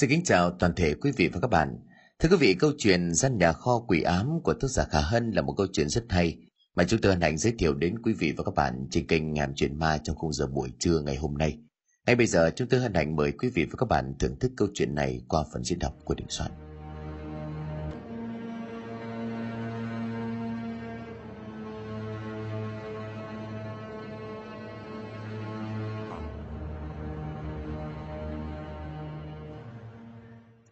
Xin 0.00 0.10
kính 0.10 0.24
chào 0.24 0.50
toàn 0.50 0.74
thể 0.74 0.94
quý 0.94 1.12
vị 1.16 1.28
và 1.28 1.40
các 1.40 1.50
bạn. 1.50 1.78
Thưa 2.18 2.28
quý 2.28 2.36
vị, 2.40 2.54
câu 2.54 2.72
chuyện 2.78 3.14
Gian 3.14 3.38
nhà 3.38 3.52
kho 3.52 3.78
quỷ 3.88 4.02
ám 4.02 4.40
của 4.44 4.54
tác 4.54 4.68
giả 4.68 4.84
Khả 4.84 5.00
Hân 5.00 5.30
là 5.30 5.42
một 5.42 5.54
câu 5.56 5.66
chuyện 5.72 5.88
rất 5.88 6.04
hay 6.08 6.36
mà 6.76 6.84
chúng 6.84 7.00
tôi 7.00 7.12
hân 7.12 7.20
hạnh 7.20 7.38
giới 7.38 7.52
thiệu 7.58 7.74
đến 7.74 7.98
quý 8.02 8.12
vị 8.12 8.32
và 8.36 8.44
các 8.44 8.54
bạn 8.54 8.86
trên 8.90 9.06
kênh 9.06 9.32
Ngàm 9.32 9.54
Chuyện 9.54 9.78
Ma 9.78 9.98
trong 10.04 10.16
khung 10.16 10.32
giờ 10.32 10.46
buổi 10.46 10.72
trưa 10.78 11.00
ngày 11.00 11.16
hôm 11.16 11.38
nay. 11.38 11.58
Ngay 12.06 12.16
bây 12.16 12.26
giờ 12.26 12.50
chúng 12.56 12.68
tôi 12.68 12.80
hân 12.80 12.94
hạnh 12.94 13.16
mời 13.16 13.32
quý 13.32 13.48
vị 13.48 13.64
và 13.64 13.74
các 13.78 13.88
bạn 13.88 14.14
thưởng 14.18 14.38
thức 14.38 14.52
câu 14.56 14.68
chuyện 14.74 14.94
này 14.94 15.20
qua 15.28 15.44
phần 15.52 15.64
diễn 15.64 15.78
đọc 15.78 15.94
của 16.04 16.14
Đình 16.14 16.28
Soạn. 16.28 16.50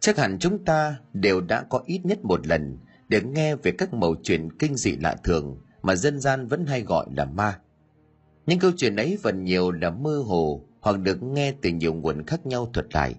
Chắc 0.02 0.18
hẳn 0.18 0.38
chúng 0.38 0.64
ta 0.64 0.96
đều 1.12 1.40
đã 1.40 1.62
có 1.62 1.82
ít 1.86 2.00
nhất 2.04 2.24
một 2.24 2.46
lần 2.46 2.78
để 3.08 3.20
nghe 3.20 3.56
về 3.56 3.72
các 3.78 3.94
mẩu 3.94 4.14
chuyện 4.22 4.48
kinh 4.58 4.76
dị 4.76 4.96
lạ 4.96 5.16
thường 5.24 5.56
mà 5.82 5.94
dân 5.94 6.20
gian 6.20 6.46
vẫn 6.46 6.66
hay 6.66 6.82
gọi 6.82 7.06
là 7.16 7.24
ma. 7.24 7.58
Những 8.46 8.58
câu 8.58 8.70
chuyện 8.76 8.96
ấy 8.96 9.18
phần 9.22 9.44
nhiều 9.44 9.70
là 9.70 9.90
mơ 9.90 10.22
hồ 10.26 10.62
hoặc 10.80 10.98
được 10.98 11.22
nghe 11.22 11.54
từ 11.62 11.70
nhiều 11.70 11.94
nguồn 11.94 12.26
khác 12.26 12.46
nhau 12.46 12.70
thuật 12.72 12.94
lại. 12.94 13.14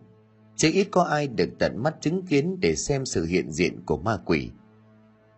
Chứ 0.56 0.70
ít 0.74 0.88
có 0.92 1.04
ai 1.04 1.28
được 1.28 1.50
tận 1.60 1.84
mắt 1.84 1.96
chứng 2.02 2.26
kiến 2.26 2.60
để 2.60 2.76
xem 2.76 3.06
sự 3.06 3.26
hiện 3.26 3.52
diện 3.52 3.86
của 3.86 3.98
ma 3.98 4.18
quỷ. 4.26 4.50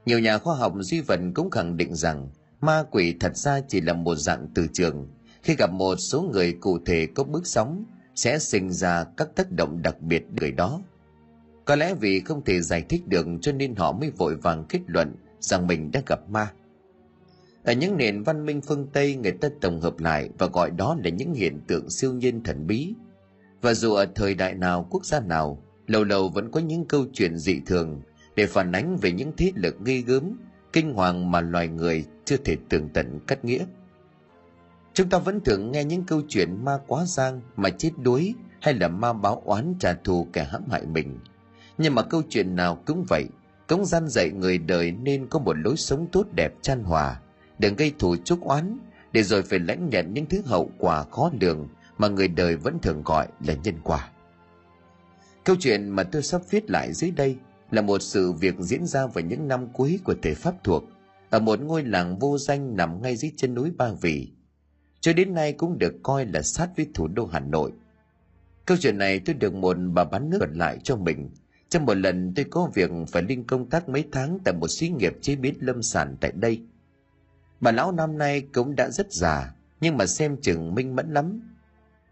Nhiều 0.05 0.20
nhà 0.20 0.37
khoa 0.37 0.55
học 0.55 0.73
duy 0.79 1.01
vật 1.01 1.20
cũng 1.35 1.49
khẳng 1.49 1.77
định 1.77 1.95
rằng 1.95 2.29
ma 2.62 2.84
quỷ 2.91 3.15
thật 3.20 3.37
ra 3.37 3.62
chỉ 3.67 3.81
là 3.81 3.93
một 3.93 4.15
dạng 4.15 4.48
từ 4.55 4.67
trường. 4.73 5.07
Khi 5.43 5.55
gặp 5.55 5.71
một 5.71 5.95
số 5.95 6.21
người 6.21 6.53
cụ 6.53 6.79
thể 6.85 7.07
có 7.15 7.23
bước 7.23 7.48
sóng, 7.48 7.85
sẽ 8.15 8.39
sinh 8.39 8.71
ra 8.71 9.03
các 9.17 9.35
tác 9.35 9.51
động 9.51 9.81
đặc 9.81 10.01
biệt 10.01 10.23
người 10.39 10.51
đó 10.51 10.81
có 11.65 11.75
lẽ 11.75 11.93
vì 11.93 12.19
không 12.19 12.43
thể 12.43 12.61
giải 12.61 12.85
thích 12.89 13.07
được 13.07 13.27
cho 13.41 13.51
nên 13.51 13.75
họ 13.75 13.91
mới 13.91 14.09
vội 14.09 14.35
vàng 14.35 14.65
kết 14.70 14.79
luận 14.87 15.15
rằng 15.40 15.67
mình 15.67 15.91
đã 15.91 16.01
gặp 16.07 16.29
ma. 16.29 16.51
Ở 17.63 17.73
những 17.73 17.98
nền 17.98 18.23
văn 18.23 18.45
minh 18.45 18.62
phương 18.62 18.87
Tây 18.93 19.15
người 19.15 19.31
ta 19.31 19.49
tổng 19.62 19.81
hợp 19.81 19.99
lại 19.99 20.29
và 20.37 20.48
gọi 20.48 20.71
đó 20.71 20.98
là 21.03 21.09
những 21.09 21.34
hiện 21.34 21.62
tượng 21.67 21.90
siêu 21.90 22.13
nhiên 22.13 22.43
thần 22.43 22.67
bí. 22.67 22.93
Và 23.62 23.73
dù 23.73 23.93
ở 23.93 24.05
thời 24.15 24.34
đại 24.34 24.53
nào, 24.53 24.87
quốc 24.90 25.05
gia 25.05 25.20
nào, 25.20 25.63
lâu 25.87 26.03
lâu 26.03 26.29
vẫn 26.29 26.51
có 26.51 26.59
những 26.59 26.85
câu 26.85 27.05
chuyện 27.13 27.37
dị 27.37 27.59
thường 27.65 28.01
để 28.35 28.45
phản 28.45 28.71
ánh 28.71 28.97
về 28.97 29.12
những 29.12 29.31
thế 29.37 29.51
lực 29.55 29.75
nghi 29.81 30.01
gớm, 30.01 30.37
kinh 30.73 30.93
hoàng 30.93 31.31
mà 31.31 31.41
loài 31.41 31.68
người 31.68 32.05
chưa 32.25 32.37
thể 32.37 32.57
tường 32.70 32.90
tận 32.93 33.20
cắt 33.27 33.45
nghĩa. 33.45 33.65
Chúng 34.93 35.09
ta 35.09 35.18
vẫn 35.18 35.40
thường 35.41 35.71
nghe 35.71 35.84
những 35.84 36.03
câu 36.03 36.21
chuyện 36.27 36.65
ma 36.65 36.79
quá 36.87 37.05
giang 37.05 37.41
mà 37.55 37.70
chết 37.70 37.91
đuối 38.03 38.34
hay 38.62 38.73
là 38.73 38.87
ma 38.87 39.13
báo 39.13 39.41
oán 39.45 39.73
trả 39.79 39.93
thù 39.93 40.27
kẻ 40.34 40.43
hãm 40.43 40.63
hại 40.70 40.85
mình– 40.85 41.20
nhưng 41.77 41.95
mà 41.95 42.01
câu 42.01 42.21
chuyện 42.29 42.55
nào 42.55 42.76
cũng 42.85 43.05
vậy 43.09 43.27
cũng 43.68 43.85
gian 43.85 44.07
dạy 44.07 44.31
người 44.31 44.57
đời 44.57 44.91
nên 44.91 45.27
có 45.27 45.40
một 45.40 45.57
lối 45.57 45.77
sống 45.77 46.07
tốt 46.12 46.27
đẹp 46.31 46.54
chan 46.62 46.84
hòa, 46.84 47.20
đừng 47.59 47.76
gây 47.76 47.93
thù 47.99 48.15
chuốc 48.15 48.41
oán, 48.41 48.77
để 49.12 49.23
rồi 49.23 49.43
phải 49.43 49.59
lãnh 49.59 49.90
nhận 49.90 50.13
những 50.13 50.26
thứ 50.26 50.41
hậu 50.46 50.71
quả 50.77 51.03
khó 51.03 51.31
lường 51.41 51.68
mà 51.98 52.07
người 52.07 52.27
đời 52.27 52.55
vẫn 52.55 52.79
thường 52.81 53.01
gọi 53.05 53.27
là 53.46 53.53
nhân 53.63 53.76
quả. 53.84 54.09
Câu 55.43 55.55
chuyện 55.59 55.90
mà 55.90 56.03
tôi 56.03 56.23
sắp 56.23 56.41
viết 56.49 56.71
lại 56.71 56.93
dưới 56.93 57.12
đây 57.12 57.37
là 57.71 57.81
một 57.81 58.01
sự 58.01 58.31
việc 58.31 58.55
diễn 58.59 58.85
ra 58.85 59.07
vào 59.07 59.23
những 59.23 59.48
năm 59.48 59.68
cuối 59.73 59.99
của 60.03 60.15
thể 60.21 60.34
pháp 60.34 60.63
thuộc, 60.63 60.84
ở 61.29 61.40
một 61.40 61.62
ngôi 61.62 61.84
làng 61.84 62.20
vô 62.20 62.37
danh 62.37 62.76
nằm 62.76 63.01
ngay 63.01 63.15
dưới 63.15 63.31
chân 63.37 63.53
núi 63.53 63.71
ba 63.77 63.90
vì. 64.01 64.31
Cho 65.00 65.13
đến 65.13 65.34
nay 65.34 65.53
cũng 65.53 65.78
được 65.78 65.94
coi 66.03 66.25
là 66.25 66.41
sát 66.41 66.69
với 66.78 66.88
thủ 66.94 67.07
đô 67.07 67.25
hà 67.25 67.40
nội. 67.40 67.72
Câu 68.66 68.78
chuyện 68.79 68.97
này 68.97 69.19
tôi 69.19 69.35
được 69.35 69.53
một 69.53 69.78
bà 69.94 70.03
bán 70.03 70.29
nước 70.29 70.40
lại 70.53 70.79
cho 70.84 70.96
mình 70.96 71.29
trong 71.69 71.85
một 71.85 71.94
lần 71.94 72.34
tôi 72.35 72.46
có 72.46 72.72
việc 72.74 72.91
phải 73.08 73.24
lên 73.24 73.44
công 73.44 73.69
tác 73.69 73.90
mấy 73.90 74.06
tháng 74.12 74.40
tại 74.44 74.53
một 74.53 74.68
xí 74.68 74.90
nghiệp 74.90 75.18
chế 75.22 75.35
biến 75.35 75.56
lâm 75.59 75.84
sản 75.84 76.18
tại 76.22 76.31
đây. 76.31 76.62
Bà 77.62 77.72
lão 77.72 77.91
năm 77.91 78.18
nay 78.18 78.42
cũng 78.53 78.76
đã 78.76 78.90
rất 78.90 79.14
già, 79.14 79.53
nhưng 79.81 79.98
mà 79.98 80.06
xem 80.06 80.38
chừng 80.42 80.75
minh 80.75 80.96
mẫn 80.96 81.14
lắm. 81.14 81.42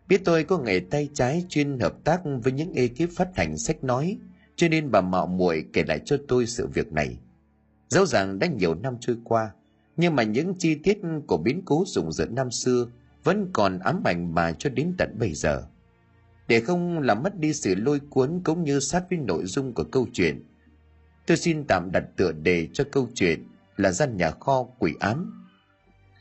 Biết 0.08 0.22
tôi 0.26 0.44
có 0.44 0.58
nghề 0.58 0.80
tay 0.80 1.10
trái 1.14 1.46
chuyên 1.50 1.80
hợp 1.80 1.94
tác 2.04 2.22
với 2.44 2.54
những 2.54 2.74
ekip 2.74 3.10
phát 3.16 3.36
hành 3.36 3.58
sách 3.58 3.84
nói, 3.84 4.18
cho 4.56 4.68
nên 4.68 4.92
bà 4.92 5.02
mạo 5.02 5.28
muội 5.28 5.66
kể 5.74 5.84
lại 5.88 6.00
cho 6.06 6.18
tôi 6.28 6.46
sự 6.48 6.68
việc 6.68 6.94
này. 6.94 7.18
Dẫu 7.90 8.06
rằng 8.06 8.40
đã 8.40 8.48
nhiều 8.48 8.76
năm 8.76 8.98
trôi 9.00 9.18
qua, 9.24 9.52
nhưng 9.98 10.16
mà 10.16 10.24
những 10.24 10.54
chi 10.60 10.76
tiết 10.76 11.00
của 11.28 11.38
biến 11.38 11.62
cố 11.66 11.84
rùng 11.88 12.12
rợn 12.12 12.36
năm 12.36 12.52
xưa 12.52 12.88
vẫn 13.24 13.50
còn 13.54 13.80
ám 13.80 14.02
ảnh 14.04 14.34
bà 14.34 14.52
cho 14.52 14.70
đến 14.70 14.94
tận 14.98 15.16
bây 15.20 15.34
giờ 15.34 15.64
để 16.54 16.60
không 16.60 17.00
làm 17.00 17.24
mất 17.24 17.40
đi 17.40 17.54
sự 17.54 17.76
lôi 17.76 18.00
cuốn 18.10 18.42
cũng 18.44 18.64
như 18.64 18.80
sát 18.80 19.04
với 19.10 19.20
nội 19.20 19.46
dung 19.46 19.74
của 19.74 19.84
câu 19.84 20.08
chuyện. 20.14 20.44
Tôi 21.26 21.38
xin 21.38 21.64
tạm 21.68 21.92
đặt 21.92 22.04
tựa 22.16 22.32
đề 22.32 22.68
cho 22.74 22.84
câu 22.92 23.10
chuyện 23.16 23.48
là 23.78 23.92
gian 23.92 24.18
nhà 24.18 24.32
kho 24.32 24.64
quỷ 24.80 24.94
ám. 25.00 25.44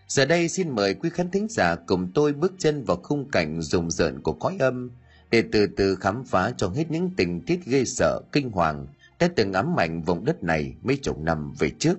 Giờ 0.08 0.24
đây 0.24 0.48
xin 0.48 0.70
mời 0.70 0.94
quý 0.94 1.10
khán 1.10 1.30
thính 1.30 1.46
giả 1.50 1.74
cùng 1.74 2.10
tôi 2.14 2.32
bước 2.32 2.52
chân 2.58 2.84
vào 2.84 2.96
khung 2.96 3.30
cảnh 3.30 3.62
rùng 3.62 3.90
rợn 3.90 4.22
của 4.22 4.32
cõi 4.32 4.56
âm 4.58 4.90
để 5.30 5.44
từ 5.52 5.66
từ 5.66 5.94
khám 5.94 6.24
phá 6.24 6.52
cho 6.56 6.68
hết 6.68 6.90
những 6.90 7.10
tình 7.16 7.40
tiết 7.40 7.64
ghê 7.64 7.84
sợ 7.84 8.20
kinh 8.32 8.50
hoàng 8.50 8.86
đã 9.18 9.28
từng 9.36 9.52
ám 9.52 9.80
ảnh 9.80 10.02
vùng 10.02 10.24
đất 10.24 10.42
này 10.42 10.74
mấy 10.82 10.96
chục 10.96 11.18
năm 11.18 11.52
về 11.58 11.70
trước. 11.78 11.98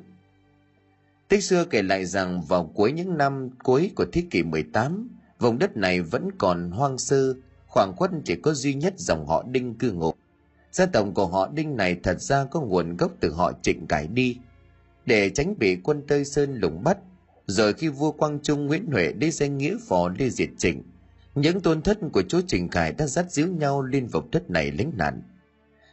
Tích 1.28 1.44
xưa 1.44 1.66
kể 1.66 1.82
lại 1.82 2.06
rằng 2.06 2.42
vào 2.42 2.72
cuối 2.76 2.92
những 2.92 3.18
năm 3.18 3.50
cuối 3.64 3.92
của 3.96 4.06
thế 4.12 4.24
kỷ 4.32 4.44
18, 4.44 5.10
vùng 5.40 5.60
đất 5.60 5.78
này 5.78 6.02
vẫn 6.02 6.30
còn 6.38 6.72
hoang 6.72 6.98
sơ, 6.98 7.34
khoảng 7.74 7.96
khuất 7.96 8.12
chỉ 8.26 8.36
có 8.36 8.54
duy 8.54 8.74
nhất 8.74 8.94
dòng 8.98 9.28
họ 9.28 9.44
đinh 9.52 9.76
cư 9.76 9.92
ngụ. 9.92 10.14
Gia 10.72 10.86
tộc 10.86 11.08
của 11.14 11.28
họ 11.28 11.50
đinh 11.54 11.78
này 11.78 11.98
thật 12.04 12.22
ra 12.22 12.46
có 12.46 12.62
nguồn 12.62 12.98
gốc 12.98 13.12
từ 13.20 13.34
họ 13.34 13.52
trịnh 13.62 13.88
cải 13.88 14.08
đi. 14.08 14.38
Để 15.06 15.30
tránh 15.30 15.56
bị 15.58 15.76
quân 15.76 16.04
tây 16.08 16.26
sơn 16.26 16.56
lùng 16.56 16.84
bắt, 16.84 16.98
rồi 17.48 17.74
khi 17.74 17.88
vua 17.88 18.12
quang 18.12 18.40
trung 18.44 18.68
nguyễn 18.68 18.86
huệ 18.92 19.14
đi 19.14 19.32
danh 19.32 19.58
nghĩa 19.58 19.78
phò 19.88 20.10
đi 20.10 20.30
diệt 20.30 20.50
trịnh, 20.58 20.84
những 21.36 21.62
tôn 21.62 21.82
thất 21.82 21.98
của 22.12 22.22
chúa 22.22 22.42
trịnh 22.48 22.70
cải 22.70 22.94
đã 22.94 23.08
dắt 23.08 23.32
díu 23.32 23.48
nhau 23.48 23.82
lên 23.82 24.08
vùng 24.08 24.32
đất 24.32 24.50
này 24.50 24.72
lánh 24.72 24.92
nạn. 24.98 25.22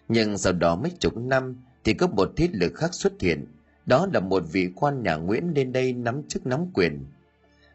Nhưng 0.09 0.39
sau 0.39 0.53
đó 0.53 0.77
mấy 0.77 0.91
chục 0.99 1.17
năm 1.17 1.57
thì 1.85 1.95
có 1.95 2.07
một 2.07 2.33
thế 2.37 2.49
lực 2.53 2.75
khác 2.75 2.95
xuất 2.95 3.13
hiện, 3.21 3.47
đó 3.87 4.09
là 4.13 4.21
một 4.21 4.43
vị 4.53 4.69
quan 4.77 5.03
nhà 5.03 5.15
nguyễn 5.17 5.53
lên 5.55 5.73
đây 5.73 5.93
nắm 5.93 6.23
chức 6.29 6.47
nắm 6.47 6.67
quyền. 6.75 7.05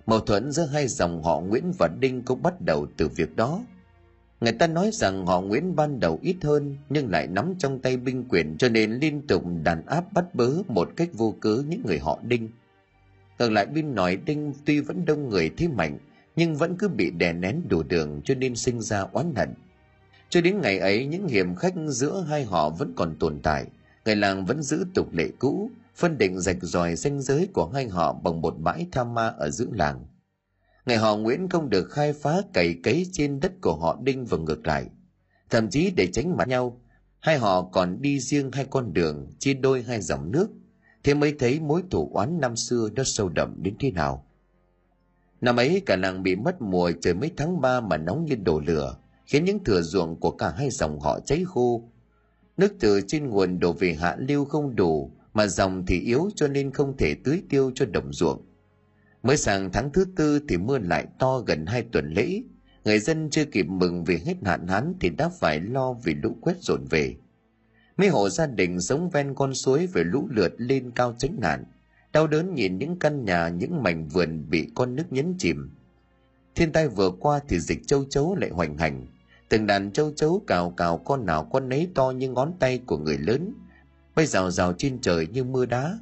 Mâu 0.05 0.19
thuẫn 0.19 0.51
giữa 0.51 0.65
hai 0.65 0.87
dòng 0.87 1.23
họ 1.23 1.39
nguyễn 1.39 1.71
và 1.79 1.89
đinh 1.99 2.21
cũng 2.21 2.41
bắt 2.41 2.61
đầu 2.61 2.87
từ 2.97 3.07
việc 3.07 3.35
đó. 3.35 3.61
Người 4.45 4.53
ta 4.53 4.67
nói 4.67 4.89
rằng 4.93 5.25
họ 5.25 5.41
Nguyễn 5.41 5.75
ban 5.75 5.99
đầu 5.99 6.19
ít 6.21 6.35
hơn 6.41 6.75
nhưng 6.89 7.11
lại 7.11 7.27
nắm 7.27 7.53
trong 7.57 7.79
tay 7.79 7.97
binh 7.97 8.23
quyền 8.29 8.57
cho 8.57 8.69
nên 8.69 8.91
liên 8.91 9.27
tục 9.27 9.43
đàn 9.63 9.85
áp 9.85 10.13
bắt 10.13 10.35
bớ 10.35 10.49
một 10.67 10.89
cách 10.95 11.09
vô 11.13 11.35
cớ 11.39 11.63
những 11.67 11.81
người 11.85 11.99
họ 11.99 12.19
Đinh. 12.23 12.49
Ngược 13.39 13.49
lại 13.49 13.65
bên 13.65 13.95
nói 13.95 14.17
Đinh 14.25 14.53
tuy 14.65 14.79
vẫn 14.79 15.05
đông 15.05 15.29
người 15.29 15.51
thế 15.57 15.67
mạnh 15.67 15.97
nhưng 16.35 16.55
vẫn 16.55 16.75
cứ 16.77 16.87
bị 16.87 17.11
đè 17.11 17.33
nén 17.33 17.61
đủ 17.67 17.83
đường 17.83 18.21
cho 18.25 18.35
nên 18.35 18.55
sinh 18.55 18.81
ra 18.81 19.01
oán 19.11 19.35
hận. 19.35 19.53
Cho 20.29 20.41
đến 20.41 20.61
ngày 20.61 20.79
ấy 20.79 21.05
những 21.05 21.27
hiểm 21.27 21.55
khách 21.55 21.73
giữa 21.87 22.25
hai 22.29 22.43
họ 22.43 22.69
vẫn 22.69 22.93
còn 22.95 23.15
tồn 23.19 23.39
tại, 23.43 23.65
người 24.05 24.15
làng 24.15 24.45
vẫn 24.45 24.63
giữ 24.63 24.85
tục 24.93 25.13
lệ 25.13 25.29
cũ, 25.39 25.69
phân 25.95 26.17
định 26.17 26.39
rạch 26.39 26.57
ròi 26.61 26.95
ranh 26.95 27.21
giới 27.21 27.47
của 27.53 27.69
hai 27.73 27.87
họ 27.87 28.13
bằng 28.13 28.41
một 28.41 28.55
bãi 28.59 28.87
tha 28.91 29.03
ma 29.03 29.27
ở 29.27 29.49
giữa 29.49 29.67
làng 29.71 30.05
ngày 30.85 30.97
họ 30.97 31.15
Nguyễn 31.15 31.49
không 31.49 31.69
được 31.69 31.91
khai 31.91 32.13
phá 32.13 32.41
cày 32.53 32.75
cấy 32.83 33.07
trên 33.11 33.39
đất 33.39 33.51
của 33.61 33.75
họ 33.75 33.99
Đinh 34.03 34.25
và 34.25 34.37
ngược 34.37 34.67
lại. 34.67 34.85
Thậm 35.49 35.69
chí 35.69 35.91
để 35.95 36.07
tránh 36.13 36.37
mặt 36.37 36.47
nhau, 36.47 36.81
hai 37.19 37.37
họ 37.37 37.61
còn 37.61 38.01
đi 38.01 38.19
riêng 38.19 38.51
hai 38.51 38.65
con 38.65 38.93
đường, 38.93 39.27
chia 39.39 39.53
đôi 39.53 39.81
hai 39.81 40.01
dòng 40.01 40.31
nước. 40.31 40.47
Thế 41.03 41.13
mới 41.13 41.35
thấy 41.39 41.59
mối 41.59 41.83
thủ 41.91 42.11
oán 42.13 42.39
năm 42.39 42.55
xưa 42.55 42.89
đã 42.95 43.03
sâu 43.05 43.29
đậm 43.29 43.63
đến 43.63 43.75
thế 43.79 43.91
nào. 43.91 44.25
Năm 45.41 45.55
ấy 45.55 45.81
cả 45.85 45.95
làng 45.95 46.23
bị 46.23 46.35
mất 46.35 46.61
mùa 46.61 46.91
trời 47.01 47.13
mấy 47.13 47.31
tháng 47.37 47.61
ba 47.61 47.81
mà 47.81 47.97
nóng 47.97 48.25
như 48.25 48.35
đổ 48.35 48.59
lửa, 48.59 48.97
khiến 49.25 49.45
những 49.45 49.63
thửa 49.63 49.81
ruộng 49.81 50.19
của 50.19 50.31
cả 50.31 50.53
hai 50.57 50.69
dòng 50.69 50.99
họ 50.99 51.19
cháy 51.19 51.43
khô. 51.47 51.83
Nước 52.57 52.73
từ 52.79 53.01
trên 53.07 53.29
nguồn 53.29 53.59
đổ 53.59 53.73
về 53.73 53.93
hạ 53.93 54.15
lưu 54.19 54.45
không 54.45 54.75
đủ, 54.75 55.11
mà 55.33 55.47
dòng 55.47 55.85
thì 55.85 55.99
yếu 55.99 56.29
cho 56.35 56.47
nên 56.47 56.71
không 56.71 56.97
thể 56.97 57.15
tưới 57.23 57.43
tiêu 57.49 57.71
cho 57.75 57.85
đồng 57.85 58.13
ruộng 58.13 58.45
Mới 59.25 59.37
sang 59.37 59.71
tháng 59.71 59.91
thứ 59.91 60.05
tư 60.15 60.39
thì 60.47 60.57
mưa 60.57 60.77
lại 60.77 61.05
to 61.19 61.39
gần 61.39 61.65
hai 61.65 61.81
tuần 61.91 62.13
lễ. 62.13 62.41
Người 62.83 62.99
dân 62.99 63.29
chưa 63.29 63.45
kịp 63.45 63.65
mừng 63.67 64.03
vì 64.03 64.17
hết 64.17 64.33
hạn 64.45 64.67
hán 64.67 64.93
thì 64.99 65.09
đã 65.09 65.29
phải 65.29 65.59
lo 65.59 65.93
vì 65.93 66.13
lũ 66.13 66.35
quét 66.41 66.53
dồn 66.61 66.85
về. 66.89 67.15
Mấy 67.97 68.07
hộ 68.07 68.29
gia 68.29 68.47
đình 68.47 68.81
sống 68.81 69.09
ven 69.09 69.35
con 69.35 69.53
suối 69.53 69.87
về 69.87 70.03
lũ 70.03 70.27
lượt 70.31 70.53
lên 70.57 70.91
cao 70.91 71.15
tránh 71.17 71.35
nạn. 71.39 71.63
Đau 72.13 72.27
đớn 72.27 72.55
nhìn 72.55 72.77
những 72.77 72.99
căn 72.99 73.25
nhà, 73.25 73.49
những 73.49 73.83
mảnh 73.83 74.07
vườn 74.07 74.49
bị 74.49 74.67
con 74.75 74.95
nước 74.95 75.05
nhấn 75.09 75.35
chìm. 75.37 75.69
Thiên 76.55 76.71
tai 76.71 76.87
vừa 76.87 77.11
qua 77.19 77.39
thì 77.47 77.59
dịch 77.59 77.87
châu 77.87 78.05
chấu 78.09 78.35
lại 78.35 78.49
hoành 78.49 78.77
hành. 78.77 79.07
Từng 79.49 79.67
đàn 79.67 79.91
châu 79.91 80.11
chấu 80.11 80.43
cào 80.47 80.73
cào 80.77 80.97
con 80.97 81.25
nào 81.25 81.43
con 81.43 81.69
nấy 81.69 81.89
to 81.95 82.11
như 82.11 82.29
ngón 82.29 82.53
tay 82.59 82.81
của 82.85 82.97
người 82.97 83.17
lớn. 83.17 83.53
Bay 84.15 84.25
rào 84.25 84.51
rào 84.51 84.73
trên 84.73 85.01
trời 85.01 85.27
như 85.27 85.43
mưa 85.43 85.65
đá 85.65 85.99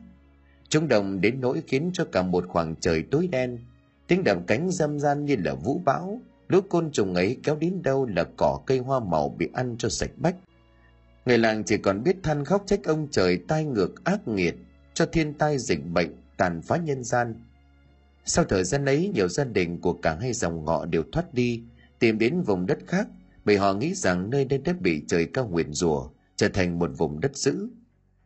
Chúng 0.74 0.88
đồng 0.88 1.22
đến 1.22 1.42
nỗi 1.42 1.64
khiến 1.68 1.90
cho 1.94 2.06
cả 2.06 2.22
một 2.22 2.46
khoảng 2.48 2.76
trời 2.80 3.04
tối 3.12 3.28
đen. 3.32 3.60
Tiếng 4.08 4.24
đập 4.24 4.38
cánh 4.48 4.72
dâm 4.72 5.00
gian 5.00 5.26
như 5.26 5.36
là 5.40 5.54
vũ 5.54 5.82
bão. 5.86 6.22
Lũ 6.48 6.62
côn 6.70 6.92
trùng 6.92 7.16
ấy 7.16 7.38
kéo 7.44 7.56
đến 7.56 7.82
đâu 7.82 8.06
là 8.06 8.26
cỏ 8.38 8.60
cây 8.66 8.78
hoa 8.78 9.00
màu 9.00 9.30
bị 9.30 9.50
ăn 9.54 9.76
cho 9.78 9.90
sạch 9.90 10.10
bách. 10.18 10.36
Người 11.26 11.38
làng 11.38 11.64
chỉ 11.64 11.78
còn 11.78 12.04
biết 12.04 12.16
than 12.24 12.46
khóc 12.46 12.64
trách 12.66 12.84
ông 12.84 13.08
trời 13.12 13.40
tai 13.48 13.66
ngược 13.66 14.04
ác 14.04 14.28
nghiệt 14.28 14.56
cho 14.94 15.06
thiên 15.06 15.34
tai 15.34 15.58
dịch 15.58 15.86
bệnh 15.94 16.10
tàn 16.38 16.62
phá 16.62 16.78
nhân 16.78 17.04
gian. 17.04 17.36
Sau 18.26 18.46
thời 18.46 18.64
gian 18.64 18.86
ấy, 18.86 19.12
nhiều 19.14 19.28
gia 19.28 19.44
đình 19.44 19.82
của 19.82 19.94
cả 19.94 20.18
hai 20.22 20.34
dòng 20.34 20.66
họ 20.66 20.86
đều 20.86 21.04
thoát 21.12 21.34
đi, 21.34 21.62
tìm 22.00 22.20
đến 22.20 22.42
vùng 22.42 22.66
đất 22.66 22.80
khác 22.88 23.08
bởi 23.46 23.58
họ 23.58 23.74
nghĩ 23.74 23.94
rằng 23.94 24.30
nơi 24.30 24.46
đây 24.46 24.60
đã 24.60 24.74
bị 24.80 25.04
trời 25.08 25.26
cao 25.34 25.48
nguyền 25.48 25.74
rủa 25.74 26.10
trở 26.36 26.50
thành 26.50 26.80
một 26.80 26.92
vùng 26.98 27.20
đất 27.20 27.38
dữ. 27.38 27.68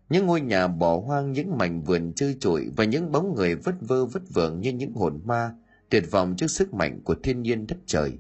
Những 0.09 0.25
ngôi 0.25 0.41
nhà 0.41 0.67
bỏ 0.67 0.99
hoang, 0.99 1.31
những 1.31 1.57
mảnh 1.57 1.81
vườn 1.81 2.13
trơ 2.13 2.33
trụi 2.39 2.69
và 2.75 2.83
những 2.83 3.11
bóng 3.11 3.35
người 3.35 3.55
vất 3.55 3.75
vơ 3.81 4.05
vất 4.05 4.21
vưởng 4.33 4.61
như 4.61 4.71
những 4.71 4.93
hồn 4.93 5.21
ma, 5.25 5.51
tuyệt 5.89 6.11
vọng 6.11 6.35
trước 6.37 6.47
sức 6.47 6.73
mạnh 6.73 7.01
của 7.03 7.15
thiên 7.23 7.41
nhiên 7.41 7.67
đất 7.67 7.77
trời. 7.85 8.17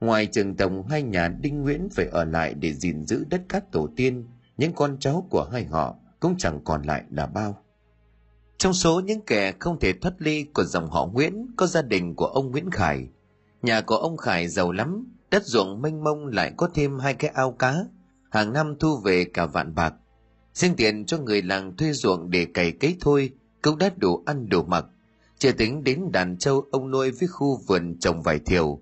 Ngoài 0.00 0.26
trường 0.26 0.56
tổng 0.56 0.86
hai 0.86 1.02
nhà 1.02 1.28
Đinh 1.28 1.62
Nguyễn 1.62 1.88
phải 1.92 2.06
ở 2.06 2.24
lại 2.24 2.54
để 2.54 2.72
gìn 2.72 3.06
giữ 3.06 3.24
đất 3.30 3.42
cát 3.48 3.72
tổ 3.72 3.88
tiên, 3.96 4.24
những 4.56 4.72
con 4.72 4.96
cháu 5.00 5.26
của 5.30 5.48
hai 5.52 5.64
họ 5.64 5.96
cũng 6.20 6.34
chẳng 6.38 6.60
còn 6.64 6.82
lại 6.82 7.04
là 7.10 7.26
bao. 7.26 7.62
Trong 8.58 8.72
số 8.72 9.00
những 9.00 9.20
kẻ 9.20 9.52
không 9.58 9.78
thể 9.80 9.92
thoát 9.92 10.14
ly 10.18 10.44
của 10.54 10.64
dòng 10.64 10.90
họ 10.90 11.06
Nguyễn 11.06 11.46
có 11.56 11.66
gia 11.66 11.82
đình 11.82 12.14
của 12.14 12.26
ông 12.26 12.50
Nguyễn 12.50 12.70
Khải. 12.70 13.08
Nhà 13.62 13.80
của 13.80 13.96
ông 13.96 14.16
Khải 14.16 14.48
giàu 14.48 14.72
lắm, 14.72 15.06
đất 15.30 15.46
ruộng 15.46 15.82
mênh 15.82 16.04
mông 16.04 16.26
lại 16.26 16.52
có 16.56 16.68
thêm 16.74 16.98
hai 16.98 17.14
cái 17.14 17.30
ao 17.34 17.52
cá, 17.52 17.84
hàng 18.30 18.52
năm 18.52 18.74
thu 18.80 19.00
về 19.04 19.24
cả 19.24 19.46
vạn 19.46 19.74
bạc. 19.74 19.94
Xin 20.56 20.76
tiền 20.76 21.06
cho 21.06 21.18
người 21.18 21.42
làng 21.42 21.76
thuê 21.76 21.92
ruộng 21.92 22.30
để 22.30 22.44
cày 22.54 22.72
cấy 22.72 22.96
thôi, 23.00 23.30
cũng 23.62 23.78
đã 23.78 23.90
đủ 23.96 24.22
ăn 24.26 24.48
đủ 24.48 24.62
mặc. 24.62 24.84
Chưa 25.38 25.52
tính 25.52 25.84
đến 25.84 26.12
đàn 26.12 26.38
trâu 26.38 26.64
ông 26.70 26.90
nuôi 26.90 27.10
với 27.10 27.28
khu 27.28 27.60
vườn 27.66 27.98
trồng 27.98 28.22
vải 28.22 28.38
thiều. 28.38 28.80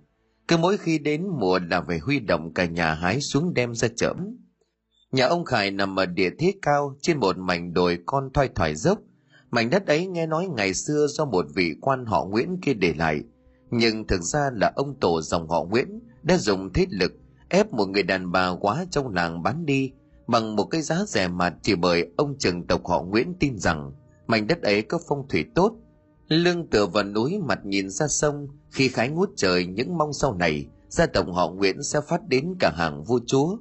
Cứ 0.49 0.57
mỗi 0.57 0.77
khi 0.77 0.99
đến 0.99 1.27
mùa 1.41 1.59
là 1.71 1.83
phải 1.87 1.99
huy 1.99 2.21
động 2.21 2.55
cả 2.55 2.65
nhà 2.65 2.95
hái 2.95 3.21
xuống 3.21 3.55
đem 3.55 3.75
ra 3.75 3.89
chởm. 3.97 4.17
Nhà 5.13 5.27
ông 5.27 5.45
Khải 5.45 5.71
nằm 5.71 5.99
ở 5.99 6.07
địa 6.07 6.31
thế 6.39 6.55
cao 6.63 6.97
trên 7.03 7.21
một 7.21 7.39
mảnh 7.39 7.75
đồi 7.75 7.99
con 8.07 8.31
thoai 8.35 8.49
thoải 8.55 8.75
dốc. 8.75 8.99
Mảnh 9.51 9.71
đất 9.71 9.87
ấy 9.87 10.07
nghe 10.07 10.27
nói 10.27 10.49
ngày 10.57 10.75
xưa 10.75 11.07
do 11.07 11.25
một 11.25 11.47
vị 11.55 11.75
quan 11.81 12.07
họ 12.07 12.25
Nguyễn 12.25 12.57
kia 12.63 12.75
để 12.75 12.95
lại. 12.95 13.21
Nhưng 13.71 14.07
thực 14.07 14.21
ra 14.21 14.51
là 14.55 14.73
ông 14.77 15.01
tổ 15.01 15.23
dòng 15.23 15.49
họ 15.49 15.65
Nguyễn 15.65 16.01
đã 16.23 16.37
dùng 16.37 16.73
thế 16.73 16.87
lực 16.91 17.13
ép 17.49 17.73
một 17.73 17.89
người 17.89 18.03
đàn 18.03 18.33
bà 18.33 18.51
quá 18.61 18.85
trong 18.91 19.15
làng 19.15 19.43
bán 19.43 19.67
đi 19.67 19.93
bằng 20.27 20.57
một 20.57 20.65
cái 20.65 20.83
giá 20.83 21.05
rẻ 21.07 21.29
mạt 21.29 21.55
chỉ 21.63 21.75
bởi 21.75 22.11
ông 22.17 22.39
trường 22.39 22.67
tộc 22.67 22.87
họ 22.87 23.03
Nguyễn 23.03 23.35
tin 23.41 23.59
rằng 23.59 23.93
mảnh 24.27 24.47
đất 24.47 24.63
ấy 24.63 24.83
có 24.83 24.99
phong 25.09 25.29
thủy 25.29 25.45
tốt. 25.55 25.73
Lưng 26.29 26.67
tựa 26.71 26.87
vào 26.87 27.05
núi 27.05 27.39
mặt 27.39 27.59
nhìn 27.65 27.91
ra 27.91 28.09
sông, 28.09 28.49
khi 28.71 28.89
khái 28.89 29.09
ngút 29.09 29.31
trời 29.37 29.67
những 29.67 29.99
mong 29.99 30.13
sau 30.13 30.35
này, 30.35 30.67
gia 30.89 31.07
tộc 31.07 31.27
họ 31.33 31.51
Nguyễn 31.51 31.83
sẽ 31.83 32.01
phát 32.01 32.29
đến 32.29 32.55
cả 32.61 32.73
hàng 32.77 33.05
vua 33.05 33.21
chúa. 33.27 33.57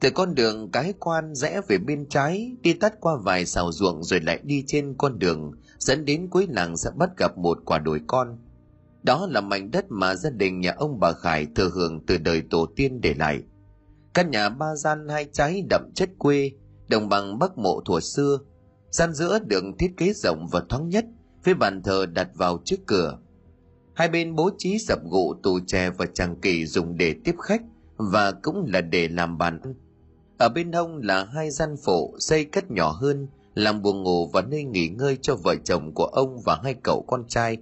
Từ 0.00 0.10
con 0.10 0.34
đường 0.34 0.70
cái 0.70 0.94
quan 0.98 1.34
rẽ 1.34 1.60
về 1.68 1.78
bên 1.78 2.08
trái, 2.08 2.56
đi 2.62 2.72
tắt 2.72 2.94
qua 3.00 3.16
vài 3.16 3.46
xào 3.46 3.72
ruộng 3.72 4.02
rồi 4.02 4.20
lại 4.20 4.40
đi 4.42 4.64
trên 4.66 4.94
con 4.98 5.18
đường, 5.18 5.52
dẫn 5.78 6.04
đến 6.04 6.28
cuối 6.30 6.46
làng 6.50 6.76
sẽ 6.76 6.90
bắt 6.96 7.10
gặp 7.16 7.38
một 7.38 7.58
quả 7.64 7.78
đồi 7.78 8.00
con. 8.06 8.38
Đó 9.02 9.26
là 9.30 9.40
mảnh 9.40 9.70
đất 9.70 9.84
mà 9.88 10.14
gia 10.14 10.30
đình 10.30 10.60
nhà 10.60 10.74
ông 10.76 11.00
bà 11.00 11.12
Khải 11.12 11.46
thừa 11.54 11.70
hưởng 11.74 12.06
từ 12.06 12.18
đời 12.18 12.42
tổ 12.50 12.66
tiên 12.76 13.00
để 13.00 13.14
lại. 13.14 13.42
Căn 14.18 14.30
nhà 14.30 14.48
ba 14.48 14.74
gian 14.74 15.08
hai 15.08 15.26
trái 15.32 15.62
đậm 15.70 15.90
chất 15.94 16.10
quê, 16.18 16.50
đồng 16.88 17.08
bằng 17.08 17.38
bắc 17.38 17.58
mộ 17.58 17.80
thuở 17.84 18.00
xưa. 18.00 18.38
Gian 18.90 19.14
giữa 19.14 19.38
được 19.38 19.64
thiết 19.78 19.90
kế 19.96 20.12
rộng 20.12 20.46
và 20.52 20.62
thoáng 20.68 20.88
nhất, 20.88 21.04
với 21.44 21.54
bàn 21.54 21.82
thờ 21.82 22.06
đặt 22.06 22.28
vào 22.34 22.60
trước 22.64 22.76
cửa. 22.86 23.18
Hai 23.94 24.08
bên 24.08 24.34
bố 24.34 24.50
trí 24.58 24.78
dập 24.78 24.98
gụ 25.10 25.34
tủ 25.42 25.58
chè 25.66 25.90
và 25.90 26.06
tràng 26.06 26.36
kỳ 26.36 26.66
dùng 26.66 26.96
để 26.96 27.14
tiếp 27.24 27.34
khách 27.38 27.62
và 27.96 28.32
cũng 28.32 28.64
là 28.68 28.80
để 28.80 29.08
làm 29.08 29.38
bàn 29.38 29.60
ăn. 29.62 29.74
Ở 30.38 30.48
bên 30.48 30.72
hông 30.72 30.98
là 31.02 31.24
hai 31.24 31.50
gian 31.50 31.76
phụ 31.84 32.16
xây 32.18 32.44
cất 32.44 32.70
nhỏ 32.70 32.90
hơn, 32.90 33.28
làm 33.54 33.82
buồng 33.82 34.02
ngủ 34.02 34.28
và 34.32 34.42
nơi 34.42 34.64
nghỉ 34.64 34.88
ngơi 34.88 35.18
cho 35.22 35.36
vợ 35.36 35.54
chồng 35.64 35.94
của 35.94 36.06
ông 36.06 36.40
và 36.44 36.60
hai 36.62 36.74
cậu 36.74 37.04
con 37.08 37.24
trai. 37.28 37.56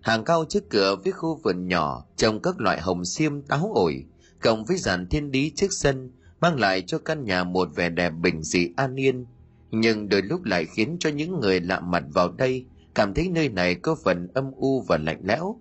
Hàng 0.00 0.24
cao 0.24 0.44
trước 0.48 0.70
cửa 0.70 0.96
với 1.04 1.12
khu 1.12 1.40
vườn 1.44 1.68
nhỏ 1.68 2.04
trồng 2.16 2.42
các 2.42 2.60
loại 2.60 2.80
hồng 2.80 3.04
xiêm 3.04 3.42
táo 3.42 3.72
ổi, 3.74 4.04
cộng 4.42 4.64
với 4.64 4.76
dàn 4.76 5.06
thiên 5.06 5.30
lý 5.30 5.52
trước 5.56 5.72
sân, 5.72 6.10
mang 6.40 6.60
lại 6.60 6.82
cho 6.86 6.98
căn 6.98 7.24
nhà 7.24 7.44
một 7.44 7.68
vẻ 7.74 7.88
đẹp 7.88 8.10
bình 8.10 8.42
dị 8.42 8.70
an 8.76 8.94
yên. 8.94 9.26
Nhưng 9.70 10.08
đôi 10.08 10.22
lúc 10.22 10.44
lại 10.44 10.66
khiến 10.66 10.96
cho 11.00 11.10
những 11.10 11.40
người 11.40 11.60
lạ 11.60 11.80
mặt 11.80 12.02
vào 12.14 12.32
đây 12.32 12.66
cảm 12.94 13.14
thấy 13.14 13.28
nơi 13.28 13.48
này 13.48 13.74
có 13.74 13.96
phần 14.04 14.28
âm 14.34 14.50
u 14.56 14.80
và 14.80 14.98
lạnh 14.98 15.20
lẽo. 15.24 15.56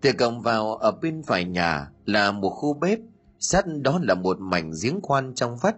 Từ 0.00 0.12
cổng 0.12 0.40
vào 0.40 0.74
ở 0.74 0.92
bên 1.02 1.22
phải 1.22 1.44
nhà 1.44 1.88
là 2.04 2.32
một 2.32 2.50
khu 2.50 2.74
bếp, 2.74 2.98
sát 3.38 3.64
đó 3.82 4.00
là 4.02 4.14
một 4.14 4.40
mảnh 4.40 4.72
giếng 4.82 5.00
khoan 5.02 5.34
trong 5.34 5.56
vắt. 5.56 5.76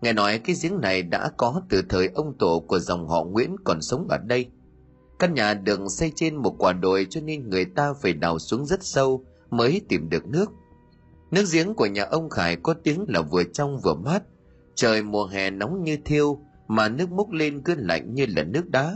Nghe 0.00 0.12
nói 0.12 0.38
cái 0.38 0.56
giếng 0.62 0.80
này 0.80 1.02
đã 1.02 1.30
có 1.36 1.62
từ 1.68 1.82
thời 1.88 2.08
ông 2.14 2.38
tổ 2.38 2.64
của 2.68 2.78
dòng 2.78 3.08
họ 3.08 3.24
Nguyễn 3.24 3.56
còn 3.64 3.82
sống 3.82 4.08
ở 4.08 4.18
đây. 4.18 4.46
Căn 5.18 5.34
nhà 5.34 5.54
được 5.54 5.80
xây 5.88 6.12
trên 6.16 6.36
một 6.36 6.54
quả 6.58 6.72
đồi 6.72 7.06
cho 7.10 7.20
nên 7.20 7.50
người 7.50 7.64
ta 7.64 7.94
phải 8.02 8.12
đào 8.12 8.38
xuống 8.38 8.66
rất 8.66 8.84
sâu 8.84 9.24
mới 9.50 9.80
tìm 9.88 10.08
được 10.08 10.26
nước. 10.26 10.52
Nước 11.30 11.44
giếng 11.52 11.74
của 11.74 11.86
nhà 11.86 12.04
ông 12.04 12.30
Khải 12.30 12.56
có 12.56 12.74
tiếng 12.74 13.04
là 13.08 13.22
vừa 13.22 13.44
trong 13.44 13.80
vừa 13.80 13.94
mát. 13.94 14.22
Trời 14.74 15.02
mùa 15.02 15.26
hè 15.26 15.50
nóng 15.50 15.84
như 15.84 15.98
thiêu 16.04 16.40
mà 16.68 16.88
nước 16.88 17.10
múc 17.10 17.30
lên 17.30 17.62
cứ 17.62 17.74
lạnh 17.74 18.14
như 18.14 18.26
là 18.28 18.42
nước 18.44 18.70
đá. 18.70 18.94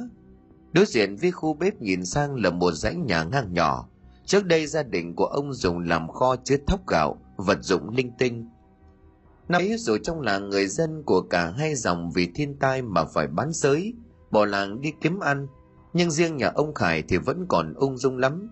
Đối 0.73 0.85
diện 0.85 1.17
với 1.17 1.31
khu 1.31 1.55
bếp 1.55 1.82
nhìn 1.82 2.05
sang 2.05 2.35
là 2.35 2.50
một 2.50 2.73
dãy 2.73 2.94
nhà 2.94 3.25
ngang 3.25 3.53
nhỏ. 3.53 3.88
Trước 4.25 4.47
đây 4.47 4.67
gia 4.67 4.82
đình 4.82 5.15
của 5.15 5.25
ông 5.25 5.53
dùng 5.53 5.79
làm 5.79 6.09
kho 6.09 6.37
chứa 6.44 6.56
thóc 6.67 6.87
gạo, 6.87 7.17
vật 7.37 7.59
dụng 7.62 7.88
linh 7.88 8.12
tinh. 8.19 8.49
Năm 9.49 9.62
ấy 9.62 9.77
rồi 9.79 10.00
trong 10.03 10.21
làng 10.21 10.49
người 10.49 10.67
dân 10.67 11.03
của 11.03 11.21
cả 11.21 11.50
hai 11.50 11.75
dòng 11.75 12.11
vì 12.11 12.31
thiên 12.35 12.56
tai 12.59 12.82
mà 12.82 13.05
phải 13.05 13.27
bán 13.27 13.50
giới, 13.53 13.94
bỏ 14.31 14.44
làng 14.44 14.81
đi 14.81 14.93
kiếm 15.00 15.21
ăn. 15.21 15.47
Nhưng 15.93 16.11
riêng 16.11 16.37
nhà 16.37 16.49
ông 16.55 16.75
Khải 16.75 17.03
thì 17.03 17.17
vẫn 17.17 17.47
còn 17.49 17.75
ung 17.75 17.97
dung 17.97 18.19
lắm. 18.19 18.50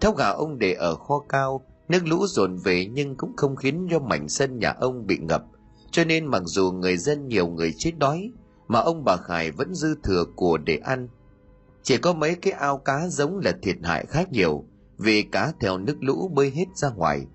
Thóc 0.00 0.16
gạo 0.16 0.36
ông 0.36 0.58
để 0.58 0.72
ở 0.72 0.94
kho 0.94 1.18
cao, 1.28 1.62
nước 1.88 2.06
lũ 2.06 2.26
dồn 2.26 2.56
về 2.56 2.86
nhưng 2.86 3.16
cũng 3.16 3.36
không 3.36 3.56
khiến 3.56 3.88
cho 3.90 3.98
mảnh 3.98 4.28
sân 4.28 4.58
nhà 4.58 4.74
ông 4.80 5.06
bị 5.06 5.18
ngập. 5.18 5.44
Cho 5.90 6.04
nên 6.04 6.26
mặc 6.26 6.42
dù 6.44 6.72
người 6.72 6.96
dân 6.96 7.28
nhiều 7.28 7.48
người 7.48 7.74
chết 7.78 7.92
đói, 7.98 8.30
mà 8.68 8.78
ông 8.78 9.04
bà 9.04 9.16
Khải 9.16 9.50
vẫn 9.50 9.74
dư 9.74 9.94
thừa 10.02 10.24
của 10.36 10.58
để 10.58 10.76
ăn– 10.76 11.08
chỉ 11.82 11.96
có 11.96 12.12
mấy 12.12 12.34
cái 12.34 12.52
ao 12.52 12.78
cá 12.78 13.08
giống 13.08 13.38
là 13.38 13.52
thiệt 13.62 13.76
hại 13.82 14.06
khá 14.06 14.24
nhiều 14.30 14.64
vì 14.98 15.22
cá 15.22 15.52
theo 15.60 15.78
nước 15.78 15.96
lũ 16.00 16.30
bơi 16.34 16.50
hết 16.50 16.64
ra 16.74 16.90
ngoài. 16.90 17.26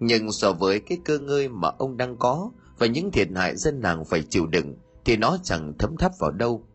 Nhưng 0.00 0.32
so 0.32 0.52
với 0.52 0.80
cái 0.80 0.98
cơ 1.04 1.18
ngơi 1.18 1.48
mà 1.48 1.68
ông 1.78 1.96
đang 1.96 2.16
có 2.16 2.50
và 2.78 2.86
những 2.86 3.10
thiệt 3.10 3.28
hại 3.34 3.56
dân 3.56 3.80
làng 3.80 4.04
phải 4.04 4.22
chịu 4.22 4.46
đựng 4.46 4.74
thì 5.04 5.16
nó 5.16 5.38
chẳng 5.42 5.72
thấm 5.78 5.96
thắp 5.96 6.12
vào 6.18 6.30
đâu. 6.30 6.66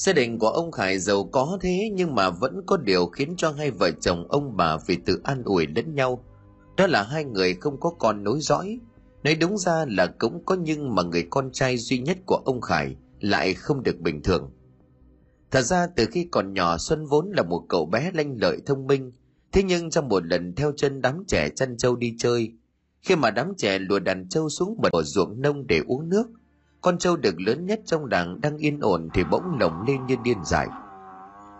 Gia 0.00 0.12
đình 0.12 0.38
của 0.38 0.48
ông 0.48 0.72
Khải 0.72 0.98
giàu 0.98 1.24
có 1.24 1.58
thế 1.60 1.90
nhưng 1.92 2.14
mà 2.14 2.30
vẫn 2.30 2.60
có 2.66 2.76
điều 2.76 3.06
khiến 3.06 3.34
cho 3.36 3.50
hai 3.50 3.70
vợ 3.70 3.90
chồng 3.90 4.26
ông 4.28 4.56
bà 4.56 4.78
phải 4.78 4.96
tự 5.06 5.20
an 5.24 5.42
ủi 5.44 5.66
lẫn 5.66 5.94
nhau. 5.94 6.24
Đó 6.76 6.86
là 6.86 7.02
hai 7.02 7.24
người 7.24 7.54
không 7.54 7.80
có 7.80 7.90
con 7.98 8.24
nối 8.24 8.40
dõi. 8.40 8.78
Nói 9.24 9.34
đúng 9.34 9.58
ra 9.58 9.84
là 9.88 10.06
cũng 10.06 10.44
có 10.44 10.56
nhưng 10.60 10.94
mà 10.94 11.02
người 11.02 11.26
con 11.30 11.50
trai 11.52 11.76
duy 11.76 11.98
nhất 11.98 12.18
của 12.26 12.42
ông 12.44 12.60
Khải 12.60 12.96
lại 13.20 13.54
không 13.54 13.82
được 13.82 14.00
bình 14.00 14.22
thường. 14.22 14.50
Thật 15.50 15.62
ra 15.62 15.86
từ 15.96 16.06
khi 16.10 16.28
còn 16.30 16.52
nhỏ 16.52 16.78
Xuân 16.78 17.06
vốn 17.06 17.30
là 17.36 17.42
một 17.42 17.64
cậu 17.68 17.86
bé 17.86 18.10
lanh 18.14 18.36
lợi 18.40 18.58
thông 18.66 18.86
minh, 18.86 19.12
thế 19.52 19.62
nhưng 19.62 19.90
trong 19.90 20.08
một 20.08 20.26
lần 20.26 20.54
theo 20.54 20.72
chân 20.76 21.02
đám 21.02 21.24
trẻ 21.28 21.48
chăn 21.56 21.76
trâu 21.76 21.96
đi 21.96 22.14
chơi, 22.18 22.52
khi 23.02 23.16
mà 23.16 23.30
đám 23.30 23.52
trẻ 23.56 23.78
lùa 23.78 23.98
đàn 23.98 24.28
trâu 24.28 24.48
xuống 24.48 24.80
bờ 24.80 25.02
ruộng 25.02 25.40
nông 25.40 25.66
để 25.66 25.80
uống 25.86 26.08
nước, 26.08 26.26
con 26.80 26.98
trâu 26.98 27.16
được 27.16 27.40
lớn 27.40 27.66
nhất 27.66 27.80
trong 27.84 28.08
đàn 28.08 28.40
đang 28.40 28.56
yên 28.56 28.80
ổn 28.80 29.08
thì 29.14 29.24
bỗng 29.30 29.58
lồng 29.60 29.82
lên 29.86 30.06
như 30.06 30.16
điên 30.24 30.38
dại. 30.44 30.68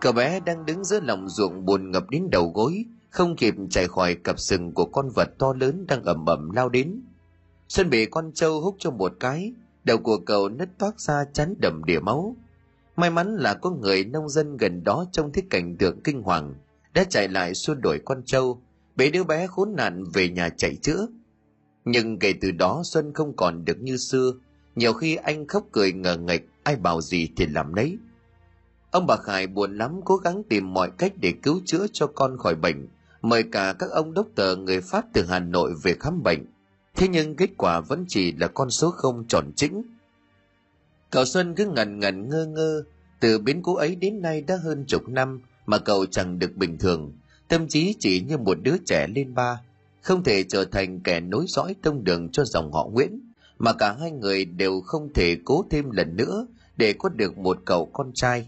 Cậu 0.01 0.13
bé 0.13 0.39
đang 0.39 0.65
đứng 0.65 0.83
giữa 0.83 0.99
lòng 0.99 1.29
ruộng 1.29 1.65
buồn 1.65 1.91
ngập 1.91 2.09
đến 2.09 2.29
đầu 2.31 2.51
gối, 2.55 2.85
không 3.09 3.35
kịp 3.35 3.55
chạy 3.69 3.87
khỏi 3.87 4.15
cặp 4.15 4.39
sừng 4.39 4.73
của 4.73 4.85
con 4.85 5.09
vật 5.15 5.29
to 5.39 5.53
lớn 5.53 5.85
đang 5.87 6.03
ẩm 6.03 6.25
ẩm 6.25 6.51
lao 6.51 6.69
đến. 6.69 7.01
Xuân 7.67 7.89
bị 7.89 8.05
con 8.05 8.31
trâu 8.33 8.61
hút 8.61 8.75
cho 8.79 8.91
một 8.91 9.13
cái, 9.19 9.53
đầu 9.83 9.97
của 9.97 10.17
cậu 10.17 10.49
nứt 10.49 10.69
toát 10.77 10.99
ra 10.99 11.25
chắn 11.33 11.53
đầm 11.59 11.83
đìa 11.85 11.99
máu. 11.99 12.35
May 12.95 13.09
mắn 13.09 13.35
là 13.35 13.53
có 13.53 13.69
người 13.69 14.05
nông 14.05 14.29
dân 14.29 14.57
gần 14.57 14.83
đó 14.83 15.05
trông 15.11 15.31
thấy 15.31 15.43
cảnh 15.49 15.75
tượng 15.77 16.01
kinh 16.03 16.21
hoàng, 16.21 16.55
đã 16.93 17.03
chạy 17.03 17.27
lại 17.27 17.53
xua 17.53 17.73
đuổi 17.73 17.99
con 18.05 18.21
trâu, 18.25 18.61
bế 18.95 19.09
đứa 19.09 19.23
bé 19.23 19.47
khốn 19.47 19.75
nạn 19.75 20.03
về 20.13 20.29
nhà 20.29 20.49
chạy 20.49 20.75
chữa. 20.75 21.07
Nhưng 21.85 22.19
kể 22.19 22.33
từ 22.41 22.51
đó 22.51 22.81
Xuân 22.85 23.13
không 23.13 23.35
còn 23.35 23.65
được 23.65 23.81
như 23.81 23.97
xưa, 23.97 24.33
nhiều 24.75 24.93
khi 24.93 25.15
anh 25.15 25.47
khóc 25.47 25.63
cười 25.71 25.93
ngờ 25.93 26.17
nghịch, 26.17 26.49
ai 26.63 26.75
bảo 26.75 27.01
gì 27.01 27.29
thì 27.37 27.45
làm 27.45 27.75
nấy. 27.75 27.97
Ông 28.91 29.07
bà 29.07 29.17
Khải 29.17 29.47
buồn 29.47 29.77
lắm 29.77 29.99
cố 30.05 30.15
gắng 30.15 30.43
tìm 30.49 30.73
mọi 30.73 30.91
cách 30.97 31.13
để 31.21 31.33
cứu 31.43 31.61
chữa 31.65 31.85
cho 31.93 32.07
con 32.07 32.37
khỏi 32.37 32.55
bệnh, 32.55 32.87
mời 33.21 33.43
cả 33.51 33.73
các 33.79 33.89
ông 33.91 34.13
đốc 34.13 34.27
tờ 34.35 34.55
người 34.55 34.81
Pháp 34.81 35.05
từ 35.13 35.25
Hà 35.25 35.39
Nội 35.39 35.73
về 35.83 35.95
khám 35.99 36.23
bệnh. 36.23 36.45
Thế 36.95 37.07
nhưng 37.07 37.35
kết 37.35 37.49
quả 37.57 37.79
vẫn 37.79 38.05
chỉ 38.07 38.31
là 38.31 38.47
con 38.47 38.69
số 38.69 38.91
không 38.91 39.25
tròn 39.27 39.51
chỉnh. 39.55 39.83
Cậu 41.09 41.25
Xuân 41.25 41.55
cứ 41.55 41.65
ngần 41.65 41.99
ngần 41.99 42.29
ngơ 42.29 42.45
ngơ, 42.45 42.83
từ 43.19 43.39
biến 43.39 43.61
cố 43.63 43.75
ấy 43.75 43.95
đến 43.95 44.21
nay 44.21 44.41
đã 44.41 44.57
hơn 44.63 44.85
chục 44.87 45.09
năm 45.09 45.41
mà 45.65 45.77
cậu 45.77 46.05
chẳng 46.05 46.39
được 46.39 46.55
bình 46.55 46.77
thường, 46.77 47.13
tâm 47.47 47.67
trí 47.67 47.95
chỉ 47.99 48.21
như 48.21 48.37
một 48.37 48.57
đứa 48.63 48.75
trẻ 48.85 49.07
lên 49.15 49.33
ba, 49.33 49.61
không 50.01 50.23
thể 50.23 50.43
trở 50.43 50.65
thành 50.65 50.99
kẻ 50.99 51.19
nối 51.19 51.45
dõi 51.47 51.75
tông 51.81 52.03
đường 52.03 52.29
cho 52.29 52.43
dòng 52.45 52.71
họ 52.73 52.87
Nguyễn, 52.91 53.30
mà 53.63 53.73
cả 53.73 53.95
hai 53.99 54.11
người 54.11 54.45
đều 54.45 54.81
không 54.81 55.13
thể 55.13 55.37
cố 55.45 55.65
thêm 55.69 55.91
lần 55.91 56.15
nữa 56.15 56.47
để 56.77 56.93
có 56.93 57.09
được 57.09 57.37
một 57.37 57.57
cậu 57.65 57.85
con 57.93 58.11
trai. 58.13 58.47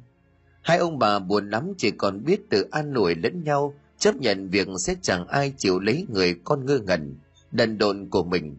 Hai 0.61 0.77
ông 0.77 0.99
bà 0.99 1.19
buồn 1.19 1.49
lắm 1.49 1.73
chỉ 1.77 1.91
còn 1.91 2.23
biết 2.25 2.49
tự 2.49 2.67
an 2.71 2.93
ủi 2.93 3.15
lẫn 3.15 3.43
nhau, 3.43 3.73
chấp 3.97 4.15
nhận 4.15 4.49
việc 4.49 4.67
sẽ 4.79 4.95
chẳng 5.01 5.27
ai 5.27 5.53
chịu 5.57 5.79
lấy 5.79 6.05
người 6.09 6.35
con 6.43 6.65
ngơ 6.65 6.79
ngẩn, 6.79 7.15
đần 7.51 7.77
độn 7.77 8.09
của 8.09 8.23
mình. 8.23 8.57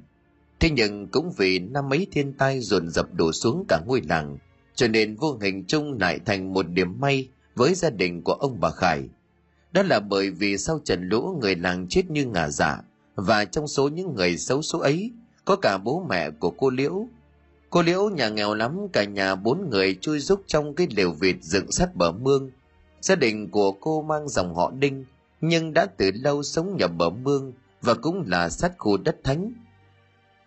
Thế 0.61 0.71
nhưng 0.71 1.09
cũng 1.09 1.33
vì 1.37 1.59
năm 1.59 1.89
mấy 1.89 2.07
thiên 2.13 2.33
tai 2.33 2.61
dồn 2.61 2.89
dập 2.89 3.15
đổ 3.15 3.33
xuống 3.33 3.65
cả 3.69 3.81
ngôi 3.87 4.03
làng, 4.09 4.39
cho 4.75 4.89
nên 4.89 5.17
vô 5.17 5.39
hình 5.41 5.65
chung 5.65 5.99
lại 6.01 6.19
thành 6.25 6.53
một 6.53 6.69
điểm 6.69 7.01
may 7.01 7.29
với 7.55 7.75
gia 7.75 7.91
đình 7.91 8.23
của 8.23 8.33
ông 8.33 8.61
bà 8.61 8.71
khải. 8.71 9.09
Đó 9.73 9.83
là 9.83 10.01
bởi 10.01 10.31
vì 10.31 10.59
sau 10.59 10.81
trận 10.85 11.09
lũ 11.09 11.39
người 11.41 11.57
làng 11.57 11.87
chết 11.89 12.11
như 12.11 12.25
ngả 12.25 12.49
giả 12.49 12.77
dạ, 12.77 12.83
và 13.15 13.45
trong 13.45 13.69
số 13.69 13.89
những 13.89 14.15
người 14.15 14.37
xấu 14.37 14.63
số 14.63 14.79
ấy 14.79 15.13
có 15.45 15.57
cả 15.57 15.79
bố 15.79 16.07
mẹ 16.09 16.31
của 16.31 16.51
cô 16.51 16.71
liễu. 16.71 17.07
Cô 17.71 17.83
liễu 17.83 18.09
nhà 18.09 18.29
nghèo 18.29 18.55
lắm, 18.55 18.89
cả 18.93 19.05
nhà 19.05 19.35
bốn 19.35 19.71
người 19.71 19.99
chui 20.01 20.19
rúc 20.19 20.43
trong 20.47 20.75
cái 20.75 20.87
lều 20.97 21.13
vịt 21.13 21.37
dựng 21.41 21.73
sát 21.73 21.95
bờ 21.95 22.13
mương. 22.13 22.51
Gia 23.01 23.15
đình 23.15 23.51
của 23.51 23.73
cô 23.73 24.03
mang 24.03 24.29
dòng 24.29 24.55
họ 24.55 24.71
đinh, 24.71 25.05
nhưng 25.41 25.75
đã 25.75 25.87
từ 25.97 26.11
lâu 26.15 26.43
sống 26.43 26.77
nhập 26.77 26.91
bờ 26.97 27.11
mương 27.11 27.53
và 27.83 27.95
cũng 27.95 28.25
là 28.27 28.49
sát 28.49 28.73
khu 28.79 28.97
đất 28.97 29.17
thánh. 29.25 29.53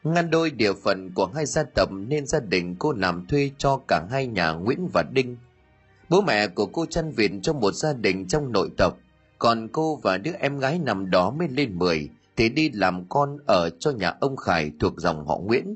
Ngăn 0.04 0.30
đôi 0.30 0.52
địa 0.52 0.74
phận 0.74 1.12
của 1.14 1.26
hai 1.36 1.46
gia 1.46 1.64
tộc 1.64 1.90
nên 1.92 2.26
gia 2.26 2.40
đình 2.40 2.76
cô 2.80 2.94
làm 2.94 3.26
thuê 3.28 3.52
cho 3.58 3.80
cả 3.88 4.08
hai 4.12 4.28
nhà 4.28 4.52
nguyễn 4.52 4.90
và 4.94 5.04
đinh. 5.12 5.38
Bố 6.10 6.22
mẹ 6.22 6.48
của 6.48 6.66
cô 6.66 6.86
chăn 6.86 7.12
viện 7.12 7.42
cho 7.42 7.54
một 7.54 7.72
gia 7.72 7.94
đình 7.94 8.28
trong 8.28 8.52
nội 8.52 8.70
tộc, 8.78 8.98
còn 9.40 9.68
cô 9.68 9.96
và 9.96 10.18
đứa 10.18 10.32
em 10.40 10.60
gái 10.60 10.80
nằm 10.80 11.10
đó 11.10 11.32
mới 11.32 11.48
lên 11.48 11.78
10 11.78 12.10
thì 12.38 12.50
đi 12.50 12.70
làm 12.74 13.10
con 13.10 13.38
ở 13.46 13.70
cho 13.80 13.92
nhà 13.92 14.14
ông 14.20 14.36
Khải 14.36 14.72
thuộc 14.80 14.94
dòng 14.98 15.28
họ 15.28 15.38
Nguyễn. 15.38 15.76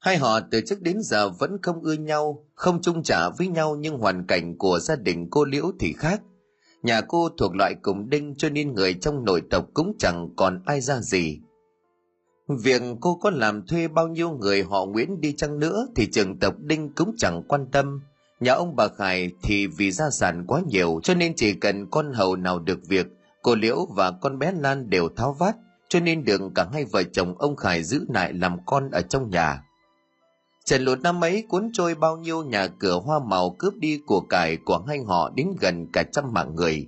Hai 0.00 0.16
họ 0.16 0.40
từ 0.50 0.60
trước 0.66 0.80
đến 0.80 0.96
giờ 1.02 1.28
vẫn 1.28 1.58
không 1.62 1.82
ưa 1.82 1.92
nhau, 1.92 2.44
không 2.54 2.82
chung 2.82 3.02
trả 3.02 3.28
với 3.38 3.48
nhau 3.48 3.76
nhưng 3.76 3.98
hoàn 3.98 4.26
cảnh 4.26 4.58
của 4.58 4.78
gia 4.78 4.96
đình 4.96 5.28
cô 5.30 5.44
Liễu 5.44 5.64
thì 5.80 5.92
khác. 5.92 6.22
Nhà 6.82 7.00
cô 7.00 7.28
thuộc 7.38 7.54
loại 7.54 7.74
cùng 7.82 8.10
đinh 8.10 8.34
cho 8.38 8.48
nên 8.48 8.74
người 8.74 8.94
trong 8.94 9.24
nội 9.24 9.42
tộc 9.50 9.66
cũng 9.74 9.96
chẳng 9.98 10.28
còn 10.36 10.62
ai 10.66 10.80
ra 10.80 11.00
gì. 11.00 11.38
Việc 12.48 12.82
cô 13.00 13.14
có 13.14 13.30
làm 13.30 13.66
thuê 13.66 13.88
bao 13.88 14.08
nhiêu 14.08 14.30
người 14.30 14.62
họ 14.62 14.86
Nguyễn 14.86 15.20
đi 15.20 15.32
chăng 15.32 15.58
nữa 15.58 15.86
thì 15.96 16.06
trường 16.12 16.38
tộc 16.38 16.54
đinh 16.58 16.92
cũng 16.94 17.14
chẳng 17.18 17.42
quan 17.48 17.66
tâm. 17.72 18.00
Nhà 18.40 18.52
ông 18.52 18.76
bà 18.76 18.88
Khải 18.88 19.30
thì 19.42 19.66
vì 19.66 19.90
gia 19.90 20.10
sản 20.10 20.44
quá 20.46 20.60
nhiều 20.66 21.00
cho 21.02 21.14
nên 21.14 21.32
chỉ 21.36 21.52
cần 21.52 21.90
con 21.90 22.12
hầu 22.12 22.36
nào 22.36 22.58
được 22.58 22.78
việc, 22.88 23.06
cô 23.42 23.54
Liễu 23.54 23.86
và 23.86 24.10
con 24.10 24.38
bé 24.38 24.52
Lan 24.52 24.90
đều 24.90 25.08
tháo 25.16 25.32
vát 25.32 25.56
cho 25.88 26.00
nên 26.00 26.24
được 26.24 26.40
cả 26.54 26.66
hai 26.72 26.84
vợ 26.84 27.02
chồng 27.02 27.34
ông 27.38 27.56
Khải 27.56 27.82
giữ 27.82 28.06
lại 28.08 28.32
làm 28.32 28.56
con 28.66 28.90
ở 28.90 29.02
trong 29.02 29.30
nhà. 29.30 29.64
Trận 30.64 30.82
lụt 30.82 31.00
năm 31.00 31.24
ấy 31.24 31.44
cuốn 31.48 31.70
trôi 31.72 31.94
bao 31.94 32.16
nhiêu 32.16 32.44
nhà 32.44 32.66
cửa 32.66 33.00
hoa 33.04 33.18
màu 33.18 33.50
cướp 33.50 33.74
đi 33.74 34.00
của 34.06 34.20
cải 34.20 34.56
của 34.56 34.84
hai 34.88 34.98
họ 35.06 35.30
đến 35.36 35.48
gần 35.60 35.86
cả 35.92 36.02
trăm 36.12 36.32
mạng 36.32 36.54
người. 36.54 36.86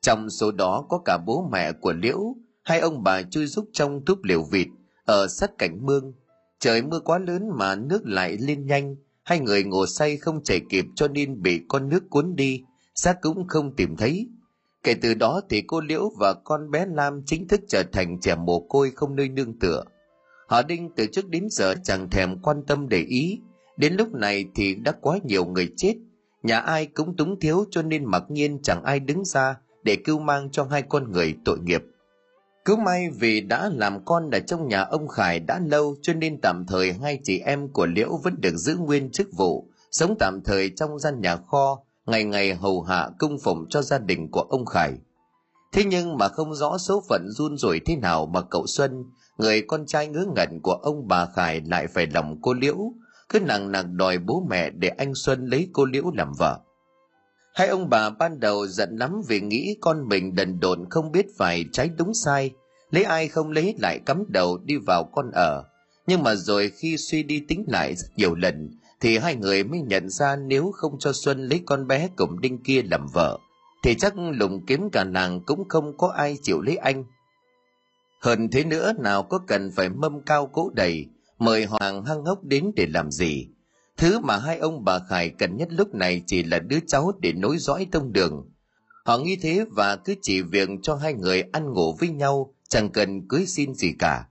Trong 0.00 0.30
số 0.30 0.50
đó 0.50 0.84
có 0.88 0.98
cả 1.04 1.18
bố 1.26 1.48
mẹ 1.52 1.72
của 1.72 1.92
Liễu, 1.92 2.34
hai 2.62 2.80
ông 2.80 3.02
bà 3.02 3.22
chui 3.22 3.46
rúc 3.46 3.64
trong 3.72 4.04
túp 4.04 4.24
liều 4.24 4.42
vịt 4.42 4.68
ở 5.04 5.26
sát 5.28 5.50
cảnh 5.58 5.86
mương. 5.86 6.12
Trời 6.60 6.82
mưa 6.82 7.00
quá 7.00 7.18
lớn 7.18 7.48
mà 7.58 7.74
nước 7.74 8.00
lại 8.04 8.36
lên 8.40 8.66
nhanh, 8.66 8.96
hai 9.24 9.40
người 9.40 9.64
ngồi 9.64 9.86
say 9.86 10.16
không 10.16 10.42
chạy 10.44 10.60
kịp 10.68 10.84
cho 10.94 11.08
nên 11.08 11.42
bị 11.42 11.60
con 11.68 11.88
nước 11.88 12.10
cuốn 12.10 12.36
đi, 12.36 12.62
xác 12.94 13.20
cũng 13.20 13.48
không 13.48 13.76
tìm 13.76 13.96
thấy. 13.96 14.28
Kể 14.82 14.94
từ 15.02 15.14
đó 15.14 15.40
thì 15.50 15.62
cô 15.66 15.80
Liễu 15.80 16.10
và 16.18 16.34
con 16.34 16.70
bé 16.70 16.86
Lam 16.86 17.22
chính 17.26 17.48
thức 17.48 17.60
trở 17.68 17.82
thành 17.92 18.20
trẻ 18.20 18.34
mồ 18.34 18.60
côi 18.60 18.90
không 18.90 19.16
nơi 19.16 19.28
nương 19.28 19.58
tựa. 19.58 19.84
Họ 20.48 20.62
Đinh 20.62 20.90
từ 20.96 21.06
trước 21.12 21.28
đến 21.28 21.46
giờ 21.50 21.74
chẳng 21.84 22.10
thèm 22.10 22.42
quan 22.42 22.62
tâm 22.66 22.88
để 22.88 22.98
ý, 22.98 23.40
đến 23.76 23.94
lúc 23.94 24.14
này 24.14 24.44
thì 24.54 24.74
đã 24.74 24.92
quá 25.00 25.18
nhiều 25.24 25.44
người 25.44 25.68
chết, 25.76 25.94
nhà 26.42 26.58
ai 26.58 26.86
cũng 26.86 27.16
túng 27.16 27.40
thiếu 27.40 27.64
cho 27.70 27.82
nên 27.82 28.04
mặc 28.04 28.22
nhiên 28.28 28.58
chẳng 28.62 28.82
ai 28.84 29.00
đứng 29.00 29.24
ra 29.24 29.56
để 29.82 29.96
cứu 29.96 30.18
mang 30.18 30.50
cho 30.50 30.64
hai 30.64 30.82
con 30.82 31.12
người 31.12 31.34
tội 31.44 31.58
nghiệp. 31.58 31.82
Cứ 32.64 32.76
may 32.76 33.10
vì 33.18 33.40
đã 33.40 33.70
làm 33.74 34.04
con 34.04 34.30
ở 34.30 34.40
trong 34.40 34.68
nhà 34.68 34.80
ông 34.80 35.08
Khải 35.08 35.40
đã 35.40 35.60
lâu 35.66 35.96
cho 36.02 36.14
nên 36.14 36.40
tạm 36.42 36.64
thời 36.68 36.92
hai 36.92 37.18
chị 37.24 37.38
em 37.38 37.68
của 37.68 37.86
Liễu 37.86 38.16
vẫn 38.24 38.34
được 38.40 38.56
giữ 38.56 38.76
nguyên 38.76 39.10
chức 39.10 39.28
vụ, 39.36 39.68
sống 39.90 40.14
tạm 40.18 40.40
thời 40.44 40.70
trong 40.76 40.98
gian 40.98 41.20
nhà 41.20 41.36
kho, 41.36 41.82
ngày 42.08 42.24
ngày 42.24 42.54
hầu 42.54 42.82
hạ 42.82 43.08
cung 43.18 43.38
phụng 43.38 43.68
cho 43.68 43.82
gia 43.82 43.98
đình 43.98 44.30
của 44.30 44.40
ông 44.40 44.66
Khải. 44.66 44.92
Thế 45.72 45.84
nhưng 45.84 46.18
mà 46.18 46.28
không 46.28 46.54
rõ 46.54 46.78
số 46.78 47.02
phận 47.08 47.28
run 47.30 47.56
rủi 47.56 47.80
thế 47.80 47.96
nào 47.96 48.26
mà 48.26 48.40
cậu 48.42 48.66
Xuân, 48.66 49.04
người 49.38 49.62
con 49.62 49.86
trai 49.86 50.08
ngứa 50.08 50.24
ngẩn 50.36 50.60
của 50.62 50.72
ông 50.72 51.08
bà 51.08 51.26
Khải 51.26 51.60
lại 51.60 51.86
phải 51.86 52.06
lòng 52.06 52.38
cô 52.42 52.52
Liễu, 52.52 52.76
cứ 53.28 53.40
nặng 53.40 53.72
nặng 53.72 53.96
đòi 53.96 54.18
bố 54.18 54.46
mẹ 54.50 54.70
để 54.70 54.88
anh 54.88 55.14
Xuân 55.14 55.46
lấy 55.46 55.68
cô 55.72 55.84
Liễu 55.84 56.04
làm 56.14 56.32
vợ. 56.38 56.58
Hai 57.54 57.68
ông 57.68 57.88
bà 57.88 58.10
ban 58.10 58.40
đầu 58.40 58.66
giận 58.66 58.96
lắm 58.96 59.22
vì 59.28 59.40
nghĩ 59.40 59.76
con 59.80 60.08
mình 60.08 60.34
đần 60.34 60.60
độn 60.60 60.84
không 60.90 61.12
biết 61.12 61.26
phải 61.38 61.64
trái 61.72 61.90
đúng 61.98 62.14
sai, 62.14 62.50
lấy 62.90 63.04
ai 63.04 63.28
không 63.28 63.50
lấy 63.50 63.74
lại 63.78 63.98
cắm 63.98 64.24
đầu 64.28 64.58
đi 64.64 64.76
vào 64.76 65.04
con 65.04 65.30
ở. 65.30 65.64
Nhưng 66.06 66.22
mà 66.22 66.34
rồi 66.34 66.70
khi 66.70 66.96
suy 66.96 67.22
đi 67.22 67.40
tính 67.48 67.64
lại 67.68 67.94
rất 67.94 68.08
nhiều 68.16 68.34
lần, 68.34 68.70
thì 69.00 69.18
hai 69.18 69.36
người 69.36 69.64
mới 69.64 69.80
nhận 69.80 70.08
ra 70.08 70.36
nếu 70.36 70.72
không 70.74 70.98
cho 70.98 71.12
Xuân 71.12 71.48
lấy 71.48 71.62
con 71.66 71.86
bé 71.86 72.08
cùng 72.16 72.40
đinh 72.40 72.62
kia 72.62 72.82
làm 72.82 73.06
vợ, 73.12 73.38
thì 73.82 73.94
chắc 73.94 74.14
lùng 74.18 74.66
kiếm 74.66 74.90
cả 74.90 75.04
nàng 75.04 75.40
cũng 75.46 75.68
không 75.68 75.96
có 75.96 76.08
ai 76.08 76.38
chịu 76.42 76.60
lấy 76.60 76.76
anh. 76.76 77.04
Hơn 78.20 78.48
thế 78.50 78.64
nữa 78.64 78.92
nào 78.98 79.22
có 79.22 79.38
cần 79.46 79.70
phải 79.76 79.88
mâm 79.88 80.20
cao 80.20 80.46
cỗ 80.46 80.70
đầy, 80.74 81.06
mời 81.38 81.64
hoàng 81.64 82.04
hăng 82.04 82.24
hốc 82.24 82.44
đến 82.44 82.70
để 82.76 82.86
làm 82.86 83.10
gì. 83.10 83.48
Thứ 83.96 84.20
mà 84.20 84.36
hai 84.36 84.58
ông 84.58 84.84
bà 84.84 84.98
Khải 85.08 85.30
cần 85.30 85.56
nhất 85.56 85.68
lúc 85.70 85.94
này 85.94 86.22
chỉ 86.26 86.42
là 86.42 86.58
đứa 86.58 86.78
cháu 86.86 87.12
để 87.20 87.32
nối 87.32 87.58
dõi 87.58 87.86
tông 87.92 88.12
đường. 88.12 88.50
Họ 89.04 89.18
nghĩ 89.18 89.36
thế 89.42 89.64
và 89.70 89.96
cứ 89.96 90.14
chỉ 90.22 90.42
việc 90.42 90.68
cho 90.82 90.94
hai 90.94 91.14
người 91.14 91.42
ăn 91.52 91.72
ngủ 91.72 91.96
với 92.00 92.08
nhau, 92.08 92.54
chẳng 92.68 92.90
cần 92.90 93.28
cưới 93.28 93.46
xin 93.46 93.74
gì 93.74 93.92
cả. 93.98 94.24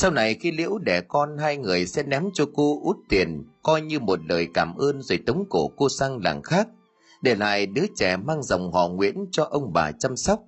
Sau 0.00 0.10
này 0.10 0.34
khi 0.34 0.50
Liễu 0.50 0.78
đẻ 0.78 1.00
con 1.00 1.38
hai 1.38 1.56
người 1.56 1.86
sẽ 1.86 2.02
ném 2.02 2.24
cho 2.34 2.44
cô 2.54 2.80
út 2.82 2.96
tiền, 3.08 3.44
coi 3.62 3.80
như 3.80 4.00
một 4.00 4.20
lời 4.28 4.48
cảm 4.54 4.76
ơn 4.76 5.02
rồi 5.02 5.18
tống 5.26 5.44
cổ 5.50 5.68
cô 5.76 5.88
sang 5.88 6.20
làng 6.24 6.42
khác, 6.42 6.68
để 7.22 7.34
lại 7.34 7.66
đứa 7.66 7.84
trẻ 7.96 8.16
mang 8.16 8.42
dòng 8.42 8.72
họ 8.72 8.88
Nguyễn 8.88 9.26
cho 9.30 9.44
ông 9.44 9.72
bà 9.72 9.92
chăm 9.92 10.16
sóc. 10.16 10.40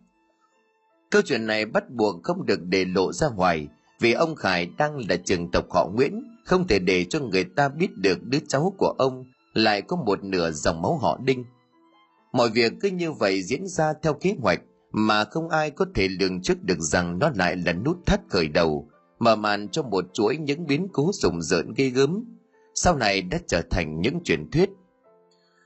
Câu 1.11 1.23
chuyện 1.25 1.47
này 1.47 1.67
bắt 1.67 1.91
buộc 1.91 2.23
không 2.23 2.47
được 2.47 2.61
để 2.63 2.85
lộ 2.85 3.13
ra 3.13 3.29
ngoài, 3.29 3.69
vì 4.01 4.13
ông 4.13 4.35
Khải 4.35 4.67
đang 4.79 5.09
là 5.09 5.17
trường 5.17 5.51
tộc 5.51 5.65
họ 5.71 5.89
Nguyễn, 5.95 6.23
không 6.45 6.67
thể 6.67 6.79
để 6.79 7.05
cho 7.05 7.21
người 7.21 7.45
ta 7.45 7.69
biết 7.69 7.97
được 7.97 8.23
đứa 8.23 8.41
cháu 8.49 8.75
của 8.79 8.95
ông 8.99 9.25
lại 9.55 9.83
có 9.83 9.97
một 9.97 10.25
nửa 10.25 10.51
dòng 10.51 10.83
máu 10.83 10.99
họ 10.99 11.19
Đinh. 11.25 11.45
Mọi 12.33 12.51
việc 12.51 12.73
cứ 12.81 12.91
như 12.91 13.13
vậy 13.13 13.43
diễn 13.43 13.67
ra 13.67 13.93
theo 14.03 14.15
kế 14.15 14.35
hoạch 14.41 14.61
mà 14.93 15.25
không 15.25 15.49
ai 15.49 15.71
có 15.71 15.87
thể 15.95 16.09
lường 16.09 16.43
trước 16.43 16.63
được 16.63 16.79
rằng 16.79 17.19
nó 17.19 17.31
lại 17.35 17.57
là 17.57 17.73
nút 17.73 18.07
thắt 18.07 18.21
khởi 18.29 18.49
đầu, 18.49 18.90
mở 19.21 19.37
màn 19.37 19.69
cho 19.69 19.83
một 19.83 20.05
chuỗi 20.13 20.37
những 20.37 20.67
biến 20.67 20.89
cố 20.93 21.11
rùng 21.15 21.43
rợn 21.43 21.75
ghê 21.77 21.89
gớm, 21.89 22.25
sau 22.75 22.97
này 22.97 23.23
đã 23.23 23.39
trở 23.47 23.63
thành 23.71 24.01
những 24.01 24.21
truyền 24.25 24.51
thuyết. 24.51 24.71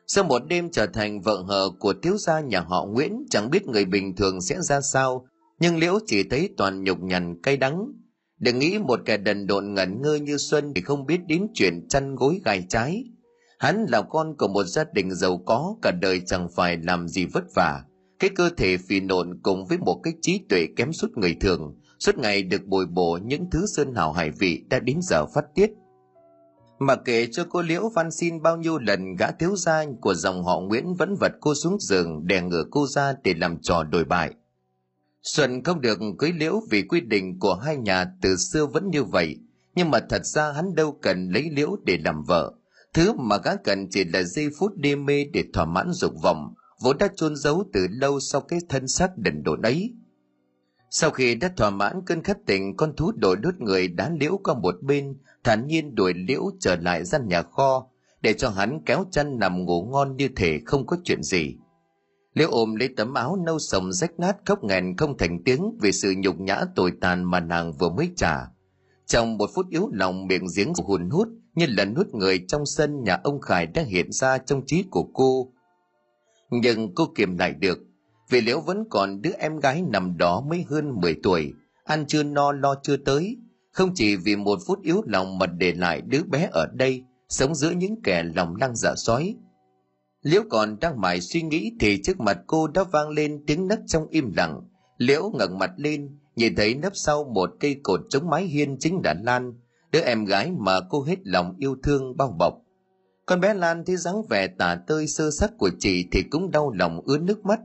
Sau 0.07 0.25
một 0.25 0.43
đêm 0.49 0.71
trở 0.71 0.87
thành 0.87 1.21
vợ 1.21 1.45
hờ 1.49 1.71
của 1.79 1.95
thiếu 2.03 2.17
gia 2.19 2.41
nhà 2.41 2.61
họ 2.61 2.85
Nguyễn 2.85 3.25
chẳng 3.31 3.51
biết 3.51 3.67
người 3.67 3.85
bình 3.85 4.17
thường 4.17 4.41
sẽ 4.41 4.61
ra 4.61 4.81
sao, 4.81 5.27
nhưng 5.61 5.77
Liễu 5.79 5.99
chỉ 6.07 6.23
thấy 6.23 6.49
toàn 6.57 6.85
nhục 6.85 7.03
nhằn 7.03 7.43
cay 7.43 7.57
đắng, 7.57 7.93
Đừng 8.45 8.59
nghĩ 8.59 8.79
một 8.79 9.01
kẻ 9.05 9.17
đần 9.17 9.47
độn 9.47 9.75
ngẩn 9.75 10.03
ngơ 10.03 10.15
như 10.15 10.37
Xuân 10.37 10.73
thì 10.75 10.83
không 10.83 11.07
biết 11.07 11.21
đến 11.27 11.47
chuyện 11.55 11.89
chăn 11.89 12.15
gối 12.15 12.41
gai 12.45 12.65
trái. 12.69 13.05
Hắn 13.59 13.87
là 13.89 14.03
con 14.03 14.37
của 14.39 14.49
một 14.49 14.65
gia 14.65 14.85
đình 14.93 15.15
giàu 15.15 15.43
có, 15.47 15.77
cả 15.83 15.91
đời 15.91 16.21
chẳng 16.27 16.49
phải 16.57 16.77
làm 16.77 17.09
gì 17.09 17.27
vất 17.27 17.45
vả. 17.55 17.83
Cái 18.19 18.31
cơ 18.35 18.51
thể 18.57 18.77
phì 18.77 19.01
nộn 19.01 19.41
cùng 19.43 19.67
với 19.67 19.79
một 19.79 20.01
cái 20.03 20.15
trí 20.23 20.41
tuệ 20.49 20.67
kém 20.77 20.93
suốt 20.93 21.09
người 21.17 21.37
thường, 21.41 21.75
suốt 21.99 22.19
ngày 22.19 22.43
được 22.43 22.67
bồi 22.67 22.87
bổ 22.87 23.19
những 23.25 23.51
thứ 23.51 23.67
sơn 23.67 23.95
hào 23.95 24.13
hải 24.13 24.31
vị 24.31 24.65
đã 24.69 24.79
đến 24.79 24.99
giờ 25.03 25.27
phát 25.27 25.45
tiết. 25.55 25.71
Mà 26.79 26.97
kể 26.97 27.29
cho 27.33 27.47
cô 27.51 27.63
Liễu 27.63 27.89
van 27.89 28.11
xin 28.11 28.43
bao 28.43 28.57
nhiêu 28.57 28.79
lần 28.79 29.17
gã 29.17 29.31
thiếu 29.31 29.57
gia 29.57 29.85
của 30.01 30.15
dòng 30.15 30.45
họ 30.45 30.61
Nguyễn 30.61 30.95
vẫn 30.95 31.15
vật 31.21 31.33
cô 31.41 31.55
xuống 31.55 31.77
giường 31.81 32.27
đè 32.27 32.43
ngửa 32.43 32.65
cô 32.71 32.87
ra 32.87 33.15
để 33.25 33.35
làm 33.35 33.59
trò 33.63 33.85
đổi 33.85 34.05
bại. 34.05 34.35
Xuân 35.25 35.63
không 35.63 35.81
được 35.81 35.99
cưới 36.19 36.33
liễu 36.33 36.61
vì 36.71 36.83
quy 36.83 37.01
định 37.01 37.39
của 37.39 37.55
hai 37.55 37.77
nhà 37.77 38.07
từ 38.23 38.37
xưa 38.37 38.67
vẫn 38.67 38.91
như 38.91 39.05
vậy, 39.05 39.37
nhưng 39.75 39.91
mà 39.91 40.01
thật 40.09 40.27
ra 40.27 40.53
hắn 40.53 40.75
đâu 40.75 40.99
cần 41.03 41.31
lấy 41.31 41.51
liễu 41.51 41.77
để 41.85 41.99
làm 42.05 42.23
vợ. 42.23 42.53
Thứ 42.95 43.13
mà 43.13 43.37
gã 43.45 43.57
cần 43.57 43.89
chỉ 43.91 44.05
là 44.05 44.23
giây 44.23 44.49
phút 44.59 44.73
đê 44.77 44.97
mê 44.97 45.25
để 45.33 45.45
thỏa 45.53 45.65
mãn 45.65 45.91
dục 45.93 46.13
vọng, 46.23 46.55
vốn 46.81 46.99
đã 46.99 47.09
chôn 47.17 47.37
giấu 47.37 47.65
từ 47.73 47.87
lâu 47.91 48.21
sau 48.21 48.41
cái 48.41 48.59
thân 48.69 48.89
xác 48.89 49.17
đần 49.17 49.43
độn 49.43 49.63
ấy. 49.63 49.95
Sau 50.97 51.11
khi 51.11 51.35
đã 51.35 51.51
thỏa 51.57 51.71
mãn 51.71 52.03
cơn 52.07 52.23
khát 52.23 52.39
tình, 52.47 52.77
con 52.77 52.97
thú 52.97 53.13
đổi 53.13 53.37
đốt 53.37 53.55
người 53.59 53.89
đá 53.89 54.11
liễu 54.21 54.41
qua 54.45 54.55
một 54.55 54.75
bên, 54.83 55.17
thản 55.45 55.67
nhiên 55.67 55.95
đuổi 55.95 56.15
liễu 56.15 56.51
trở 56.61 56.77
lại 56.77 57.05
gian 57.05 57.29
nhà 57.29 57.43
kho, 57.43 57.87
để 58.21 58.33
cho 58.33 58.49
hắn 58.51 58.81
kéo 58.87 59.05
chân 59.11 59.39
nằm 59.39 59.65
ngủ 59.65 59.89
ngon 59.93 60.17
như 60.17 60.29
thể 60.37 60.61
không 60.67 60.87
có 60.87 60.97
chuyện 61.05 61.23
gì. 61.23 61.57
Liễu 62.35 62.51
ôm 62.51 62.75
lấy 62.75 62.89
tấm 62.97 63.15
áo 63.15 63.37
nâu 63.47 63.59
sồng 63.59 63.93
rách 63.93 64.21
nát 64.21 64.37
khóc 64.45 64.65
nghẹn 64.65 64.97
không 64.97 65.19
thành 65.19 65.43
tiếng 65.45 65.79
vì 65.81 65.93
sự 65.93 66.15
nhục 66.17 66.41
nhã 66.41 66.61
tồi 66.77 66.93
tàn 67.01 67.25
mà 67.25 67.41
nàng 67.41 67.73
vừa 67.73 67.89
mới 67.89 68.11
trả. 68.17 68.37
trong 69.07 69.39
một 69.39 69.51
phút 69.55 69.67
yếu 69.71 69.91
lòng 69.93 70.27
miệng 70.27 70.47
giếng 70.57 70.73
hùn 70.85 71.11
hút 71.11 71.29
như 71.55 71.67
là 71.69 71.85
nuốt 71.85 72.09
người 72.09 72.45
trong 72.49 72.67
sân 72.67 73.03
nhà 73.05 73.21
ông 73.25 73.41
khải 73.41 73.67
đang 73.67 73.87
hiện 73.87 74.13
ra 74.13 74.39
trong 74.39 74.63
trí 74.67 74.85
của 74.91 75.09
cô 75.15 75.53
nhưng 76.51 76.95
cô 76.95 77.13
kiềm 77.17 77.39
lại 77.39 77.53
được 77.53 77.79
vì 78.29 78.41
liễu 78.41 78.61
vẫn 78.61 78.85
còn 78.91 79.23
đứa 79.23 79.33
em 79.39 79.59
gái 79.59 79.83
nằm 79.83 80.17
đó 80.19 80.41
mới 80.41 80.65
hơn 80.69 81.01
10 81.01 81.15
tuổi, 81.23 81.53
ăn 81.85 82.07
chưa 82.07 82.23
no 82.23 82.53
lo 82.53 82.75
chưa 82.83 82.97
tới. 82.97 83.37
Không 83.73 83.91
chỉ 83.95 84.17
vì 84.17 84.37
một 84.37 84.59
phút 84.67 84.83
yếu 84.83 85.03
lòng 85.07 85.39
mà 85.39 85.47
để 85.47 85.73
lại 85.73 86.01
đứa 86.01 86.23
bé 86.23 86.49
ở 86.53 86.67
đây, 86.67 87.05
sống 87.29 87.55
giữa 87.55 87.71
những 87.71 88.03
kẻ 88.03 88.23
lòng 88.37 88.57
lăng 88.61 88.77
dạ 88.77 88.95
sói. 88.97 89.37
Liễu 90.23 90.43
còn 90.51 90.77
đang 90.81 91.01
mải 91.01 91.21
suy 91.21 91.43
nghĩ 91.43 91.73
thì 91.81 92.03
trước 92.03 92.21
mặt 92.21 92.39
cô 92.47 92.67
đã 92.67 92.85
vang 92.85 93.09
lên 93.09 93.45
tiếng 93.47 93.69
nấc 93.69 93.79
trong 93.87 94.07
im 94.07 94.33
lặng. 94.37 94.61
Liễu 94.99 95.31
ngẩng 95.35 95.59
mặt 95.59 95.71
lên, 95.77 96.19
nhìn 96.37 96.57
thấy 96.57 96.75
nấp 96.75 96.93
sau 96.97 97.25
một 97.25 97.51
cây 97.61 97.81
cột 97.83 98.01
chống 98.11 98.31
mái 98.31 98.45
hiên 98.45 98.77
chính 98.79 99.01
là 99.05 99.15
lan, 99.23 99.53
đứa 99.93 100.01
em 100.01 100.25
gái 100.25 100.51
mà 100.59 100.81
cô 100.91 101.03
hết 101.03 101.19
lòng 101.25 101.55
yêu 101.59 101.77
thương 101.83 102.17
bao 102.17 102.37
bọc. 102.39 102.55
Con 103.27 103.41
bé 103.41 103.55
lan 103.55 103.85
thấy 103.85 103.97
dáng 103.97 104.23
vẻ 104.31 104.47
tả 104.47 104.79
tơi 104.87 105.07
sơ 105.07 105.31
sắc 105.31 105.51
của 105.59 105.71
chị 105.79 106.09
thì 106.13 106.23
cũng 106.31 106.51
đau 106.51 106.71
lòng 106.71 107.01
ướt 107.05 107.19
nước 107.23 107.45
mắt 107.45 107.61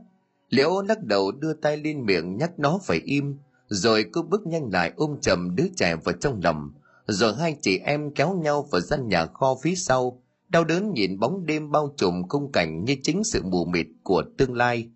liễu 0.50 0.82
lắc 0.88 1.02
đầu 1.02 1.32
đưa 1.32 1.52
tay 1.52 1.76
lên 1.76 2.04
miệng 2.06 2.36
nhắc 2.36 2.58
nó 2.58 2.78
phải 2.82 3.00
im, 3.04 3.36
rồi 3.68 4.04
cô 4.12 4.22
bước 4.22 4.46
nhanh 4.46 4.70
lại 4.72 4.92
ôm 4.96 5.20
chầm 5.20 5.56
đứa 5.56 5.66
trẻ 5.76 5.96
vào 6.04 6.14
trong 6.20 6.40
lòng. 6.44 6.70
Rồi 7.06 7.34
hai 7.34 7.56
chị 7.60 7.78
em 7.78 8.14
kéo 8.14 8.34
nhau 8.34 8.68
vào 8.70 8.80
gian 8.80 9.08
nhà 9.08 9.26
kho 9.26 9.56
phía 9.62 9.74
sau, 9.74 10.22
đau 10.48 10.64
đớn 10.64 10.92
nhìn 10.92 11.18
bóng 11.18 11.46
đêm 11.46 11.70
bao 11.70 11.94
trùm 11.96 12.28
khung 12.28 12.52
cảnh 12.52 12.84
như 12.84 12.96
chính 13.02 13.24
sự 13.24 13.42
mù 13.42 13.64
mịt 13.64 13.86
của 14.02 14.22
tương 14.38 14.54
lai. 14.54 14.88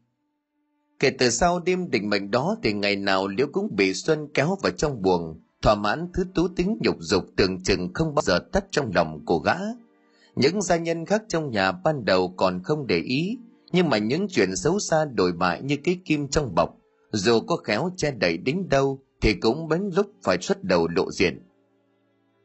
Kể 0.98 1.10
từ 1.10 1.30
sau 1.30 1.60
đêm 1.60 1.90
định 1.90 2.10
mệnh 2.10 2.30
đó 2.30 2.56
thì 2.62 2.72
ngày 2.72 2.96
nào 2.96 3.28
liễu 3.28 3.46
cũng 3.52 3.76
bị 3.76 3.94
xuân 3.94 4.28
kéo 4.34 4.56
vào 4.62 4.72
trong 4.72 5.02
buồng, 5.02 5.40
thỏa 5.62 5.74
mãn 5.74 6.08
thứ 6.14 6.24
tú 6.34 6.48
tính 6.48 6.78
nhục 6.80 6.96
dục 7.00 7.24
tưởng 7.36 7.62
chừng 7.62 7.94
không 7.94 8.14
bao 8.14 8.22
giờ 8.22 8.38
tắt 8.52 8.64
trong 8.70 8.90
lòng 8.94 9.24
của 9.26 9.38
gã. 9.38 9.56
Những 10.36 10.62
gia 10.62 10.76
nhân 10.76 11.06
khác 11.06 11.22
trong 11.28 11.50
nhà 11.50 11.72
ban 11.72 12.04
đầu 12.04 12.34
còn 12.36 12.62
không 12.62 12.86
để 12.86 12.98
ý 12.98 13.38
nhưng 13.74 13.88
mà 13.90 13.98
những 13.98 14.28
chuyện 14.28 14.56
xấu 14.56 14.78
xa 14.78 15.04
đổi 15.04 15.32
bại 15.32 15.62
như 15.62 15.76
cái 15.84 16.00
kim 16.04 16.28
trong 16.28 16.54
bọc, 16.54 16.70
dù 17.12 17.40
có 17.40 17.56
khéo 17.56 17.90
che 17.96 18.10
đậy 18.10 18.36
đến 18.36 18.68
đâu, 18.68 19.00
thì 19.20 19.34
cũng 19.34 19.68
bến 19.68 19.90
lúc 19.96 20.06
phải 20.22 20.38
xuất 20.40 20.64
đầu 20.64 20.88
lộ 20.88 21.12
diện. 21.12 21.42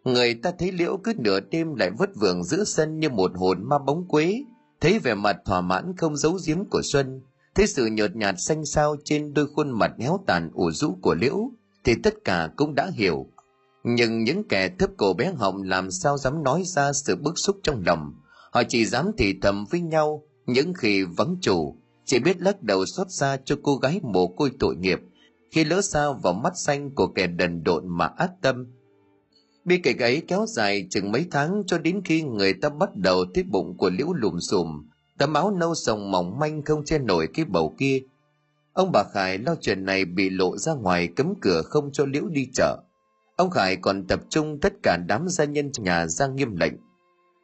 Người 0.03 0.33
ta 0.33 0.51
thấy 0.59 0.71
liễu 0.71 0.97
cứ 1.03 1.13
nửa 1.17 1.39
đêm 1.39 1.75
lại 1.75 1.91
vất 1.97 2.09
vưởng 2.15 2.43
giữa 2.43 2.63
sân 2.63 2.99
như 2.99 3.09
một 3.09 3.31
hồn 3.35 3.69
ma 3.69 3.79
bóng 3.79 4.07
quế, 4.07 4.43
thấy 4.81 4.99
vẻ 4.99 5.13
mặt 5.13 5.37
thỏa 5.45 5.61
mãn 5.61 5.93
không 5.97 6.17
giấu 6.17 6.37
giếm 6.47 6.65
của 6.65 6.81
xuân, 6.83 7.21
thấy 7.55 7.67
sự 7.67 7.85
nhợt 7.85 8.15
nhạt 8.15 8.35
xanh 8.37 8.65
xao 8.65 8.95
trên 9.03 9.33
đôi 9.33 9.47
khuôn 9.55 9.71
mặt 9.71 9.91
héo 9.99 10.19
tàn 10.27 10.51
ủ 10.53 10.71
rũ 10.71 10.97
của 11.01 11.15
liễu, 11.15 11.51
thì 11.83 11.95
tất 12.03 12.13
cả 12.23 12.49
cũng 12.55 12.75
đã 12.75 12.91
hiểu. 12.93 13.25
Nhưng 13.83 14.23
những 14.23 14.43
kẻ 14.47 14.69
thấp 14.79 14.89
cổ 14.97 15.13
bé 15.13 15.33
họng 15.35 15.63
làm 15.63 15.91
sao 15.91 16.17
dám 16.17 16.43
nói 16.43 16.63
ra 16.65 16.93
sự 16.93 17.15
bức 17.15 17.39
xúc 17.39 17.57
trong 17.63 17.83
lòng. 17.85 18.13
Họ 18.51 18.63
chỉ 18.63 18.85
dám 18.85 19.11
thì 19.17 19.35
thầm 19.41 19.65
với 19.71 19.81
nhau 19.81 20.23
những 20.51 20.73
khi 20.73 21.03
vắng 21.03 21.35
chủ, 21.41 21.75
chỉ 22.05 22.19
biết 22.19 22.41
lắc 22.41 22.63
đầu 22.63 22.85
xót 22.85 23.07
xa 23.09 23.37
cho 23.45 23.55
cô 23.63 23.75
gái 23.75 23.99
mồ 24.03 24.27
côi 24.27 24.51
tội 24.59 24.75
nghiệp. 24.75 24.99
Khi 25.51 25.63
lỡ 25.63 25.81
sao 25.81 26.19
vào 26.23 26.33
mắt 26.33 26.53
xanh 26.55 26.95
của 26.95 27.07
kẻ 27.07 27.27
đần 27.27 27.63
độn 27.63 27.83
mà 27.87 28.05
át 28.05 28.31
tâm, 28.41 28.65
bi 29.65 29.77
kịch 29.83 29.99
ấy 29.99 30.21
kéo 30.27 30.45
dài 30.45 30.87
chừng 30.89 31.11
mấy 31.11 31.25
tháng 31.31 31.63
cho 31.67 31.77
đến 31.77 32.01
khi 32.05 32.21
người 32.21 32.53
ta 32.53 32.69
bắt 32.69 32.95
đầu 32.95 33.25
thấy 33.33 33.43
bụng 33.43 33.77
của 33.77 33.89
liễu 33.89 34.13
lùm 34.13 34.39
xùm. 34.39 34.67
Tấm 35.17 35.33
áo 35.33 35.51
nâu 35.51 35.75
sồng 35.75 36.11
mỏng 36.11 36.39
manh 36.39 36.61
không 36.61 36.85
che 36.85 36.97
nổi 36.97 37.27
cái 37.33 37.45
bầu 37.45 37.75
kia. 37.79 38.01
Ông 38.73 38.91
bà 38.91 39.03
khải 39.13 39.37
lo 39.37 39.55
chuyện 39.61 39.85
này 39.85 40.05
bị 40.05 40.29
lộ 40.29 40.57
ra 40.57 40.73
ngoài 40.73 41.07
cấm 41.15 41.33
cửa 41.41 41.61
không 41.61 41.91
cho 41.93 42.05
liễu 42.05 42.27
đi 42.27 42.47
chợ. 42.53 42.77
Ông 43.35 43.49
khải 43.49 43.75
còn 43.75 44.07
tập 44.07 44.19
trung 44.29 44.59
tất 44.59 44.73
cả 44.83 44.97
đám 45.07 45.27
gia 45.29 45.45
nhân 45.45 45.71
nhà 45.77 46.07
ra 46.07 46.27
nghiêm 46.27 46.55
lệnh 46.55 46.73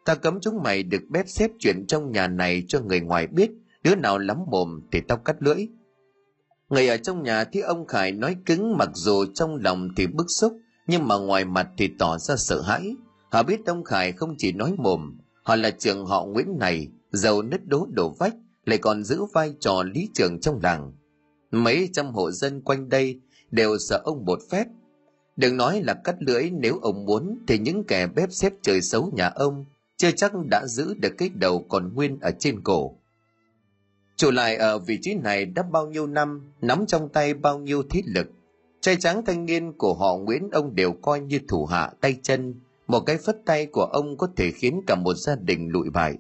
ta 0.06 0.16
cấm 0.16 0.40
chúng 0.42 0.64
mày 0.64 0.84
được 0.84 1.02
bếp 1.10 1.30
xếp 1.30 1.52
chuyện 1.60 1.86
trong 1.88 2.12
nhà 2.12 2.28
này 2.28 2.63
cho 2.68 2.80
người 2.82 3.00
ngoài 3.00 3.28
biết, 3.28 3.52
đứa 3.84 3.96
nào 3.96 4.18
lắm 4.18 4.38
mồm 4.48 4.82
thì 4.91 5.02
tao 5.08 5.18
cắt 5.18 5.36
lưỡi. 5.39 5.68
Người 6.70 6.88
ở 6.88 6.98
trong 6.98 7.24
nhà 7.24 7.44
thấy 7.44 7.62
ông 7.62 7.88
khải 7.88 8.12
nói 8.12 8.36
cứng, 8.46 8.78
mặc 8.78 8.89
dù 8.94 9.26
trong 9.34 9.56
lòng 9.56 9.89
thì 9.98 10.08
bức 10.08 10.26
xúc, 10.30 10.54
nhưng 10.88 11.08
mà 11.08 11.18
ngoài 11.18 11.46
mặt 11.46 11.68
thì 11.78 11.89
tỏ 12.00 12.18
ra 12.18 12.36
sợ 12.36 12.62
hãi. 12.62 12.96
Họ 13.32 13.44
biết 13.44 13.65
ông 13.65 13.84
khải 13.84 14.12
không 14.12 14.36
chỉ 14.38 14.52
nói 14.52 14.76
mồm, 14.78 15.18
họ 15.44 15.56
là 15.56 15.70
trường 15.70 16.06
họ 16.06 16.26
nguyễn 16.26 16.60
này, 16.60 16.88
giàu 17.12 17.41
nứt 17.41 17.68
đố 17.68 17.88
đổ 17.91 18.15
vách, 18.20 18.36
lại 18.65 18.78
còn 18.78 19.04
giữ 19.04 19.24
vai 19.34 19.54
trò 19.60 19.84
lý 19.84 20.10
trưởng 20.13 20.39
trong 20.39 20.60
làng. 20.63 20.94
Mấy 21.52 21.89
trăm 21.94 22.08
hộ 22.13 22.32
dân 22.32 22.62
quanh 22.62 22.89
đây 22.89 23.20
đều 23.52 23.78
sợ 23.78 24.02
ông 24.04 24.26
bột 24.26 24.39
phép 24.52 24.65
đừng 25.38 25.58
nói 25.58 25.82
là 25.84 25.94
cắt 25.94 26.15
lưỡi, 26.20 26.50
nếu 26.50 26.80
ông 26.82 27.06
muốn 27.06 27.39
thì 27.48 27.58
những 27.58 27.84
kẻ 27.84 28.08
bếp 28.08 28.32
xếp 28.32 28.54
trời 28.62 28.82
xấu 28.82 29.12
nhà 29.15 29.28
ông 29.28 29.65
chưa 29.97 30.12
chắc 30.12 30.31
đã 30.51 30.65
giữ 30.67 30.93
được 30.93 31.13
cái 31.17 31.29
đầu 31.29 31.65
còn 31.69 31.93
nguyên 31.93 32.19
ở 32.19 32.31
trên 32.39 32.62
cổ. 32.63 32.95
Chủ 34.15 34.31
lại 34.31 34.55
ở 34.55 34.79
vị 34.79 34.99
trí 35.01 35.13
này 35.13 35.45
đã 35.45 35.63
bao 35.63 35.88
nhiêu 35.88 36.08
năm, 36.08 36.51
nắm 36.62 36.86
trong 36.88 37.10
tay 37.10 37.34
bao 37.34 37.60
nhiêu 37.60 37.84
thiết 37.84 38.01
lực, 38.05 38.27
trai 38.81 38.95
trắng 38.95 39.25
thanh 39.25 39.45
niên 39.45 39.73
của 39.73 39.93
họ 39.93 40.17
nguyễn 40.17 40.49
ông 40.51 40.75
đều 40.75 40.91
coi 40.91 41.19
như 41.19 41.39
thủ 41.47 41.65
hạ 41.65 41.91
tay 42.01 42.19
chân, 42.23 42.55
một 42.88 42.99
cái 42.99 43.17
phất 43.17 43.41
tay 43.45 43.65
của 43.65 43.86
ông 43.86 44.17
có 44.17 44.27
thể 44.36 44.51
khiến 44.51 44.81
cả 44.88 44.95
một 44.95 45.13
gia 45.13 45.36
đình 45.36 45.69
lụi 45.71 45.89
bại. 45.89 46.17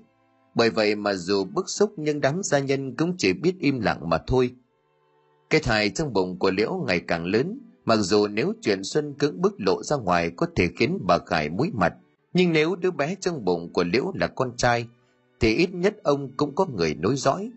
Bởi 0.55 0.69
vậy 0.69 0.95
mà 0.95 1.13
dù 1.13 1.43
bức 1.43 1.69
xúc 1.69 1.93
nhưng 1.97 2.21
đám 2.21 2.43
gia 2.43 2.59
nhân 2.59 2.95
cũng 2.95 3.15
chỉ 3.17 3.33
biết 3.33 3.53
im 3.59 3.79
lặng 3.79 4.09
mà 4.09 4.17
thôi. 4.27 4.51
Cái 5.49 5.61
thai 5.61 5.89
trong 5.89 6.13
bụng 6.13 6.39
của 6.39 6.51
liễu 6.51 6.83
ngày 6.87 6.99
càng 6.99 7.25
lớn, 7.25 7.59
mặc 7.85 7.97
dù 7.97 8.27
nếu 8.27 8.53
chuyện 8.61 8.83
xuân 8.83 9.13
cưỡng 9.13 9.41
bức 9.41 9.53
lộ 9.57 9.83
ra 9.83 9.97
ngoài 9.97 10.31
có 10.35 10.47
thể 10.55 10.69
khiến 10.75 10.99
bà 11.07 11.17
khải 11.17 11.49
mũi 11.49 11.71
mặt 11.73 11.93
nhưng 12.35 12.53
nếu 12.53 12.75
đứa 12.75 12.91
bé 12.91 13.15
trong 13.21 13.45
bụng 13.45 13.73
của 13.73 13.83
liễu 13.83 14.11
là 14.15 14.27
con 14.27 14.57
trai, 14.57 14.87
thì 15.39 15.55
ít 15.55 15.69
nhất 15.73 15.95
ông 16.03 16.31
cũng 16.37 16.55
có 16.55 16.65
người 16.65 16.95
nối 16.95 17.15
dõi. 17.15 17.51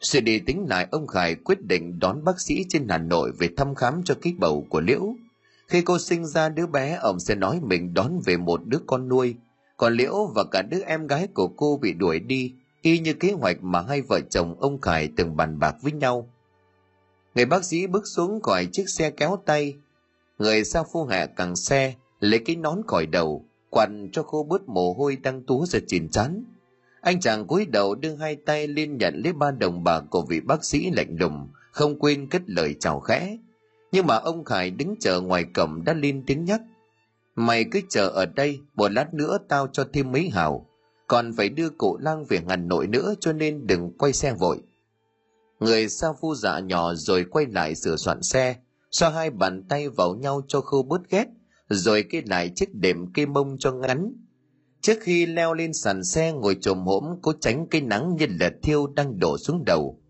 Suy 0.00 0.20
đi 0.20 0.38
tính 0.38 0.66
lại, 0.68 0.88
ông 0.90 1.06
khải 1.06 1.34
quyết 1.34 1.66
định 1.66 1.98
đón 1.98 2.24
bác 2.24 2.40
sĩ 2.40 2.64
trên 2.68 2.88
hà 2.88 2.98
nội 2.98 3.32
về 3.38 3.48
thăm 3.56 3.74
khám 3.74 4.02
cho 4.04 4.14
cái 4.22 4.34
bầu 4.38 4.66
của 4.70 4.80
liễu. 4.80 5.14
Khi 5.68 5.82
cô 5.82 5.98
sinh 5.98 6.26
ra, 6.26 6.48
đứa 6.48 6.66
bé, 6.66 6.98
ông 7.02 7.20
sẽ 7.20 7.34
nói 7.34 7.60
mình 7.62 7.94
đón 7.94 8.20
về 8.24 8.36
một 8.36 8.60
đứa 8.66 8.78
con 8.86 9.08
nuôi. 9.08 9.34
Còn 9.76 9.94
liễu 9.94 10.26
và 10.34 10.44
cả 10.44 10.62
đứa 10.62 10.80
em 10.86 11.06
gái 11.06 11.26
của 11.34 11.48
cô 11.48 11.78
bị 11.82 11.92
đuổi 11.92 12.20
đi, 12.20 12.52
y 12.82 12.98
như 12.98 13.14
kế 13.14 13.32
hoạch 13.32 13.62
mà 13.62 13.80
hai 13.88 14.02
vợ 14.02 14.20
chồng 14.30 14.60
ông 14.60 14.80
khải 14.80 15.08
từng 15.16 15.36
bàn 15.36 15.58
bạc 15.58 15.76
với 15.82 15.92
nhau. 15.92 16.28
Người 17.34 17.44
bác 17.44 17.64
sĩ 17.64 17.86
bước 17.86 18.06
xuống 18.06 18.42
khỏi 18.42 18.68
chiếc 18.72 18.88
xe 18.88 19.10
kéo 19.10 19.38
tay. 19.46 19.76
Người 20.38 20.64
sau 20.64 20.86
phu 20.92 21.04
hạ 21.04 21.26
càng 21.26 21.56
xe, 21.56 21.94
lấy 22.20 22.40
cái 22.44 22.56
nón 22.56 22.82
khỏi 22.86 23.06
đầu 23.06 23.44
quằn 23.74 24.08
cho 24.12 24.22
khô 24.22 24.46
bớt 24.48 24.68
mồ 24.68 24.92
hôi 24.92 25.16
đang 25.16 25.42
túa 25.42 25.66
ra 25.66 25.78
chìn 25.86 26.08
chán. 26.08 26.44
Anh 27.00 27.20
chàng 27.20 27.46
cúi 27.46 27.66
đầu 27.66 27.94
đưa 27.94 28.14
hai 28.14 28.36
tay 28.36 28.68
lên 28.68 28.98
nhận 28.98 29.14
lấy 29.24 29.32
ba 29.32 29.50
đồng 29.50 29.84
bạc 29.84 30.04
của 30.10 30.22
vị 30.22 30.40
bác 30.40 30.64
sĩ 30.64 30.90
lạnh 30.90 31.16
lùng, 31.20 31.48
không 31.72 31.98
quên 31.98 32.28
cất 32.28 32.42
lời 32.46 32.74
chào 32.80 33.00
khẽ. 33.00 33.38
Nhưng 33.92 34.06
mà 34.06 34.16
ông 34.16 34.44
khải 34.44 34.70
đứng 34.70 34.94
chờ 35.00 35.20
ngoài 35.20 35.44
cổng 35.44 35.84
đã 35.84 35.92
lên 35.92 36.22
tiếng 36.26 36.44
nhắc, 36.44 36.60
mày 37.34 37.64
cứ 37.70 37.80
chờ 37.88 38.08
ở 38.08 38.26
đây, 38.26 38.60
một 38.74 38.92
lát 38.92 39.14
nữa 39.14 39.38
tao 39.48 39.68
cho 39.72 39.84
thêm 39.92 40.12
mấy 40.12 40.30
hào. 40.30 40.66
Còn 41.06 41.32
phải 41.36 41.48
đưa 41.48 41.70
cụ 41.70 41.98
lang 42.00 42.24
về 42.24 42.40
hà 42.48 42.56
nội 42.56 42.86
nữa 42.86 43.14
cho 43.20 43.32
nên 43.32 43.66
đừng 43.66 43.92
quay 43.98 44.12
xe 44.12 44.32
vội. 44.32 44.58
Người 45.60 45.88
sao 45.88 46.16
phu 46.20 46.34
dạ 46.34 46.58
nhỏ 46.58 46.94
rồi 46.94 47.24
quay 47.30 47.46
lại 47.46 47.74
sửa 47.74 47.96
soạn 47.96 48.22
xe, 48.22 48.56
xoa 48.90 49.10
hai 49.10 49.30
bàn 49.30 49.62
tay 49.68 49.88
vào 49.88 50.14
nhau 50.14 50.42
cho 50.48 50.60
khô 50.60 50.82
bớt 50.82 51.10
ghét 51.10 51.26
rồi 51.68 52.02
kê 52.02 52.22
lại 52.26 52.50
chiếc 52.54 52.74
đệm 52.74 53.12
kê 53.12 53.26
mông 53.26 53.56
cho 53.58 53.72
ngắn. 53.72 54.12
Trước 54.80 54.98
khi 55.00 55.26
leo 55.26 55.54
lên 55.54 55.72
sàn 55.72 56.04
xe 56.04 56.32
ngồi 56.32 56.56
trồm 56.60 56.78
hổm, 56.78 57.04
cố 57.22 57.32
tránh 57.40 57.66
cái 57.70 57.80
nắng 57.80 58.16
như 58.18 58.26
là 58.40 58.50
thiêu 58.62 58.86
đang 58.86 59.18
đổ 59.18 59.38
xuống 59.38 59.64
đầu. 59.64 60.00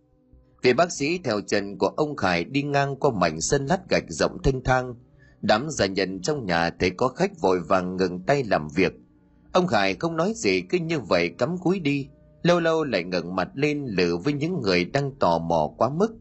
Vị 0.63 0.73
bác 0.73 0.93
sĩ 0.93 1.19
theo 1.19 1.41
chân 1.41 1.79
của 1.79 1.87
ông 1.87 2.17
khải 2.17 2.45
đi 2.45 2.63
ngang 2.63 2.97
qua 2.97 3.11
mảnh 3.11 3.41
sân 3.41 3.67
lát 3.67 3.91
gạch 3.91 4.05
rộng 4.09 4.43
thanh 4.43 4.65
thang. 4.65 4.95
Đám 5.43 5.71
già 5.71 5.87
nhận 5.87 6.23
trong 6.23 6.47
nhà 6.47 6.71
thấy 6.71 6.91
có 6.91 7.09
khách 7.09 7.41
vội 7.41 7.61
vàng 7.61 7.97
ngừng 7.97 8.21
tay 8.27 8.45
làm 8.45 8.69
việc. 8.77 8.93
Ông 9.53 9.67
khải 9.67 9.95
không 9.95 10.17
nói 10.17 10.33
gì, 10.37 10.61
cứ 10.61 10.79
như 10.79 11.01
vậy 11.01 11.29
cắm 11.39 11.59
cúi 11.59 11.81
đi. 11.81 12.09
Lâu 12.43 12.61
lâu 12.61 12.85
lại 12.85 13.05
ngẩng 13.05 13.37
mặt 13.37 13.49
lên 13.55 13.85
lử 13.87 14.17
với 14.17 14.33
những 14.33 14.61
người 14.61 14.85
đang 14.85 15.19
tò 15.19 15.39
mò 15.39 15.71
quá 15.79 15.89
mức 15.89 16.17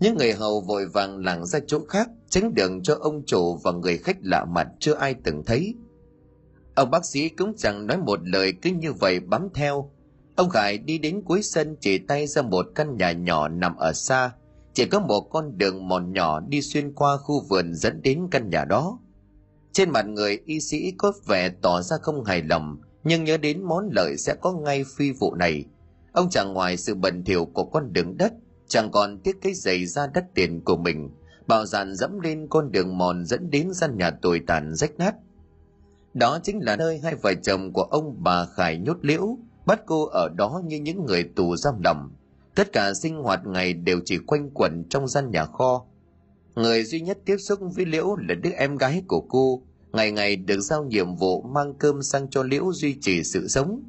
những 0.00 0.16
người 0.16 0.32
hầu 0.32 0.60
vội 0.60 0.86
vàng 0.86 1.24
lảng 1.24 1.46
ra 1.46 1.58
chỗ 1.66 1.80
khác, 1.88 2.08
tránh 2.28 2.54
đường 2.54 2.82
cho 2.82 2.96
ông 3.00 3.22
chủ 3.26 3.56
và 3.56 3.72
người 3.72 3.98
khách 3.98 4.16
lạ 4.20 4.44
mặt 4.44 4.68
chưa 4.80 4.94
ai 4.94 5.14
từng 5.24 5.44
thấy. 5.46 5.74
Ông 6.74 6.90
bác 6.90 7.04
sĩ 7.04 7.28
cũng 7.28 7.54
chẳng 7.56 7.86
nói 7.86 7.98
một 7.98 8.20
lời, 8.22 8.52
cứ 8.62 8.70
như 8.70 8.92
vậy 8.92 9.20
bám 9.20 9.48
theo. 9.54 9.90
Ông 10.36 10.48
khải 10.48 10.78
đi 10.78 10.98
đến 10.98 11.22
cuối 11.24 11.42
sân, 11.42 11.76
chỉ 11.80 11.98
tay 11.98 12.26
ra 12.26 12.42
một 12.42 12.66
căn 12.74 12.96
nhà 12.96 13.12
nhỏ 13.12 13.48
nằm 13.48 13.76
ở 13.76 13.92
xa. 13.92 14.32
Chỉ 14.72 14.84
có 14.86 15.00
một 15.00 15.20
con 15.20 15.58
đường 15.58 15.88
mòn 15.88 16.12
nhỏ 16.12 16.40
đi 16.40 16.62
xuyên 16.62 16.92
qua 16.94 17.16
khu 17.16 17.44
vườn 17.48 17.74
dẫn 17.74 18.02
đến 18.02 18.20
căn 18.30 18.50
nhà 18.50 18.64
đó. 18.64 18.98
Trên 19.72 19.90
mặt 19.90 20.06
người 20.06 20.38
y 20.44 20.60
sĩ 20.60 20.92
có 20.98 21.12
vẻ 21.26 21.48
tỏ 21.62 21.82
ra 21.82 21.96
không 22.02 22.24
hài 22.24 22.42
lòng, 22.42 22.80
nhưng 23.04 23.24
nhớ 23.24 23.36
đến 23.36 23.62
món 23.62 23.88
lợi 23.92 24.16
sẽ 24.16 24.34
có 24.34 24.52
ngay 24.52 24.84
phi 24.96 25.12
vụ 25.12 25.34
này. 25.34 25.64
Ông 26.12 26.30
chẳng 26.30 26.52
ngoài 26.52 26.76
sự 26.76 26.94
bẩn 26.94 27.24
thỉu 27.24 27.44
của 27.44 27.64
con 27.64 27.92
đường 27.92 28.16
đất 28.16 28.32
chẳng 28.74 28.90
còn 28.90 29.18
tiếc 29.18 29.36
cái 29.42 29.54
giày 29.54 29.86
ra 29.86 30.06
đất 30.14 30.24
tiền 30.34 30.60
của 30.64 30.76
mình 30.76 31.10
Bảo 31.46 31.66
dàn 31.66 31.94
dẫm 31.94 32.20
lên 32.20 32.46
con 32.50 32.72
đường 32.72 32.98
mòn 32.98 33.24
dẫn 33.24 33.50
đến 33.50 33.72
gian 33.72 33.98
nhà 33.98 34.10
tồi 34.10 34.40
tàn 34.46 34.74
rách 34.74 34.98
nát. 34.98 35.14
Đó 36.14 36.38
chính 36.42 36.64
là 36.64 36.76
nơi 36.76 36.98
hai 36.98 37.14
vợ 37.14 37.34
chồng 37.42 37.72
của 37.72 37.82
ông 37.82 38.16
bà 38.18 38.46
Khải 38.46 38.78
nhốt 38.78 38.96
liễu, 39.02 39.38
bắt 39.66 39.80
cô 39.86 40.06
ở 40.06 40.28
đó 40.28 40.62
như 40.64 40.76
những 40.76 41.06
người 41.06 41.24
tù 41.36 41.56
giam 41.56 41.82
đầm 41.82 42.12
Tất 42.54 42.72
cả 42.72 42.94
sinh 42.94 43.16
hoạt 43.16 43.46
ngày 43.46 43.72
đều 43.72 44.00
chỉ 44.04 44.18
quanh 44.18 44.50
quẩn 44.50 44.84
trong 44.90 45.08
gian 45.08 45.30
nhà 45.30 45.44
kho. 45.44 45.84
Người 46.54 46.84
duy 46.84 47.00
nhất 47.00 47.18
tiếp 47.24 47.36
xúc 47.36 47.58
với 47.76 47.86
Liễu 47.86 48.16
là 48.16 48.34
đứa 48.34 48.50
em 48.50 48.76
gái 48.76 49.02
của 49.08 49.20
cô, 49.20 49.62
ngày 49.92 50.12
ngày 50.12 50.36
được 50.36 50.60
giao 50.60 50.84
nhiệm 50.84 51.16
vụ 51.16 51.42
mang 51.42 51.74
cơm 51.74 52.02
sang 52.02 52.30
cho 52.30 52.42
Liễu 52.42 52.72
duy 52.72 52.96
trì 53.00 53.24
sự 53.24 53.48
sống. 53.48 53.82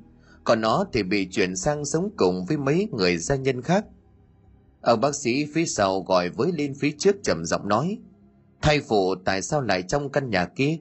Còn 0.44 0.62
nó 0.62 0.86
thì 0.94 1.04
bị 1.04 1.28
chuyển 1.32 1.56
sang 1.56 1.86
sống 1.86 2.10
cùng 2.18 2.46
với 2.46 2.58
mấy 2.58 2.90
người 2.92 3.18
gia 3.18 3.36
nhân 3.36 3.62
khác. 3.62 3.86
Ông 4.86 5.02
bác 5.02 5.16
sĩ 5.16 5.46
phía 5.54 5.66
sau 5.66 6.02
gọi 6.02 6.30
với 6.30 6.52
lên 6.52 6.74
phía 6.80 6.92
trước 6.98 7.16
trầm 7.24 7.46
giọng 7.46 7.68
nói, 7.68 7.98
thay 8.62 8.80
phụ 8.80 9.16
tại 9.16 9.42
sao 9.42 9.62
lại 9.62 9.82
trong 9.82 10.10
căn 10.10 10.30
nhà 10.30 10.46
kia? 10.46 10.78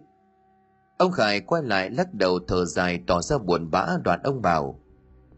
Ông 0.99 1.12
Khải 1.12 1.40
quay 1.40 1.62
lại 1.62 1.90
lắc 1.90 2.14
đầu 2.14 2.38
thở 2.49 2.64
dài 2.64 3.01
tỏ 3.07 3.23
ra 3.23 3.38
buồn 3.38 3.71
bã 3.71 3.87
đoạn 4.05 4.21
ông 4.23 4.43
bảo, 4.43 4.81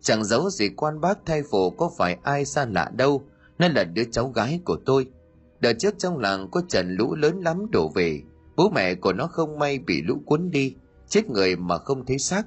Chẳng 0.00 0.24
giấu 0.24 0.50
gì 0.50 0.68
quan 0.68 1.00
bác 1.00 1.18
thay 1.26 1.42
phụ 1.50 1.70
có 1.70 1.90
phải 1.98 2.18
ai 2.22 2.44
xa 2.44 2.64
lạ 2.64 2.90
đâu, 2.96 3.22
nên 3.58 3.72
là 3.72 3.84
đứa 3.84 4.04
cháu 4.12 4.28
gái 4.28 4.60
của 4.64 4.76
tôi. 4.86 5.06
Đợt 5.60 5.72
trước 5.72 5.94
trong 5.98 6.18
làng 6.18 6.50
có 6.50 6.62
trận 6.68 6.96
lũ 6.96 7.14
lớn 7.14 7.40
lắm 7.40 7.66
đổ 7.72 7.88
về, 7.94 8.20
bố 8.56 8.70
mẹ 8.74 8.94
của 8.94 9.12
nó 9.12 9.26
không 9.26 9.58
may 9.58 9.78
bị 9.78 10.02
lũ 10.02 10.14
cuốn 10.26 10.50
đi, 10.50 10.74
chết 11.08 11.30
người 11.30 11.56
mà 11.56 11.78
không 11.78 12.06
thấy 12.06 12.18
xác. 12.18 12.46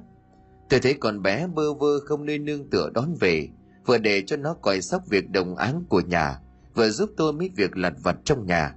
Tôi 0.68 0.80
thấy 0.80 0.94
con 0.94 1.22
bé 1.22 1.46
bơ 1.46 1.74
vơ 1.74 2.00
không 2.04 2.26
nơi 2.26 2.38
nương 2.38 2.70
tựa 2.70 2.90
đón 2.94 3.14
về, 3.20 3.48
vừa 3.86 3.98
để 3.98 4.22
cho 4.26 4.36
nó 4.36 4.54
coi 4.54 4.80
sóc 4.80 5.02
việc 5.08 5.30
đồng 5.30 5.56
áng 5.56 5.84
của 5.88 6.00
nhà, 6.00 6.38
vừa 6.74 6.90
giúp 6.90 7.10
tôi 7.16 7.32
mấy 7.32 7.50
việc 7.56 7.76
lặt 7.76 7.92
vặt 8.02 8.16
trong 8.24 8.46
nhà. 8.46 8.74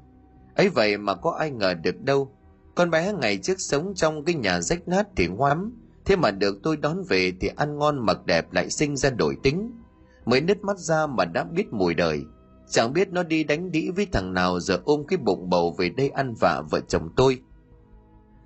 ấy 0.56 0.70
vậy 0.70 0.98
mà 0.98 1.16
có 1.16 1.32
ai 1.32 1.52
ngờ 1.52 1.74
được 1.74 2.02
đâu, 2.02 2.36
con 2.76 2.90
bé 2.90 3.14
ngày 3.14 3.38
trước 3.38 3.60
sống 3.60 3.94
trong 3.96 4.26
cái 4.26 4.36
nhà 4.36 4.62
rách 4.62 4.88
nát 4.88 5.08
thì 5.16 5.28
ngoám, 5.28 5.74
thế 6.06 6.16
mà 6.16 6.32
được 6.32 6.60
tôi 6.64 6.78
đón 6.78 7.04
về 7.10 7.34
thì 7.40 7.50
ăn 7.56 7.78
ngon 7.78 8.06
mặc 8.06 8.26
đẹp 8.26 8.54
lại 8.54 8.70
sinh 8.70 8.96
ra 8.96 9.10
đổi 9.10 9.36
tính. 9.44 9.72
Mới 10.26 10.42
nứt 10.42 10.64
mắt 10.64 10.78
ra 10.78 11.08
mà 11.08 11.26
đã 11.26 11.44
biết 11.44 11.74
mùi 11.74 11.94
đời, 11.94 12.24
Chẳng 12.70 12.94
biết 12.94 13.10
nó 13.12 13.24
đi 13.24 13.44
đánh 13.44 13.72
đĩ 13.72 13.90
với 13.96 14.08
thằng 14.12 14.34
nào 14.34 14.60
giờ 14.60 14.80
ôm 14.86 15.04
cái 15.08 15.18
bụng 15.18 15.50
bầu 15.50 15.76
về 15.78 15.90
đây 15.90 16.10
ăn 16.10 16.34
vạ 16.40 16.62
vợ 16.72 16.80
chồng 16.88 17.10
tôi. 17.16 17.42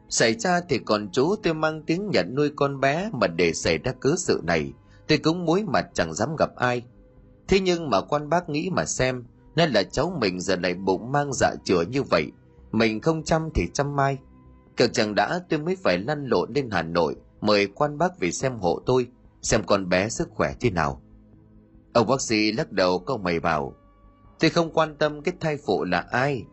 Xảy 0.09 0.33
ra 0.33 0.61
thì 0.69 0.79
còn 0.79 1.09
chú 1.11 1.35
tôi 1.43 1.53
mang 1.53 1.83
tiếng 1.83 2.09
nhận 2.09 2.35
nuôi 2.35 2.51
con 2.55 2.79
bé 2.79 3.09
mà 3.13 3.27
để 3.27 3.53
xảy 3.53 3.77
ra 3.77 3.91
cớ 3.91 4.15
sự 4.17 4.41
này, 4.43 4.73
tôi 5.07 5.17
cũng 5.17 5.45
muối 5.45 5.63
mặt 5.63 5.85
chẳng 5.93 6.13
dám 6.13 6.35
gặp 6.35 6.55
ai. 6.55 6.83
Thế 7.47 7.59
nhưng 7.59 7.89
mà 7.89 8.01
quan 8.01 8.29
bác 8.29 8.49
nghĩ 8.49 8.69
mà 8.73 8.85
xem, 8.85 9.23
nên 9.55 9.69
là 9.69 9.83
cháu 9.83 10.17
mình 10.19 10.39
giờ 10.39 10.55
này 10.55 10.73
bụng 10.73 11.11
mang 11.11 11.33
dạ 11.33 11.55
chữa 11.65 11.81
như 11.81 12.03
vậy, 12.03 12.31
mình 12.71 13.01
không 13.01 13.23
chăm 13.23 13.49
thì 13.55 13.63
chăm 13.73 13.95
mai. 13.95 14.17
Cực 14.77 14.93
chẳng 14.93 15.15
đã 15.15 15.39
tôi 15.49 15.59
mới 15.59 15.75
phải 15.75 15.97
lăn 15.97 16.25
lộn 16.25 16.53
lên 16.53 16.69
Hà 16.71 16.81
Nội, 16.81 17.15
mời 17.41 17.67
quan 17.67 17.97
bác 17.97 18.19
về 18.19 18.31
xem 18.31 18.59
hộ 18.59 18.81
tôi, 18.85 19.07
xem 19.41 19.63
con 19.65 19.89
bé 19.89 20.09
sức 20.09 20.29
khỏe 20.31 20.53
thế 20.59 20.69
nào. 20.69 21.01
Ông 21.93 22.07
bác 22.07 22.21
sĩ 22.21 22.51
lắc 22.51 22.71
đầu 22.71 22.99
câu 22.99 23.17
mày 23.17 23.39
bảo, 23.39 23.73
Tôi 24.39 24.49
không 24.49 24.71
quan 24.73 24.95
tâm 24.95 25.21
cái 25.21 25.33
thai 25.39 25.57
phụ 25.65 25.83
là 25.83 26.05
ai. 26.11 26.45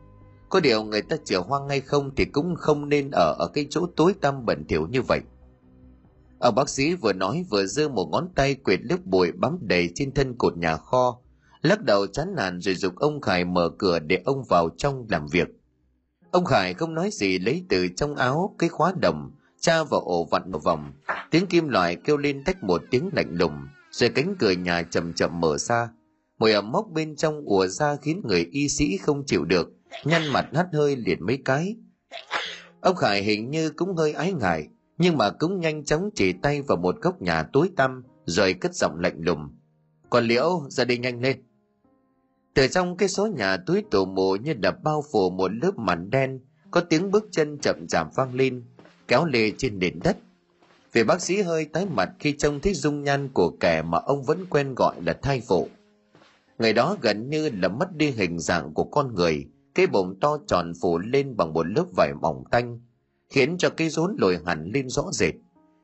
Có 0.49 0.61
điều 0.61 0.83
người 0.83 1.03
ta 1.03 1.17
chữa 1.25 1.39
hoang 1.39 1.69
hay 1.69 1.81
không 1.81 2.11
thì 2.17 2.25
cũng 2.25 2.55
không 2.57 2.89
nên 2.89 3.11
ở 3.11 3.37
ở 3.39 3.49
cái 3.55 3.67
chỗ 3.71 3.87
tối 3.97 4.15
tăm 4.21 4.47
bẩn 4.47 4.65
thỉu 4.69 4.87
như 4.87 5.03
vậy. 5.03 5.21
Ông 6.45 6.55
bác 6.55 6.69
sĩ 6.69 6.95
vừa 6.95 7.13
nói 7.13 7.45
vừa 7.51 7.67
giơ 7.67 7.89
một 7.89 8.09
ngón 8.13 8.29
tay 8.35 8.55
quệt 8.55 8.81
lớp 8.83 8.97
bụi 9.05 9.33
bám 9.33 9.59
đầy 9.61 9.91
trên 9.95 10.13
thân 10.13 10.35
cột 10.39 10.57
nhà 10.57 10.77
kho, 10.77 11.21
lắc 11.63 11.83
đầu 11.83 12.07
chán 12.07 12.35
nản 12.37 12.61
rồi 12.61 12.75
dục 12.75 12.97
ông 12.97 13.21
Khải 13.21 13.45
mở 13.45 13.71
cửa 13.79 13.99
để 13.99 14.23
ông 14.25 14.45
vào 14.45 14.69
trong 14.77 15.07
làm 15.11 15.27
việc. 15.27 15.49
Ông 16.31 16.45
Khải 16.45 16.75
không 16.75 16.95
nói 16.95 17.11
gì 17.13 17.39
lấy 17.39 17.65
từ 17.69 17.89
trong 17.97 18.15
áo 18.17 18.55
cái 18.59 18.69
khóa 18.69 18.93
đồng, 19.01 19.31
tra 19.61 19.85
vào 19.85 20.01
ổ 20.01 20.25
vặn 20.25 20.51
một 20.51 20.65
vòng, 20.65 20.93
tiếng 21.31 21.47
kim 21.47 21.69
loại 21.69 21.97
kêu 22.05 22.17
lên 22.17 22.45
tách 22.45 22.65
một 22.65 22.83
tiếng 22.91 23.11
lạnh 23.13 23.31
lùng, 23.31 23.67
rồi 23.91 24.11
cánh 24.11 24.35
cửa 24.39 24.53
nhà 24.53 24.83
chậm 24.83 25.13
chậm 25.13 25.41
mở 25.41 25.59
ra. 25.59 25.89
Mùi 26.39 26.53
ẩm 26.53 26.73
mốc 26.73 26.87
bên 26.91 27.17
trong 27.17 27.43
ùa 27.45 27.67
ra 27.67 27.97
khiến 28.03 28.23
người 28.25 28.49
y 28.53 28.69
sĩ 28.69 28.97
không 28.97 29.27
chịu 29.27 29.45
được 29.45 29.69
nhăn 30.05 30.23
mặt 30.33 30.47
hắt 30.55 30.67
hơi 30.73 30.97
liệt 30.97 31.21
mấy 31.21 31.39
cái. 31.45 31.77
Ông 32.81 32.97
khải 32.97 33.23
hình 33.23 33.51
như 33.51 33.71
cũng 33.71 33.97
hơi 33.97 34.13
ái 34.13 34.33
ngại 34.33 34.69
nhưng 34.99 35.19
mà 35.19 35.31
cũng 35.31 35.61
nhanh 35.61 35.85
chóng 35.85 36.11
chỉ 36.15 36.33
tay 36.33 36.63
vào 36.63 36.77
một 36.77 36.97
góc 37.01 37.23
nhà 37.23 37.43
tối 37.43 37.71
tăm, 37.77 38.03
rồi 38.25 38.55
cất 38.55 38.75
giọng 38.75 39.01
lạnh 39.01 39.17
lùng. 39.19 39.49
Còn 40.11 40.25
liễu, 40.25 40.67
ra 40.69 40.85
đi 40.85 40.99
nhanh 40.99 41.21
lên. 41.21 41.43
Từ 42.55 42.69
trong 42.69 42.97
cái 42.97 43.09
số 43.09 43.27
nhà 43.27 43.57
túi 43.57 43.83
tổ 43.91 44.05
mồ 44.05 44.37
như 44.37 44.55
đập 44.55 44.77
bao 44.83 45.05
phủ 45.13 45.31
một 45.31 45.51
lớp 45.63 45.79
màn 45.79 46.11
đen, 46.11 46.41
có 46.71 46.81
tiếng 46.81 47.11
bước 47.11 47.29
chân 47.31 47.59
chậm 47.59 47.87
chạp 47.87 48.15
vang 48.15 48.35
lên, 48.35 48.65
kéo 49.09 49.25
lê 49.25 49.51
trên 49.51 49.79
nền 49.79 49.99
đất. 50.05 50.17
Vì 50.93 51.05
bác 51.05 51.21
sĩ 51.23 51.43
hơi 51.43 51.65
tái 51.65 51.87
mặt 51.87 52.11
khi 52.19 52.33
trông 52.39 52.61
thấy 52.61 52.75
dung 52.75 53.03
nhan 53.03 53.29
của 53.29 53.51
kẻ 53.61 53.83
mà 53.83 53.99
ông 53.99 54.23
vẫn 54.23 54.47
quen 54.51 54.75
gọi 54.75 55.03
là 55.03 55.13
thai 55.13 55.43
phụ. 55.49 55.69
Người 56.59 56.73
đó 56.73 56.97
gần 57.01 57.31
như 57.31 57.51
là 57.51 57.69
mất 57.69 57.97
đi 57.97 58.11
hình 58.11 58.39
dạng 58.39 58.75
của 58.75 58.85
con 58.85 59.15
người, 59.15 59.47
cái 59.75 59.87
bụng 59.87 60.21
to 60.21 60.39
tròn 60.47 60.73
phủ 60.83 60.99
lên 60.99 61.37
bằng 61.37 61.53
một 61.53 61.67
lớp 61.67 61.85
vải 61.97 62.15
mỏng 62.15 62.45
tanh 62.51 62.81
khiến 63.35 63.59
cho 63.59 63.71
cái 63.71 63.89
rốn 63.89 64.17
lồi 64.19 64.39
hẳn 64.47 64.71
lên 64.75 64.89
rõ 64.89 65.03
rệt. 65.13 65.35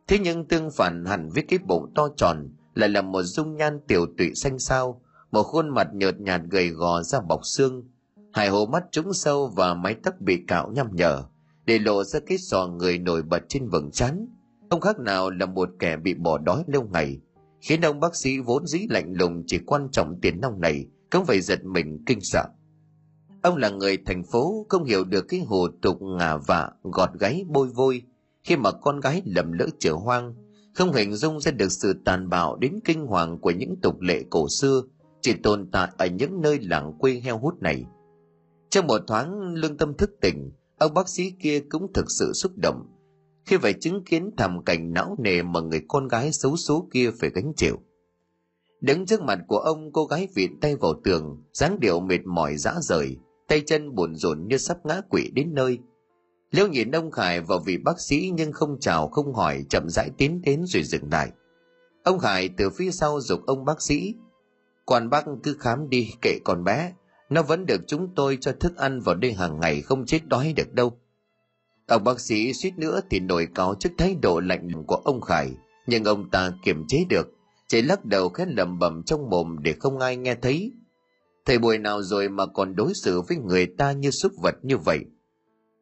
Thế 0.09 0.19
nhưng 0.19 0.45
tương 0.45 0.71
phản 0.71 1.05
hẳn 1.05 1.29
với 1.29 1.43
cái 1.49 1.59
bụng 1.59 1.93
to 1.95 2.09
tròn 2.17 2.49
lại 2.75 2.89
là 2.89 3.03
một 3.03 3.23
dung 3.23 3.57
nhan 3.57 3.81
tiểu 3.89 4.07
tụy 4.19 4.35
xanh 4.35 4.59
xao, 4.59 5.03
một 5.31 5.43
khuôn 5.43 5.69
mặt 5.69 5.89
nhợt 5.93 6.21
nhạt 6.21 6.41
gầy 6.51 6.69
gò 6.69 7.03
ra 7.03 7.21
bọc 7.21 7.41
xương. 7.47 7.89
Hai 8.33 8.49
hồ 8.49 8.67
mắt 8.67 8.85
trũng 8.91 9.13
sâu 9.13 9.47
và 9.47 9.75
mái 9.75 9.95
tóc 9.95 10.15
bị 10.21 10.45
cạo 10.49 10.71
nhăm 10.71 10.87
nhở, 10.93 11.25
để 11.65 11.79
lộ 11.79 12.05
ra 12.05 12.21
cái 12.27 12.39
sò 12.39 12.67
người 12.67 12.99
nổi 12.99 13.23
bật 13.23 13.43
trên 13.49 13.69
vầng 13.69 13.91
trán. 13.91 14.27
Không 14.71 14.81
khác 14.81 14.99
nào 14.99 15.31
là 15.31 15.47
một 15.47 15.69
kẻ 15.79 15.97
bị 15.97 16.15
bỏ 16.15 16.39
đói 16.39 16.65
lâu 16.67 16.89
ngày, 16.93 17.21
khiến 17.61 17.81
ông 17.81 18.01
bác 18.01 18.17
sĩ 18.17 18.39
vốn 18.39 18.67
dĩ 18.67 18.87
lạnh 18.91 19.13
lùng 19.13 19.43
chỉ 19.47 19.59
quan 19.59 19.89
trọng 19.93 20.21
tiền 20.21 20.41
nong 20.41 20.61
này, 20.61 20.87
cũng 21.11 21.27
phải 21.27 21.41
giật 21.41 21.65
mình 21.65 22.03
kinh 22.07 22.21
sợ 22.21 22.45
ông 23.42 23.57
là 23.57 23.70
người 23.70 23.98
thành 24.07 24.22
phố 24.33 24.66
không 24.68 24.85
hiểu 24.85 25.05
được 25.05 25.22
cái 25.29 25.40
hồ 25.40 25.68
tục 25.83 26.03
ngả 26.03 26.37
vạ 26.37 26.70
gọt 26.83 27.11
gáy 27.20 27.44
bôi 27.48 27.68
vôi. 27.68 28.03
Khi 28.44 28.57
mà 28.57 28.70
con 28.72 29.00
gái 29.00 29.22
lầm 29.24 29.53
lỡ 29.53 29.66
trở 29.79 29.92
hoang 29.92 30.35
không 30.74 30.92
hình 30.92 31.14
dung 31.14 31.40
ra 31.40 31.53
được 31.53 31.68
sự 31.68 31.94
tàn 32.05 32.29
bạo 32.29 32.57
đến 32.57 32.81
kinh 32.85 33.07
hoàng 33.07 33.38
của 33.38 33.50
những 33.50 33.76
tục 33.83 34.00
lệ 34.00 34.22
cổ 34.31 34.48
xưa 34.48 34.83
chỉ 35.20 35.33
tồn 35.42 35.70
tại 35.72 35.90
ở 35.98 36.07
những 36.07 36.40
nơi 36.40 36.59
làng 36.61 36.92
quê 36.98 37.20
heo 37.24 37.38
hút 37.38 37.62
này. 37.62 37.85
Trong 38.70 38.87
một 38.87 39.00
thoáng 39.07 39.55
lương 39.55 39.76
tâm 39.76 39.94
thức 39.94 40.11
tỉnh 40.20 40.50
ông 40.79 40.94
bác 40.94 41.09
sĩ 41.09 41.31
kia 41.42 41.61
cũng 41.61 41.92
thực 41.92 42.07
sự 42.09 42.33
xúc 42.33 42.53
động. 42.57 42.87
Khi 43.46 43.57
phải 43.57 43.72
chứng 43.72 44.05
kiến 44.05 44.31
thảm 44.37 44.64
cảnh 44.64 44.92
não 44.92 45.16
nề 45.18 45.42
mà 45.42 45.61
người 45.61 45.81
con 45.88 46.09
gái 46.09 46.33
xấu 46.33 46.57
số 46.57 46.88
kia 46.92 47.11
phải 47.20 47.31
gánh 47.31 47.53
chịu. 47.57 47.76
Đứng 48.81 49.07
trước 49.07 49.22
mặt 49.22 49.38
của 49.48 49.59
ông, 49.59 49.92
cô 49.92 50.05
gái 50.05 50.29
vịn 50.35 50.61
tay 50.61 50.76
vào 50.76 50.94
tường, 51.05 51.42
dáng 51.53 51.81
điệu 51.81 52.00
mệt 52.00 52.20
mỏi 52.24 52.57
dã 52.57 52.74
rời, 52.81 53.16
tay 53.51 53.63
chân 53.67 53.95
buồn 53.95 54.17
rộn 54.17 54.49
như 54.49 54.59
sắp 54.59 54.79
ngã 54.85 55.01
quỵ 55.11 55.31
đến 55.35 55.55
nơi. 55.55 55.79
Liễu 56.51 56.67
nhìn 56.69 56.91
ông 56.91 57.11
Khải 57.11 57.41
vào 57.41 57.59
vị 57.59 57.79
bác 57.79 58.01
sĩ 58.01 58.31
nhưng 58.35 58.53
không 58.53 58.81
chào 58.81 59.09
không 59.09 59.35
hỏi 59.35 59.65
chậm 59.71 59.89
rãi 59.89 60.11
tiến 60.19 60.43
đến 60.43 60.65
rồi 60.67 60.83
dừng 60.83 61.11
lại. 61.13 61.31
Ông 62.05 62.19
Khải 62.19 62.49
từ 62.57 62.71
phía 62.71 62.91
sau 62.91 63.21
dục 63.21 63.41
ông 63.47 63.65
bác 63.65 63.83
sĩ. 63.83 64.15
Quan 64.85 65.11
bác 65.11 65.25
cứ 65.43 65.57
khám 65.61 65.89
đi 65.89 66.11
kệ 66.23 66.39
con 66.45 66.65
bé, 66.65 66.93
nó 67.31 67.43
vẫn 67.43 67.67
được 67.67 67.81
chúng 67.87 68.15
tôi 68.15 68.39
cho 68.41 68.53
thức 68.53 68.77
ăn 68.77 69.01
vào 69.01 69.15
đây 69.15 69.33
hàng 69.33 69.61
ngày 69.61 69.83
không 69.83 70.07
chết 70.07 70.27
đói 70.27 70.53
được 70.57 70.73
đâu. 70.73 70.99
Ông 71.87 72.05
bác 72.05 72.21
sĩ 72.21 72.53
suýt 72.53 72.79
nữa 72.79 73.01
thì 73.11 73.21
nổi 73.21 73.49
cáo 73.55 73.75
trước 73.75 73.91
thái 73.99 74.17
độ 74.23 74.41
lạnh 74.41 74.69
lùng 74.73 74.87
của 74.87 74.97
ông 75.05 75.21
Khải, 75.21 75.53
nhưng 75.87 76.05
ông 76.05 76.31
ta 76.31 76.53
kiềm 76.65 76.85
chế 76.89 77.05
được, 77.09 77.29
chỉ 77.69 77.83
lắc 77.83 78.05
đầu 78.05 78.29
khét 78.29 78.49
lầm 78.49 78.79
bầm 78.79 79.03
trong 79.03 79.31
mồm 79.31 79.57
để 79.63 79.75
không 79.81 79.99
ai 79.99 80.17
nghe 80.17 80.35
thấy. 80.35 80.73
Thầy 81.51 81.59
buổi 81.59 81.79
nào 81.79 82.03
rồi 82.03 82.29
mà 82.29 82.47
còn 82.47 82.77
đối 82.77 82.95
xử 82.95 83.21
với 83.21 83.37
người 83.37 83.67
ta 83.67 83.93
như 83.93 84.11
súc 84.11 84.33
vật 84.43 84.55
như 84.63 84.79
vậy. 84.79 84.99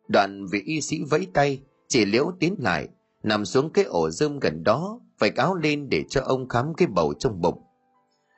Đoạn 0.09 0.47
vị 0.47 0.63
y 0.65 0.81
sĩ 0.81 1.03
vẫy 1.11 1.27
tay, 1.35 1.61
chỉ 1.89 2.05
liễu 2.05 2.33
tiến 2.41 2.55
lại, 2.59 2.89
nằm 3.23 3.45
xuống 3.45 3.73
cái 3.73 3.85
ổ 3.85 4.11
rơm 4.11 4.39
gần 4.39 4.65
đó, 4.65 5.01
vạch 5.19 5.37
áo 5.37 5.55
lên 5.55 5.89
để 5.89 6.05
cho 6.09 6.21
ông 6.25 6.49
khám 6.49 6.75
cái 6.75 6.89
bầu 6.89 7.15
trong 7.19 7.41
bụng. 7.41 7.63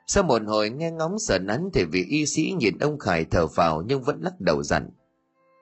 Sau 0.07 0.23
một 0.23 0.41
hồi 0.45 0.69
nghe 0.69 0.91
ngóng 0.91 1.19
sợ 1.19 1.39
nắn 1.39 1.69
thì 1.73 1.83
vị 1.83 2.05
y 2.09 2.25
sĩ 2.25 2.53
nhìn 2.59 2.77
ông 2.77 2.99
Khải 2.99 3.25
thở 3.25 3.47
vào 3.47 3.83
nhưng 3.87 4.03
vẫn 4.03 4.21
lắc 4.21 4.33
đầu 4.39 4.63
dặn. 4.63 4.89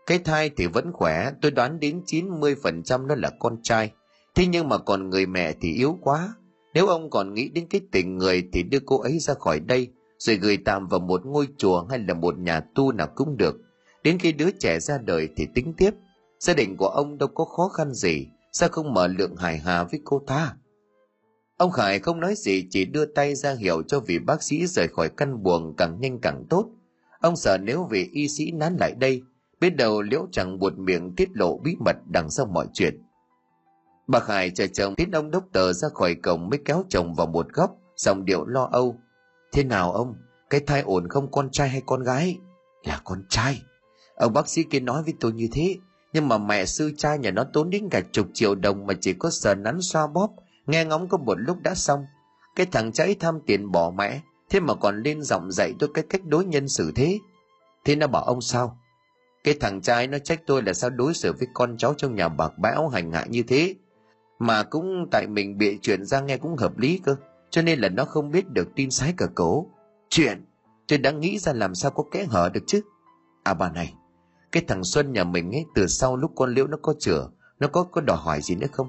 Cái 0.05 0.19
thai 0.19 0.49
thì 0.57 0.65
vẫn 0.67 0.91
khỏe, 0.93 1.31
tôi 1.41 1.51
đoán 1.51 1.79
đến 1.79 2.01
90% 2.05 3.07
nó 3.07 3.15
là 3.15 3.31
con 3.39 3.57
trai. 3.63 3.91
Thế 4.35 4.45
nhưng 4.47 4.69
mà 4.69 4.77
còn 4.77 5.09
người 5.09 5.25
mẹ 5.25 5.53
thì 5.61 5.73
yếu 5.73 5.97
quá. 6.01 6.33
Nếu 6.73 6.87
ông 6.87 7.09
còn 7.09 7.33
nghĩ 7.33 7.49
đến 7.49 7.67
cái 7.69 7.81
tình 7.91 8.17
người 8.17 8.43
thì 8.53 8.63
đưa 8.63 8.79
cô 8.85 8.99
ấy 8.99 9.19
ra 9.19 9.33
khỏi 9.33 9.59
đây, 9.59 9.87
rồi 10.19 10.35
gửi 10.35 10.57
tạm 10.65 10.87
vào 10.87 10.99
một 10.99 11.25
ngôi 11.25 11.47
chùa 11.57 11.85
hay 11.89 11.99
là 11.99 12.13
một 12.13 12.37
nhà 12.37 12.59
tu 12.75 12.91
nào 12.91 13.07
cũng 13.15 13.37
được. 13.37 13.55
Đến 14.03 14.19
khi 14.19 14.31
đứa 14.31 14.51
trẻ 14.59 14.79
ra 14.79 14.97
đời 14.97 15.29
thì 15.35 15.47
tính 15.55 15.73
tiếp. 15.77 15.91
Gia 16.39 16.53
đình 16.53 16.77
của 16.77 16.87
ông 16.87 17.17
đâu 17.17 17.29
có 17.29 17.45
khó 17.45 17.67
khăn 17.67 17.93
gì, 17.93 18.27
sao 18.51 18.69
không 18.69 18.93
mở 18.93 19.07
lượng 19.07 19.35
hài 19.35 19.57
hà 19.57 19.83
với 19.83 20.01
cô 20.03 20.21
ta? 20.27 20.53
Ông 21.57 21.71
Khải 21.71 21.99
không 21.99 22.19
nói 22.19 22.35
gì 22.35 22.67
chỉ 22.69 22.85
đưa 22.85 23.05
tay 23.05 23.35
ra 23.35 23.53
hiệu 23.53 23.83
cho 23.83 23.99
vị 23.99 24.19
bác 24.19 24.43
sĩ 24.43 24.67
rời 24.67 24.87
khỏi 24.87 25.09
căn 25.09 25.43
buồng 25.43 25.75
càng 25.77 25.99
nhanh 26.01 26.19
càng 26.19 26.45
tốt. 26.49 26.65
Ông 27.21 27.35
sợ 27.35 27.57
nếu 27.57 27.87
vị 27.89 28.09
y 28.13 28.27
sĩ 28.27 28.51
nán 28.51 28.77
lại 28.79 28.93
đây 28.97 29.21
biết 29.59 29.69
đầu 29.69 30.01
liễu 30.01 30.27
chẳng 30.31 30.59
buột 30.59 30.73
miệng 30.77 31.15
tiết 31.15 31.29
lộ 31.33 31.57
bí 31.57 31.75
mật 31.85 31.95
đằng 32.07 32.29
sau 32.29 32.45
mọi 32.45 32.67
chuyện 32.73 33.03
bà 34.07 34.19
khải 34.19 34.49
chờ 34.49 34.67
chồng 34.67 34.95
tiến 34.95 35.11
ông 35.11 35.31
đốc 35.31 35.43
tờ 35.51 35.73
ra 35.73 35.89
khỏi 35.89 36.15
cổng 36.15 36.49
mới 36.49 36.59
kéo 36.65 36.83
chồng 36.89 37.13
vào 37.13 37.27
một 37.27 37.53
góc 37.53 37.75
giọng 37.97 38.25
điệu 38.25 38.45
lo 38.45 38.69
âu 38.71 38.99
thế 39.51 39.63
nào 39.63 39.91
ông? 39.91 40.15
Cái 40.49 40.61
thai 40.61 40.81
ổn 40.81 41.07
không, 41.07 41.31
con 41.31 41.49
trai 41.51 41.69
hay 41.69 41.81
con 41.85 42.03
gái? 42.03 42.37
Là 42.83 43.01
con 43.03 43.23
trai. 43.29 43.61
Ông 44.15 44.33
bác 44.33 44.47
sĩ 44.47 44.63
kia 44.63 44.79
nói 44.79 45.03
với 45.03 45.13
tôi 45.19 45.31
như 45.33 45.47
thế. 45.51 45.77
Nhưng 46.13 46.27
mà 46.27 46.37
mẹ 46.37 46.65
sư 46.65 46.91
cha 46.97 47.15
nhà 47.15 47.31
nó 47.31 47.43
tốn 47.53 47.69
đến 47.69 47.89
cả 47.91 48.01
chục 48.11 48.27
triệu 48.33 48.55
đồng 48.55 48.87
mà 48.87 48.93
chỉ 49.01 49.13
có 49.13 49.29
sờ 49.29 49.55
nắn 49.55 49.81
xoa 49.81 50.07
bóp. 50.07 50.29
Nghe 50.67 50.85
ngóng 50.85 51.09
có 51.09 51.17
một 51.17 51.35
lúc 51.39 51.57
đã 51.63 51.75
xong. 51.75 52.05
Cái 52.55 52.65
thằng 52.71 52.91
cháy 52.91 53.15
tham 53.19 53.39
tiền 53.45 53.71
bỏ 53.71 53.91
mẹ. 53.97 54.21
Thế 54.49 54.59
mà 54.59 54.73
còn 54.75 55.03
lên 55.03 55.21
giọng 55.21 55.51
dạy 55.51 55.73
tôi 55.79 55.89
cái 55.93 56.03
cách 56.09 56.21
đối 56.25 56.45
nhân 56.45 56.67
xử 56.67 56.91
thế. 56.95 57.19
Thế 57.85 57.95
nó 57.95 58.07
bảo 58.07 58.23
ông 58.23 58.41
sao? 58.41 58.77
Cái 59.43 59.55
thằng 59.59 59.81
trai 59.81 60.07
nó 60.07 60.19
trách 60.19 60.41
tôi 60.45 60.63
là 60.63 60.73
sao 60.73 60.89
đối 60.89 61.13
xử 61.13 61.33
với 61.33 61.47
con 61.53 61.77
cháu 61.77 61.93
trong 61.97 62.15
nhà 62.15 62.29
bạc 62.29 62.51
bão 62.57 62.87
hành 62.87 63.11
hạ 63.11 63.25
như 63.29 63.43
thế? 63.43 63.75
Mà 64.39 64.63
cũng 64.63 65.07
tại 65.11 65.27
mình 65.27 65.57
bịa 65.57 65.77
chuyện 65.81 66.05
ra 66.05 66.19
nghe 66.19 66.37
cũng 66.37 66.55
hợp 66.55 66.77
lý 66.77 67.01
cơ 67.05 67.15
cho 67.49 67.61
nên 67.61 67.79
là 67.79 67.89
nó 67.89 68.05
không 68.05 68.31
biết 68.31 68.49
được 68.49 68.67
tin 68.75 68.91
sái 68.91 69.13
cờ 69.17 69.27
cổ. 69.35 69.65
Chuyện, 70.09 70.45
tôi 70.87 70.99
đã 70.99 71.11
nghĩ 71.11 71.39
ra 71.39 71.53
làm 71.53 71.75
sao 71.75 71.91
có 71.91 72.03
kẽ 72.11 72.25
hở 72.29 72.49
được 72.53 72.63
chứ? 72.67 72.81
À 73.43 73.53
bà 73.53 73.71
này, 73.71 73.93
cái 74.51 74.63
thằng 74.67 74.83
xuân 74.83 75.13
nhà 75.13 75.23
mình 75.23 75.51
ấy, 75.51 75.65
từ 75.75 75.87
sau 75.87 76.15
lúc 76.15 76.31
con 76.35 76.53
liễu 76.53 76.67
nó 76.67 76.77
có 76.81 76.93
chữa 76.99 77.29
nó 77.59 77.67
có 77.67 77.83
có 77.83 78.01
đòi 78.01 78.17
hỏi 78.17 78.41
gì 78.41 78.55
nữa 78.55 78.67
không? 78.71 78.87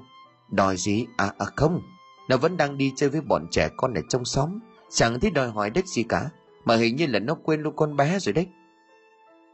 Đòi 0.51 0.77
gì? 0.77 1.05
À 1.17 1.33
à 1.37 1.45
không, 1.55 1.81
nó 2.29 2.37
vẫn 2.37 2.57
đang 2.57 2.77
đi 2.77 2.93
chơi 2.95 3.09
với 3.09 3.21
bọn 3.21 3.47
trẻ 3.51 3.69
con 3.77 3.93
ở 3.93 4.01
trong 4.09 4.25
xóm. 4.25 4.59
Chẳng 4.89 5.19
thấy 5.19 5.31
đòi 5.31 5.49
hỏi 5.49 5.69
đếch 5.69 5.87
gì 5.87 6.03
cả, 6.03 6.29
mà 6.65 6.75
hình 6.75 6.95
như 6.95 7.07
là 7.07 7.19
nó 7.19 7.35
quên 7.35 7.61
luôn 7.61 7.75
con 7.75 7.95
bé 7.95 8.19
rồi 8.19 8.33
đấy. 8.33 8.47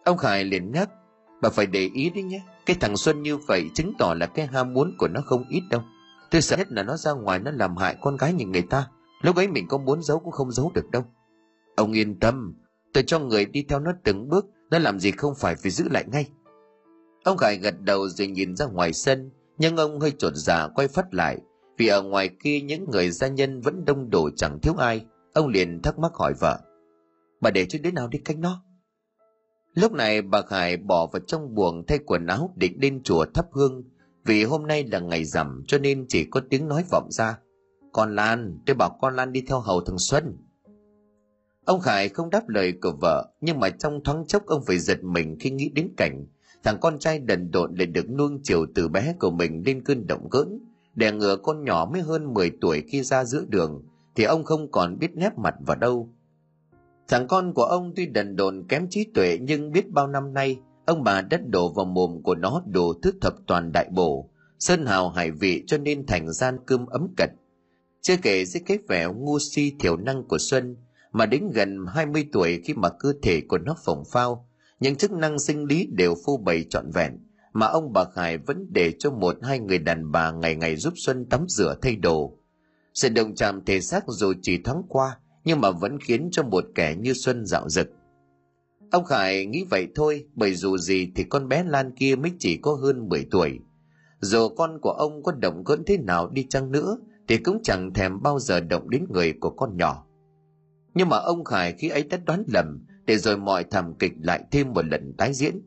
Ông 0.04 0.18
khải 0.18 0.44
liền 0.44 0.72
nhắc 0.72 0.90
bà 1.42 1.50
phải 1.50 1.66
để 1.66 1.90
ý 1.94 2.10
đấy 2.10 2.24
nhé, 2.24 2.42
cái 2.66 2.76
thằng 2.80 2.98
xuân 2.98 3.24
như 3.24 3.38
vậy 3.38 3.70
chứng 3.74 3.94
tỏ 3.98 4.14
là 4.14 4.26
cái 4.26 4.48
ham 4.48 4.74
muốn 4.74 4.96
của 4.98 5.08
nó 5.08 5.22
không 5.26 5.46
ít 5.50 5.62
đâu. 5.70 5.82
Tôi 6.32 6.42
sợ 6.42 6.58
nhất 6.58 6.72
là 6.72 6.84
nó 6.84 6.98
ra 6.98 7.12
ngoài 7.12 7.40
nó 7.40 7.52
làm 7.52 7.78
hại 7.78 7.96
con 8.02 8.18
gái 8.18 8.34
những 8.34 8.52
người 8.52 8.62
ta 8.62 8.88
lúc 9.22 9.36
ấy 9.36 9.48
mình 9.48 9.68
có 9.68 9.78
muốn 9.78 10.02
giấu 10.02 10.20
cũng 10.20 10.32
không 10.32 10.52
giấu 10.52 10.72
được 10.76 10.92
đâu. 10.92 11.04
Ông 11.76 11.92
yên 11.92 12.20
tâm, 12.20 12.56
tôi 12.94 13.04
cho 13.08 13.20
người 13.20 13.46
đi 13.46 13.66
theo 13.70 13.80
nó 13.80 13.92
từng 14.04 14.30
bước, 14.30 14.46
nó 14.70 14.80
làm 14.80 15.00
gì 15.00 15.12
không 15.12 15.34
phải 15.36 15.56
phải 15.56 15.72
giữ 15.72 15.90
lại 15.90 16.06
ngay. 16.12 16.30
Ông 17.24 17.38
khải 17.38 17.58
gật 17.58 17.82
đầu 17.82 18.10
rồi 18.10 18.28
nhìn 18.28 18.56
ra 18.56 18.66
ngoài 18.66 18.94
sân, 18.94 19.32
nhưng 19.58 19.78
ông 19.78 20.00
hơi 20.00 20.12
trột 20.18 20.34
dạ 20.36 20.68
quay 20.76 20.88
phát 20.88 21.14
lại, 21.14 21.38
vì 21.78 21.88
ở 21.88 22.02
ngoài 22.02 22.30
kia 22.44 22.62
những 22.62 22.86
người 22.92 23.12
gia 23.12 23.28
nhân 23.28 23.62
vẫn 23.62 23.86
đông 23.86 24.10
đủ 24.10 24.30
chẳng 24.36 24.60
thiếu 24.62 24.74
ai. 24.74 25.06
Ông 25.34 25.48
liền 25.48 25.82
thắc 25.82 26.00
mắc 26.00 26.12
hỏi 26.14 26.34
vợ, 26.40 26.60
bà 27.42 27.52
để 27.52 27.66
cho 27.66 27.80
đứa 27.82 27.92
nào 27.92 28.08
đi 28.08 28.20
canh 28.20 28.42
nó? 28.42 28.64
Lúc 29.74 29.92
này 29.92 30.22
bà 30.22 30.42
khải 30.42 30.78
bỏ 30.78 31.08
vào 31.08 31.20
trong 31.28 31.56
buồng 31.56 31.86
thay 31.88 32.00
quần 32.06 32.26
áo 32.26 32.54
định 32.56 32.78
lên 32.82 33.04
chùa 33.04 33.26
thắp 33.34 33.46
hương, 33.52 33.84
vì 34.26 34.44
hôm 34.44 34.68
nay 34.68 34.86
là 34.92 35.00
ngày 35.00 35.26
rằm 35.26 35.64
cho 35.68 35.78
nên 35.78 36.06
chỉ 36.10 36.26
có 36.26 36.42
tiếng 36.50 36.68
nói 36.68 36.84
vọng 36.92 37.08
ra 37.12 37.40
con 37.98 38.16
lan, 38.16 38.60
tôi 38.66 38.76
bảo 38.76 38.98
con 39.02 39.16
lan 39.16 39.32
đi 39.32 39.42
theo 39.48 39.60
hầu 39.60 39.82
thằng 39.82 40.00
xuân. 40.00 40.38
Ông 41.66 41.80
khải 41.80 42.10
không 42.10 42.30
đáp 42.30 42.50
lời 42.50 42.74
của 42.82 42.94
vợ, 43.02 43.32
nhưng 43.42 43.60
mà 43.60 43.70
trong 43.70 44.04
thoáng 44.04 44.26
chốc 44.28 44.46
ông 44.46 44.64
phải 44.68 44.80
giật 44.80 45.04
mình 45.04 45.38
khi 45.40 45.50
nghĩ 45.50 45.70
đến 45.70 45.90
cảnh 45.98 46.26
thằng 46.64 46.78
con 46.82 47.00
trai 47.00 47.20
đần 47.20 47.52
độn 47.52 47.76
lại 47.76 47.86
được 47.86 48.10
nuông 48.10 48.40
chiều 48.44 48.66
từ 48.76 48.88
bé 48.88 49.16
của 49.20 49.32
mình 49.32 49.64
lên 49.66 49.84
cơn 49.84 50.08
động 50.08 50.28
gỡn 50.32 50.60
đè 50.96 51.12
ngừa 51.12 51.36
con 51.36 51.64
nhỏ 51.64 51.90
mới 51.94 52.02
hơn 52.02 52.34
10 52.34 52.52
tuổi 52.62 52.84
khi 52.88 53.04
ra 53.04 53.26
giữa 53.26 53.46
đường, 53.48 53.84
thì 54.16 54.24
ông 54.24 54.44
không 54.44 54.72
còn 54.72 55.00
biết 55.00 55.16
nép 55.16 55.38
mặt 55.38 55.56
vào 55.60 55.78
đâu. 55.78 56.10
Thằng 57.08 57.28
con 57.28 57.54
của 57.54 57.64
ông 57.64 57.94
tuy 57.96 58.06
đần 58.06 58.36
độn 58.36 58.68
kém 58.70 58.88
trí 58.90 59.08
tuệ, 59.14 59.38
nhưng 59.42 59.72
biết 59.72 59.92
bao 59.92 60.08
năm 60.08 60.34
nay, 60.34 60.60
ông 60.86 61.04
bà 61.04 61.22
đất 61.22 61.42
đổ 61.50 61.74
vào 61.74 61.86
mồm 61.86 62.24
của 62.24 62.36
nó 62.36 62.62
đồ 62.66 62.94
thứ 63.02 63.12
thập 63.22 63.34
toàn 63.48 63.72
đại 63.72 63.90
bổ, 63.92 64.30
sơn 64.60 64.86
hào 64.86 65.10
hải 65.10 65.32
vị 65.32 65.64
cho 65.68 65.78
nên 65.78 66.06
thành 66.06 66.34
gian 66.34 66.58
cơm 66.66 66.86
ấm 66.86 67.08
cật 67.18 67.30
chưa 68.02 68.18
kể 68.22 68.46
dưới 68.46 68.62
cái 68.66 68.78
vẻ 68.88 69.08
ngu 69.16 69.40
si 69.40 69.74
thiểu 69.80 69.98
năng 69.98 70.24
của 70.24 70.38
xuân, 70.38 70.78
mà 71.12 71.26
đến 71.26 71.50
gần 71.54 71.86
20 71.88 72.28
tuổi 72.32 72.62
khi 72.66 72.74
mà 72.74 72.90
cơ 72.90 73.14
thể 73.22 73.42
của 73.42 73.58
nó 73.58 73.76
phồng 73.86 74.04
phao, 74.12 74.48
những 74.80 74.96
chức 74.96 75.12
năng 75.12 75.40
sinh 75.40 75.66
lý 75.66 75.88
đều 75.92 76.16
phô 76.26 76.38
bày 76.38 76.66
trọn 76.70 76.92
vẹn, 76.92 77.20
mà 77.54 77.68
ông 77.68 77.94
bà 77.94 78.04
Khải 78.06 78.38
vẫn 78.38 78.68
để 78.70 78.94
cho 79.00 79.12
một 79.12 79.38
hai 79.42 79.60
người 79.60 79.80
đàn 79.80 80.12
bà 80.12 80.32
ngày 80.32 80.56
ngày 80.56 80.76
giúp 80.76 80.94
Xuân 80.96 81.26
tắm 81.26 81.46
rửa 81.48 81.76
thay 81.82 81.96
đồ. 81.96 82.38
Sự 82.94 83.10
đồng 83.10 83.36
chạm 83.36 83.66
thể 83.66 83.82
xác 83.82 84.04
dù 84.08 84.34
chỉ 84.42 84.58
thoáng 84.58 84.82
qua, 84.90 85.18
nhưng 85.44 85.62
mà 85.62 85.72
vẫn 85.72 86.00
khiến 86.00 86.30
cho 86.32 86.44
một 86.44 86.66
kẻ 86.76 86.96
như 87.00 87.14
Xuân 87.14 87.46
dạo 87.46 87.70
dực. 87.70 87.90
Ông 88.92 89.06
Khải 89.06 89.46
nghĩ 89.46 89.66
vậy 89.70 89.88
thôi, 89.96 90.26
bởi 90.36 90.54
dù 90.56 90.78
gì 90.78 91.12
thì 91.16 91.24
con 91.24 91.48
bé 91.48 91.64
Lan 91.64 91.92
kia 91.96 92.16
mới 92.16 92.32
chỉ 92.40 92.58
có 92.58 92.74
hơn 92.74 93.10
10 93.10 93.28
tuổi. 93.32 93.60
Dù 94.20 94.50
con 94.50 94.80
của 94.82 94.92
ông 94.92 95.24
có 95.24 95.32
động 95.32 95.64
cỡn 95.64 95.84
thế 95.86 95.98
nào 95.98 96.30
đi 96.30 96.46
chăng 96.50 96.72
nữa 96.72 96.98
thì 97.28 97.38
cũng 97.38 97.60
chẳng 97.64 97.94
thèm 97.94 98.22
bao 98.22 98.40
giờ 98.40 98.60
động 98.60 98.90
đến 98.90 99.06
người 99.10 99.34
của 99.34 99.50
con 99.50 99.78
nhỏ. 99.78 100.06
Nhưng 100.94 101.10
mà 101.10 101.18
ông 101.18 101.44
Khải 101.44 101.74
khi 101.74 101.90
ấy 101.90 102.04
đã 102.04 102.18
đoán 102.26 102.44
lầm 102.54 102.86
để 103.06 103.18
rồi 103.18 103.38
mọi 103.38 103.64
thảm 103.64 103.94
kịch 103.94 104.14
lại 104.22 104.44
thêm 104.52 104.74
một 104.74 104.86
lần 104.86 105.14
tái 105.18 105.34
diễn. 105.34 105.62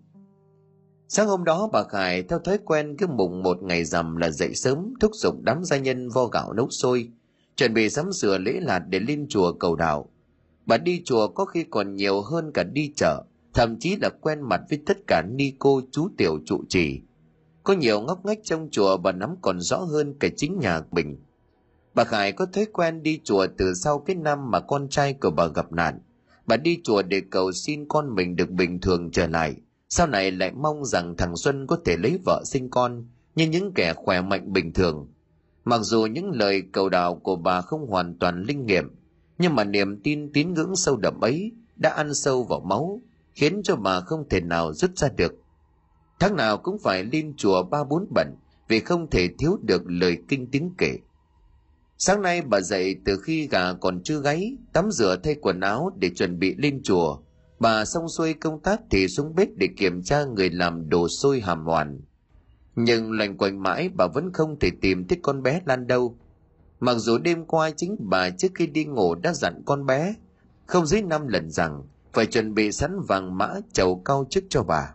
Sáng 1.08 1.26
hôm 1.26 1.44
đó 1.44 1.68
bà 1.72 1.82
Khải 1.82 2.22
theo 2.22 2.38
thói 2.38 2.58
quen 2.64 2.96
cứ 2.98 3.06
mùng 3.06 3.42
một 3.42 3.62
ngày 3.62 3.84
rằm 3.84 4.16
là 4.16 4.30
dậy 4.30 4.54
sớm 4.54 4.94
thúc 5.00 5.10
giục 5.14 5.34
đám 5.42 5.64
gia 5.64 5.76
nhân 5.76 6.08
vo 6.08 6.26
gạo 6.26 6.52
nấu 6.52 6.70
sôi, 6.70 7.08
chuẩn 7.56 7.74
bị 7.74 7.90
sắm 7.90 8.12
sửa 8.12 8.38
lễ 8.38 8.52
lạt 8.60 8.78
để 8.78 9.00
lên 9.00 9.26
chùa 9.28 9.52
cầu 9.52 9.76
đạo. 9.76 10.10
Bà 10.66 10.78
đi 10.78 11.02
chùa 11.04 11.28
có 11.28 11.44
khi 11.44 11.64
còn 11.70 11.96
nhiều 11.96 12.22
hơn 12.22 12.50
cả 12.54 12.62
đi 12.62 12.92
chợ, 12.96 13.24
thậm 13.54 13.76
chí 13.78 13.96
là 13.96 14.08
quen 14.20 14.40
mặt 14.42 14.60
với 14.70 14.78
tất 14.86 14.98
cả 15.06 15.22
ni 15.22 15.52
cô 15.58 15.80
chú 15.92 16.08
tiểu 16.16 16.38
trụ 16.46 16.64
trì. 16.68 17.00
Có 17.62 17.72
nhiều 17.74 18.00
ngóc 18.00 18.26
ngách 18.26 18.38
trong 18.42 18.68
chùa 18.70 18.96
bà 18.96 19.12
nắm 19.12 19.34
còn 19.42 19.60
rõ 19.60 19.76
hơn 19.76 20.14
cả 20.20 20.28
chính 20.36 20.58
nhà 20.58 20.82
mình. 20.90 21.16
Bà 21.94 22.04
Khải 22.04 22.32
có 22.32 22.46
thói 22.46 22.66
quen 22.72 23.02
đi 23.02 23.20
chùa 23.24 23.46
từ 23.58 23.74
sau 23.74 23.98
cái 23.98 24.16
năm 24.16 24.50
mà 24.50 24.60
con 24.60 24.88
trai 24.88 25.14
của 25.14 25.30
bà 25.30 25.46
gặp 25.46 25.72
nạn. 25.72 26.00
Bà 26.46 26.56
đi 26.56 26.80
chùa 26.84 27.02
để 27.02 27.22
cầu 27.30 27.52
xin 27.52 27.88
con 27.88 28.14
mình 28.14 28.36
được 28.36 28.50
bình 28.50 28.80
thường 28.80 29.10
trở 29.10 29.26
lại. 29.26 29.56
Sau 29.88 30.06
này 30.06 30.30
lại 30.30 30.52
mong 30.52 30.84
rằng 30.84 31.16
thằng 31.16 31.36
Xuân 31.36 31.66
có 31.66 31.78
thể 31.84 31.96
lấy 31.96 32.18
vợ 32.24 32.42
sinh 32.46 32.70
con 32.70 33.06
như 33.34 33.46
những 33.46 33.72
kẻ 33.74 33.94
khỏe 33.96 34.20
mạnh 34.20 34.52
bình 34.52 34.72
thường. 34.72 35.08
Mặc 35.64 35.78
dù 35.78 36.06
những 36.06 36.30
lời 36.30 36.62
cầu 36.72 36.88
đào 36.88 37.14
của 37.14 37.36
bà 37.36 37.60
không 37.60 37.86
hoàn 37.86 38.18
toàn 38.18 38.42
linh 38.42 38.66
nghiệm, 38.66 38.90
nhưng 39.38 39.54
mà 39.54 39.64
niềm 39.64 40.00
tin 40.02 40.32
tín 40.32 40.54
ngưỡng 40.54 40.76
sâu 40.76 40.96
đậm 40.96 41.20
ấy 41.20 41.52
đã 41.76 41.90
ăn 41.90 42.14
sâu 42.14 42.42
vào 42.42 42.60
máu, 42.60 43.00
khiến 43.34 43.60
cho 43.64 43.76
bà 43.76 44.00
không 44.00 44.28
thể 44.28 44.40
nào 44.40 44.72
rút 44.72 44.90
ra 44.96 45.08
được. 45.16 45.34
Tháng 46.20 46.36
nào 46.36 46.58
cũng 46.58 46.78
phải 46.78 47.04
lên 47.04 47.34
chùa 47.36 47.62
ba 47.62 47.84
bốn 47.84 48.06
bận 48.14 48.36
vì 48.68 48.80
không 48.80 49.10
thể 49.10 49.28
thiếu 49.38 49.58
được 49.62 49.82
lời 49.86 50.18
kinh 50.28 50.46
tiếng 50.50 50.74
kể. 50.78 50.98
Sáng 52.02 52.22
nay 52.22 52.42
bà 52.42 52.60
dậy 52.60 52.96
từ 53.04 53.20
khi 53.22 53.48
gà 53.48 53.72
còn 53.72 54.02
chưa 54.02 54.20
gáy, 54.20 54.56
tắm 54.72 54.90
rửa 54.90 55.16
thay 55.22 55.34
quần 55.34 55.60
áo 55.60 55.92
để 55.96 56.10
chuẩn 56.10 56.38
bị 56.38 56.54
lên 56.58 56.80
chùa. 56.82 57.18
Bà 57.58 57.84
xong 57.84 58.08
xuôi 58.08 58.34
công 58.34 58.60
tác 58.60 58.80
thì 58.90 59.08
xuống 59.08 59.34
bếp 59.34 59.48
để 59.56 59.68
kiểm 59.76 60.02
tra 60.02 60.24
người 60.24 60.50
làm 60.50 60.88
đồ 60.88 61.08
sôi 61.08 61.40
hàm 61.40 61.64
hoàn. 61.64 62.00
Nhưng 62.76 63.12
loành 63.12 63.36
quanh 63.36 63.62
mãi 63.62 63.88
bà 63.96 64.06
vẫn 64.06 64.32
không 64.32 64.58
thể 64.58 64.70
tìm 64.80 65.06
thấy 65.08 65.18
con 65.22 65.42
bé 65.42 65.60
Lan 65.64 65.86
đâu. 65.86 66.18
Mặc 66.80 66.94
dù 66.94 67.18
đêm 67.18 67.44
qua 67.44 67.70
chính 67.70 67.96
bà 67.98 68.30
trước 68.30 68.48
khi 68.54 68.66
đi 68.66 68.84
ngủ 68.84 69.14
đã 69.14 69.32
dặn 69.32 69.62
con 69.66 69.86
bé, 69.86 70.14
không 70.66 70.86
dưới 70.86 71.02
năm 71.02 71.28
lần 71.28 71.50
rằng 71.50 71.82
phải 72.12 72.26
chuẩn 72.26 72.54
bị 72.54 72.72
sẵn 72.72 73.00
vàng 73.08 73.38
mã 73.38 73.54
chầu 73.72 74.02
cao 74.04 74.26
chức 74.30 74.44
cho 74.48 74.62
bà. 74.62 74.94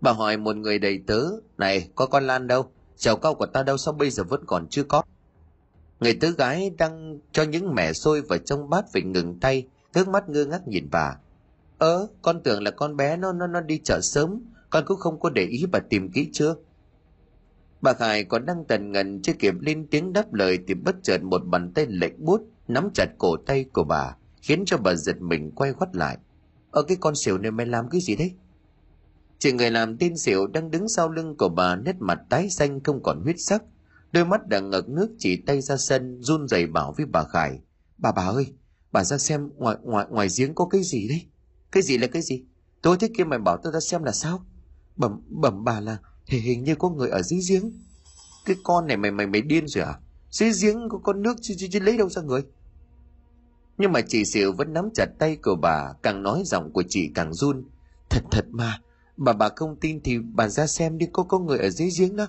Bà 0.00 0.12
hỏi 0.12 0.36
một 0.36 0.56
người 0.56 0.78
đầy 0.78 1.00
tớ, 1.06 1.22
này 1.58 1.90
có 1.94 2.06
con 2.06 2.26
Lan 2.26 2.46
đâu? 2.46 2.70
Chầu 2.96 3.16
cao 3.16 3.34
của 3.34 3.46
ta 3.46 3.62
đâu 3.62 3.76
sao 3.76 3.94
bây 3.94 4.10
giờ 4.10 4.24
vẫn 4.24 4.44
còn 4.46 4.66
chưa 4.68 4.82
có? 4.82 5.02
Người 6.00 6.14
tứ 6.20 6.34
gái 6.38 6.70
đang 6.78 7.18
cho 7.32 7.42
những 7.42 7.74
mẻ 7.74 7.92
xôi 7.92 8.22
vào 8.22 8.38
trong 8.38 8.70
bát 8.70 8.84
phải 8.92 9.02
ngừng 9.02 9.40
tay, 9.40 9.66
ngước 9.94 10.08
mắt 10.08 10.28
ngơ 10.28 10.44
ngác 10.44 10.68
nhìn 10.68 10.88
bà. 10.90 11.18
Ơ, 11.78 12.08
con 12.22 12.42
tưởng 12.42 12.62
là 12.62 12.70
con 12.70 12.96
bé 12.96 13.16
nó 13.16 13.32
nó 13.32 13.46
nó 13.46 13.60
đi 13.60 13.80
chợ 13.84 14.00
sớm, 14.00 14.40
con 14.70 14.84
cũng 14.86 14.98
không 14.98 15.20
có 15.20 15.30
để 15.30 15.44
ý 15.44 15.66
bà 15.72 15.78
tìm 15.78 16.10
kỹ 16.10 16.28
chưa? 16.32 16.54
Bà 17.80 17.92
Khải 17.92 18.24
còn 18.24 18.46
đang 18.46 18.64
tần 18.64 18.92
ngần 18.92 19.22
chưa 19.22 19.32
kịp 19.32 19.54
lên 19.60 19.86
tiếng 19.90 20.12
đáp 20.12 20.34
lời 20.34 20.58
thì 20.66 20.74
bất 20.74 20.96
chợt 21.02 21.22
một 21.22 21.42
bàn 21.46 21.72
tay 21.74 21.86
lệch 21.86 22.18
bút 22.18 22.40
nắm 22.68 22.90
chặt 22.94 23.06
cổ 23.18 23.36
tay 23.36 23.64
của 23.64 23.84
bà, 23.84 24.16
khiến 24.42 24.62
cho 24.66 24.78
bà 24.78 24.94
giật 24.94 25.20
mình 25.20 25.50
quay 25.50 25.72
quắt 25.72 25.96
lại. 25.96 26.18
Ở 26.70 26.82
cái 26.82 26.96
con 27.00 27.14
xỉu 27.14 27.38
này 27.38 27.50
mày 27.50 27.66
làm 27.66 27.88
cái 27.88 28.00
gì 28.00 28.16
đấy? 28.16 28.32
Chị 29.38 29.52
người 29.52 29.70
làm 29.70 29.96
tin 29.96 30.16
xỉu 30.16 30.46
đang 30.46 30.70
đứng 30.70 30.88
sau 30.88 31.08
lưng 31.08 31.36
của 31.36 31.48
bà 31.48 31.76
nét 31.76 31.96
mặt 31.98 32.18
tái 32.28 32.50
xanh 32.50 32.80
không 32.80 33.02
còn 33.02 33.20
huyết 33.20 33.36
sắc, 33.38 33.62
đôi 34.16 34.24
mắt 34.24 34.48
đã 34.48 34.60
ngập 34.60 34.88
nước 34.88 35.14
chỉ 35.18 35.36
tay 35.36 35.60
ra 35.60 35.76
sân 35.76 36.22
run 36.22 36.48
rẩy 36.48 36.66
bảo 36.66 36.94
với 36.96 37.06
bà 37.06 37.24
khải 37.24 37.60
bà 37.98 38.12
bà 38.12 38.22
ơi 38.22 38.46
bà 38.92 39.04
ra 39.04 39.18
xem 39.18 39.50
ngoài 39.56 39.76
ngoài 39.82 40.06
ngoài 40.10 40.28
giếng 40.38 40.54
có 40.54 40.66
cái 40.66 40.82
gì 40.82 41.08
đấy? 41.08 41.26
Cái 41.72 41.82
gì 41.82 41.98
là 41.98 42.06
cái 42.06 42.22
gì? 42.22 42.44
Tối 42.82 42.96
thế 43.00 43.08
kia 43.16 43.24
mày 43.24 43.38
bảo 43.38 43.56
tôi 43.62 43.72
ra 43.72 43.80
xem 43.80 44.04
là 44.04 44.12
sao? 44.12 44.46
Bẩm 44.96 45.20
bẩm 45.28 45.64
bà 45.64 45.80
là 45.80 45.98
thì 46.26 46.38
hình 46.38 46.64
như 46.64 46.74
có 46.74 46.90
người 46.90 47.08
ở 47.08 47.22
dưới 47.22 47.40
giếng. 47.48 47.72
Cái 48.44 48.56
con 48.62 48.86
này 48.86 48.96
mày 48.96 49.10
mày 49.10 49.26
mày 49.26 49.42
điên 49.42 49.68
rồi 49.68 49.84
à? 49.84 49.94
Dưới 50.30 50.52
giếng 50.62 50.88
có 50.88 50.98
con 50.98 51.22
nước 51.22 51.36
chứ, 51.42 51.54
chứ, 51.58 51.66
chứ 51.70 51.80
lấy 51.80 51.98
đâu 51.98 52.08
ra 52.08 52.22
người? 52.22 52.42
Nhưng 53.78 53.92
mà 53.92 54.00
chị 54.00 54.24
xỉu 54.24 54.52
vẫn 54.52 54.72
nắm 54.72 54.88
chặt 54.94 55.06
tay 55.18 55.36
của 55.36 55.56
bà 55.62 55.92
càng 56.02 56.22
nói 56.22 56.42
giọng 56.44 56.72
của 56.72 56.82
chị 56.88 57.10
càng 57.14 57.34
run. 57.34 57.64
Thật 58.10 58.22
thật 58.30 58.44
mà 58.50 58.80
Bà 59.16 59.32
bà 59.32 59.48
không 59.56 59.76
tin 59.80 60.00
thì 60.04 60.18
bà 60.18 60.48
ra 60.48 60.66
xem 60.66 60.98
đi 60.98 61.06
có 61.12 61.22
có 61.22 61.38
người 61.38 61.58
ở 61.58 61.70
dưới 61.70 61.88
giếng 61.98 62.16
đó. 62.16 62.26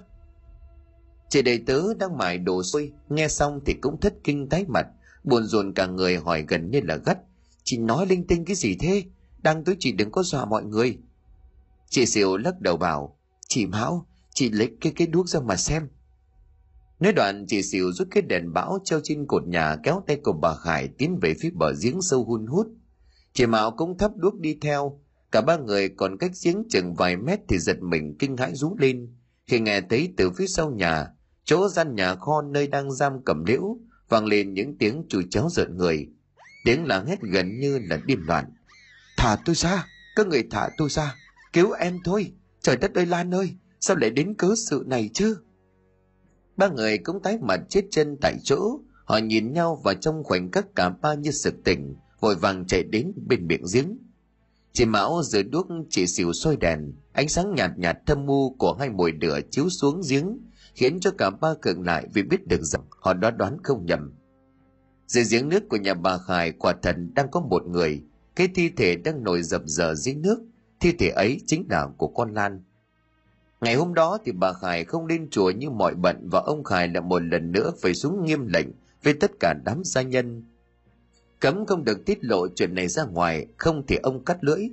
Chị 1.29 1.41
đầy 1.41 1.63
tớ 1.65 1.93
đang 1.93 2.17
mải 2.17 2.37
đồ 2.37 2.63
xôi, 2.63 2.91
nghe 3.09 3.27
xong 3.27 3.59
thì 3.65 3.73
cũng 3.81 3.99
thất 3.99 4.13
kinh 4.23 4.49
tái 4.49 4.65
mặt, 4.67 4.87
buồn 5.23 5.43
rồn 5.43 5.73
cả 5.73 5.85
người 5.85 6.17
hỏi 6.17 6.45
gần 6.47 6.71
như 6.71 6.81
là 6.83 6.95
gắt. 6.95 7.17
Chị 7.63 7.77
nói 7.77 8.05
linh 8.05 8.27
tinh 8.27 8.45
cái 8.45 8.55
gì 8.55 8.75
thế? 8.79 9.03
Đang 9.37 9.63
tới 9.63 9.75
chị 9.79 9.91
đừng 9.91 10.11
có 10.11 10.23
dọa 10.23 10.45
mọi 10.45 10.63
người. 10.63 10.97
Chị 11.89 12.05
xỉu 12.05 12.37
lắc 12.37 12.61
đầu 12.61 12.77
bảo, 12.77 13.17
chị 13.47 13.65
Mão, 13.65 14.07
chị 14.33 14.49
lấy 14.49 14.71
cái 14.81 14.93
cái 14.95 15.07
đuốc 15.07 15.29
ra 15.29 15.39
mà 15.39 15.55
xem. 15.55 15.87
Nói 16.99 17.13
đoạn 17.13 17.45
chị 17.47 17.63
xỉu 17.63 17.91
rút 17.91 18.07
cái 18.11 18.21
đèn 18.21 18.53
bão 18.53 18.79
treo 18.83 18.99
trên 19.03 19.25
cột 19.27 19.47
nhà 19.47 19.75
kéo 19.83 20.03
tay 20.07 20.17
của 20.23 20.33
bà 20.33 20.55
Khải 20.55 20.87
tiến 20.87 21.19
về 21.21 21.33
phía 21.39 21.49
bờ 21.53 21.73
giếng 21.81 22.01
sâu 22.01 22.23
hun 22.23 22.45
hút. 22.45 22.67
Chị 23.33 23.45
Mão 23.45 23.71
cũng 23.71 23.97
thắp 23.97 24.11
đuốc 24.15 24.39
đi 24.39 24.57
theo, 24.61 24.99
cả 25.31 25.41
ba 25.41 25.57
người 25.57 25.89
còn 25.89 26.17
cách 26.17 26.31
giếng 26.43 26.63
chừng 26.69 26.93
vài 26.93 27.17
mét 27.17 27.39
thì 27.47 27.59
giật 27.59 27.81
mình 27.81 28.15
kinh 28.19 28.37
hãi 28.37 28.55
rú 28.55 28.75
lên 28.79 29.13
khi 29.47 29.59
nghe 29.59 29.81
thấy 29.81 30.13
từ 30.17 30.31
phía 30.31 30.47
sau 30.47 30.71
nhà 30.71 31.07
chỗ 31.47 31.69
gian 31.69 31.95
nhà 31.95 32.15
kho 32.15 32.41
nơi 32.41 32.67
đang 32.67 32.91
giam 32.91 33.23
cầm 33.25 33.45
liễu 33.45 33.77
vang 34.10 34.25
lên 34.25 34.53
những 34.53 34.77
tiếng 34.77 35.03
chùi 35.10 35.23
chéo 35.29 35.47
rợn 35.49 35.77
người. 35.77 36.07
Tiếng 36.65 36.86
là 36.86 37.03
hét 37.07 37.21
gần 37.21 37.60
như 37.60 37.79
là 37.79 37.99
điên 38.05 38.19
loạn. 38.27 38.45
Thả 39.17 39.38
tôi 39.45 39.55
ra 39.55 39.86
các 40.15 40.27
người 40.27 40.43
thả 40.51 40.69
tôi 40.77 40.89
ra 40.89 41.15
cứu 41.53 41.71
em 41.71 41.99
thôi. 42.05 42.31
Trời 42.62 42.77
đất 42.77 42.93
ơi 42.93 43.05
lan 43.05 43.33
ơi 43.33 43.51
sao 43.79 43.95
lại 43.95 44.10
đến 44.10 44.33
cớ 44.33 44.53
sự 44.69 44.83
này 44.88 45.10
chứ? 45.13 45.38
Ba 46.57 46.67
người 46.67 46.97
cũng 46.97 47.21
tái 47.21 47.38
mặt 47.41 47.60
chết 47.69 47.81
chân 47.91 48.17
tại 48.21 48.36
chỗ. 48.43 48.79
Họ 49.05 49.17
nhìn 49.17 49.53
nhau 49.53 49.81
và 49.83 49.93
trong 49.93 50.23
khoảnh 50.23 50.51
khắc 50.51 50.75
cả 50.75 50.89
ba 50.89 51.13
như 51.13 51.31
sực 51.31 51.53
tỉnh 51.63 51.95
vội 52.19 52.36
vàng 52.36 52.67
chạy 52.67 52.83
đến 52.83 53.13
bên 53.27 53.47
miệng 53.47 53.63
giếng. 53.73 53.97
Chị 54.73 54.86
mão 54.86 55.21
rời 55.23 55.43
đuốc 55.43 55.67
chỉ 55.89 56.07
xỉu 56.07 56.33
soi 56.33 56.57
đèn 56.57 56.93
ánh 57.13 57.29
sáng 57.29 57.55
nhạt 57.55 57.71
nhạt 57.77 57.97
thâm 58.05 58.25
mu 58.25 58.55
của 58.55 58.73
hai 58.79 58.89
mồi 58.89 59.13
lửa 59.21 59.39
chiếu 59.51 59.69
xuống 59.69 60.01
giếng 60.10 60.38
khiến 60.77 60.99
cho 60.99 61.11
cả 61.11 61.29
ba 61.29 61.53
cường 61.61 61.85
lại 61.85 62.07
vì 62.13 62.23
biết 62.23 62.47
được 62.47 62.61
rằng 62.61 62.81
họ 62.89 63.13
đã 63.13 63.31
đoán 63.31 63.57
không 63.63 63.85
nhầm. 63.85 64.13
Dưới 65.07 65.23
giếng 65.31 65.49
nước 65.49 65.69
của 65.69 65.77
nhà 65.77 65.93
bà 65.93 66.17
Khải 66.17 66.51
quả 66.51 66.73
thần 66.81 67.13
đang 67.15 67.31
có 67.31 67.39
một 67.39 67.67
người, 67.67 68.03
cái 68.35 68.47
thi 68.55 68.69
thể 68.69 68.95
đang 68.95 69.23
nổi 69.23 69.43
dập 69.43 69.61
dờ 69.65 69.95
dưới 69.95 70.15
nước, 70.15 70.39
thi 70.79 70.91
thể 70.91 71.09
ấy 71.09 71.41
chính 71.45 71.65
là 71.69 71.87
của 71.97 72.07
con 72.07 72.33
Lan. 72.33 72.63
Ngày 73.61 73.75
hôm 73.75 73.93
đó 73.93 74.17
thì 74.25 74.31
bà 74.31 74.53
Khải 74.53 74.85
không 74.85 75.05
lên 75.05 75.29
chùa 75.29 75.49
như 75.49 75.69
mọi 75.69 75.95
bận 75.95 76.29
và 76.31 76.39
ông 76.39 76.63
Khải 76.63 76.87
lại 76.87 77.01
một 77.01 77.21
lần 77.23 77.51
nữa 77.51 77.71
phải 77.81 77.93
xuống 77.93 78.25
nghiêm 78.25 78.47
lệnh 78.47 78.67
với 79.03 79.13
tất 79.13 79.31
cả 79.39 79.53
đám 79.65 79.81
gia 79.83 80.01
nhân. 80.01 80.43
Cấm 81.39 81.65
không 81.65 81.83
được 81.83 82.05
tiết 82.05 82.23
lộ 82.23 82.47
chuyện 82.47 82.75
này 82.75 82.87
ra 82.87 83.05
ngoài, 83.05 83.45
không 83.57 83.83
thì 83.87 83.95
ông 83.95 84.23
cắt 84.23 84.43
lưỡi. 84.43 84.69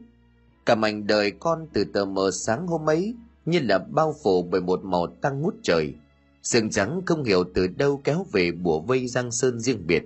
Cả 0.66 0.74
mảnh 0.74 1.06
đời 1.06 1.30
con 1.30 1.66
từ 1.72 1.84
tờ 1.84 2.04
mờ 2.04 2.30
sáng 2.30 2.66
hôm 2.66 2.90
ấy 2.90 3.14
như 3.46 3.60
là 3.60 3.78
bao 3.78 4.14
phủ 4.22 4.42
bởi 4.42 4.60
một 4.60 4.84
màu 4.84 5.06
tăng 5.06 5.40
ngút 5.40 5.54
trời. 5.62 5.94
Sương 6.42 6.70
trắng 6.70 7.00
không 7.06 7.24
hiểu 7.24 7.44
từ 7.54 7.66
đâu 7.66 8.00
kéo 8.04 8.26
về 8.32 8.52
bùa 8.52 8.80
vây 8.80 9.06
giang 9.06 9.30
sơn 9.30 9.60
riêng 9.60 9.86
biệt. 9.86 10.04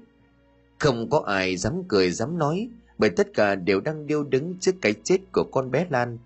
Không 0.78 1.10
có 1.10 1.22
ai 1.26 1.56
dám 1.56 1.82
cười, 1.88 2.10
dám 2.10 2.38
nói, 2.38 2.68
bởi 2.98 3.10
tất 3.10 3.34
cả 3.34 3.54
đều 3.54 3.80
đang 3.80 4.06
điêu 4.06 4.24
đứng 4.24 4.54
trước 4.60 4.74
cái 4.80 4.94
chết 5.04 5.18
của 5.32 5.44
con 5.44 5.70
bé 5.70 5.86
lan. 5.90 6.18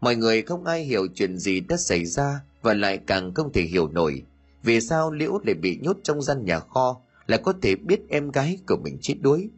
Mọi 0.00 0.16
người 0.16 0.42
không 0.42 0.64
ai 0.64 0.84
hiểu 0.84 1.06
chuyện 1.14 1.38
gì 1.38 1.60
đã 1.60 1.76
xảy 1.76 2.04
ra 2.04 2.40
và 2.62 2.74
lại 2.74 2.98
càng 2.98 3.34
không 3.34 3.52
thể 3.52 3.62
hiểu 3.62 3.88
nổi. 3.88 4.22
Vì 4.62 4.80
sao 4.80 5.12
liễu 5.12 5.38
lại 5.44 5.54
bị 5.54 5.78
nhốt 5.82 5.96
trong 6.02 6.22
gian 6.22 6.44
nhà 6.44 6.60
kho 6.60 7.00
lại 7.26 7.40
có 7.44 7.52
thể 7.62 7.74
biết 7.76 8.00
em 8.08 8.30
gái 8.30 8.58
của 8.66 8.76
mình 8.76 8.98
chết 9.00 9.14
đuối? 9.20 9.50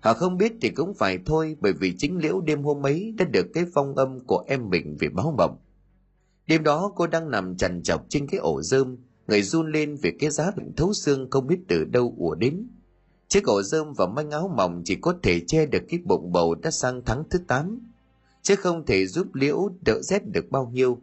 Họ 0.00 0.14
không 0.14 0.38
biết 0.38 0.52
thì 0.60 0.70
cũng 0.70 0.94
phải 0.94 1.18
thôi, 1.26 1.56
bởi 1.60 1.72
vì 1.72 1.94
chính 1.98 2.18
liễu 2.18 2.40
đêm 2.40 2.62
hôm 2.62 2.86
ấy 2.86 3.14
đã 3.18 3.24
được 3.24 3.46
cái 3.54 3.64
phong 3.74 3.96
âm 3.96 4.20
của 4.20 4.44
em 4.46 4.70
mình 4.70 4.96
về 5.00 5.08
báo 5.08 5.34
mộng. 5.38 5.58
Đêm 6.48 6.62
đó 6.62 6.92
cô 6.96 7.06
đang 7.06 7.30
nằm 7.30 7.56
chằn 7.56 7.82
chọc 7.82 8.06
trên 8.08 8.26
cái 8.26 8.40
ổ 8.40 8.62
rơm, 8.62 8.96
người 9.26 9.42
run 9.42 9.72
lên 9.72 9.96
vì 10.02 10.10
cái 10.18 10.30
giá 10.30 10.44
lạnh 10.56 10.72
thấu 10.76 10.92
xương 10.92 11.30
không 11.30 11.46
biết 11.46 11.58
từ 11.68 11.84
đâu 11.84 12.14
ùa 12.18 12.34
đến. 12.34 12.68
Chiếc 13.28 13.44
ổ 13.44 13.62
rơm 13.62 13.92
và 13.92 14.06
manh 14.06 14.30
áo 14.30 14.52
mỏng 14.56 14.82
chỉ 14.84 14.96
có 15.00 15.14
thể 15.22 15.40
che 15.46 15.66
được 15.66 15.82
cái 15.88 16.00
bụng 16.04 16.32
bầu 16.32 16.54
đã 16.54 16.70
sang 16.70 17.02
tháng 17.06 17.24
thứ 17.30 17.38
8, 17.48 17.80
chứ 18.42 18.56
không 18.56 18.86
thể 18.86 19.06
giúp 19.06 19.34
liễu 19.34 19.68
đỡ 19.86 20.02
rét 20.02 20.22
được 20.26 20.50
bao 20.50 20.70
nhiêu. 20.72 20.98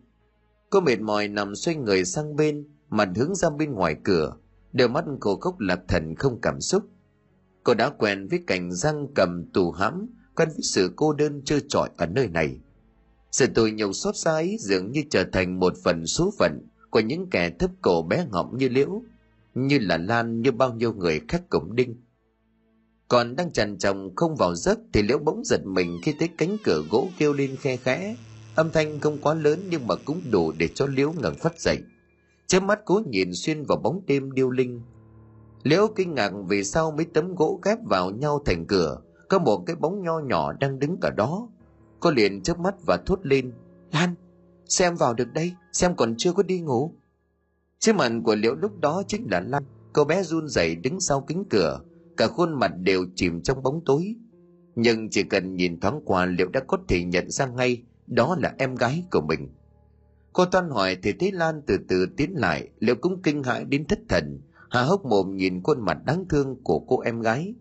Cô 0.69 0.79
mệt 0.79 0.99
mỏi 0.99 1.27
nằm 1.27 1.55
xoay 1.55 1.75
người 1.75 2.05
sang 2.05 2.35
bên, 2.35 2.67
mặt 2.89 3.09
hướng 3.15 3.35
ra 3.35 3.49
bên 3.49 3.71
ngoài 3.71 3.95
cửa, 4.03 4.35
đôi 4.73 4.89
mắt 4.89 5.05
cô 5.19 5.35
khóc 5.35 5.59
lạc 5.59 5.79
thần 5.87 6.15
không 6.15 6.41
cảm 6.41 6.61
xúc. 6.61 6.83
Cô 7.63 7.73
đã 7.73 7.89
quen 7.89 8.27
với 8.27 8.43
cảnh 8.47 8.71
răng 8.71 9.07
cầm 9.15 9.45
tù 9.53 9.71
hãm, 9.71 10.07
quen 10.35 10.49
với 10.49 10.61
sự 10.63 10.91
cô 10.95 11.13
đơn 11.13 11.41
trơ 11.45 11.59
trọi 11.67 11.89
ở 11.97 12.05
nơi 12.05 12.27
này. 12.27 12.59
Sự 13.35 13.47
tủi 13.47 13.71
nhục 13.71 13.95
xót 13.95 14.17
xa 14.17 14.31
ấy 14.31 14.57
dường 14.59 14.91
như 14.91 15.03
trở 15.09 15.23
thành 15.23 15.59
một 15.59 15.73
phần 15.83 16.07
số 16.07 16.33
phận 16.39 16.67
của 16.89 16.99
những 16.99 17.29
kẻ 17.29 17.49
thấp 17.49 17.71
cổ 17.81 18.01
bé 18.01 18.25
ngọng 18.31 18.57
như 18.57 18.69
liễu, 18.69 19.01
như 19.53 19.79
là 19.79 19.97
Lan 19.97 20.41
như 20.41 20.51
bao 20.51 20.73
nhiêu 20.73 20.93
người 20.93 21.21
khác 21.27 21.41
cổng 21.49 21.75
đinh. 21.75 21.95
Còn 23.07 23.35
đang 23.35 23.51
trằn 23.51 23.77
chồng 23.77 24.15
không 24.15 24.35
vào 24.35 24.55
giấc 24.55 24.79
thì 24.93 25.01
liễu 25.01 25.17
bỗng 25.17 25.43
giật 25.45 25.65
mình 25.65 25.99
khi 26.03 26.13
thấy 26.19 26.29
cánh 26.37 26.57
cửa 26.63 26.81
gỗ 26.91 27.09
kêu 27.17 27.33
lên 27.33 27.55
khe 27.55 27.77
khẽ. 27.77 28.15
Âm 28.55 28.71
thanh 28.71 28.99
không 28.99 29.17
quá 29.21 29.33
lớn 29.33 29.59
nhưng 29.69 29.87
mà 29.87 29.95
cũng 30.05 30.21
đủ 30.31 30.51
để 30.57 30.67
cho 30.75 30.85
liễu 30.85 31.13
ngẩng 31.21 31.35
phát 31.35 31.59
dậy. 31.59 31.77
Chớp 32.47 32.59
mắt 32.59 32.79
cố 32.85 33.01
nhìn 33.07 33.33
xuyên 33.33 33.63
vào 33.63 33.77
bóng 33.77 34.01
đêm 34.07 34.31
điêu 34.31 34.49
linh. 34.49 34.81
Liễu 35.63 35.87
kinh 35.95 36.15
ngạc 36.15 36.31
vì 36.47 36.63
sao 36.63 36.91
mấy 36.91 37.05
tấm 37.13 37.35
gỗ 37.35 37.59
ghép 37.65 37.77
vào 37.85 38.09
nhau 38.09 38.41
thành 38.45 38.65
cửa, 38.67 38.97
có 39.29 39.39
một 39.39 39.63
cái 39.65 39.75
bóng 39.75 40.03
nho 40.03 40.19
nhỏ 40.19 40.53
đang 40.53 40.79
đứng 40.79 40.97
ở 41.01 41.09
đó 41.09 41.49
Cô 41.99 42.11
liền 42.11 42.41
chớp 42.41 42.59
mắt 42.59 42.75
và 42.87 42.97
thốt 43.05 43.19
lên. 43.23 43.53
Lan, 43.91 44.15
xem 44.65 44.95
vào 44.95 45.13
được 45.13 45.33
đây, 45.33 45.53
xem 45.71 45.95
còn 45.95 46.15
chưa 46.17 46.33
có 46.33 46.43
đi 46.43 46.59
ngủ. 46.59 46.93
Trên 47.79 47.97
mặt 47.97 48.11
của 48.23 48.35
Liễu 48.35 48.55
lúc 48.55 48.79
đó 48.79 49.03
chính 49.07 49.27
là 49.31 49.39
Lan. 49.39 49.63
Cô 49.93 50.03
bé 50.03 50.23
run 50.23 50.47
rẩy 50.47 50.75
đứng 50.75 50.99
sau 50.99 51.21
kính 51.21 51.43
cửa, 51.49 51.79
cả 52.17 52.27
khuôn 52.27 52.59
mặt 52.59 52.71
đều 52.77 53.05
chìm 53.15 53.41
trong 53.41 53.63
bóng 53.63 53.81
tối. 53.85 54.15
Nhưng 54.75 55.09
chỉ 55.09 55.23
cần 55.23 55.55
nhìn 55.55 55.79
thoáng 55.79 56.01
qua 56.05 56.25
Liễu 56.25 56.47
đã 56.47 56.59
có 56.67 56.77
thể 56.87 57.03
nhận 57.03 57.31
ra 57.31 57.45
ngay 57.45 57.83
đó 58.07 58.37
là 58.39 58.55
em 58.57 58.75
gái 58.75 59.03
của 59.11 59.21
mình. 59.21 59.49
Cô 60.33 60.45
toan 60.45 60.69
hỏi 60.69 60.97
thì 61.03 61.13
thấy 61.19 61.31
Lan 61.31 61.61
từ 61.67 61.77
từ 61.87 62.05
tiến 62.17 62.31
lại, 62.35 62.69
Liễu 62.79 62.95
cũng 62.95 63.21
kinh 63.21 63.43
hãi 63.43 63.65
đến 63.65 63.85
thất 63.85 63.99
thần, 64.09 64.41
hà 64.69 64.81
hốc 64.81 65.05
mồm 65.05 65.37
nhìn 65.37 65.63
khuôn 65.63 65.81
mặt 65.81 65.97
đáng 66.05 66.25
thương 66.29 66.63
của 66.63 66.79
cô 66.79 66.99
em 66.99 67.21
gái. 67.21 67.53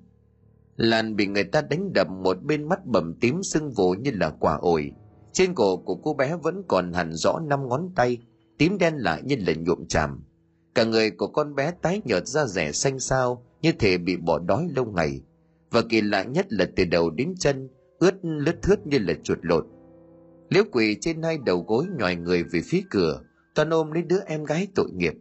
Lan 0.77 1.17
bị 1.17 1.27
người 1.27 1.45
ta 1.45 1.63
đánh 1.63 1.93
đập 1.93 2.09
một 2.11 2.43
bên 2.43 2.69
mắt 2.69 2.87
bầm 2.87 3.15
tím 3.21 3.43
sưng 3.43 3.71
vù 3.71 3.95
như 3.95 4.11
là 4.15 4.31
quả 4.31 4.57
ổi. 4.61 4.93
Trên 5.33 5.55
cổ 5.55 5.77
của 5.77 5.95
cô 5.95 6.15
bé 6.15 6.37
vẫn 6.43 6.63
còn 6.69 6.93
hẳn 6.93 7.13
rõ 7.13 7.39
năm 7.49 7.69
ngón 7.69 7.91
tay, 7.97 8.19
tím 8.59 8.79
đen 8.79 8.95
lại 8.97 9.23
như 9.25 9.37
là 9.47 9.53
nhuộm 9.53 9.87
chàm. 9.87 10.25
Cả 10.75 10.85
người 10.85 11.11
của 11.11 11.27
con 11.27 11.55
bé 11.55 11.73
tái 11.83 12.03
nhợt 12.05 12.27
da 12.27 12.47
rẻ 12.47 12.73
xanh 12.73 12.99
xao 12.99 13.45
như 13.63 13.73
thể 13.73 13.99
bị 13.99 14.17
bỏ 14.17 14.39
đói 14.39 14.69
lâu 14.77 14.85
ngày. 14.85 15.21
Và 15.71 15.83
kỳ 15.89 16.01
lạ 16.01 16.23
nhất 16.23 16.47
là 16.53 16.67
từ 16.77 16.85
đầu 16.85 17.11
đến 17.11 17.35
chân, 17.39 17.69
ướt 17.99 18.15
lướt 18.23 18.63
thướt 18.63 18.87
như 18.87 18.99
là 18.99 19.15
chuột 19.23 19.39
lột. 19.43 19.67
Liễu 20.51 20.65
quỳ 20.73 20.97
trên 21.01 21.23
hai 21.23 21.39
đầu 21.39 21.65
gối 21.69 21.87
nhòi 21.99 22.17
người 22.17 22.43
về 22.43 22.61
phía 22.65 22.83
cửa, 22.91 23.21
toàn 23.55 23.71
ôm 23.71 23.93
lấy 23.93 24.03
đứa 24.03 24.21
em 24.27 24.45
gái 24.45 24.69
tội 24.75 24.91
nghiệp. 24.95 25.15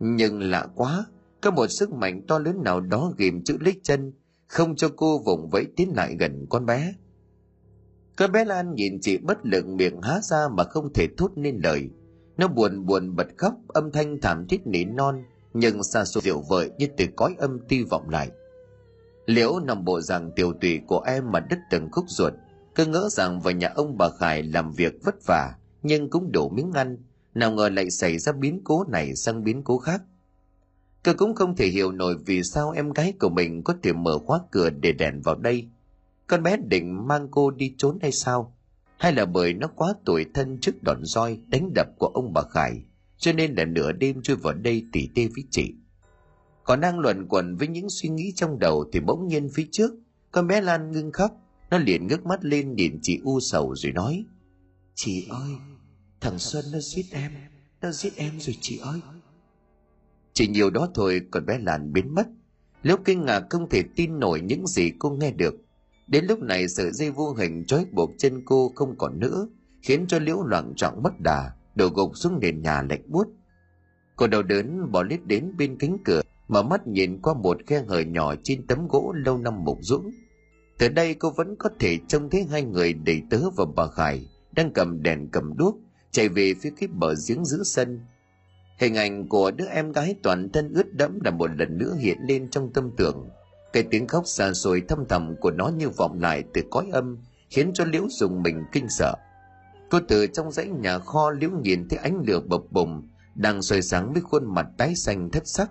Nhưng 0.00 0.42
lạ 0.50 0.66
quá, 0.74 1.06
có 1.40 1.50
một 1.50 1.66
sức 1.66 1.92
mạnh 1.92 2.22
to 2.28 2.38
lớn 2.38 2.62
nào 2.64 2.80
đó 2.80 3.12
ghim 3.18 3.44
chữ 3.44 3.56
lích 3.60 3.78
chân, 3.82 4.12
không 4.54 4.76
cho 4.76 4.88
cô 4.96 5.18
vùng 5.18 5.48
vẫy 5.48 5.66
tiến 5.76 5.92
lại 5.96 6.16
gần 6.18 6.46
con 6.50 6.66
bé. 6.66 6.94
Con 8.16 8.32
bé 8.32 8.44
Lan 8.44 8.74
nhìn 8.74 8.98
chị 9.00 9.18
bất 9.18 9.38
lực 9.42 9.66
miệng 9.66 10.00
há 10.02 10.20
ra 10.22 10.48
mà 10.52 10.64
không 10.64 10.92
thể 10.92 11.08
thốt 11.18 11.30
nên 11.36 11.60
lời. 11.62 11.88
Nó 12.36 12.48
buồn 12.48 12.86
buồn 12.86 13.16
bật 13.16 13.26
khóc, 13.36 13.54
âm 13.68 13.92
thanh 13.92 14.20
thảm 14.20 14.46
thiết 14.48 14.66
nỉ 14.66 14.84
non, 14.84 15.22
nhưng 15.54 15.82
xa 15.82 16.04
xôi 16.04 16.22
rượu 16.24 16.42
vợi 16.48 16.70
như 16.78 16.86
từ 16.96 17.04
cõi 17.16 17.34
âm 17.38 17.58
ti 17.68 17.82
vọng 17.82 18.08
lại. 18.08 18.30
Liễu 19.26 19.60
nằm 19.60 19.84
bộ 19.84 20.00
rằng 20.00 20.30
tiểu 20.36 20.52
tùy 20.60 20.80
của 20.86 21.00
em 21.00 21.32
mà 21.32 21.40
đứt 21.40 21.58
từng 21.70 21.88
khúc 21.92 22.04
ruột, 22.08 22.32
cứ 22.74 22.86
ngỡ 22.86 23.08
rằng 23.10 23.40
vào 23.40 23.52
nhà 23.54 23.72
ông 23.74 23.98
bà 23.98 24.08
Khải 24.10 24.42
làm 24.42 24.72
việc 24.72 24.94
vất 25.04 25.14
vả, 25.26 25.54
nhưng 25.82 26.10
cũng 26.10 26.32
đủ 26.32 26.48
miếng 26.48 26.72
ăn, 26.72 26.98
nào 27.34 27.50
ngờ 27.50 27.68
lại 27.68 27.90
xảy 27.90 28.18
ra 28.18 28.32
biến 28.32 28.60
cố 28.64 28.84
này 28.88 29.14
sang 29.14 29.44
biến 29.44 29.62
cố 29.64 29.78
khác. 29.78 30.02
Cơ 31.04 31.14
cũng 31.14 31.34
không 31.34 31.56
thể 31.56 31.66
hiểu 31.66 31.92
nổi 31.92 32.16
vì 32.26 32.42
sao 32.42 32.70
em 32.70 32.92
gái 32.92 33.12
của 33.20 33.28
mình 33.28 33.62
có 33.62 33.74
thể 33.82 33.92
mở 33.92 34.18
khóa 34.18 34.40
cửa 34.50 34.70
để 34.70 34.92
đèn 34.92 35.20
vào 35.20 35.34
đây. 35.34 35.68
Con 36.26 36.42
bé 36.42 36.56
định 36.56 37.08
mang 37.08 37.28
cô 37.30 37.50
đi 37.50 37.74
trốn 37.78 37.98
hay 38.02 38.12
sao? 38.12 38.56
Hay 38.98 39.12
là 39.12 39.24
bởi 39.24 39.54
nó 39.54 39.66
quá 39.66 39.94
tuổi 40.04 40.26
thân 40.34 40.58
trước 40.60 40.82
đòn 40.82 41.04
roi 41.04 41.38
đánh 41.46 41.70
đập 41.74 41.86
của 41.98 42.06
ông 42.06 42.32
bà 42.32 42.42
Khải, 42.42 42.82
cho 43.18 43.32
nên 43.32 43.54
là 43.54 43.64
nửa 43.64 43.92
đêm 43.92 44.22
chui 44.22 44.36
vào 44.36 44.54
đây 44.54 44.86
tỉ 44.92 45.08
tê 45.14 45.28
với 45.28 45.44
chị. 45.50 45.74
Còn 46.64 46.80
đang 46.80 46.98
luẩn 46.98 47.28
quẩn 47.28 47.56
với 47.56 47.68
những 47.68 47.86
suy 47.90 48.08
nghĩ 48.08 48.32
trong 48.36 48.58
đầu 48.58 48.84
thì 48.92 49.00
bỗng 49.00 49.26
nhiên 49.26 49.48
phía 49.54 49.66
trước, 49.72 49.90
con 50.30 50.46
bé 50.46 50.60
Lan 50.60 50.92
ngưng 50.92 51.12
khóc, 51.12 51.32
nó 51.70 51.78
liền 51.78 52.06
ngước 52.06 52.26
mắt 52.26 52.44
lên 52.44 52.74
nhìn 52.74 52.98
chị 53.02 53.20
u 53.24 53.40
sầu 53.40 53.74
rồi 53.74 53.92
nói. 53.92 54.24
Chị 54.94 55.26
ơi, 55.30 55.50
thằng 56.20 56.38
Xuân 56.38 56.64
nó 56.72 56.78
giết 56.78 57.06
em, 57.10 57.32
nó 57.80 57.90
giết 57.92 58.16
em 58.16 58.40
rồi 58.40 58.56
chị 58.60 58.78
ơi. 58.78 59.00
Chỉ 60.34 60.48
nhiều 60.48 60.70
đó 60.70 60.88
thôi 60.94 61.20
còn 61.30 61.46
bé 61.46 61.58
Lan 61.58 61.92
biến 61.92 62.14
mất. 62.14 62.26
Liễu 62.82 62.96
kinh 63.04 63.24
ngạc 63.24 63.42
không 63.50 63.68
thể 63.68 63.82
tin 63.96 64.18
nổi 64.18 64.40
những 64.40 64.66
gì 64.66 64.92
cô 64.98 65.10
nghe 65.10 65.30
được. 65.30 65.54
Đến 66.06 66.24
lúc 66.24 66.42
này 66.42 66.68
sợi 66.68 66.92
dây 66.92 67.10
vô 67.10 67.32
hình 67.32 67.64
trói 67.66 67.86
buộc 67.92 68.10
chân 68.18 68.42
cô 68.44 68.72
không 68.74 68.98
còn 68.98 69.20
nữa, 69.20 69.48
khiến 69.84 70.06
cho 70.08 70.18
liễu 70.18 70.42
loạn 70.42 70.72
trọng 70.76 71.02
mất 71.02 71.20
đà 71.20 71.52
đổ 71.74 71.88
gục 71.88 72.16
xuống 72.16 72.40
nền 72.40 72.62
nhà 72.62 72.82
lạnh 72.82 73.02
buốt 73.08 73.28
cô 74.16 74.26
đau 74.26 74.42
đớn 74.42 74.92
bỏ 74.92 75.02
lít 75.02 75.26
đến 75.26 75.52
bên 75.58 75.76
cánh 75.78 75.96
cửa 76.04 76.20
mở 76.48 76.62
mắt 76.62 76.86
nhìn 76.86 77.22
qua 77.22 77.34
một 77.34 77.58
khe 77.66 77.82
hở 77.88 78.00
nhỏ 78.00 78.34
trên 78.42 78.66
tấm 78.66 78.88
gỗ 78.88 79.14
lâu 79.16 79.38
năm 79.38 79.64
mục 79.64 79.78
dũng 79.80 80.10
từ 80.78 80.88
đây 80.88 81.14
cô 81.14 81.30
vẫn 81.30 81.56
có 81.58 81.70
thể 81.78 81.98
trông 82.08 82.30
thấy 82.30 82.46
hai 82.50 82.62
người 82.62 82.92
đầy 82.92 83.22
tớ 83.30 83.50
và 83.56 83.64
bà 83.76 83.86
khải 83.86 84.28
đang 84.52 84.72
cầm 84.72 85.02
đèn 85.02 85.28
cầm 85.32 85.56
đuốc 85.56 85.76
chạy 86.10 86.28
về 86.28 86.54
phía 86.62 86.70
cái 86.80 86.88
bờ 86.88 87.14
giếng 87.28 87.44
giữa 87.44 87.62
sân 87.64 88.00
hình 88.76 88.94
ảnh 88.94 89.28
của 89.28 89.50
đứa 89.50 89.66
em 89.66 89.92
gái 89.92 90.14
toàn 90.22 90.48
thân 90.52 90.72
ướt 90.74 90.94
đẫm 90.94 91.18
là 91.24 91.30
một 91.30 91.50
lần 91.58 91.78
nữa 91.78 91.94
hiện 91.98 92.18
lên 92.28 92.50
trong 92.50 92.72
tâm 92.72 92.90
tưởng. 92.96 93.28
Cái 93.72 93.82
tiếng 93.90 94.06
khóc 94.06 94.22
xa 94.26 94.52
xôi 94.52 94.82
thâm 94.88 95.04
thầm 95.08 95.36
của 95.40 95.50
nó 95.50 95.68
như 95.68 95.88
vọng 95.88 96.20
lại 96.20 96.44
từ 96.54 96.62
cõi 96.70 96.86
âm, 96.92 97.18
khiến 97.50 97.70
cho 97.74 97.84
liễu 97.84 98.06
dùng 98.10 98.42
mình 98.42 98.64
kinh 98.72 98.88
sợ. 98.88 99.14
Cô 99.90 99.98
từ 100.08 100.26
trong 100.26 100.52
dãy 100.52 100.66
nhà 100.66 100.98
kho, 100.98 101.30
liễu 101.30 101.50
nhìn 101.50 101.88
thấy 101.88 101.98
ánh 101.98 102.22
lửa 102.26 102.40
bập 102.40 102.60
bùng, 102.70 103.08
đang 103.34 103.62
soi 103.62 103.82
sáng 103.82 104.12
với 104.12 104.22
khuôn 104.22 104.54
mặt 104.54 104.66
tái 104.78 104.94
xanh 104.96 105.30
thất 105.30 105.42
sắc. 105.46 105.70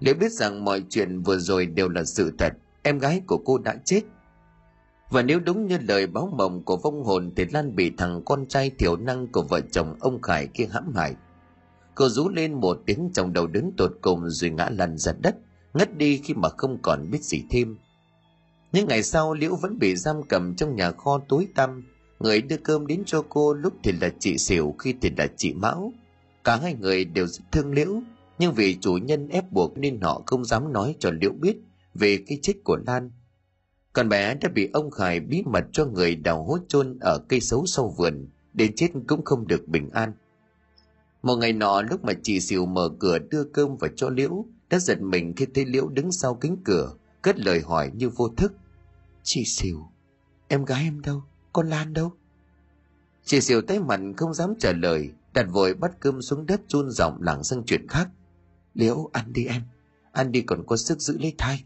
Liễu 0.00 0.14
biết 0.14 0.32
rằng 0.32 0.64
mọi 0.64 0.84
chuyện 0.90 1.22
vừa 1.22 1.38
rồi 1.38 1.66
đều 1.66 1.88
là 1.88 2.04
sự 2.04 2.32
thật, 2.38 2.52
em 2.82 2.98
gái 2.98 3.22
của 3.26 3.38
cô 3.44 3.58
đã 3.58 3.76
chết. 3.84 4.00
Và 5.10 5.22
nếu 5.22 5.40
đúng 5.40 5.66
như 5.66 5.78
lời 5.88 6.06
báo 6.06 6.32
mộng 6.36 6.62
của 6.64 6.76
vong 6.76 7.04
hồn 7.04 7.32
thì 7.36 7.44
Lan 7.52 7.76
bị 7.76 7.92
thằng 7.98 8.22
con 8.24 8.46
trai 8.46 8.70
thiểu 8.70 8.96
năng 8.96 9.26
của 9.26 9.42
vợ 9.42 9.60
chồng 9.72 9.96
ông 10.00 10.22
Khải 10.22 10.46
kia 10.46 10.66
hãm 10.70 10.94
hại. 10.94 11.14
Cô 11.96 12.08
rú 12.08 12.28
lên 12.28 12.54
một 12.54 12.82
tiếng 12.86 13.10
trong 13.14 13.32
đầu 13.32 13.46
đứng 13.46 13.72
tột 13.76 13.98
cùng 14.00 14.30
rồi 14.30 14.50
ngã 14.50 14.68
lăn 14.70 14.98
ra 14.98 15.12
đất, 15.22 15.36
ngất 15.74 15.96
đi 15.96 16.20
khi 16.24 16.34
mà 16.34 16.48
không 16.48 16.78
còn 16.82 17.10
biết 17.10 17.22
gì 17.22 17.44
thêm. 17.50 17.76
Những 18.72 18.88
ngày 18.88 19.02
sau 19.02 19.34
Liễu 19.34 19.56
vẫn 19.56 19.78
bị 19.78 19.96
giam 19.96 20.22
cầm 20.28 20.54
trong 20.54 20.76
nhà 20.76 20.90
kho 20.90 21.20
tối 21.28 21.48
tăm, 21.54 21.84
người 22.18 22.40
đưa 22.40 22.56
cơm 22.56 22.86
đến 22.86 23.02
cho 23.06 23.24
cô 23.28 23.54
lúc 23.54 23.72
thì 23.82 23.92
là 23.92 24.08
chị 24.18 24.38
Xỉu 24.38 24.74
khi 24.78 24.94
thì 25.00 25.10
là 25.16 25.26
chị 25.36 25.54
Mão. 25.54 25.92
Cả 26.44 26.56
hai 26.56 26.74
người 26.74 27.04
đều 27.04 27.26
rất 27.26 27.42
thương 27.52 27.72
Liễu, 27.72 28.02
nhưng 28.38 28.52
vì 28.52 28.76
chủ 28.80 28.98
nhân 29.02 29.28
ép 29.28 29.52
buộc 29.52 29.78
nên 29.78 30.00
họ 30.00 30.22
không 30.26 30.44
dám 30.44 30.72
nói 30.72 30.94
cho 30.98 31.10
Liễu 31.10 31.32
biết 31.32 31.56
về 31.94 32.18
cái 32.26 32.38
chết 32.42 32.54
của 32.64 32.78
Lan 32.86 33.10
còn 33.96 34.08
bé 34.08 34.34
đã 34.34 34.48
bị 34.48 34.70
ông 34.72 34.90
Khải 34.90 35.20
bí 35.20 35.42
mật 35.46 35.64
cho 35.72 35.86
người 35.86 36.16
đào 36.16 36.44
hố 36.44 36.58
chôn 36.68 36.98
ở 37.00 37.18
cây 37.28 37.40
xấu 37.40 37.66
sau 37.66 37.94
vườn, 37.98 38.28
đến 38.52 38.72
chết 38.76 38.88
cũng 39.06 39.24
không 39.24 39.46
được 39.46 39.68
bình 39.68 39.90
an. 39.90 40.12
Một 41.26 41.36
ngày 41.36 41.52
nọ 41.52 41.82
lúc 41.82 42.04
mà 42.04 42.12
chị 42.22 42.40
Sìu 42.40 42.66
mở 42.66 42.88
cửa 42.98 43.18
đưa 43.18 43.44
cơm 43.44 43.76
vào 43.76 43.90
cho 43.96 44.10
Liễu, 44.10 44.44
đã 44.70 44.78
giật 44.78 45.00
mình 45.00 45.32
khi 45.36 45.46
thấy 45.54 45.64
Liễu 45.64 45.88
đứng 45.88 46.12
sau 46.12 46.34
cánh 46.34 46.56
cửa, 46.64 46.94
cất 47.22 47.38
lời 47.38 47.60
hỏi 47.60 47.90
như 47.94 48.08
vô 48.08 48.28
thức. 48.28 48.52
Chị 49.22 49.44
Sìu, 49.44 49.86
em 50.48 50.64
gái 50.64 50.82
em 50.84 51.00
đâu? 51.00 51.22
Con 51.52 51.68
Lan 51.68 51.92
đâu? 51.92 52.12
Chị 53.24 53.40
Sìu 53.40 53.62
tay 53.62 53.80
mặt 53.80 54.00
không 54.16 54.34
dám 54.34 54.54
trả 54.58 54.72
lời, 54.72 55.10
đặt 55.34 55.46
vội 55.50 55.74
bắt 55.74 55.96
cơm 56.00 56.22
xuống 56.22 56.46
đất 56.46 56.60
chun 56.68 56.90
giọng 56.90 57.22
lảng 57.22 57.44
sang 57.44 57.62
chuyện 57.66 57.88
khác. 57.88 58.08
Liễu, 58.74 59.10
ăn 59.12 59.32
đi 59.32 59.46
em, 59.46 59.62
ăn 60.12 60.32
đi 60.32 60.42
còn 60.42 60.66
có 60.66 60.76
sức 60.76 61.00
giữ 61.00 61.18
lấy 61.18 61.34
thai 61.38 61.64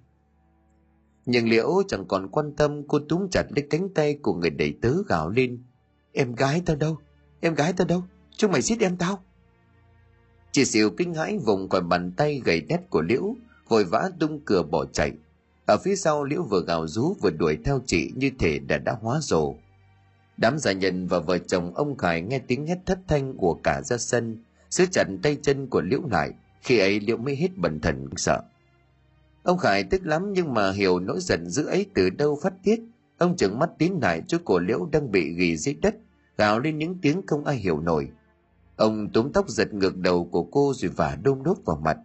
nhưng 1.27 1.49
liễu 1.49 1.83
chẳng 1.89 2.05
còn 2.09 2.29
quan 2.29 2.53
tâm 2.57 2.83
cô 2.89 2.99
túm 3.09 3.29
chặt 3.31 3.45
lấy 3.57 3.67
cánh 3.71 3.89
tay 3.95 4.19
của 4.23 4.35
người 4.35 4.51
đầy 4.51 4.75
tớ 4.83 4.95
gào 5.09 5.31
lên 5.31 5.63
em 6.13 6.35
gái 6.35 6.63
tao 6.67 6.77
đâu 6.77 6.99
em 7.41 7.55
gái 7.55 7.73
tao 7.73 7.87
đâu 7.87 8.03
chúng 8.37 8.53
mày 8.53 8.63
giết 8.63 8.81
em 8.81 8.97
tao 8.97 9.23
chị 10.53 10.65
xỉu 10.65 10.91
kinh 10.91 11.15
hãi 11.15 11.39
vùng 11.39 11.69
khỏi 11.69 11.81
bàn 11.81 12.13
tay 12.17 12.43
gầy 12.45 12.61
đét 12.61 12.81
của 12.91 13.03
liễu 13.03 13.35
vội 13.69 13.85
vã 13.85 14.11
tung 14.21 14.41
cửa 14.45 14.63
bỏ 14.63 14.85
chạy 14.85 15.13
ở 15.67 15.79
phía 15.85 15.97
sau 15.97 16.25
liễu 16.25 16.43
vừa 16.43 16.65
gào 16.67 16.87
rú 16.87 17.15
vừa 17.23 17.31
đuổi 17.31 17.59
theo 17.65 17.81
chị 17.87 18.13
như 18.17 18.31
thể 18.39 18.59
đã 18.59 18.79
đã 18.79 18.97
hóa 19.01 19.19
rồ 19.23 19.55
đám 20.37 20.59
gia 20.59 20.73
nhân 20.73 21.07
và 21.07 21.19
vợ 21.19 21.39
chồng 21.39 21.75
ông 21.75 21.97
khải 21.97 22.23
nghe 22.23 22.39
tiếng 22.39 22.67
hét 22.67 22.79
thất 22.87 22.99
thanh 23.09 23.37
của 23.37 23.55
cả 23.55 23.83
ra 23.83 23.99
sân 23.99 24.39
giữ 24.71 24.87
chặt 24.93 25.05
tay 25.23 25.37
chân 25.43 25.67
của 25.67 25.81
liễu 25.81 26.01
lại 26.11 26.33
khi 26.63 26.79
ấy 26.79 27.01
liễu 27.01 27.17
mới 27.17 27.37
hết 27.37 27.57
bần 27.57 27.81
thần 27.81 28.09
sợ 28.17 28.43
Ông 29.43 29.59
Khải 29.59 29.85
tức 29.85 30.07
lắm 30.07 30.33
nhưng 30.33 30.55
mà 30.55 30.73
hiểu 30.73 31.01
nỗi 31.01 31.21
giận 31.21 31.51
dữ 31.51 31.67
ấy 31.67 31.87
từ 31.95 32.11
đâu 32.11 32.39
phát 32.43 32.53
tiết. 32.63 32.81
Ông 33.19 33.37
trừng 33.37 33.59
mắt 33.59 33.71
tín 33.79 33.93
lại 34.03 34.23
chỗ 34.27 34.39
cổ 34.45 34.59
liễu 34.59 34.89
đang 34.93 35.13
bị 35.13 35.35
ghi 35.35 35.57
dưới 35.57 35.75
đất, 35.75 35.95
gào 36.39 36.59
lên 36.59 36.79
những 36.79 36.99
tiếng 37.03 37.23
không 37.27 37.45
ai 37.45 37.57
hiểu 37.57 37.81
nổi. 37.81 38.09
Ông 38.81 39.09
túm 39.09 39.33
tóc 39.33 39.49
giật 39.49 39.75
ngược 39.75 39.97
đầu 39.97 40.25
của 40.25 40.43
cô 40.43 40.73
rồi 40.77 40.91
vả 40.97 41.19
đôm 41.23 41.43
đốt 41.43 41.57
vào 41.65 41.81
mặt. 41.85 41.99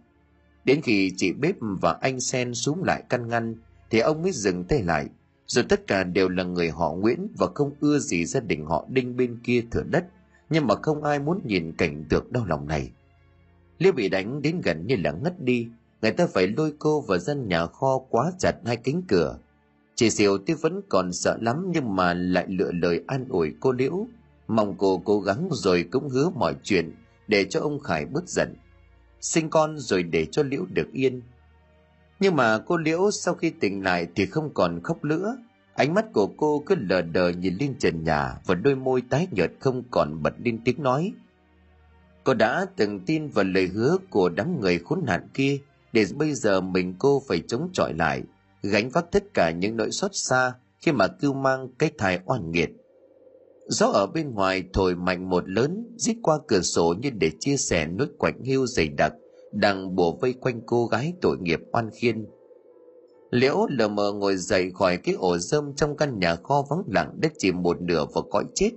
Đến 0.64 0.80
khi 0.82 1.12
chị 1.16 1.32
bếp 1.32 1.54
và 1.60 1.92
anh 2.00 2.20
Sen 2.20 2.54
xuống 2.54 2.84
lại 2.84 3.02
căn 3.08 3.28
ngăn, 3.28 3.54
thì 3.90 3.98
ông 3.98 4.22
mới 4.22 4.32
dừng 4.32 4.64
tay 4.64 4.82
lại. 4.82 5.06
Rồi 5.46 5.64
tất 5.68 5.86
cả 5.86 6.04
đều 6.04 6.28
là 6.28 6.44
người 6.44 6.70
họ 6.70 6.92
Nguyễn 6.92 7.28
và 7.38 7.46
không 7.54 7.70
ưa 7.80 7.98
gì 7.98 8.24
gia 8.24 8.40
đình 8.40 8.66
họ 8.66 8.86
Đinh 8.88 9.16
bên 9.16 9.38
kia 9.44 9.64
thửa 9.70 9.82
đất, 9.82 10.04
nhưng 10.50 10.66
mà 10.66 10.74
không 10.82 11.02
ai 11.02 11.18
muốn 11.18 11.40
nhìn 11.44 11.72
cảnh 11.72 12.04
tượng 12.08 12.32
đau 12.32 12.44
lòng 12.44 12.68
này. 12.68 12.90
Liêu 13.78 13.92
bị 13.92 14.08
đánh 14.08 14.42
đến 14.42 14.60
gần 14.60 14.86
như 14.86 14.96
là 14.96 15.12
ngất 15.12 15.42
đi, 15.42 15.68
người 16.02 16.12
ta 16.12 16.26
phải 16.26 16.48
lôi 16.48 16.72
cô 16.78 17.00
vào 17.00 17.18
dân 17.18 17.48
nhà 17.48 17.66
kho 17.66 17.98
quá 18.10 18.32
chặt 18.38 18.56
hai 18.64 18.76
cánh 18.76 19.02
cửa 19.08 19.38
chị 19.96 20.10
diệu 20.10 20.38
tuy 20.38 20.54
vẫn 20.54 20.80
còn 20.88 21.12
sợ 21.12 21.38
lắm 21.40 21.70
nhưng 21.74 21.96
mà 21.96 22.14
lại 22.14 22.46
lựa 22.48 22.72
lời 22.72 23.00
an 23.06 23.26
ủi 23.28 23.54
cô 23.60 23.72
liễu 23.72 24.06
mong 24.48 24.74
cô 24.78 25.02
cố 25.04 25.20
gắng 25.20 25.48
rồi 25.52 25.88
cũng 25.90 26.08
hứa 26.08 26.30
mọi 26.30 26.54
chuyện 26.62 26.94
để 27.28 27.44
cho 27.44 27.60
ông 27.60 27.80
khải 27.80 28.06
bớt 28.06 28.28
giận. 28.28 28.54
Sinh 29.20 29.50
con 29.50 29.78
rồi 29.78 30.02
để 30.02 30.26
cho 30.26 30.42
liễu 30.42 30.64
được 30.72 30.92
yên. 30.92 31.22
Nhưng 32.20 32.36
mà 32.36 32.58
cô 32.58 32.76
liễu 32.76 33.10
sau 33.10 33.34
khi 33.34 33.50
tỉnh 33.50 33.84
lại 33.84 34.06
thì 34.14 34.26
không 34.26 34.54
còn 34.54 34.80
khóc 34.82 35.04
nữa. 35.04 35.36
Ánh 35.74 35.94
mắt 35.94 36.04
của 36.12 36.26
cô 36.36 36.62
cứ 36.66 36.74
lờ 36.74 37.02
đờ 37.02 37.28
nhìn 37.28 37.56
lên 37.60 37.78
trần 37.78 38.04
nhà 38.04 38.34
và 38.46 38.54
đôi 38.54 38.76
môi 38.76 39.02
tái 39.10 39.28
nhợt 39.30 39.52
không 39.60 39.82
còn 39.90 40.22
bật 40.22 40.34
lên 40.38 40.58
tiếng 40.64 40.82
nói. 40.82 41.12
Cô 42.24 42.34
đã 42.34 42.66
từng 42.76 43.00
tin 43.00 43.28
vào 43.28 43.44
lời 43.44 43.66
hứa 43.66 43.96
của 44.10 44.28
đám 44.28 44.60
người 44.60 44.78
khốn 44.78 45.02
nạn 45.06 45.28
kia 45.34 45.58
để 45.92 46.04
bây 46.14 46.34
giờ 46.34 46.60
mình 46.60 46.94
cô 46.98 47.22
phải 47.28 47.42
chống 47.48 47.68
chọi 47.72 47.94
lại, 47.94 48.22
gánh 48.62 48.90
vác 48.90 49.04
tất 49.12 49.24
cả 49.34 49.50
những 49.50 49.76
nỗi 49.76 49.90
xót 49.90 50.10
xa 50.14 50.52
khi 50.78 50.92
mà 50.92 51.06
cưu 51.08 51.34
mang 51.34 51.68
cái 51.78 51.90
thai 51.98 52.20
oan 52.24 52.50
nghiệt 52.50 52.70
gió 53.68 53.86
ở 53.86 54.06
bên 54.06 54.34
ngoài 54.34 54.64
thổi 54.72 54.94
mạnh 54.94 55.30
một 55.30 55.48
lớn, 55.48 55.94
rít 55.96 56.16
qua 56.22 56.38
cửa 56.48 56.60
sổ 56.60 56.94
như 57.02 57.10
để 57.10 57.30
chia 57.40 57.56
sẻ 57.56 57.86
nỗi 57.86 58.08
quạnh 58.18 58.42
hiu 58.42 58.66
dày 58.66 58.88
đặc, 58.88 59.12
đang 59.52 59.96
bùa 59.96 60.12
vây 60.20 60.32
quanh 60.32 60.60
cô 60.66 60.86
gái 60.86 61.12
tội 61.20 61.36
nghiệp 61.40 61.60
oan 61.72 61.90
khiên. 61.90 62.26
Liễu 63.30 63.66
lờ 63.68 63.88
mờ 63.88 64.12
ngồi 64.12 64.36
dậy 64.36 64.70
khỏi 64.74 64.96
cái 64.96 65.14
ổ 65.14 65.38
rơm 65.38 65.74
trong 65.74 65.96
căn 65.96 66.18
nhà 66.18 66.36
kho 66.36 66.66
vắng 66.70 66.82
lặng 66.86 67.12
đất 67.20 67.32
chìm 67.38 67.62
một 67.62 67.80
nửa 67.80 68.06
vào 68.14 68.24
cõi 68.30 68.44
chết. 68.54 68.70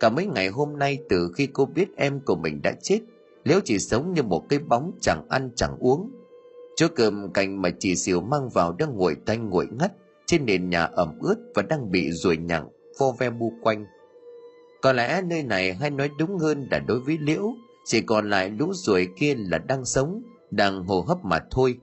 Cả 0.00 0.08
mấy 0.08 0.26
ngày 0.26 0.48
hôm 0.48 0.78
nay 0.78 0.98
từ 1.08 1.32
khi 1.36 1.46
cô 1.46 1.64
biết 1.64 1.88
em 1.96 2.20
của 2.20 2.36
mình 2.36 2.60
đã 2.62 2.72
chết, 2.82 3.00
liễu 3.44 3.60
chỉ 3.64 3.78
sống 3.78 4.14
như 4.14 4.22
một 4.22 4.42
cái 4.48 4.58
bóng 4.58 4.92
chẳng 5.00 5.26
ăn 5.28 5.50
chẳng 5.56 5.76
uống. 5.80 6.10
Chỗ 6.76 6.86
cơm 6.96 7.32
canh 7.32 7.62
mà 7.62 7.70
chị 7.78 7.96
xỉu 7.96 8.20
mang 8.20 8.48
vào 8.48 8.72
đang 8.72 8.96
nguội 8.96 9.16
tanh 9.26 9.50
nguội 9.50 9.66
ngắt 9.78 9.92
trên 10.26 10.46
nền 10.46 10.68
nhà 10.70 10.84
ẩm 10.84 11.18
ướt 11.20 11.36
và 11.54 11.62
đang 11.62 11.90
bị 11.90 12.10
ruồi 12.10 12.36
nhặng 12.36 12.68
vo 12.98 13.12
ve 13.18 13.30
bu 13.30 13.52
quanh 13.62 13.84
có 14.82 14.92
lẽ 14.92 15.22
nơi 15.22 15.42
này 15.42 15.74
hay 15.74 15.90
nói 15.90 16.10
đúng 16.18 16.38
hơn 16.38 16.68
là 16.70 16.78
đối 16.78 17.00
với 17.00 17.18
liễu 17.20 17.54
chỉ 17.84 18.00
còn 18.00 18.30
lại 18.30 18.50
lũ 18.50 18.72
ruồi 18.72 19.08
kia 19.16 19.34
là 19.34 19.58
đang 19.58 19.84
sống 19.84 20.22
đang 20.50 20.84
hô 20.84 21.00
hấp 21.00 21.24
mà 21.24 21.38
thôi. 21.50 21.78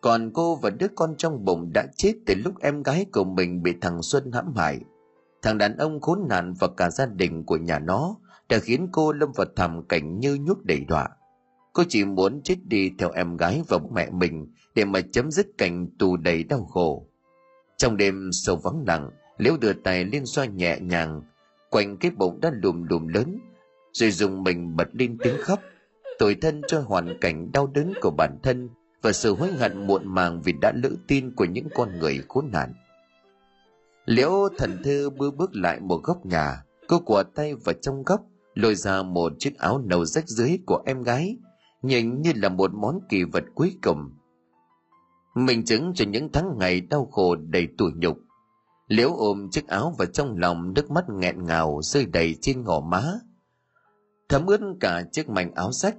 Còn 0.00 0.30
cô 0.34 0.56
và 0.56 0.70
đứa 0.70 0.86
con 0.94 1.14
trong 1.18 1.44
bụng 1.44 1.70
đã 1.74 1.86
chết 1.96 2.12
từ 2.26 2.34
lúc 2.44 2.54
em 2.60 2.82
gái 2.82 3.06
của 3.12 3.24
mình 3.24 3.62
bị 3.62 3.74
thằng 3.80 4.02
xuân 4.02 4.32
hãm 4.32 4.54
hại. 4.56 4.80
Thằng 5.42 5.58
đàn 5.58 5.76
ông 5.76 6.00
khốn 6.00 6.18
nạn 6.28 6.54
và 6.60 6.68
cả 6.76 6.90
gia 6.90 7.06
đình 7.06 7.44
của 7.44 7.56
nhà 7.56 7.78
nó 7.78 8.16
đã 8.48 8.58
khiến 8.58 8.88
cô 8.92 9.12
lâm 9.12 9.32
vào 9.32 9.46
thảm 9.56 9.82
cảnh 9.88 10.18
như 10.18 10.38
nhút 10.40 10.58
đầy 10.64 10.84
đọa. 10.88 11.08
Cô 11.72 11.82
chỉ 11.88 12.04
muốn 12.04 12.40
chết 12.44 12.56
đi 12.64 12.90
theo 12.98 13.10
em 13.10 13.36
gái 13.36 13.62
và 13.68 13.78
mẹ 13.94 14.10
mình 14.10 14.46
để 14.74 14.84
mà 14.84 15.00
chấm 15.12 15.30
dứt 15.30 15.46
cảnh 15.58 15.86
tù 15.98 16.16
đầy 16.16 16.44
đau 16.44 16.64
khổ. 16.64 17.06
Trong 17.76 17.96
đêm 17.96 18.30
sâu 18.32 18.56
vắng 18.56 18.84
lặng, 18.86 19.10
Liễu 19.38 19.56
đưa 19.56 19.72
tay 19.72 20.04
lên 20.04 20.26
xoa 20.26 20.44
nhẹ 20.44 20.78
nhàng, 20.80 21.22
quanh 21.70 21.96
cái 21.96 22.10
bụng 22.10 22.40
đã 22.40 22.50
lùm 22.62 22.82
lùm 22.82 23.06
lớn, 23.06 23.38
rồi 23.92 24.10
dùng 24.10 24.42
mình 24.42 24.76
bật 24.76 24.88
lên 24.92 25.18
tiếng 25.22 25.36
khóc, 25.40 25.60
tội 26.18 26.34
thân 26.34 26.62
cho 26.66 26.80
hoàn 26.80 27.18
cảnh 27.20 27.52
đau 27.52 27.66
đớn 27.66 27.92
của 28.00 28.10
bản 28.10 28.38
thân 28.42 28.68
và 29.02 29.12
sự 29.12 29.34
hối 29.34 29.52
hận 29.52 29.86
muộn 29.86 30.02
màng 30.14 30.42
vì 30.42 30.52
đã 30.52 30.72
lỡ 30.82 30.90
tin 31.06 31.34
của 31.34 31.44
những 31.44 31.68
con 31.74 31.98
người 31.98 32.22
khốn 32.28 32.48
nạn. 32.52 32.72
Liễu 34.04 34.48
thần 34.58 34.82
thư 34.84 35.10
bước 35.10 35.36
bước 35.36 35.50
lại 35.56 35.80
một 35.80 36.00
góc 36.02 36.26
nhà, 36.26 36.62
cô 36.88 36.98
quả 37.04 37.22
tay 37.22 37.54
vào 37.54 37.74
trong 37.82 38.02
góc, 38.02 38.20
lôi 38.54 38.74
ra 38.74 39.02
một 39.02 39.32
chiếc 39.38 39.58
áo 39.58 39.78
nâu 39.78 40.04
rách 40.04 40.28
dưới 40.28 40.58
của 40.66 40.82
em 40.86 41.02
gái 41.02 41.36
nhìn 41.82 42.22
như 42.22 42.32
là 42.36 42.48
một 42.48 42.74
món 42.74 43.00
kỳ 43.08 43.24
vật 43.24 43.44
cuối 43.54 43.76
cùng. 43.82 44.10
Mình 45.34 45.64
chứng 45.64 45.92
cho 45.94 46.04
những 46.08 46.28
tháng 46.32 46.58
ngày 46.58 46.80
đau 46.80 47.06
khổ 47.06 47.36
đầy 47.36 47.68
tủi 47.78 47.92
nhục. 47.96 48.18
Liễu 48.88 49.14
ôm 49.16 49.48
chiếc 49.50 49.68
áo 49.68 49.94
vào 49.98 50.06
trong 50.06 50.38
lòng 50.38 50.74
nước 50.74 50.90
mắt 50.90 51.04
nghẹn 51.08 51.44
ngào 51.44 51.80
rơi 51.82 52.06
đầy 52.06 52.36
trên 52.40 52.64
ngỏ 52.64 52.80
má. 52.80 53.02
Thấm 54.28 54.46
ướt 54.46 54.60
cả 54.80 55.02
chiếc 55.12 55.28
mảnh 55.28 55.54
áo 55.54 55.72
rách. 55.72 55.96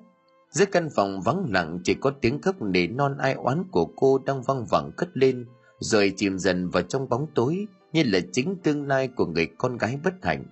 Dưới 0.50 0.66
căn 0.66 0.90
phòng 0.96 1.22
vắng 1.22 1.46
lặng 1.50 1.80
chỉ 1.84 1.94
có 1.94 2.12
tiếng 2.22 2.42
khóc 2.42 2.62
nỉ 2.62 2.88
non 2.88 3.18
ai 3.18 3.34
oán 3.34 3.64
của 3.72 3.86
cô 3.86 4.18
đang 4.18 4.42
văng 4.42 4.66
vẳng 4.66 4.92
cất 4.98 5.10
lên, 5.14 5.46
rồi 5.80 6.14
chìm 6.18 6.40
dần 6.40 6.70
vào 6.70 6.84
trong 6.84 7.10
bóng 7.10 7.28
tối 7.36 7.66
như 7.94 8.04
là 8.06 8.20
chính 8.32 8.56
tương 8.64 8.88
lai 8.88 9.08
của 9.08 9.26
người 9.26 9.48
con 9.58 9.78
gái 9.78 10.00
bất 10.04 10.14
hạnh. 10.22 10.46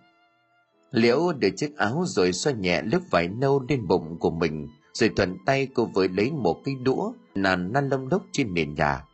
liễu 0.92 1.32
để 1.40 1.52
chiếc 1.56 1.78
áo 1.78 2.04
rồi 2.08 2.34
xoa 2.34 2.54
nhẹ 2.54 2.82
lớp 2.82 3.00
vải 3.12 3.28
nâu 3.28 3.66
lên 3.70 3.88
bụng 3.88 4.20
của 4.20 4.30
mình 4.30 4.68
rồi 4.94 5.12
thuận 5.16 5.38
tay 5.46 5.68
cô 5.74 5.86
với 5.86 6.10
lấy 6.10 6.32
một 6.32 6.62
cái 6.66 6.76
đũa 6.84 7.12
nàn 7.36 7.74
năn 7.74 7.90
lông 7.90 8.10
đốc 8.10 8.26
trên 8.32 8.54
nền 8.54 8.74
nhà 8.74 9.06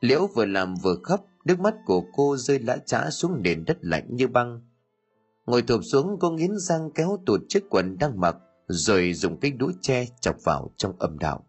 liễu 0.00 0.26
vừa 0.34 0.44
làm 0.44 0.74
vừa 0.74 0.96
khóc 1.02 1.20
nước 1.48 1.60
mắt 1.60 1.74
của 1.84 2.02
cô 2.12 2.36
rơi 2.36 2.58
lã 2.58 2.76
chã 2.86 3.10
xuống 3.10 3.42
nền 3.42 3.64
đất 3.64 3.78
lạnh 3.80 4.06
như 4.10 4.28
băng. 4.28 4.60
Ngồi 5.46 5.62
thụp 5.62 5.80
xuống, 5.84 6.16
cô 6.20 6.30
nghiến 6.30 6.50
răng 6.58 6.90
kéo 6.94 7.18
tụt 7.26 7.40
chiếc 7.48 7.64
quần 7.70 7.98
đang 7.98 8.20
mặc, 8.20 8.36
rồi 8.66 9.12
dùng 9.12 9.40
cái 9.40 9.50
đũa 9.50 9.72
tre 9.80 10.06
chọc 10.20 10.36
vào 10.44 10.70
trong 10.76 10.98
âm 10.98 11.18
đạo. 11.18 11.46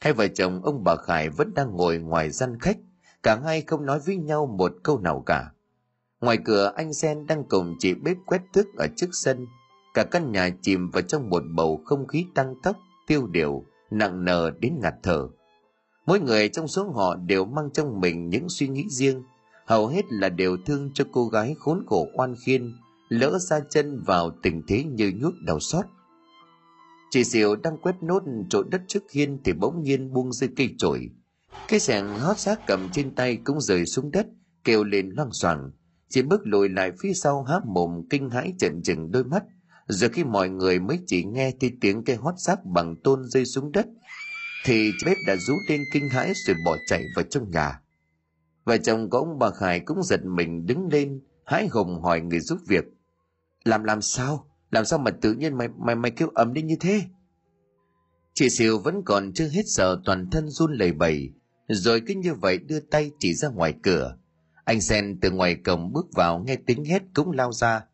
Hai 0.00 0.12
vợ 0.12 0.28
chồng 0.28 0.62
ông 0.64 0.84
bà 0.84 0.96
khải 0.96 1.28
vẫn 1.28 1.54
đang 1.54 1.76
ngồi 1.76 1.98
ngoài 1.98 2.30
gian 2.30 2.58
khách, 2.60 2.76
cả 3.22 3.40
hai 3.44 3.62
không 3.62 3.86
nói 3.86 4.00
với 4.06 4.16
nhau 4.16 4.46
một 4.46 4.72
câu 4.82 4.98
nào 4.98 5.22
cả. 5.26 5.50
Ngoài 6.20 6.38
cửa, 6.44 6.72
anh 6.76 6.94
sen 6.94 7.26
đang 7.26 7.44
cùng 7.48 7.74
chị 7.78 7.94
bếp 7.94 8.16
quét 8.26 8.42
thức 8.52 8.66
ở 8.76 8.86
trước 8.96 9.08
sân. 9.12 9.46
Cả 9.94 10.04
căn 10.04 10.32
nhà 10.32 10.50
chìm 10.62 10.90
vào 10.90 11.02
trong 11.02 11.30
một 11.30 11.42
bầu 11.54 11.82
không 11.84 12.06
khí 12.06 12.26
tăng 12.34 12.54
tốc, 12.62 12.76
tiêu 13.06 13.26
điều, 13.26 13.64
nặng 13.90 14.24
nề 14.24 14.50
đến 14.60 14.78
ngạt 14.82 14.94
thở 15.02 15.28
mỗi 16.06 16.20
người 16.20 16.48
trong 16.48 16.68
số 16.68 16.90
họ 16.90 17.16
đều 17.16 17.44
mang 17.44 17.70
trong 17.74 18.00
mình 18.00 18.28
những 18.28 18.48
suy 18.48 18.68
nghĩ 18.68 18.84
riêng, 18.90 19.22
hầu 19.66 19.86
hết 19.86 20.04
là 20.10 20.28
đều 20.28 20.56
thương 20.66 20.90
cho 20.94 21.04
cô 21.12 21.28
gái 21.28 21.54
khốn 21.58 21.84
khổ 21.86 22.08
oan 22.16 22.34
khiên, 22.44 22.72
lỡ 23.08 23.38
ra 23.38 23.60
chân 23.70 24.02
vào 24.06 24.30
tình 24.42 24.62
thế 24.68 24.84
như 24.84 25.12
nhuốc 25.20 25.34
đau 25.46 25.60
xót 25.60 25.84
chị 27.12 27.24
diệu 27.24 27.56
đang 27.56 27.78
quét 27.78 28.02
nốt 28.02 28.22
chỗ 28.48 28.62
đất 28.62 28.82
trước 28.88 29.10
hiên 29.12 29.38
thì 29.44 29.52
bỗng 29.52 29.82
nhiên 29.82 30.12
buông 30.12 30.32
rơi 30.32 30.50
cây 30.56 30.74
chổi. 30.78 31.10
Cái 31.68 31.80
sẻng 31.80 32.18
hót 32.18 32.38
xác 32.38 32.66
cầm 32.66 32.88
trên 32.92 33.14
tay 33.14 33.36
cũng 33.44 33.60
rơi 33.60 33.86
xuống 33.86 34.10
đất, 34.10 34.26
kêu 34.64 34.84
lên 34.84 35.10
loang 35.16 35.32
xoảng. 35.32 35.70
chị 36.08 36.22
bước 36.22 36.40
lùi 36.44 36.68
lại 36.68 36.92
phía 37.00 37.12
sau 37.14 37.42
há 37.42 37.60
mồm 37.64 37.90
kinh 38.10 38.30
hãi 38.30 38.54
chận 38.58 38.82
chừng 38.82 39.10
đôi 39.10 39.24
mắt. 39.24 39.42
Rồi 39.88 40.10
khi 40.10 40.24
mọi 40.24 40.48
người 40.48 40.80
mới 40.80 40.98
chỉ 41.06 41.24
nghe 41.24 41.52
thấy 41.60 41.72
tiếng 41.80 42.04
cây 42.04 42.16
hót 42.16 42.34
xác 42.38 42.64
bằng 42.64 42.96
tôn 43.04 43.24
rơi 43.24 43.44
xuống 43.44 43.72
đất 43.72 43.86
thì 44.64 44.92
bếp 45.06 45.16
đã 45.26 45.36
rú 45.36 45.54
lên 45.68 45.84
kinh 45.92 46.08
hãi 46.08 46.32
rồi 46.34 46.56
bỏ 46.64 46.76
chạy 46.86 47.04
vào 47.16 47.24
trong 47.30 47.50
nhà. 47.50 47.80
Vợ 48.64 48.76
chồng 48.78 49.10
của 49.10 49.18
ông 49.18 49.38
bà 49.38 49.50
khải 49.50 49.80
cũng 49.80 50.02
giật 50.02 50.24
mình 50.24 50.66
đứng 50.66 50.88
lên, 50.88 51.20
hãi 51.44 51.66
hùng 51.66 52.02
hỏi 52.02 52.20
người 52.20 52.40
giúp 52.40 52.58
việc. 52.68 52.84
Làm 53.64 53.84
làm 53.84 54.02
sao? 54.02 54.46
Làm 54.70 54.84
sao 54.84 54.98
mà 54.98 55.10
tự 55.10 55.32
nhiên 55.32 55.58
mày 55.58 55.68
mày 55.78 55.94
mày 55.94 56.10
kêu 56.10 56.28
ầm 56.34 56.52
lên 56.52 56.66
như 56.66 56.76
thế? 56.80 57.02
Chị 58.34 58.50
xìu 58.50 58.78
vẫn 58.78 59.02
còn 59.04 59.32
chưa 59.32 59.48
hết 59.48 59.62
sợ 59.66 60.00
toàn 60.04 60.30
thân 60.30 60.48
run 60.48 60.72
lẩy 60.72 60.92
bẩy. 60.92 61.32
Rồi 61.68 62.02
cứ 62.06 62.14
như 62.14 62.34
vậy 62.34 62.58
đưa 62.58 62.80
tay 62.80 63.10
chỉ 63.18 63.34
ra 63.34 63.48
ngoài 63.48 63.74
cửa. 63.82 64.16
Anh 64.64 64.80
sen 64.80 65.18
từ 65.20 65.30
ngoài 65.30 65.54
cổng 65.54 65.92
bước 65.92 66.06
vào, 66.12 66.38
nghe 66.46 66.56
tiếng 66.66 66.84
hét 66.84 67.02
cũng 67.14 67.30
lao 67.30 67.52
ra. 67.52 67.84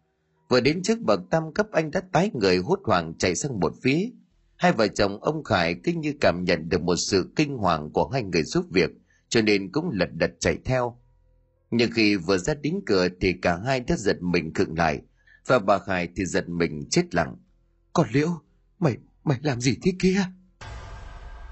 Vừa 0.49 0.61
đến 0.61 0.83
trước 0.83 0.99
bậc 1.01 1.21
tam 1.31 1.53
cấp, 1.55 1.67
anh 1.73 1.91
đã 1.91 2.01
tái 2.13 2.31
người 2.35 2.57
hốt 2.57 2.81
hoảng 2.85 3.15
chạy 3.19 3.35
sang 3.35 3.61
một 3.61 3.75
phía 3.83 4.11
hai 4.59 4.73
vợ 4.73 4.89
chồng 4.89 5.19
ông 5.21 5.45
khải 5.45 5.75
cứ 5.85 5.93
như 5.93 6.15
cảm 6.21 6.45
nhận 6.45 6.69
được 6.69 6.83
một 6.83 6.97
sự 6.97 7.33
kinh 7.37 7.57
hoàng 7.57 7.91
của 7.93 8.09
hai 8.09 8.23
người 8.23 8.43
giúp 8.43 8.67
việc, 8.71 8.91
cho 9.29 9.43
nên 9.43 9.73
cũng 9.73 9.91
lật 9.93 10.09
đật 10.13 10.31
chạy 10.41 10.59
theo. 10.65 10.99
Nhưng 11.71 11.91
khi 11.93 12.17
vừa 12.17 12.39
ra 12.39 12.55
đến 12.55 12.81
cửa 12.87 13.09
thì 13.21 13.33
cả 13.43 13.59
hai 13.67 13.81
đã 13.81 13.97
giật 13.97 14.23
mình 14.23 14.55
khựng 14.55 14.79
lại, 14.79 15.01
và 15.47 15.59
bà 15.59 15.79
khải 15.79 16.09
thì 16.17 16.25
giật 16.25 16.49
mình 16.49 16.89
chết 16.91 17.15
lặng. 17.15 17.37
Còn 17.93 18.07
liễu, 18.13 18.29
mày 18.79 18.97
mày 19.25 19.39
làm 19.43 19.61
gì 19.61 19.77
thế 19.83 19.93
kia? 19.99 20.23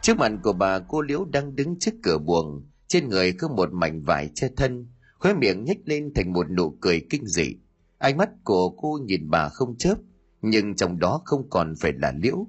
Trước 0.02 0.16
mặt 0.16 0.32
của 0.42 0.52
bà, 0.52 0.78
cô 0.78 1.02
liễu 1.02 1.24
đang 1.24 1.56
đứng 1.56 1.78
trước 1.78 1.94
cửa 2.02 2.18
buồng. 2.18 2.66
Trên 2.88 3.08
người 3.08 3.32
có 3.32 3.48
một 3.48 3.72
mảnh 3.72 4.02
vải 4.02 4.30
che 4.34 4.48
thân, 4.56 4.86
khóe 5.18 5.34
miệng 5.34 5.64
nhếch 5.64 5.78
lên 5.84 6.12
thành 6.14 6.32
một 6.32 6.50
nụ 6.50 6.70
cười 6.80 7.06
kinh 7.10 7.26
dị. 7.26 7.56
Ánh 7.98 8.16
mắt 8.16 8.30
của 8.44 8.70
cô 8.70 8.98
nhìn 9.04 9.30
bà 9.30 9.48
không 9.48 9.76
chớp, 9.78 9.94
nhưng 10.42 10.76
trong 10.76 10.98
đó 10.98 11.22
không 11.24 11.50
còn 11.50 11.74
phải 11.80 11.92
là 11.96 12.12
liễu 12.22 12.46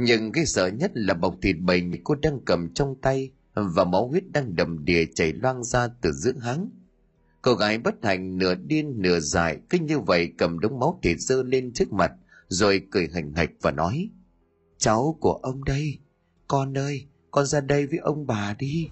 nhưng 0.00 0.32
cái 0.32 0.46
sợ 0.46 0.66
nhất 0.66 0.90
là 0.94 1.14
bọc 1.14 1.34
thịt 1.42 1.56
bầy 1.60 1.82
cô 2.04 2.14
đang 2.14 2.40
cầm 2.44 2.74
trong 2.74 2.94
tay 3.02 3.30
và 3.54 3.84
máu 3.84 4.08
huyết 4.08 4.24
đang 4.32 4.56
đầm 4.56 4.84
đìa 4.84 5.04
chảy 5.14 5.32
loang 5.32 5.64
ra 5.64 5.88
từ 6.00 6.12
giữa 6.12 6.32
háng. 6.40 6.70
Cô 7.42 7.54
gái 7.54 7.78
bất 7.78 7.94
hạnh 8.02 8.38
nửa 8.38 8.54
điên 8.54 8.94
nửa 8.96 9.20
dại 9.20 9.58
cứ 9.70 9.78
như 9.78 9.98
vậy 9.98 10.32
cầm 10.38 10.58
đống 10.58 10.78
máu 10.78 11.00
thịt 11.02 11.20
dơ 11.20 11.42
lên 11.42 11.72
trước 11.72 11.92
mặt 11.92 12.12
rồi 12.48 12.82
cười 12.90 13.08
hành 13.14 13.32
hạch 13.32 13.50
và 13.60 13.70
nói 13.70 14.10
cháu 14.78 15.16
của 15.20 15.32
ông 15.32 15.64
đây 15.64 15.98
con 16.48 16.78
ơi 16.78 17.06
con 17.30 17.46
ra 17.46 17.60
đây 17.60 17.86
với 17.86 17.98
ông 17.98 18.26
bà 18.26 18.54
đi. 18.58 18.88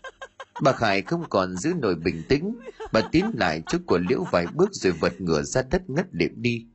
Bà 0.62 0.72
khải 0.72 1.02
không 1.02 1.24
còn 1.30 1.56
giữ 1.56 1.72
nổi 1.80 1.94
bình 1.94 2.22
tĩnh 2.28 2.58
bà 2.92 3.00
tiến 3.12 3.24
lại 3.34 3.62
trước 3.66 3.78
của 3.86 3.98
liễu 4.08 4.24
vài 4.32 4.46
bước 4.54 4.68
rồi 4.72 4.92
vật 4.92 5.20
ngửa 5.20 5.42
ra 5.42 5.62
đất 5.62 5.90
ngất 5.90 6.06
liệm 6.12 6.42
đi. 6.42 6.66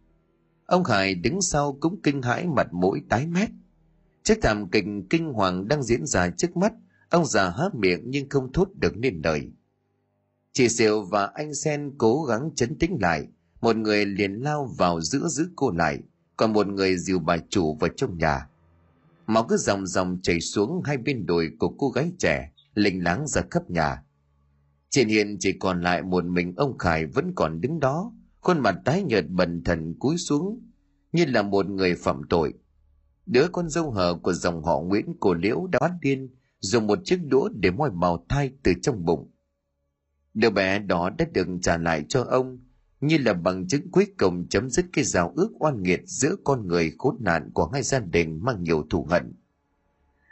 Ông 0.65 0.84
khải 0.84 1.15
đứng 1.15 1.41
sau 1.41 1.77
cũng 1.79 2.01
kinh 2.03 2.21
hãi 2.21 2.47
mặt 2.47 2.67
mũi 2.73 3.01
tái 3.09 3.27
mét 3.27 3.49
chiếc 4.24 4.41
thảm 4.41 4.69
kịch 4.69 4.86
kinh 5.09 5.34
hoàng 5.34 5.67
đang 5.67 5.84
diễn 5.84 6.05
ra 6.05 6.30
trước 6.30 6.57
mắt, 6.57 6.74
ông 7.09 7.26
già 7.26 7.49
há 7.49 7.63
miệng 7.74 8.01
nhưng 8.05 8.30
không 8.30 8.51
thốt 8.51 8.67
được 8.76 8.97
nên 8.97 9.21
lời. 9.24 9.51
Chị 10.51 10.67
diệu 10.67 11.03
và 11.03 11.26
anh 11.34 11.53
sen 11.53 11.91
cố 11.97 12.24
gắng 12.24 12.49
chấn 12.55 12.78
tĩnh 12.78 12.97
lại, 13.01 13.28
một 13.61 13.76
người 13.76 14.05
liền 14.05 14.34
lao 14.34 14.65
vào 14.78 15.01
giữa 15.01 15.28
giữ 15.28 15.49
cô 15.55 15.71
lại, 15.71 15.99
còn 16.38 16.53
một 16.53 16.67
người 16.67 16.97
dìu 16.97 17.19
bà 17.19 17.38
chủ 17.49 17.78
vào 17.80 17.89
trong 17.95 18.17
nhà. 18.17 18.49
Máu 19.28 19.45
cứ 19.49 19.57
dòng 19.57 19.88
dòng 19.88 20.19
chảy 20.24 20.39
xuống 20.39 20.82
hai 20.86 20.97
bên 20.97 21.26
đồi 21.26 21.51
của 21.59 21.69
cô 21.69 21.89
gái 21.89 22.11
trẻ 22.19 22.51
linh 22.74 23.03
láng 23.03 23.28
ra 23.28 23.41
khắp 23.51 23.69
nhà. 23.69 24.03
Trên 24.89 25.07
hiện 25.07 25.38
chỉ 25.39 25.53
còn 25.59 25.82
lại 25.82 26.01
một 26.03 26.26
mình 26.26 26.53
ông 26.57 26.78
khải 26.78 27.05
vẫn 27.05 27.34
còn 27.36 27.61
đứng 27.61 27.80
đó, 27.80 28.13
khuôn 28.41 28.59
mặt 28.59 28.76
tái 28.86 29.03
nhợt 29.03 29.26
bần 29.30 29.63
thần 29.63 29.95
cúi 29.99 30.17
xuống, 30.17 30.59
như 31.11 31.26
là 31.26 31.41
một 31.41 31.69
người 31.69 31.95
phạm 31.95 32.21
tội 32.30 32.53
đứa 33.26 33.47
con 33.51 33.69
dâu 33.69 33.91
hờ 33.91 34.15
của 34.24 34.34
dòng 34.34 34.63
họ 34.63 34.80
nguyễn 34.80 35.13
cổ 35.19 35.34
liễu 35.34 35.67
đã 35.67 35.80
bắt 35.80 35.91
điên, 36.01 36.30
dùng 36.59 36.88
một 36.88 36.99
chiếc 37.03 37.19
đũa 37.26 37.49
để 37.49 37.71
moi 37.71 37.89
bào 37.89 38.26
thai 38.30 38.51
từ 38.63 38.74
trong 38.82 39.05
bụng. 39.05 39.32
Đứa 40.34 40.49
bé 40.49 40.80
đó 40.80 41.09
đã 41.17 41.26
được 41.34 41.47
trả 41.61 41.78
lại 41.78 42.05
cho 42.09 42.24
ông, 42.24 42.59
như 43.01 43.17
là 43.17 43.34
bằng 43.34 43.67
chứng 43.67 43.91
cuối 43.91 44.07
cùng 44.17 44.47
chấm 44.49 44.69
dứt 44.69 44.86
cái 44.93 45.03
rào 45.03 45.34
ước 45.36 45.49
oan 45.59 45.84
nghiệt 45.84 46.01
giữa 46.05 46.36
con 46.43 46.67
người 46.67 46.93
khốn 46.97 47.17
nạn 47.19 47.49
của 47.53 47.69
hai 47.74 47.84
gia 47.84 47.99
đình 47.99 48.39
mang 48.43 48.63
nhiều 48.63 48.86
thù 48.89 49.07
hận. 49.09 49.34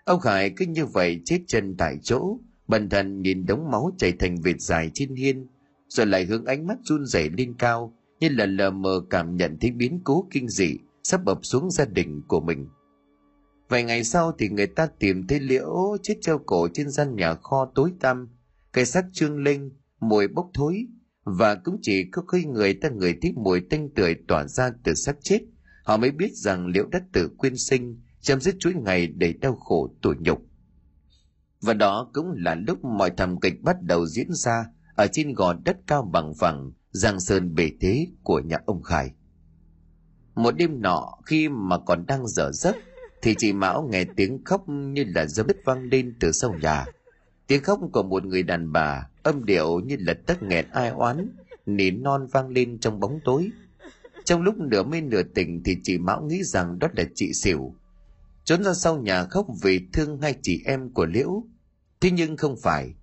Ông 0.06 0.20
khải 0.20 0.50
cứ 0.50 0.66
như 0.66 0.86
vậy 0.86 1.22
chết 1.26 1.40
chân 1.48 1.76
tại 1.78 1.98
chỗ 2.04 2.38
bần 2.68 2.90
thần 2.90 3.22
nhìn 3.22 3.46
đống 3.46 3.72
máu 3.72 3.92
chảy 3.98 4.12
thành 4.12 4.42
vệt 4.42 4.62
dài 4.62 4.92
trên 4.94 5.16
hiên, 5.16 5.48
rồi 5.88 6.06
lại 6.06 6.26
hướng 6.26 6.46
ánh 6.46 6.68
mắt 6.68 6.78
run 6.84 7.06
rẩy 7.06 7.30
lên 7.30 7.54
cao, 7.60 7.94
như 8.20 8.30
là 8.30 8.46
lờ 8.46 8.72
mờ 8.72 9.02
cảm 9.10 9.36
nhận 9.36 9.58
thấy 9.62 9.72
biến 9.72 10.02
cố 10.04 10.28
kinh 10.32 10.50
dị 10.50 10.78
sắp 11.04 11.26
ập 11.26 11.40
xuống 11.44 11.72
gia 11.72 11.86
đình 11.86 12.22
của 12.28 12.40
mình 12.40 12.68
vài 13.72 13.84
ngày 13.84 14.04
sau 14.04 14.32
thì 14.40 14.50
người 14.50 14.68
ta 14.68 14.88
tìm 15.00 15.28
thấy 15.28 15.40
liễu 15.40 15.98
chết 16.04 16.16
treo 16.22 16.40
cổ 16.46 16.68
trên 16.74 16.90
gian 16.90 17.16
nhà 17.16 17.34
kho 17.34 17.72
tối 17.76 17.94
tăm. 18.00 18.30
Cây 18.72 18.86
xác 18.86 19.06
trương 19.14 19.44
linh, 19.44 19.72
mùi 20.00 20.28
bốc 20.28 20.50
thối. 20.54 20.86
Và 21.24 21.56
cũng 21.56 21.78
chỉ 21.82 22.10
có 22.12 22.22
khi 22.22 22.46
người 22.46 22.74
ta 22.74 22.90
người 22.90 23.18
thích 23.22 23.38
mùi 23.38 23.62
tanh 23.70 23.90
tưởi 23.96 24.16
tỏa 24.28 24.48
ra 24.48 24.72
từ 24.84 24.94
xác 24.94 25.16
chết, 25.22 25.40
họ 25.84 25.98
mới 25.98 26.12
biết 26.12 26.32
rằng 26.34 26.68
liễu 26.68 26.86
đất 26.92 27.04
tự 27.14 27.30
quyên 27.38 27.58
sinh, 27.58 28.02
chấm 28.22 28.42
dứt 28.42 28.56
chuỗi 28.60 28.74
ngày 28.74 29.08
đầy 29.08 29.34
đau 29.34 29.56
khổ 29.56 29.96
tủi 30.02 30.16
nhục. 30.20 30.42
Và 31.62 31.74
đó 31.74 32.10
cũng 32.14 32.32
là 32.36 32.56
lúc 32.56 32.86
mọi 32.86 33.12
thảm 33.18 33.40
kịch 33.40 33.62
bắt 33.62 33.76
đầu 33.82 34.06
diễn 34.06 34.28
ra 34.34 34.66
ở 34.96 35.08
trên 35.12 35.34
gò 35.34 35.54
đất 35.54 35.78
cao 35.88 36.10
bằng 36.14 36.34
phẳng, 36.40 36.72
giang 36.90 37.20
sơn 37.20 37.56
bề 37.56 37.72
thế 37.82 38.08
của 38.24 38.40
nhà 38.40 38.58
ông 38.66 38.84
khải. 38.84 39.12
Một 40.36 40.52
đêm 40.52 40.82
nọ, 40.82 41.18
khi 41.26 41.50
mà 41.50 41.78
còn 41.86 42.06
đang 42.08 42.28
dở 42.28 42.52
giấc 42.54 42.76
thì 43.22 43.36
chị 43.38 43.54
mão 43.54 43.88
nghe 43.92 44.06
tiếng 44.16 44.44
khóc 44.44 44.70
như 44.70 45.06
là 45.16 45.26
dấu 45.26 45.46
đất 45.46 45.58
vang 45.66 45.84
lên 45.84 46.14
từ 46.20 46.32
sau 46.32 46.56
nhà. 46.62 46.86
Tiếng 47.48 47.64
khóc 47.64 47.80
của 47.94 48.04
một 48.04 48.26
người 48.26 48.44
đàn 48.44 48.72
bà, 48.72 49.08
âm 49.24 49.46
điệu 49.46 49.80
như 49.80 49.96
là 50.00 50.14
tất 50.26 50.44
nghẹn 50.44 50.66
ai 50.72 50.90
oán, 50.90 51.36
nỉ 51.66 51.92
non 51.92 52.28
vang 52.32 52.50
lên 52.50 52.80
trong 52.80 53.00
bóng 53.00 53.20
tối. 53.26 53.52
Trong 54.26 54.42
lúc 54.42 54.58
nửa 54.58 54.84
mê 54.84 55.02
nửa 55.02 55.24
tỉnh 55.24 55.64
thì 55.64 55.78
chị 55.84 55.98
mão 55.98 56.22
nghĩ 56.22 56.44
rằng 56.44 56.80
đó 56.80 56.88
là 56.98 57.04
chị 57.16 57.34
xỉu 57.34 57.76
trốn 58.44 58.64
ra 58.64 58.74
sau 58.74 58.98
nhà 58.98 59.24
khóc 59.24 59.48
vì 59.62 59.88
thương 59.94 60.22
hai 60.22 60.36
chị 60.42 60.62
em 60.66 60.90
của 60.90 61.06
liễu. 61.06 61.44
Thế 62.02 62.12
nhưng 62.12 62.38
không 62.38 62.56
phải. 62.64 62.94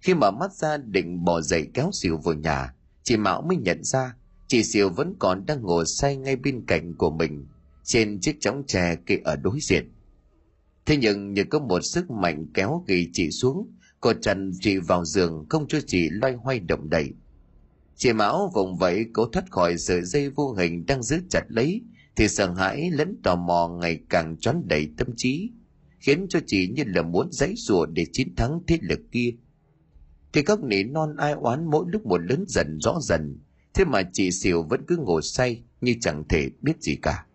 Khi 0.00 0.14
mở 0.14 0.30
mắt 0.30 0.52
ra 0.52 0.76
định 0.76 1.24
bỏ 1.24 1.40
dậy 1.40 1.68
kéo 1.74 1.90
xỉu 1.92 2.16
vào 2.16 2.34
nhà, 2.34 2.74
chị 3.02 3.16
mão 3.16 3.42
mới 3.42 3.56
nhận 3.56 3.84
ra 3.84 4.14
chị 4.46 4.62
xỉu 4.62 4.90
vẫn 4.90 5.14
còn 5.18 5.46
đang 5.46 5.62
ngồi 5.62 5.84
say 5.86 6.16
ngay 6.16 6.36
bên 6.36 6.64
cạnh 6.66 6.94
của 6.94 7.10
mình 7.10 7.46
trên 7.84 8.20
chiếc 8.20 8.40
chóng 8.40 8.62
tre 8.66 8.96
kia 9.06 9.18
ở 9.24 9.36
đối 9.36 9.58
diện. 9.60 9.92
Thế 10.86 10.96
nhưng 10.96 11.32
như 11.32 11.44
có 11.44 11.58
một 11.58 11.80
sức 11.80 12.10
mạnh 12.10 12.46
kéo 12.54 12.84
ghi 12.86 13.10
chị 13.12 13.30
xuống, 13.30 13.68
cô 14.00 14.12
trần 14.12 14.52
chị 14.60 14.76
vào 14.76 15.04
giường 15.04 15.46
không 15.48 15.68
cho 15.68 15.78
chị 15.86 16.08
loay 16.10 16.34
hoay 16.34 16.60
động 16.60 16.90
đậy. 16.90 17.10
Chị 17.96 18.12
mão 18.12 18.50
vùng 18.54 18.76
vẫy 18.76 19.06
cố 19.12 19.26
thoát 19.26 19.50
khỏi 19.50 19.78
sợi 19.78 20.02
dây 20.02 20.30
vô 20.30 20.52
hình 20.52 20.86
đang 20.86 21.02
giữ 21.02 21.20
chặt 21.30 21.42
lấy, 21.48 21.82
thì 22.16 22.28
sợ 22.28 22.52
hãi 22.52 22.90
lẫn 22.90 23.16
tò 23.22 23.36
mò 23.36 23.68
ngày 23.68 24.00
càng 24.08 24.36
choán 24.36 24.62
đầy 24.68 24.88
tâm 24.96 25.08
trí, 25.16 25.50
khiến 25.98 26.26
cho 26.28 26.40
chị 26.46 26.68
như 26.68 26.82
là 26.86 27.02
muốn 27.02 27.28
giãy 27.32 27.54
rùa 27.56 27.86
để 27.86 28.06
chiến 28.12 28.34
thắng 28.36 28.60
thế 28.66 28.78
lực 28.82 29.00
kia. 29.12 29.30
Thì 30.32 30.42
các 30.42 30.62
nỉ 30.62 30.84
non 30.84 31.16
ai 31.16 31.32
oán 31.32 31.70
mỗi 31.70 31.84
lúc 31.88 32.06
một 32.06 32.18
lớn 32.18 32.44
dần, 32.48 32.78
rõ 32.80 32.98
dần, 33.02 33.38
thế 33.74 33.84
mà 33.84 34.02
chị 34.12 34.30
xỉu 34.30 34.62
vẫn 34.62 34.80
cứ 34.86 34.96
ngồi 34.96 35.22
say 35.22 35.62
như 35.80 35.94
chẳng 36.00 36.24
thể 36.28 36.50
biết 36.60 36.82
gì 36.82 36.96
cả 37.02 37.26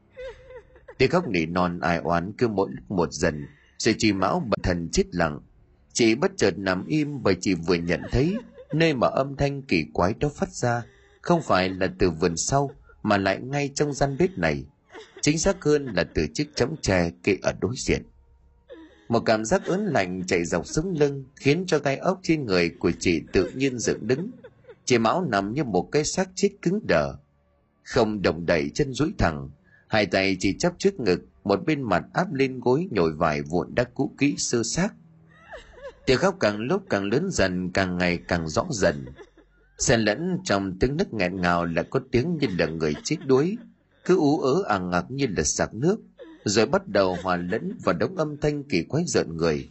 tiếng 0.98 1.10
khóc 1.10 1.28
nỉ 1.28 1.46
non 1.46 1.80
ai 1.80 1.98
oán 1.98 2.32
cứ 2.38 2.48
mỗi 2.48 2.70
lúc 2.72 2.92
một 2.92 3.12
dần, 3.12 3.46
rồi 3.78 3.96
chị 3.98 4.14
mão 4.14 4.40
bật 4.40 4.64
thần 4.64 4.90
chết 4.92 5.04
lặng. 5.12 5.40
Chị 5.94 6.16
bất 6.16 6.32
chợt 6.38 6.58
nằm 6.58 6.86
im 6.86 7.24
bởi 7.24 7.36
chị 7.42 7.54
vừa 7.54 7.76
nhận 7.76 8.02
thấy 8.12 8.38
nơi 8.74 8.94
mà 8.94 9.08
âm 9.08 9.36
thanh 9.36 9.62
kỳ 9.62 9.86
quái 9.94 10.14
đó 10.20 10.30
phát 10.30 10.50
ra 10.50 10.84
không 11.26 11.42
phải 11.42 11.70
là 11.70 11.88
từ 12.00 12.10
vườn 12.10 12.38
sau, 12.38 12.72
mà 13.04 13.18
lại 13.18 13.40
ngay 13.42 13.70
trong 13.76 13.94
gian 13.94 14.18
bếp 14.20 14.38
này. 14.38 14.66
Chính 15.22 15.40
xác 15.40 15.64
hơn 15.64 15.86
là 15.86 16.04
từ 16.04 16.28
chiếc 16.34 16.56
chấm 16.56 16.76
tre 16.82 17.12
kê 17.24 17.38
ở 17.42 17.54
đối 17.62 17.76
diện. 17.78 18.04
Một 19.10 19.20
cảm 19.20 19.46
giác 19.46 19.66
ớn 19.66 19.86
lạnh 19.86 20.24
chạy 20.28 20.46
dọc 20.46 20.68
sống 20.68 20.94
lưng 21.00 21.26
khiến 21.36 21.64
cho 21.68 21.80
gai 21.80 21.98
ốc 21.98 22.20
trên 22.24 22.46
người 22.46 22.70
của 22.70 22.92
chị 23.00 23.22
tự 23.34 23.50
nhiên 23.50 23.80
dựng 23.80 24.08
đứng. 24.08 24.32
Chị 24.86 24.98
mão 24.98 25.26
nằm 25.32 25.54
như 25.54 25.64
một 25.64 25.90
cái 25.92 26.04
xác 26.04 26.30
chết 26.36 26.50
cứng 26.62 26.80
đờ, 26.88 27.16
không 27.84 28.22
động 28.22 28.46
đậy 28.46 28.72
chân 28.74 28.94
duỗi 28.94 29.14
thẳng 29.18 29.50
hai 29.88 30.06
tay 30.06 30.38
chỉ 30.40 30.56
chắp 30.60 30.74
trước 30.78 31.00
ngực, 31.00 31.22
một 31.44 31.66
bên 31.66 31.82
mặt 31.82 32.04
áp 32.14 32.34
lên 32.34 32.60
gối 32.60 32.88
nhồi 32.92 33.12
vải 33.12 33.42
vụn 33.42 33.76
đã 33.76 33.84
cũ 33.94 34.12
kỹ 34.18 34.36
sơ 34.38 34.64
xác. 34.64 34.90
Tiếng 36.06 36.18
khóc 36.18 36.38
càng 36.40 36.60
lúc 36.60 36.84
càng 36.90 37.04
lớn 37.04 37.30
dần, 37.32 37.72
càng 37.72 37.98
ngày 37.98 38.20
càng 38.28 38.48
rõ 38.48 38.66
dần. 38.70 39.06
Xen 39.78 40.00
lẫn 40.00 40.38
trong 40.44 40.80
tiếng 40.80 40.98
nức 40.98 41.14
nghẹn 41.14 41.42
ngào 41.42 41.66
là 41.66 41.84
có 41.84 42.00
tiếng 42.12 42.38
như 42.38 42.48
là 42.60 42.66
người 42.66 42.94
chết 43.04 43.16
đuối, 43.26 43.58
cứ 44.06 44.18
ú 44.18 44.40
ớ 44.40 44.64
àng 44.68 44.90
ngạc 44.90 45.06
như 45.10 45.28
là 45.38 45.44
sạc 45.44 45.74
nước, 45.74 45.98
rồi 46.46 46.66
bắt 46.66 46.88
đầu 46.88 47.18
hòa 47.24 47.36
lẫn 47.36 47.78
và 47.84 47.94
đống 47.94 48.18
âm 48.18 48.38
thanh 48.38 48.64
kỳ 48.64 48.84
quái 48.84 49.04
rợn 49.08 49.38
người. 49.38 49.70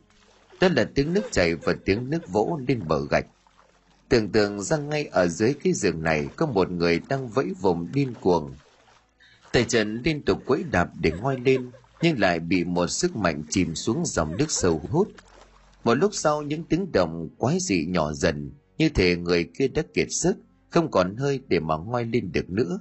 Đó 0.60 0.68
là 0.76 0.84
tiếng 0.94 1.12
nước 1.12 1.32
chảy 1.32 1.54
và 1.54 1.74
tiếng 1.84 2.10
nước 2.10 2.28
vỗ 2.28 2.60
lên 2.68 2.80
bờ 2.88 3.06
gạch. 3.10 3.26
Tưởng 4.08 4.32
tượng 4.32 4.60
ra 4.60 4.76
ngay 4.76 5.06
ở 5.06 5.28
dưới 5.28 5.54
cái 5.64 5.72
giường 5.72 6.02
này 6.02 6.28
có 6.36 6.46
một 6.46 6.70
người 6.70 7.00
đang 7.08 7.28
vẫy 7.28 7.52
vùng 7.60 7.88
điên 7.92 8.14
cuồng. 8.20 8.54
Tài 9.54 9.64
trận 9.64 10.02
liên 10.04 10.22
tục 10.22 10.42
quẫy 10.46 10.64
đạp 10.70 10.90
để 11.00 11.12
ngoi 11.22 11.40
lên, 11.40 11.70
nhưng 12.02 12.18
lại 12.18 12.40
bị 12.40 12.64
một 12.64 12.86
sức 12.86 13.16
mạnh 13.16 13.42
chìm 13.50 13.74
xuống 13.74 14.02
dòng 14.04 14.36
nước 14.36 14.50
sâu 14.50 14.80
hút. 14.90 15.08
Một 15.84 15.94
lúc 15.94 16.14
sau, 16.14 16.42
những 16.42 16.64
tiếng 16.64 16.92
động 16.92 17.28
quái 17.38 17.58
dị 17.60 17.86
nhỏ 17.86 18.12
dần, 18.12 18.52
như 18.78 18.88
thể 18.88 19.16
người 19.16 19.44
kia 19.58 19.68
đã 19.68 19.82
kiệt 19.94 20.06
sức, 20.10 20.36
không 20.70 20.90
còn 20.90 21.16
hơi 21.16 21.40
để 21.48 21.60
mà 21.60 21.76
ngoi 21.76 22.04
lên 22.04 22.32
được 22.32 22.50
nữa. 22.50 22.80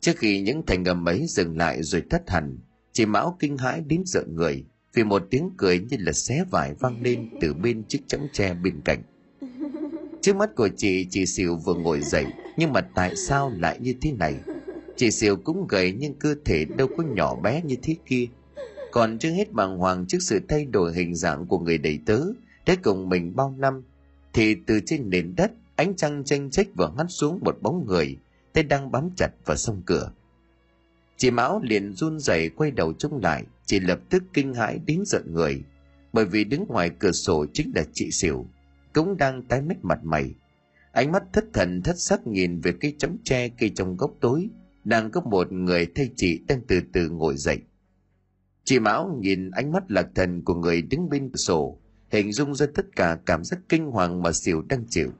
Trước 0.00 0.12
khi 0.16 0.40
những 0.40 0.66
thành 0.66 0.84
âm 0.84 1.08
ấy 1.08 1.26
dừng 1.28 1.56
lại 1.56 1.82
rồi 1.82 2.02
thất 2.10 2.30
hẳn, 2.30 2.58
chị 2.92 3.06
mão 3.06 3.36
kinh 3.38 3.56
hãi 3.56 3.82
đến 3.86 4.02
sợ 4.06 4.24
người, 4.28 4.64
vì 4.94 5.04
một 5.04 5.22
tiếng 5.30 5.50
cười 5.56 5.78
như 5.78 5.96
là 6.00 6.12
xé 6.12 6.44
vải 6.50 6.74
vang 6.74 7.02
lên 7.02 7.30
từ 7.40 7.54
bên 7.54 7.84
chiếc 7.88 8.08
chõng 8.08 8.26
tre 8.32 8.54
bên 8.54 8.80
cạnh. 8.84 9.02
Trước 10.20 10.36
mắt 10.36 10.50
của 10.56 10.68
chị 10.76 11.06
chị 11.10 11.26
xỉu 11.26 11.56
vừa 11.56 11.74
ngồi 11.74 12.00
dậy, 12.00 12.26
nhưng 12.56 12.72
mà 12.72 12.80
tại 12.80 13.16
sao 13.16 13.52
lại 13.56 13.78
như 13.80 13.94
thế 14.00 14.12
này? 14.12 14.34
Chị 15.00 15.10
xỉu 15.10 15.36
cũng 15.36 15.66
gầy 15.66 15.92
nhưng 15.92 16.14
cơ 16.14 16.34
thể 16.44 16.64
đâu 16.64 16.88
có 16.96 17.02
nhỏ 17.02 17.34
bé 17.34 17.62
như 17.62 17.76
thế 17.82 17.96
kia. 18.06 18.26
Còn 18.92 19.18
chưa 19.18 19.30
hết 19.30 19.52
bàng 19.52 19.78
hoàng 19.78 20.06
trước 20.06 20.18
sự 20.20 20.40
thay 20.48 20.64
đổi 20.64 20.94
hình 20.94 21.14
dạng 21.14 21.46
của 21.46 21.58
người 21.58 21.78
đầy 21.78 21.98
tớ 22.06 22.20
đã 22.66 22.74
cùng 22.82 23.08
mình 23.08 23.36
bao 23.36 23.54
năm, 23.58 23.82
thì 24.32 24.56
từ 24.66 24.80
trên 24.86 25.10
nền 25.10 25.34
đất, 25.36 25.52
ánh 25.76 25.96
trăng 25.96 26.24
tranh 26.24 26.50
trách 26.50 26.66
vừa 26.76 26.92
hắt 26.98 27.06
xuống 27.08 27.40
một 27.44 27.62
bóng 27.62 27.86
người 27.86 28.16
tay 28.52 28.64
đang 28.64 28.90
bám 28.90 29.10
chặt 29.16 29.30
vào 29.44 29.56
sông 29.56 29.82
cửa. 29.86 30.12
Chị 31.16 31.30
mão 31.30 31.60
liền 31.62 31.92
run 31.92 32.18
rẩy 32.18 32.48
quay 32.48 32.70
đầu 32.70 32.92
trông 32.92 33.20
lại, 33.22 33.44
chị 33.66 33.80
lập 33.80 34.00
tức 34.10 34.22
kinh 34.32 34.54
hãi 34.54 34.78
đến 34.86 35.02
giận 35.06 35.34
người, 35.34 35.62
bởi 36.12 36.24
vì 36.24 36.44
đứng 36.44 36.64
ngoài 36.68 36.90
cửa 36.98 37.12
sổ 37.12 37.46
chính 37.52 37.72
là 37.74 37.84
chị 37.92 38.10
xỉu 38.10 38.46
cũng 38.92 39.16
đang 39.16 39.42
tái 39.42 39.62
mét 39.62 39.76
mặt 39.82 39.98
mày. 40.02 40.34
Ánh 40.92 41.12
mắt 41.12 41.22
thất 41.32 41.44
thần 41.52 41.82
thất 41.82 41.98
sắc 41.98 42.26
nhìn 42.26 42.60
về 42.60 42.72
cây 42.80 42.94
chấm 42.98 43.16
tre 43.24 43.48
cây 43.48 43.70
trong 43.74 43.96
góc 43.96 44.10
tối 44.20 44.48
đang 44.84 45.10
có 45.10 45.20
một 45.20 45.52
người 45.52 45.86
thay 45.94 46.10
chị 46.16 46.40
đang 46.48 46.60
từ 46.68 46.80
từ 46.92 47.08
ngồi 47.08 47.36
dậy. 47.36 47.58
Chị 48.64 48.78
mão 48.78 49.18
nhìn 49.20 49.50
ánh 49.50 49.72
mắt 49.72 49.90
lạc 49.90 50.06
thần 50.14 50.42
của 50.44 50.54
người 50.54 50.82
đứng 50.82 51.08
bên 51.08 51.30
cửa 51.30 51.36
sổ, 51.36 51.78
hình 52.10 52.32
dung 52.32 52.54
ra 52.54 52.66
tất 52.74 52.96
cả 52.96 53.18
cảm 53.26 53.44
giác 53.44 53.58
kinh 53.68 53.86
hoàng 53.86 54.22
mà 54.22 54.32
xỉu 54.32 54.62
đang 54.68 54.84
chịu. 54.88 55.10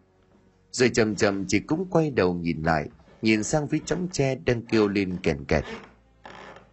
Rồi 0.73 0.89
chầm 0.89 1.17
chầm 1.17 1.45
chị 1.49 1.61
cũng 1.61 1.87
quay 1.91 2.11
đầu 2.11 2.35
nhìn 2.35 2.63
lại, 2.63 2.89
nhìn 3.23 3.43
sang 3.43 3.69
phía 3.69 3.79
chấm 3.85 4.09
tre 4.09 4.35
đang 4.35 4.63
kêu 4.67 4.89
lên 4.89 5.17
kèn 5.23 5.45
kẹt. 5.45 5.65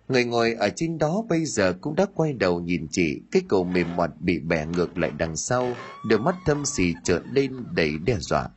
Người 0.07 0.25
ngồi 0.25 0.53
ở 0.53 0.69
trên 0.75 0.97
đó 0.97 1.23
bây 1.29 1.45
giờ 1.45 1.73
cũng 1.81 1.95
đã 1.95 2.05
quay 2.15 2.33
đầu 2.33 2.61
nhìn 2.61 2.87
chị, 2.91 3.21
cái 3.31 3.41
cổ 3.49 3.63
mềm 3.63 3.95
mọt 3.95 4.09
bị 4.19 4.39
bẻ 4.39 4.65
ngược 4.65 4.97
lại 4.97 5.11
đằng 5.17 5.35
sau, 5.35 5.73
đôi 6.09 6.19
mắt 6.19 6.35
thâm 6.45 6.65
xì 6.65 6.93
trợn 7.03 7.23
lên 7.31 7.53
đầy 7.75 7.91
đe 8.05 8.17
dọa. 8.19 8.49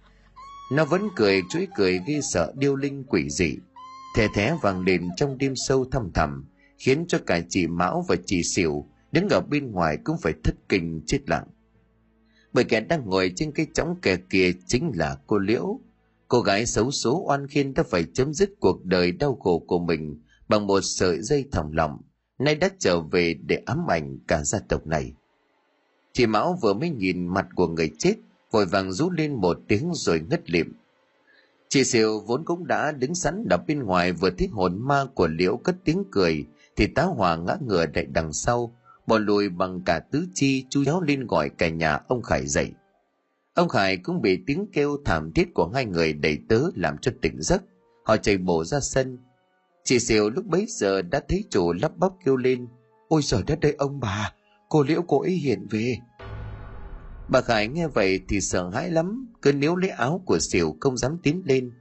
Nó 0.72 0.84
vẫn 0.84 1.08
cười 1.16 1.42
chuỗi 1.50 1.68
cười 1.76 2.00
ghi 2.06 2.20
sợ 2.22 2.52
điêu 2.56 2.76
linh 2.76 3.04
quỷ 3.04 3.30
dị 3.30 3.56
thè 4.14 4.28
thé 4.34 4.56
vàng 4.62 4.84
lên 4.84 5.08
trong 5.16 5.38
đêm 5.38 5.56
sâu 5.56 5.84
thăm 5.84 6.10
thẳm, 6.14 6.44
khiến 6.78 7.04
cho 7.08 7.18
cả 7.26 7.40
chị 7.48 7.66
mão 7.66 8.04
và 8.08 8.16
chị 8.26 8.42
xỉu 8.42 8.86
đứng 9.12 9.28
ở 9.28 9.40
bên 9.40 9.72
ngoài 9.72 9.98
cũng 10.04 10.16
phải 10.22 10.32
thất 10.44 10.54
kinh 10.68 11.02
chết 11.06 11.18
lặng. 11.26 11.46
Bởi 12.52 12.64
kẻ 12.64 12.80
đang 12.80 13.04
ngồi 13.04 13.32
trên 13.36 13.52
cái 13.52 13.66
chõng 13.74 14.00
kè 14.02 14.16
kia 14.16 14.52
chính 14.66 14.90
là 14.94 15.16
cô 15.26 15.38
liễu. 15.38 15.80
Cô 16.28 16.40
gái 16.40 16.66
xấu 16.66 16.90
số 16.90 17.24
oan 17.26 17.46
khiên 17.46 17.74
đã 17.74 17.82
phải 17.82 18.04
chấm 18.14 18.34
dứt 18.34 18.50
cuộc 18.60 18.84
đời 18.84 19.12
đau 19.12 19.34
khổ 19.34 19.58
của 19.58 19.78
mình 19.78 20.22
bằng 20.48 20.66
một 20.66 20.80
sợi 20.80 21.20
dây 21.20 21.44
thòng 21.52 21.72
lòng 21.72 21.98
nay 22.40 22.54
đã 22.54 22.68
trở 22.78 23.00
về 23.00 23.34
để 23.34 23.62
ám 23.66 23.90
ảnh 23.90 24.18
cả 24.28 24.44
gia 24.44 24.58
tộc 24.58 24.86
này. 24.86 25.12
Chị 26.12 26.26
mão 26.26 26.58
vừa 26.62 26.74
mới 26.74 26.90
nhìn 26.90 27.26
mặt 27.26 27.46
của 27.54 27.68
người 27.68 27.90
chết, 27.98 28.14
vội 28.50 28.66
vàng 28.66 28.92
rú 28.92 29.10
lên 29.10 29.34
một 29.34 29.58
tiếng 29.68 29.90
rồi 29.94 30.20
ngất 30.30 30.50
lịm 30.50 30.72
chị 31.70 31.84
siêu 31.84 32.20
vốn 32.26 32.44
cũng 32.44 32.66
đã 32.66 32.92
đứng 32.92 33.14
sẵn 33.14 33.48
đập 33.48 33.62
bên 33.66 33.82
ngoài 33.82 34.12
vừa 34.12 34.30
thích 34.30 34.50
hồn 34.52 34.78
ma 34.78 35.04
của 35.14 35.28
liễu 35.28 35.56
cất 35.56 35.76
tiếng 35.84 36.04
cười, 36.10 36.46
thì 36.76 36.86
tá 36.86 37.02
hòa 37.02 37.36
ngã 37.36 37.56
ngửa 37.66 37.86
đậy 37.86 38.04
đằng 38.04 38.32
sau 38.32 38.76
bỏ 39.06 39.18
lùi 39.18 39.48
bằng 39.48 39.82
cả 39.84 39.98
tứ 39.98 40.26
chi 40.34 40.66
chú 40.70 40.84
giáo 40.84 41.00
lên 41.00 41.26
gọi 41.26 41.48
cả 41.48 41.68
nhà 41.68 42.00
ông 42.08 42.22
khải 42.22 42.46
dậy. 42.46 42.72
Ông 43.54 43.68
khải 43.68 43.96
cũng 43.96 44.22
bị 44.22 44.38
tiếng 44.46 44.66
kêu 44.72 44.96
thảm 45.04 45.32
thiết 45.32 45.54
của 45.54 45.70
hai 45.74 45.84
người 45.84 46.12
đầy 46.12 46.38
tớ 46.48 46.60
làm 46.74 46.98
cho 46.98 47.12
tỉnh 47.22 47.42
giấc. 47.42 47.62
Họ 48.04 48.16
chạy 48.16 48.38
bộ 48.38 48.64
ra 48.64 48.80
sân. 48.80 49.18
Chị 49.84 49.98
xỉu 49.98 50.30
lúc 50.30 50.46
bấy 50.46 50.66
giờ 50.68 51.02
đã 51.02 51.20
thấy 51.28 51.44
chủ 51.50 51.72
lắp 51.72 51.96
bắp 51.96 52.12
kêu 52.24 52.36
lên, 52.36 52.66
ôi 53.08 53.22
giời 53.24 53.42
đất 53.46 53.60
đây 53.60 53.74
ông 53.78 54.00
bà, 54.00 54.32
cô 54.68 54.82
liễu 54.82 55.02
cô 55.02 55.20
ấy 55.22 55.32
hiện 55.32 55.66
về 55.70 55.96
bà 57.30 57.40
khải 57.40 57.68
nghe 57.68 57.86
vậy 57.88 58.20
thì 58.28 58.40
sợ 58.40 58.70
hãi 58.70 58.90
lắm, 58.90 59.34
cứ 59.42 59.52
níu 59.52 59.76
lấy 59.76 59.90
áo 59.90 60.22
của 60.26 60.38
xỉu 60.38 60.76
không 60.80 60.96
dám 60.96 61.18
tiến 61.22 61.42
lên. 61.44 61.72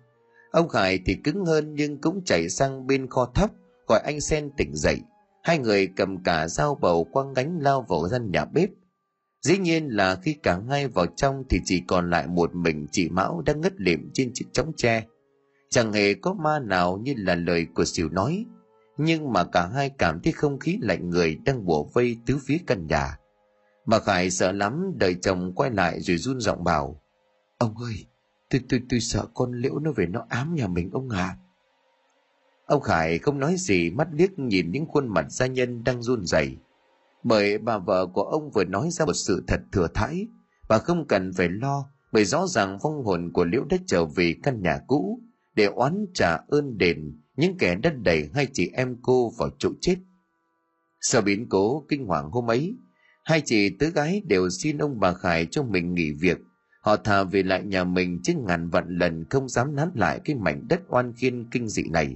Ông 0.52 0.70
khải 0.70 1.00
thì 1.06 1.16
cứng 1.24 1.46
hơn 1.46 1.76
nhưng 1.76 2.02
cũng 2.02 2.24
chạy 2.26 2.50
sang 2.50 2.88
bên 2.88 3.08
kho 3.10 3.26
thấp 3.36 3.50
gọi 3.88 4.00
anh 4.06 4.22
sen 4.22 4.52
tỉnh 4.58 4.76
dậy. 4.76 4.98
Hai 5.44 5.60
người 5.60 5.88
cầm 5.88 6.24
cả 6.24 6.48
dao 6.48 6.76
bầu 6.82 7.04
quăng 7.04 7.34
gánh 7.34 7.60
lao 7.62 7.86
vào 7.90 8.08
gian 8.08 8.32
nhà 8.32 8.46
bếp. 8.46 8.70
Dĩ 9.42 9.58
nhiên 9.58 9.88
là 9.88 10.16
khi 10.16 10.34
cả 10.34 10.60
hai 10.70 10.88
vào 10.88 11.06
trong 11.06 11.44
thì 11.50 11.60
chỉ 11.66 11.84
còn 11.88 12.10
lại 12.10 12.28
một 12.28 12.56
mình 12.56 12.88
chị 12.92 13.10
mão 13.10 13.42
đang 13.46 13.62
ngất 13.62 13.74
lịm 13.78 14.10
trên 14.14 14.32
chiếc 14.34 14.46
chóng 14.52 14.72
tre. 14.78 15.04
Chẳng 15.70 15.94
hề 15.94 16.14
có 16.14 16.34
ma 16.34 16.60
nào 16.60 16.98
như 16.98 17.14
là 17.18 17.36
lời 17.36 17.68
của 17.76 17.86
xỉu 17.86 18.10
nói, 18.10 18.46
nhưng 18.98 19.34
mà 19.34 19.44
cả 19.44 19.68
hai 19.68 19.90
cảm 19.90 20.20
thấy 20.24 20.34
không 20.34 20.60
khí 20.60 20.78
lạnh 20.82 21.10
người 21.10 21.36
đang 21.36 21.66
bủa 21.66 21.84
vây 21.84 22.18
tứ 22.26 22.38
phía 22.46 22.58
căn 22.68 22.88
nhà 22.88 23.19
bà 23.90 24.00
khải 24.00 24.32
sợ 24.32 24.52
lắm, 24.52 24.92
đợi 24.96 25.16
chồng 25.22 25.54
quay 25.56 25.72
lại 25.72 26.02
rồi 26.02 26.18
run 26.18 26.40
giọng 26.40 26.64
bảo, 26.64 27.02
ông 27.58 27.78
ơi, 27.78 28.06
tôi 28.50 28.62
tôi 28.70 28.82
tôi 28.90 29.00
sợ 29.00 29.26
con 29.34 29.52
liễu 29.54 29.80
nó 29.80 29.92
về 29.92 30.06
nó 30.06 30.26
ám 30.30 30.56
nhà 30.56 30.68
mình 30.68 30.90
ông 30.92 31.10
à 31.10 31.38
ông 32.70 32.82
khải 32.82 33.20
không 33.20 33.40
nói 33.40 33.56
gì, 33.58 33.90
mắt 33.90 34.08
liếc 34.12 34.40
nhìn 34.40 34.72
những 34.72 34.86
khuôn 34.86 35.08
mặt 35.08 35.26
gia 35.32 35.48
nhân 35.48 35.84
đang 35.84 36.02
run 36.02 36.26
rẩy. 36.26 36.58
Bởi 37.24 37.58
bà 37.58 37.78
vợ 37.78 38.06
của 38.06 38.22
ông 38.22 38.52
vừa 38.52 38.64
nói 38.64 38.90
ra 38.92 39.06
một 39.06 39.14
sự 39.14 39.44
thật 39.48 39.62
thừa 39.72 39.88
thãi, 39.94 40.28
bà 40.70 40.78
không 40.78 41.08
cần 41.08 41.34
phải 41.34 41.50
lo, 41.50 41.90
bởi 42.12 42.26
rõ 42.26 42.48
ràng 42.48 42.78
vong 42.84 43.04
hồn 43.04 43.32
của 43.34 43.46
liễu 43.46 43.64
đã 43.70 43.78
trở 43.88 44.06
về 44.06 44.36
căn 44.44 44.62
nhà 44.62 44.80
cũ 44.88 45.20
để 45.56 45.66
oán 45.66 46.06
trả 46.14 46.38
ơn 46.48 46.78
đền 46.78 47.22
những 47.36 47.58
kẻ 47.58 47.76
đã 47.76 47.90
đẩy 47.90 48.30
hai 48.34 48.48
chị 48.54 48.72
em 48.74 48.98
cô 49.02 49.32
vào 49.38 49.50
chỗ 49.60 49.70
chết. 49.82 49.96
Sau 51.02 51.22
biến 51.22 51.50
cố 51.50 51.86
kinh 51.90 52.06
hoàng 52.06 52.32
hôm 52.32 52.50
ấy 52.50 52.76
hai 53.30 53.42
chị 53.46 53.70
tứ 53.70 53.90
gái 53.90 54.22
đều 54.26 54.50
xin 54.50 54.78
ông 54.78 55.00
bà 55.00 55.14
khải 55.14 55.46
cho 55.46 55.64
mình 55.64 55.94
nghỉ 55.94 56.12
việc. 56.12 56.38
Họ 56.82 56.96
thà 56.96 57.24
về 57.24 57.44
lại 57.44 57.64
nhà 57.64 57.84
mình 57.84 58.20
chứ 58.24 58.34
ngàn 58.48 58.70
vạn 58.70 58.98
lần 58.98 59.26
không 59.30 59.50
dám 59.50 59.76
nán 59.76 59.92
lại 59.96 60.20
cái 60.26 60.36
mảnh 60.36 60.68
đất 60.70 60.82
oan 60.88 61.14
khiên 61.14 61.50
kinh 61.52 61.68
dị 61.68 61.84
này. 61.90 62.16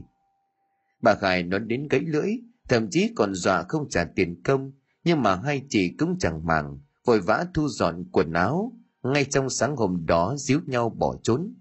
Bà 1.02 1.16
khải 1.16 1.44
nói 1.44 1.60
đến 1.60 1.88
gãy 1.88 2.02
lưỡi, 2.02 2.30
thậm 2.70 2.88
chí 2.90 3.12
còn 3.16 3.34
dọa 3.34 3.64
không 3.64 3.90
trả 3.90 4.04
tiền 4.04 4.44
công, 4.44 4.72
nhưng 5.04 5.22
mà 5.22 5.36
hai 5.36 5.62
chị 5.70 5.90
cũng 6.00 6.16
chẳng 6.20 6.46
màng, 6.46 6.80
vội 7.06 7.22
vã 7.22 7.46
thu 7.54 7.68
dọn 7.68 8.06
quần 8.12 8.34
áo, 8.34 8.72
ngay 9.04 9.26
trong 9.26 9.50
sáng 9.50 9.76
hôm 9.76 10.06
đó 10.06 10.36
díu 10.38 10.60
nhau 10.66 10.90
bỏ 10.90 11.16
trốn. 11.24 11.54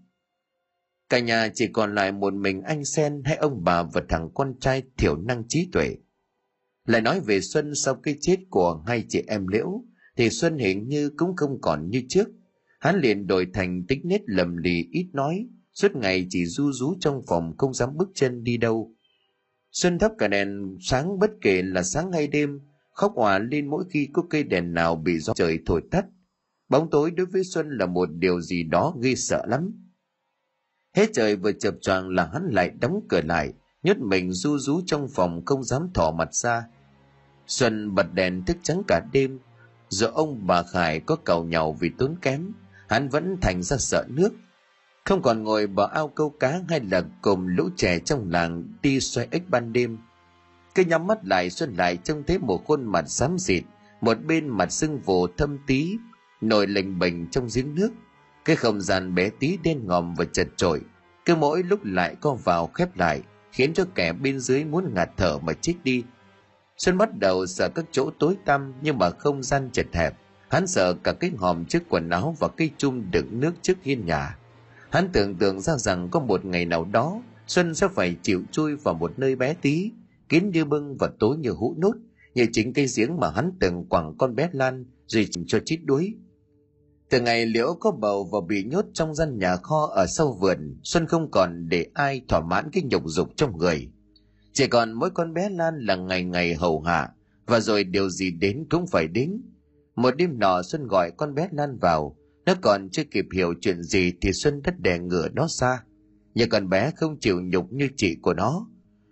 Cả 1.08 1.18
nhà 1.18 1.48
chỉ 1.54 1.66
còn 1.72 1.94
lại 1.94 2.12
một 2.12 2.34
mình 2.34 2.62
anh 2.62 2.84
sen 2.84 3.22
hay 3.24 3.36
ông 3.36 3.64
bà 3.64 3.82
và 3.82 4.02
thằng 4.08 4.30
con 4.34 4.54
trai 4.60 4.82
thiểu 4.98 5.16
năng 5.16 5.44
trí 5.48 5.68
tuệ 5.72 5.96
lại 6.84 7.00
nói 7.00 7.20
về 7.20 7.40
xuân 7.40 7.74
sau 7.74 7.94
cái 7.94 8.16
chết 8.20 8.36
của 8.50 8.82
hai 8.86 9.04
chị 9.08 9.22
em 9.26 9.46
liễu, 9.46 9.84
thì 10.16 10.30
xuân 10.30 10.58
hình 10.58 10.88
như 10.88 11.10
cũng 11.16 11.36
không 11.36 11.60
còn 11.60 11.90
như 11.90 12.02
trước. 12.08 12.28
Hắn 12.80 13.00
liền 13.00 13.26
đổi 13.26 13.46
thành 13.54 13.86
tính 13.88 14.00
nết 14.04 14.20
lầm 14.26 14.56
lì 14.56 14.88
ít 14.90 15.06
nói, 15.12 15.46
suốt 15.72 15.96
ngày 15.96 16.26
chỉ 16.30 16.46
du 16.46 16.72
rú 16.72 16.94
trong 17.00 17.22
phòng 17.28 17.56
không 17.58 17.74
dám 17.74 17.96
bước 17.96 18.08
chân 18.14 18.44
đi 18.44 18.56
đâu. 18.56 18.94
Xuân 19.72 19.98
thắp 19.98 20.12
cả 20.18 20.28
đèn 20.28 20.76
sáng 20.80 21.18
bất 21.18 21.30
kể 21.40 21.62
là 21.62 21.82
sáng 21.82 22.12
hay 22.12 22.26
đêm, 22.26 22.60
khóc 22.90 23.12
hòa 23.14 23.38
lên 23.38 23.70
mỗi 23.70 23.84
khi 23.90 24.08
có 24.12 24.22
cây 24.30 24.42
đèn 24.42 24.74
nào 24.74 24.96
bị 24.96 25.18
gió 25.18 25.34
trời 25.34 25.58
thổi 25.66 25.82
tắt. 25.90 26.04
Bóng 26.68 26.90
tối 26.90 27.10
đối 27.10 27.26
với 27.26 27.44
xuân 27.44 27.70
là 27.70 27.86
một 27.86 28.08
điều 28.12 28.40
gì 28.40 28.62
đó 28.62 28.94
ghê 29.02 29.14
sợ 29.14 29.46
lắm. 29.46 29.72
Hết 30.94 31.10
trời 31.12 31.36
vừa 31.36 31.52
chập 31.52 31.74
choàng 31.80 32.08
là 32.08 32.30
hắn 32.32 32.48
lại 32.50 32.70
đóng 32.80 33.00
cửa 33.08 33.20
lại 33.24 33.52
nhốt 33.82 33.98
mình 33.98 34.32
du 34.32 34.58
rú 34.58 34.80
trong 34.86 35.08
phòng 35.08 35.44
không 35.44 35.64
dám 35.64 35.88
thỏ 35.94 36.10
mặt 36.10 36.34
ra. 36.34 36.64
Xuân 37.46 37.94
bật 37.94 38.14
đèn 38.14 38.44
thức 38.44 38.56
trắng 38.62 38.82
cả 38.88 39.00
đêm 39.12 39.38
giờ 39.92 40.06
ông 40.06 40.46
bà 40.46 40.62
khải 40.62 41.00
có 41.00 41.16
cầu 41.16 41.44
nhau 41.44 41.76
vì 41.80 41.90
tốn 41.98 42.14
kém, 42.22 42.52
hắn 42.88 43.08
vẫn 43.08 43.36
thành 43.42 43.62
ra 43.62 43.76
sợ 43.76 44.04
nước. 44.08 44.30
Không 45.04 45.22
còn 45.22 45.42
ngồi 45.42 45.66
bờ 45.66 45.88
ao 45.94 46.08
câu 46.08 46.30
cá 46.30 46.60
hay 46.68 46.80
là 46.90 47.02
cùng 47.22 47.46
lũ 47.46 47.68
trẻ 47.76 47.98
trong 47.98 48.30
làng 48.30 48.64
đi 48.82 49.00
xoay 49.00 49.28
ếch 49.30 49.50
ban 49.50 49.72
đêm. 49.72 49.98
Cứ 50.74 50.84
nhắm 50.84 51.06
mắt 51.06 51.18
lại, 51.24 51.50
xuân 51.50 51.74
lại 51.74 51.96
trông 51.96 52.22
thấy 52.26 52.38
một 52.38 52.64
khuôn 52.64 52.84
mặt 52.84 53.04
xám 53.08 53.38
xịt, 53.38 53.64
một 54.00 54.24
bên 54.24 54.48
mặt 54.48 54.72
sưng 54.72 55.00
vồ 55.00 55.26
thâm 55.36 55.58
tí, 55.66 55.96
nổi 56.40 56.66
lềnh 56.66 56.98
bềnh 56.98 57.30
trong 57.30 57.48
giếng 57.54 57.74
nước. 57.74 57.90
Cái 58.44 58.56
không 58.56 58.80
gian 58.80 59.14
bé 59.14 59.30
tí 59.38 59.58
đen 59.62 59.86
ngòm 59.86 60.14
và 60.14 60.24
chật 60.24 60.48
trội 60.56 60.80
cứ 61.24 61.36
mỗi 61.36 61.62
lúc 61.62 61.80
lại 61.84 62.16
co 62.20 62.34
vào 62.34 62.66
khép 62.66 62.96
lại 62.96 63.22
khiến 63.52 63.74
cho 63.74 63.84
kẻ 63.94 64.12
bên 64.12 64.40
dưới 64.40 64.64
muốn 64.64 64.94
ngạt 64.94 65.10
thở 65.16 65.38
mà 65.38 65.52
chết 65.52 65.74
đi. 65.84 66.04
Xuân 66.76 66.98
bắt 66.98 67.18
đầu 67.18 67.46
sợ 67.46 67.68
các 67.68 67.84
chỗ 67.92 68.10
tối 68.18 68.36
tăm 68.44 68.72
nhưng 68.82 68.98
mà 68.98 69.10
không 69.10 69.42
gian 69.42 69.70
chật 69.72 69.86
hẹp. 69.92 70.14
Hắn 70.50 70.66
sợ 70.66 70.94
cả 70.94 71.12
cái 71.12 71.30
hòm 71.38 71.64
trước 71.64 71.82
quần 71.88 72.10
áo 72.10 72.36
và 72.40 72.48
cây 72.48 72.70
chum 72.76 73.10
đựng 73.10 73.40
nước 73.40 73.52
trước 73.62 73.78
hiên 73.82 74.06
nhà. 74.06 74.38
Hắn 74.90 75.08
tưởng 75.12 75.34
tượng 75.34 75.60
ra 75.60 75.76
rằng 75.76 76.08
có 76.10 76.20
một 76.20 76.44
ngày 76.44 76.64
nào 76.64 76.84
đó, 76.84 77.22
xuân 77.46 77.74
sẽ 77.74 77.88
phải 77.88 78.16
chịu 78.22 78.42
chui 78.50 78.76
vào 78.76 78.94
một 78.94 79.18
nơi 79.18 79.36
bé 79.36 79.54
tí, 79.54 79.90
kín 80.28 80.50
như 80.50 80.64
bưng 80.64 80.96
và 80.96 81.10
tối 81.18 81.36
như 81.36 81.50
hũ 81.50 81.76
nút 81.82 81.96
như 82.34 82.46
chính 82.52 82.72
cây 82.72 82.86
giếng 82.96 83.20
mà 83.20 83.30
hắn 83.30 83.52
từng 83.60 83.84
quẳng 83.84 84.14
con 84.18 84.34
bé 84.34 84.48
lan, 84.52 84.84
rồi 85.06 85.28
cho 85.46 85.58
chít 85.64 85.80
đuối 85.84 86.14
từ 87.12 87.20
ngày 87.20 87.46
liễu 87.46 87.74
có 87.80 87.90
bầu 87.90 88.28
và 88.32 88.38
bị 88.48 88.64
nhốt 88.64 88.84
trong 88.92 89.14
gian 89.14 89.38
nhà 89.38 89.56
kho 89.56 89.90
ở 89.94 90.06
sau 90.06 90.32
vườn, 90.40 90.76
xuân 90.82 91.06
không 91.06 91.30
còn 91.30 91.68
để 91.68 91.86
ai 91.94 92.22
thỏa 92.28 92.40
mãn 92.40 92.70
cái 92.72 92.82
nhục 92.82 93.02
dục 93.06 93.28
trong 93.36 93.58
người. 93.58 93.88
Chỉ 94.52 94.66
còn 94.66 94.92
mỗi 94.92 95.10
con 95.10 95.34
bé 95.34 95.48
lan 95.50 95.78
là 95.80 95.96
ngày 95.96 96.24
ngày 96.24 96.54
hầu 96.54 96.80
hạ, 96.80 97.08
và 97.46 97.60
rồi 97.60 97.84
điều 97.84 98.10
gì 98.10 98.30
đến 98.30 98.66
cũng 98.70 98.86
phải 98.86 99.08
đến. 99.08 99.42
Một 99.96 100.16
đêm 100.16 100.38
nọ, 100.38 100.62
xuân 100.62 100.86
gọi 100.86 101.10
con 101.16 101.34
bé 101.34 101.48
lan 101.52 101.78
vào. 101.78 102.16
Nó 102.46 102.54
còn 102.62 102.88
chưa 102.90 103.04
kịp 103.04 103.24
hiểu 103.34 103.54
chuyện 103.60 103.82
gì 103.82 104.12
thì 104.20 104.32
xuân 104.32 104.62
đất 104.62 104.80
đè 104.80 104.98
ngửa 104.98 105.28
nó 105.28 105.48
xa 105.48 105.82
nhưng 106.34 106.48
con 106.48 106.68
bé 106.68 106.90
không 106.96 107.16
chịu 107.20 107.40
nhục 107.40 107.72
như 107.72 107.88
chị 107.96 108.16
của 108.22 108.34
nó. 108.34 108.66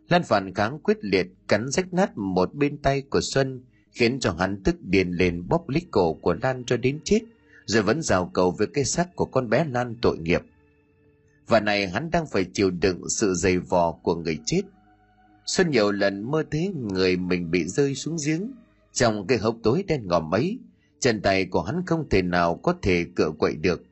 Lan 0.09 0.23
phản 0.23 0.55
kháng 0.55 0.79
quyết 0.79 0.99
liệt, 1.01 1.27
cắn 1.49 1.69
rách 1.69 1.93
nát 1.93 2.17
một 2.17 2.55
bên 2.55 2.79
tay 2.79 3.03
của 3.03 3.21
xuân, 3.21 3.65
khiến 3.93 4.21
cho 4.21 4.33
hắn 4.39 4.63
tức 4.63 4.77
điền 4.81 5.11
lên 5.11 5.49
bóp 5.49 5.69
lít 5.69 5.83
cổ 5.91 6.15
của 6.15 6.35
lan 6.43 6.65
cho 6.65 6.77
đến 6.77 7.01
chết 7.05 7.21
rồi 7.71 7.83
vẫn 7.83 8.03
rào 8.03 8.31
cầu 8.35 8.51
với 8.51 8.67
cái 8.75 8.85
xác 8.85 9.17
của 9.17 9.25
con 9.25 9.51
bé 9.51 9.65
lan 9.65 9.95
tội 10.03 10.19
nghiệp. 10.19 10.43
Và 11.47 11.61
này 11.61 11.89
hắn 11.89 12.11
đang 12.11 12.27
phải 12.27 12.45
chịu 12.53 12.71
đựng 12.71 13.09
sự 13.09 13.35
dày 13.35 13.59
vò 13.59 13.93
của 13.93 14.15
người 14.15 14.39
chết. 14.47 14.63
Xuân 15.47 15.71
nhiều 15.71 15.93
lần 15.93 16.31
mơ 16.31 16.45
thấy 16.51 16.73
người 16.77 17.17
mình 17.17 17.51
bị 17.51 17.65
rơi 17.65 17.95
xuống 17.95 18.17
giếng, 18.27 18.53
trong 18.93 19.27
cái 19.27 19.39
hốc 19.39 19.57
tối 19.63 19.85
đen 19.89 20.07
ngòm 20.07 20.35
ấy, 20.35 20.59
chân 21.01 21.23
tay 21.23 21.47
của 21.47 21.63
hắn 21.63 21.83
không 21.87 22.09
thể 22.09 22.23
nào 22.23 22.57
có 22.57 22.75
thể 22.83 23.07
cựa 23.17 23.31
quậy 23.39 23.57
được. 23.57 23.83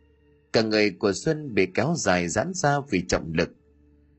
Cả 0.53 0.63
người 0.63 0.91
của 0.91 1.13
xuân 1.13 1.55
bị 1.55 1.67
kéo 1.75 1.95
dài 1.97 2.29
giãn 2.29 2.53
ra 2.55 2.77
vì 2.91 3.05
trọng 3.09 3.33
lực. 3.33 3.51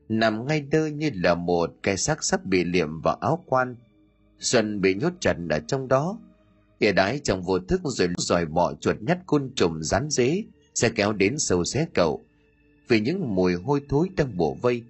Nằm 0.08 0.46
ngay 0.46 0.60
đơ 0.60 0.86
như 0.86 1.10
là 1.14 1.34
một 1.34 1.70
cái 1.82 1.96
xác 1.96 2.24
sắp 2.24 2.44
bị 2.44 2.64
liệm 2.64 3.00
vào 3.00 3.14
áo 3.14 3.44
quan. 3.46 3.76
Xuân 4.38 4.80
bị 4.80 4.94
nhốt 4.94 5.12
chặt 5.20 5.36
ở 5.50 5.58
trong 5.58 5.88
đó 5.88 6.18
ỉa 6.80 6.92
đái 6.92 7.20
trong 7.24 7.42
vô 7.42 7.58
thức 7.58 7.80
rồi 7.84 8.08
dòi 8.18 8.46
bỏ 8.46 8.74
chuột 8.74 8.96
nhắt 9.00 9.18
côn 9.26 9.50
trùng 9.54 9.82
rán 9.82 10.10
dế, 10.10 10.44
sẽ 10.74 10.88
kéo 10.88 11.12
đến 11.12 11.38
sâu 11.38 11.64
xé 11.64 11.86
cậu, 11.94 12.24
vì 12.88 13.00
những 13.00 13.34
mùi 13.34 13.54
hôi 13.54 13.80
thối 13.88 14.08
đang 14.16 14.36
bổ 14.36 14.54
vây. 14.54 14.82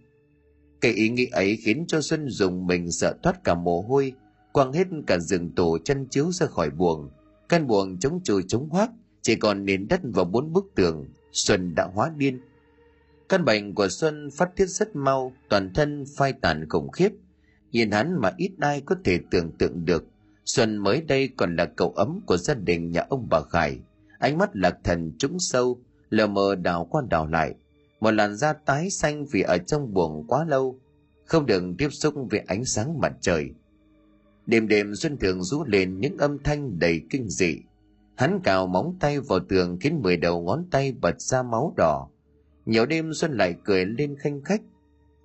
Cái 0.81 0.93
ý 0.93 1.09
nghĩ 1.09 1.27
ấy 1.27 1.57
khiến 1.57 1.85
cho 1.89 2.01
xuân 2.01 2.29
dùng 2.29 2.67
mình 2.67 2.91
sợ 2.91 3.15
thoát 3.23 3.45
cả 3.45 3.55
mồ 3.55 3.81
hôi, 3.83 4.13
quăng 4.53 4.73
hết 4.73 4.87
cả 5.07 5.19
giường 5.19 5.55
tủ 5.55 5.79
chăn 5.85 6.07
chiếu 6.07 6.33
ra 6.33 6.47
khỏi 6.47 6.71
buồng. 6.71 7.11
Căn 7.49 7.67
buồng 7.67 7.99
chống 7.99 8.21
trừ 8.25 8.43
chống 8.49 8.69
hoác, 8.69 8.91
chỉ 9.23 9.37
còn 9.37 9.65
nền 9.65 9.89
đất 9.89 10.01
và 10.03 10.25
bốn 10.25 10.53
bức 10.53 10.73
tường, 10.75 11.07
xuân 11.33 11.75
đã 11.75 11.89
hóa 11.95 12.13
điên. 12.17 12.41
Căn 13.29 13.45
bệnh 13.45 13.75
của 13.75 13.89
xuân 13.89 14.31
phát 14.31 14.57
tiết 14.57 14.67
rất 14.67 14.97
mau, 14.97 15.33
toàn 15.49 15.75
thân 15.75 16.05
phai 16.17 16.33
tàn 16.33 16.69
khủng 16.69 16.91
khiếp. 16.91 17.13
Nhìn 17.73 17.91
hắn 17.91 18.21
mà 18.21 18.33
ít 18.37 18.51
ai 18.61 18.81
có 18.81 18.97
thể 19.05 19.19
tưởng 19.31 19.53
tượng 19.59 19.85
được 19.85 20.05
xuân 20.45 20.77
mới 20.77 21.01
đây 21.01 21.29
còn 21.37 21.57
là 21.57 21.65
cậu 21.65 21.91
ấm 21.91 22.21
của 22.27 22.37
gia 22.37 22.55
đình 22.55 22.91
nhà 22.91 23.07
ông 23.09 23.27
bà 23.31 23.41
khải. 23.43 23.79
Ánh 24.19 24.39
mắt 24.39 24.51
lạc 24.57 24.79
thần 24.85 25.13
trúng 25.19 25.39
sâu, 25.39 25.79
lờ 26.11 26.27
mờ 26.27 26.55
đào 26.55 26.85
qua 26.91 27.03
đào 27.11 27.27
lại. 27.27 27.55
Một 28.01 28.11
làn 28.11 28.37
da 28.37 28.53
tái 28.53 28.91
xanh 28.91 29.27
vì 29.27 29.43
ở 29.43 29.59
trong 29.59 29.95
buồng 29.95 30.25
quá 30.29 30.45
lâu, 30.45 30.79
không 31.25 31.47
được 31.47 31.63
tiếp 31.79 31.89
xúc 31.91 32.15
với 32.31 32.41
ánh 32.47 32.65
sáng 32.65 33.01
mặt 33.01 33.13
trời. 33.21 33.51
Đêm 34.47 34.69
đêm 34.69 34.95
xuân 34.95 35.17
thường 35.19 35.43
rú 35.43 35.65
lên 35.65 36.01
những 36.01 36.19
âm 36.19 36.39
thanh 36.39 36.79
đầy 36.79 37.01
kinh 37.11 37.29
dị. 37.29 37.59
Hắn 38.15 38.41
cào 38.45 38.67
móng 38.67 38.97
tay 39.01 39.21
vào 39.21 39.41
tường 39.41 39.79
khiến 39.81 40.01
mười 40.03 40.17
đầu 40.17 40.43
ngón 40.43 40.65
tay 40.71 40.93
bật 41.01 41.21
ra 41.21 41.43
máu 41.43 41.75
đỏ. 41.77 42.09
Nhiều 42.67 42.87
đêm 42.87 43.15
xuân 43.15 43.37
lại 43.37 43.55
cười 43.65 43.87
lên 43.87 44.17
khanh 44.19 44.43
khách. 44.43 44.63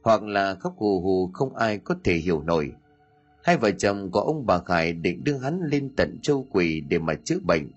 Hoặc 0.01 0.23
là 0.23 0.55
khóc 0.55 0.75
hù 0.77 1.01
hù 1.01 1.31
không 1.33 1.55
ai 1.55 1.77
có 1.77 1.95
thể 2.03 2.13
hiểu 2.13 2.41
nổi 2.41 2.71
hai 3.45 3.57
vợ 3.57 3.71
chồng 3.71 4.11
của 4.11 4.19
ông 4.19 4.45
bà 4.45 4.59
khải 4.59 4.93
định 4.93 5.23
đưa 5.23 5.37
hắn 5.37 5.59
lên 5.71 5.95
tận 5.95 6.19
châu 6.21 6.47
quỷ 6.51 6.81
để 6.89 6.99
mà 6.99 7.13
chữa 7.23 7.39
bệnh. 7.39 7.71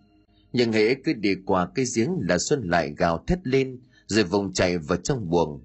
Nhưng 0.53 0.73
hễ 0.73 0.95
cứ 0.95 1.13
đi 1.13 1.35
qua 1.47 1.69
cái 1.75 1.85
giếng 1.97 2.11
là 2.21 2.39
xuân 2.39 2.63
lại 2.65 2.95
gào 2.97 3.25
thét 3.27 3.39
lên, 3.47 3.81
rồi 4.07 4.25
vùng 4.25 4.53
chạy 4.53 4.79
vào 4.79 4.99
trong 4.99 5.31
buồng. 5.31 5.61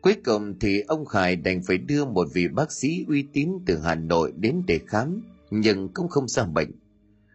Cuối 0.00 0.16
cùng 0.24 0.58
thì 0.58 0.80
ông 0.80 1.06
khải 1.06 1.36
đành 1.36 1.62
phải 1.62 1.78
đưa 1.78 2.04
một 2.04 2.28
vị 2.34 2.48
bác 2.48 2.72
sĩ 2.72 3.04
uy 3.08 3.24
tín 3.32 3.50
từ 3.66 3.78
hà 3.78 3.94
nội 3.94 4.32
đến 4.36 4.62
để 4.66 4.80
khám, 4.86 5.22
nhưng 5.50 5.88
cũng 5.88 6.08
không 6.08 6.28
ra 6.28 6.44
bệnh. 6.44 6.70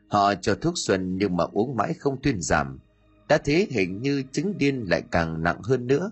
Họ 0.07 0.35
cho 0.35 0.55
thuốc 0.55 0.73
xuân 0.77 1.17
nhưng 1.17 1.37
mà 1.37 1.43
uống 1.51 1.75
mãi 1.75 1.93
không 1.93 2.21
thuyên 2.21 2.41
giảm. 2.41 2.79
Đã 3.27 3.37
thế 3.37 3.67
hình 3.69 4.01
như 4.01 4.23
chứng 4.31 4.57
điên 4.57 4.85
lại 4.89 5.03
càng 5.11 5.43
nặng 5.43 5.61
hơn 5.63 5.87
nữa 5.87 6.11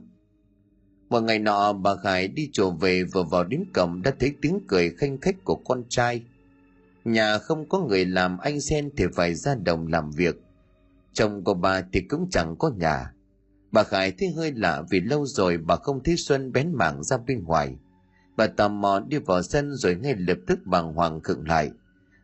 một 1.15 1.21
ngày 1.21 1.39
nọ, 1.39 1.73
bà 1.73 1.95
khải 1.95 2.27
đi 2.27 2.49
chùa 2.53 2.71
về 2.71 3.03
vừa 3.03 3.23
vào 3.23 3.43
đến 3.43 3.63
cổng 3.73 4.01
đã 4.01 4.11
thấy 4.19 4.33
tiếng 4.41 4.59
cười 4.67 4.89
khanh 4.89 5.17
khách 5.17 5.35
của 5.43 5.55
con 5.55 5.83
trai. 5.89 6.23
Nhà 7.05 7.37
không 7.37 7.69
có 7.69 7.79
người 7.79 8.05
làm 8.05 8.37
anh 8.37 8.61
sen 8.61 8.89
thì 8.97 9.05
phải 9.15 9.35
ra 9.35 9.55
đồng 9.55 9.87
làm 9.87 10.11
việc. 10.11 10.35
Chồng 11.13 11.43
của 11.43 11.53
bà 11.53 11.81
thì 11.93 12.01
cũng 12.01 12.27
chẳng 12.31 12.55
có 12.59 12.71
nhà. 12.77 13.11
Bà 13.71 13.83
khải 13.83 14.11
thấy 14.11 14.29
hơi 14.29 14.51
lạ 14.55 14.83
vì 14.89 15.01
lâu 15.01 15.25
rồi 15.25 15.57
bà 15.57 15.75
không 15.75 16.03
thấy 16.03 16.15
xuân 16.17 16.51
bén 16.51 16.73
mảng 16.73 17.03
ra 17.03 17.17
bên 17.17 17.43
ngoài. 17.43 17.75
Bà 18.37 18.47
tò 18.47 18.67
mò 18.67 18.99
đi 18.99 19.17
vào 19.17 19.41
sân 19.41 19.75
rồi 19.75 19.95
ngay 19.95 20.15
lập 20.17 20.37
tức 20.47 20.59
bàng 20.65 20.93
hoàng 20.93 21.21
khựng 21.21 21.47
lại. 21.47 21.71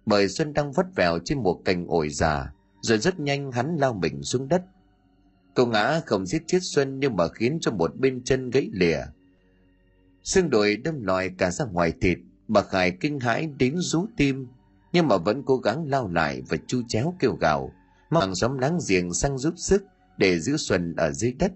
Bởi 0.06 0.28
xuân 0.28 0.54
đang 0.54 0.72
vắt 0.72 0.86
vẻo 0.96 1.20
trên 1.26 1.44
một 1.44 1.62
cành 1.66 1.88
ổi 1.88 2.10
già, 2.10 2.54
rồi 2.82 2.98
rất 2.98 3.20
nhanh 3.20 3.52
hắn 3.52 3.76
lao 3.80 3.94
mình 3.94 4.24
xuống 4.24 4.48
đất. 4.48 4.62
Cậu 5.56 5.66
ngã 5.66 6.02
không 6.06 6.26
giết 6.26 6.44
chết 6.48 6.60
Xuân 6.62 7.00
nhưng 7.00 7.16
mà 7.16 7.28
khiến 7.28 7.58
cho 7.62 7.72
một 7.72 7.96
bên 8.00 8.24
chân 8.24 8.50
gãy 8.50 8.70
lìa. 8.74 9.02
Xương 10.24 10.50
đồi 10.50 10.76
đâm 10.76 11.04
lòi 11.04 11.30
cả 11.38 11.52
ra 11.52 11.66
ngoài 11.66 11.94
thịt, 12.02 12.18
bà 12.48 12.62
Khải 12.62 12.92
kinh 12.92 13.20
hãi 13.20 13.50
đến 13.60 13.76
rú 13.78 14.06
tim, 14.18 14.48
nhưng 14.94 15.08
mà 15.08 15.18
vẫn 15.18 15.44
cố 15.46 15.58
gắng 15.58 15.86
lao 15.88 16.08
lại 16.08 16.42
và 16.50 16.58
chu 16.68 16.82
chéo 16.88 17.16
kêu 17.20 17.36
gào, 17.36 17.72
mong 18.10 18.22
hàng 18.22 18.36
xóm 18.36 18.58
láng 18.58 18.78
giềng 18.90 19.14
sang 19.14 19.38
giúp 19.38 19.54
sức 19.58 19.84
để 20.18 20.40
giữ 20.40 20.58
Xuân 20.58 20.96
ở 20.96 21.12
dưới 21.12 21.32
đất. 21.40 21.52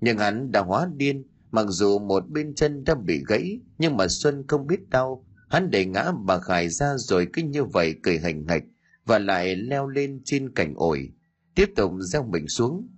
Nhưng 0.00 0.18
hắn 0.18 0.52
đã 0.52 0.60
hóa 0.60 0.88
điên, 0.96 1.24
mặc 1.50 1.66
dù 1.68 1.98
một 1.98 2.28
bên 2.28 2.54
chân 2.54 2.84
đã 2.84 2.94
bị 2.94 3.22
gãy, 3.28 3.60
nhưng 3.78 3.96
mà 3.96 4.08
Xuân 4.08 4.44
không 4.48 4.66
biết 4.66 4.88
đau, 4.90 5.24
hắn 5.48 5.70
đẩy 5.70 5.84
ngã 5.86 6.12
bà 6.24 6.38
Khải 6.38 6.68
ra 6.68 6.94
rồi 6.96 7.28
cứ 7.32 7.42
như 7.42 7.64
vậy 7.64 7.94
cười 8.02 8.18
hành 8.18 8.46
hạch 8.46 8.64
và 9.04 9.18
lại 9.18 9.56
leo 9.56 9.88
lên 9.88 10.20
trên 10.24 10.54
cành 10.54 10.74
ổi 10.76 11.10
tiếp 11.58 11.72
tục 11.76 11.92
gieo 12.00 12.22
mình 12.22 12.48
xuống. 12.48 12.88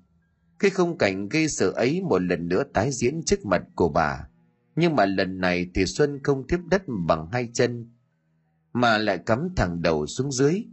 Cái 0.58 0.70
khung 0.70 0.98
cảnh 0.98 1.28
gây 1.28 1.48
sợ 1.48 1.70
ấy 1.70 2.02
một 2.02 2.22
lần 2.22 2.48
nữa 2.48 2.62
tái 2.72 2.90
diễn 2.92 3.22
trước 3.22 3.46
mặt 3.46 3.62
của 3.74 3.88
bà, 3.88 4.28
nhưng 4.76 4.96
mà 4.96 5.04
lần 5.04 5.40
này 5.40 5.66
thì 5.74 5.86
xuân 5.86 6.20
không 6.22 6.46
tiếp 6.46 6.58
đất 6.70 6.82
bằng 7.06 7.28
hai 7.32 7.48
chân, 7.54 7.90
mà 8.72 8.98
lại 8.98 9.18
cắm 9.18 9.48
thẳng 9.56 9.82
đầu 9.82 10.06
xuống 10.06 10.32
dưới. 10.32 10.64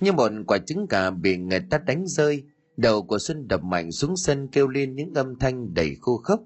Như 0.00 0.12
một 0.12 0.32
quả 0.46 0.58
trứng 0.58 0.86
gà 0.86 1.10
bị 1.10 1.36
người 1.36 1.60
ta 1.70 1.78
đánh 1.78 2.06
rơi, 2.06 2.44
đầu 2.76 3.02
của 3.02 3.18
xuân 3.18 3.48
đập 3.48 3.62
mạnh 3.62 3.92
xuống 3.92 4.16
sân 4.16 4.48
kêu 4.48 4.68
lên 4.68 4.94
những 4.96 5.14
âm 5.14 5.38
thanh 5.38 5.74
đầy 5.74 5.96
khô 6.00 6.16
khốc. 6.16 6.40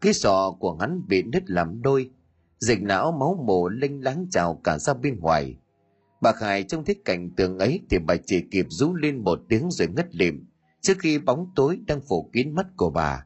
Cái 0.00 0.12
sọ 0.12 0.56
của 0.60 0.76
hắn 0.76 1.06
bị 1.08 1.22
nứt 1.22 1.50
làm 1.50 1.82
đôi, 1.82 2.10
dịch 2.58 2.82
não 2.82 3.12
máu 3.12 3.44
mồ 3.46 3.68
linh 3.68 4.04
láng 4.04 4.26
trào 4.30 4.60
cả 4.64 4.78
ra 4.78 4.94
bên 4.94 5.18
ngoài. 5.20 5.56
Bà 6.24 6.32
Khải 6.32 6.62
trông 6.62 6.84
thấy 6.84 6.96
cảnh 7.04 7.30
tượng 7.36 7.58
ấy 7.58 7.80
thì 7.90 7.98
bà 7.98 8.16
chỉ 8.26 8.42
kịp 8.50 8.66
rú 8.68 8.94
lên 8.94 9.24
một 9.24 9.40
tiếng 9.48 9.70
rồi 9.70 9.88
ngất 9.88 10.14
lịm 10.14 10.44
trước 10.80 10.98
khi 10.98 11.18
bóng 11.18 11.46
tối 11.56 11.78
đang 11.86 12.00
phủ 12.08 12.30
kín 12.32 12.54
mắt 12.54 12.66
của 12.76 12.90
bà. 12.90 13.24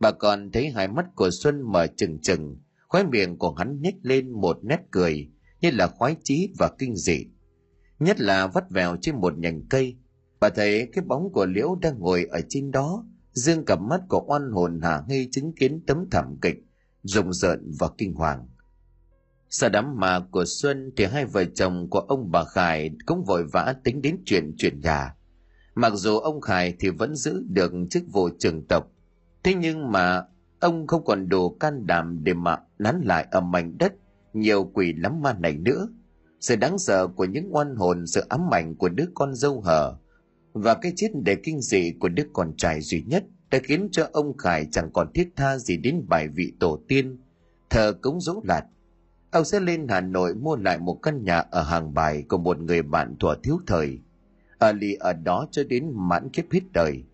Bà 0.00 0.10
còn 0.10 0.50
thấy 0.52 0.70
hai 0.70 0.88
mắt 0.88 1.06
của 1.14 1.30
Xuân 1.30 1.72
mở 1.72 1.86
trừng 1.96 2.18
trừng, 2.22 2.56
khóe 2.88 3.04
miệng 3.04 3.38
của 3.38 3.54
hắn 3.54 3.80
nhếch 3.82 3.94
lên 4.02 4.30
một 4.30 4.58
nét 4.62 4.80
cười, 4.90 5.30
như 5.60 5.70
là 5.70 5.86
khoái 5.86 6.16
chí 6.22 6.52
và 6.58 6.70
kinh 6.78 6.96
dị. 6.96 7.26
Nhất 7.98 8.20
là 8.20 8.46
vắt 8.46 8.70
vèo 8.70 8.96
trên 9.00 9.16
một 9.16 9.38
nhành 9.38 9.66
cây, 9.70 9.96
bà 10.40 10.48
thấy 10.48 10.88
cái 10.92 11.04
bóng 11.04 11.32
của 11.32 11.46
Liễu 11.46 11.74
đang 11.82 11.98
ngồi 11.98 12.24
ở 12.30 12.40
trên 12.48 12.70
đó, 12.70 13.06
dương 13.32 13.64
cặp 13.64 13.80
mắt 13.80 14.00
của 14.08 14.24
oan 14.26 14.50
hồn 14.50 14.80
hả 14.82 15.02
nghi 15.08 15.28
chứng 15.32 15.52
kiến 15.54 15.82
tấm 15.86 16.04
thảm 16.10 16.36
kịch, 16.42 16.56
rùng 17.02 17.32
rợn 17.32 17.70
và 17.78 17.88
kinh 17.98 18.14
hoàng. 18.14 18.48
Sau 19.52 19.70
đám 19.70 19.96
mà 19.96 20.20
của 20.30 20.44
Xuân 20.46 20.92
thì 20.96 21.04
hai 21.04 21.24
vợ 21.24 21.44
chồng 21.44 21.90
của 21.90 21.98
ông 21.98 22.30
bà 22.30 22.44
Khải 22.44 22.90
cũng 23.06 23.24
vội 23.24 23.44
vã 23.52 23.74
tính 23.84 24.02
đến 24.02 24.16
chuyện 24.24 24.54
chuyển 24.56 24.80
nhà. 24.80 25.14
Mặc 25.74 25.92
dù 25.94 26.18
ông 26.18 26.40
Khải 26.40 26.74
thì 26.78 26.88
vẫn 26.88 27.14
giữ 27.14 27.42
được 27.48 27.72
chức 27.90 28.02
vụ 28.12 28.28
trưởng 28.38 28.66
tộc, 28.66 28.90
thế 29.42 29.54
nhưng 29.54 29.92
mà 29.92 30.22
ông 30.60 30.86
không 30.86 31.04
còn 31.04 31.28
đủ 31.28 31.48
can 31.48 31.86
đảm 31.86 32.24
để 32.24 32.34
mà 32.34 32.56
nán 32.78 33.00
lại 33.04 33.26
ở 33.30 33.40
mảnh 33.40 33.78
đất 33.78 33.92
nhiều 34.32 34.70
quỷ 34.74 34.92
lắm 34.92 35.22
ma 35.22 35.32
này 35.32 35.56
nữa. 35.56 35.88
Sự 36.40 36.56
đáng 36.56 36.78
sợ 36.78 37.06
của 37.06 37.24
những 37.24 37.54
oan 37.54 37.76
hồn, 37.76 38.06
sự 38.06 38.20
ám 38.28 38.54
ảnh 38.54 38.74
của 38.76 38.88
đứa 38.88 39.06
con 39.14 39.34
dâu 39.34 39.60
hở 39.60 39.96
và 40.52 40.74
cái 40.74 40.92
chết 40.96 41.08
để 41.22 41.36
kinh 41.42 41.60
dị 41.60 41.92
của 42.00 42.08
đứa 42.08 42.24
con 42.32 42.56
trai 42.56 42.80
duy 42.80 43.02
nhất 43.06 43.24
đã 43.50 43.58
khiến 43.62 43.88
cho 43.92 44.08
ông 44.12 44.36
Khải 44.36 44.66
chẳng 44.72 44.90
còn 44.92 45.12
thiết 45.14 45.28
tha 45.36 45.58
gì 45.58 45.76
đến 45.76 46.04
bài 46.08 46.28
vị 46.28 46.52
tổ 46.60 46.80
tiên, 46.88 47.18
thờ 47.70 47.92
cúng 48.02 48.20
dỗ 48.20 48.40
lạt. 48.44 48.62
Ông 49.30 49.44
sẽ 49.44 49.60
lên 49.60 49.88
Hà 49.88 50.00
Nội 50.00 50.34
mua 50.34 50.56
lại 50.56 50.78
một 50.78 50.98
căn 51.02 51.24
nhà 51.24 51.38
ở 51.38 51.62
hàng 51.62 51.94
bài 51.94 52.24
của 52.28 52.38
một 52.38 52.58
người 52.60 52.82
bạn 52.82 53.16
thuở 53.18 53.34
thiếu 53.42 53.58
thời. 53.66 53.98
Ở 54.58 54.72
lì 54.72 54.94
ở 54.94 55.12
đó 55.12 55.48
cho 55.50 55.64
đến 55.64 55.90
mãn 55.94 56.28
kiếp 56.28 56.44
hết 56.52 56.72
đời. 56.72 57.04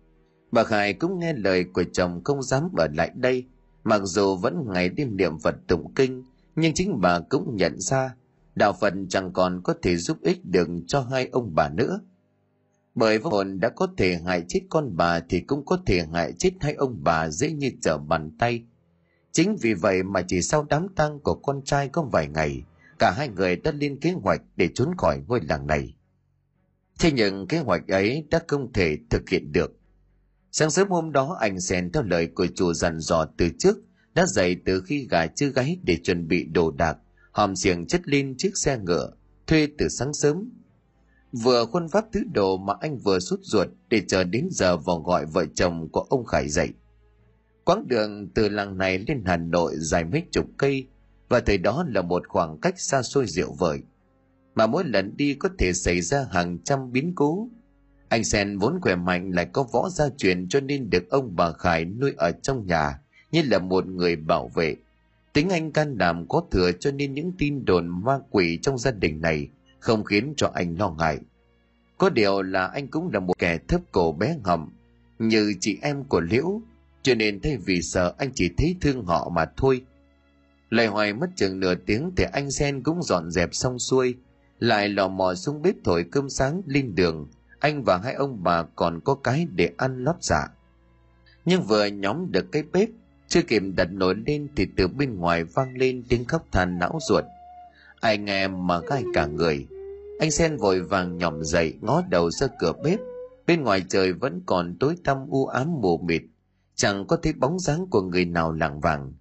Bà 0.51 0.63
Khải 0.63 0.93
cũng 0.93 1.19
nghe 1.19 1.33
lời 1.33 1.63
của 1.73 1.83
chồng 1.93 2.23
không 2.23 2.43
dám 2.43 2.69
ở 2.77 2.87
lại 2.93 3.11
đây, 3.15 3.45
mặc 3.83 4.01
dù 4.03 4.35
vẫn 4.35 4.65
ngày 4.73 4.89
đêm 4.89 5.17
niệm 5.17 5.39
Phật 5.39 5.55
tụng 5.67 5.93
kinh, 5.95 6.23
nhưng 6.55 6.73
chính 6.73 7.01
bà 7.01 7.19
cũng 7.19 7.55
nhận 7.55 7.79
ra 7.79 8.15
đạo 8.57 8.73
Phật 8.73 8.93
chẳng 9.09 9.33
còn 9.33 9.61
có 9.63 9.73
thể 9.81 9.95
giúp 9.95 10.17
ích 10.21 10.45
được 10.45 10.67
cho 10.87 11.01
hai 11.01 11.27
ông 11.27 11.55
bà 11.55 11.69
nữa. 11.69 11.99
Bởi 12.95 13.17
vong 13.17 13.33
hồn 13.33 13.59
đã 13.59 13.69
có 13.69 13.87
thể 13.97 14.15
hại 14.25 14.43
chết 14.47 14.59
con 14.69 14.97
bà 14.97 15.19
thì 15.19 15.39
cũng 15.39 15.65
có 15.65 15.77
thể 15.85 16.05
hại 16.13 16.33
chết 16.33 16.51
hai 16.59 16.73
ông 16.73 16.97
bà 17.03 17.29
dễ 17.29 17.51
như 17.51 17.71
trở 17.81 17.97
bàn 17.97 18.31
tay. 18.39 18.63
Chính 19.37 19.55
vì 19.55 19.73
vậy 19.73 20.03
mà 20.03 20.21
chỉ 20.21 20.41
sau 20.41 20.65
đám 20.69 20.87
tang 20.95 21.19
của 21.19 21.35
con 21.35 21.61
trai 21.65 21.89
có 21.89 22.01
vài 22.01 22.27
ngày, 22.27 22.63
cả 22.99 23.13
hai 23.17 23.29
người 23.29 23.55
đã 23.55 23.71
lên 23.71 23.99
kế 23.99 24.11
hoạch 24.11 24.41
để 24.55 24.69
trốn 24.75 24.91
khỏi 24.97 25.21
ngôi 25.27 25.41
làng 25.41 25.67
này. 25.67 25.95
Thế 26.99 27.11
nhưng 27.11 27.47
kế 27.47 27.59
hoạch 27.59 27.87
ấy 27.87 28.27
đã 28.29 28.39
không 28.47 28.73
thể 28.73 28.97
thực 29.09 29.29
hiện 29.29 29.51
được. 29.51 29.71
Sáng 30.51 30.71
sớm 30.71 30.89
hôm 30.89 31.11
đó 31.11 31.37
anh 31.39 31.59
Sen 31.59 31.91
theo 31.91 32.03
lời 32.03 32.27
của 32.27 32.47
chủ 32.55 32.73
dặn 32.73 32.99
dò 32.99 33.25
từ 33.37 33.49
trước 33.59 33.77
đã 34.13 34.25
dậy 34.25 34.57
từ 34.65 34.81
khi 34.81 35.07
gà 35.09 35.27
chưa 35.27 35.49
gáy 35.49 35.79
để 35.83 35.97
chuẩn 36.03 36.27
bị 36.27 36.43
đồ 36.43 36.71
đạc, 36.71 36.97
hòm 37.31 37.55
xiềng 37.55 37.87
chất 37.87 38.07
lên 38.07 38.35
chiếc 38.37 38.57
xe 38.57 38.77
ngựa, 38.77 39.11
thuê 39.47 39.67
từ 39.77 39.87
sáng 39.89 40.13
sớm. 40.13 40.49
Vừa 41.31 41.65
khuôn 41.65 41.89
pháp 41.89 42.05
thứ 42.13 42.21
đồ 42.33 42.57
mà 42.57 42.73
anh 42.79 42.97
vừa 42.97 43.19
sút 43.19 43.39
ruột 43.43 43.67
để 43.89 44.01
chờ 44.07 44.23
đến 44.23 44.47
giờ 44.51 44.77
vào 44.77 44.99
gọi 44.99 45.25
vợ 45.25 45.45
chồng 45.55 45.89
của 45.91 46.01
ông 46.01 46.25
Khải 46.25 46.49
dậy. 46.49 46.69
Quãng 47.67 47.87
đường 47.87 48.27
từ 48.27 48.49
làng 48.49 48.77
này 48.77 48.99
lên 49.07 49.23
Hà 49.25 49.37
Nội 49.37 49.73
dài 49.77 50.03
mấy 50.03 50.23
chục 50.31 50.45
cây 50.57 50.87
và 51.29 51.39
thời 51.39 51.57
đó 51.57 51.85
là 51.89 52.01
một 52.01 52.27
khoảng 52.27 52.57
cách 52.57 52.79
xa 52.79 53.01
xôi 53.01 53.25
diệu 53.27 53.51
vời. 53.51 53.79
Mà 54.55 54.67
mỗi 54.67 54.83
lần 54.83 55.17
đi 55.17 55.33
có 55.33 55.49
thể 55.57 55.73
xảy 55.73 56.01
ra 56.01 56.25
hàng 56.31 56.57
trăm 56.63 56.91
biến 56.91 57.13
cố. 57.15 57.49
Anh 58.09 58.23
Sen 58.23 58.57
vốn 58.57 58.81
khỏe 58.81 58.95
mạnh 58.95 59.31
lại 59.31 59.45
có 59.53 59.63
võ 59.63 59.89
gia 59.89 60.09
truyền 60.09 60.49
cho 60.49 60.59
nên 60.59 60.89
được 60.89 61.09
ông 61.09 61.35
bà 61.35 61.51
Khải 61.51 61.85
nuôi 61.85 62.13
ở 62.17 62.31
trong 62.31 62.65
nhà 62.67 62.99
như 63.31 63.41
là 63.45 63.59
một 63.59 63.87
người 63.87 64.15
bảo 64.15 64.47
vệ. 64.47 64.75
Tính 65.33 65.49
anh 65.49 65.71
can 65.71 65.97
đảm 65.97 66.25
có 66.27 66.43
thừa 66.51 66.71
cho 66.79 66.91
nên 66.91 67.13
những 67.13 67.31
tin 67.37 67.65
đồn 67.65 68.03
ma 68.03 68.19
quỷ 68.29 68.59
trong 68.61 68.77
gia 68.77 68.91
đình 68.91 69.21
này 69.21 69.49
không 69.79 70.03
khiến 70.03 70.33
cho 70.37 70.51
anh 70.53 70.77
lo 70.79 70.89
ngại. 70.89 71.19
Có 71.97 72.09
điều 72.09 72.41
là 72.41 72.67
anh 72.67 72.87
cũng 72.87 73.09
là 73.13 73.19
một 73.19 73.33
kẻ 73.37 73.57
thấp 73.67 73.81
cổ 73.91 74.11
bé 74.11 74.37
ngầm, 74.43 74.69
như 75.19 75.53
chị 75.59 75.77
em 75.81 76.03
của 76.03 76.21
Liễu, 76.21 76.61
cho 77.07 77.15
nên 77.15 77.39
thay 77.41 77.57
vì 77.57 77.81
sợ 77.81 78.13
anh 78.17 78.31
chỉ 78.35 78.49
thấy 78.57 78.75
thương 78.81 79.05
họ 79.05 79.29
mà 79.35 79.45
thôi. 79.57 79.81
Lại 80.69 80.87
hoài 80.87 81.13
mất 81.13 81.27
chừng 81.35 81.59
nửa 81.59 81.75
tiếng 81.75 82.11
thì 82.17 82.25
anh 82.33 82.51
Sen 82.51 82.83
cũng 82.83 83.03
dọn 83.03 83.31
dẹp 83.31 83.49
xong 83.51 83.79
xuôi, 83.79 84.15
lại 84.59 84.89
lò 84.89 85.07
mò 85.07 85.33
xuống 85.33 85.61
bếp 85.61 85.75
thổi 85.83 86.05
cơm 86.11 86.29
sáng 86.29 86.61
lên 86.65 86.95
đường, 86.95 87.27
anh 87.59 87.83
và 87.83 87.97
hai 87.97 88.13
ông 88.13 88.43
bà 88.43 88.63
còn 88.63 88.99
có 88.99 89.15
cái 89.15 89.47
để 89.55 89.69
ăn 89.77 90.03
lót 90.03 90.15
dạ. 90.21 90.47
Nhưng 91.45 91.63
vừa 91.63 91.85
nhóm 91.85 92.31
được 92.31 92.51
cái 92.51 92.63
bếp 92.73 92.89
chưa 93.27 93.41
kịp 93.41 93.61
đặt 93.75 93.91
nổi 93.91 94.15
lên 94.27 94.47
thì 94.55 94.67
từ 94.77 94.87
bên 94.87 95.15
ngoài 95.15 95.43
vang 95.43 95.77
lên 95.77 96.03
tiếng 96.09 96.25
khóc 96.25 96.47
than 96.51 96.79
não 96.79 96.99
ruột. 97.09 97.23
Ai 97.99 98.17
nghe 98.17 98.47
mà 98.47 98.79
gai 98.79 99.03
cả 99.13 99.25
người. 99.25 99.67
Anh 100.19 100.31
Sen 100.31 100.57
vội 100.57 100.81
vàng 100.81 101.17
nhòm 101.17 101.43
dậy 101.43 101.73
ngó 101.81 102.03
đầu 102.09 102.31
ra 102.31 102.47
cửa 102.59 102.73
bếp. 102.83 102.99
Bên 103.47 103.63
ngoài 103.63 103.83
trời 103.89 104.13
vẫn 104.13 104.41
còn 104.45 104.75
tối 104.79 104.95
tăm 105.03 105.17
u 105.29 105.45
ám 105.45 105.81
mù 105.81 105.97
mịt. 105.97 106.21
Chẳng 106.77 107.07
có 107.07 107.17
thấy 107.17 107.33
bóng 107.33 107.59
dáng 107.59 107.87
của 107.89 108.01
người 108.01 108.25
nào 108.25 108.51
lảng 108.51 108.79
vàng. 108.79 109.13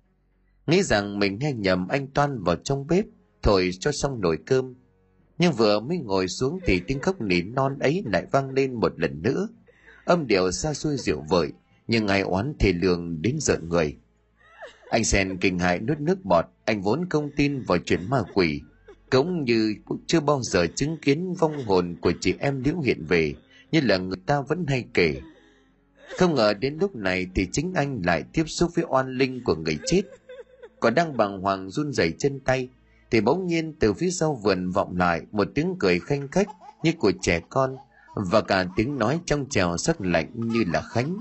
Nghĩ 0.67 0.83
rằng 0.83 1.19
mình 1.19 1.39
nghe 1.39 1.53
nhầm 1.53 1.89
anh 1.89 2.07
toan 2.07 2.43
vào 2.43 2.57
trong 2.57 2.87
bếp 2.87 3.05
thổi 3.43 3.71
cho 3.81 3.93
xong 3.93 4.21
nồi 4.21 4.39
cơm. 4.47 4.75
Nhưng 5.39 5.53
vừa 5.53 5.81
mới 5.81 5.99
ngồi 5.99 6.29
xuống 6.29 6.59
thì 6.67 6.81
tiếng 6.87 7.01
khóc 7.01 7.21
nỉ 7.21 7.43
non 7.43 7.79
ấy 7.79 8.03
lại 8.07 8.27
vang 8.33 8.51
lên 8.51 8.75
một 8.75 8.93
lần 8.97 9.23
nữa. 9.23 9.49
Âm 10.05 10.27
điệu 10.27 10.53
xa 10.53 10.75
xôi 10.75 10.97
rượu 10.97 11.25
vợi 11.29 11.53
nhưng 11.89 12.09
ai 12.09 12.21
oán 12.21 12.55
thề 12.59 12.73
lường 12.73 13.23
đến 13.23 13.37
giận 13.41 13.69
người. 13.69 13.97
Anh 14.91 15.05
Sen 15.05 15.39
kinh 15.41 15.59
hại 15.59 15.81
nuốt 15.81 16.01
nước 16.01 16.25
bọt, 16.25 16.45
anh 16.65 16.83
vốn 16.83 17.09
không 17.11 17.31
tin 17.37 17.63
vào 17.63 17.79
chuyện 17.79 18.01
ma 18.11 18.23
quỷ, 18.35 18.61
cũng 19.11 19.45
như 19.45 19.75
chưa 20.07 20.21
bao 20.21 20.43
giờ 20.43 20.67
chứng 20.75 20.97
kiến 21.03 21.35
vong 21.35 21.65
hồn 21.65 21.97
của 22.01 22.13
chị 22.21 22.35
em 22.39 22.63
liễu 22.65 22.81
hiện 22.81 23.05
về, 23.09 23.35
như 23.73 23.81
là 23.81 23.97
người 23.97 24.19
ta 24.27 24.41
vẫn 24.41 24.65
hay 24.69 24.85
kể. 24.95 25.21
Không 26.19 26.35
ngờ 26.35 26.55
đến 26.55 26.79
lúc 26.81 26.97
này 26.97 27.27
thì 27.35 27.49
chính 27.53 27.73
anh 27.75 28.03
lại 28.05 28.25
tiếp 28.33 28.45
xúc 28.47 28.71
với 28.75 28.85
oan 28.89 29.17
linh 29.17 29.45
của 29.45 29.55
người 29.55 29.79
chết. 29.87 30.03
Còn 30.81 30.95
đang 30.95 31.17
bàng 31.17 31.41
hoàng 31.41 31.71
run 31.71 31.93
rẩy 31.93 32.15
chân 32.19 32.41
tay, 32.41 32.69
thì 33.11 33.21
bỗng 33.21 33.47
nhiên 33.47 33.75
từ 33.81 33.93
phía 33.93 34.11
sau 34.11 34.35
vườn 34.35 34.71
vọng 34.71 34.97
lại 34.97 35.23
một 35.33 35.49
tiếng 35.55 35.77
cười 35.79 36.01
khanh 36.01 36.29
khách 36.29 36.49
như 36.83 36.93
của 36.99 37.13
trẻ 37.21 37.41
con 37.51 37.77
và 38.15 38.41
cả 38.41 38.67
tiếng 38.77 38.99
nói 38.99 39.21
trong 39.25 39.49
trèo 39.49 39.77
sắc 39.77 40.01
lạnh 40.01 40.31
như 40.35 40.65
là 40.73 40.83
khánh 40.83 41.17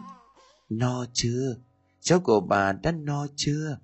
No 0.69 1.05
chưa? 1.13 1.55
Cháu 2.01 2.19
của 2.19 2.39
bà 2.39 2.71
đã 2.71 2.91
no 2.91 3.27
chưa? 3.35 3.77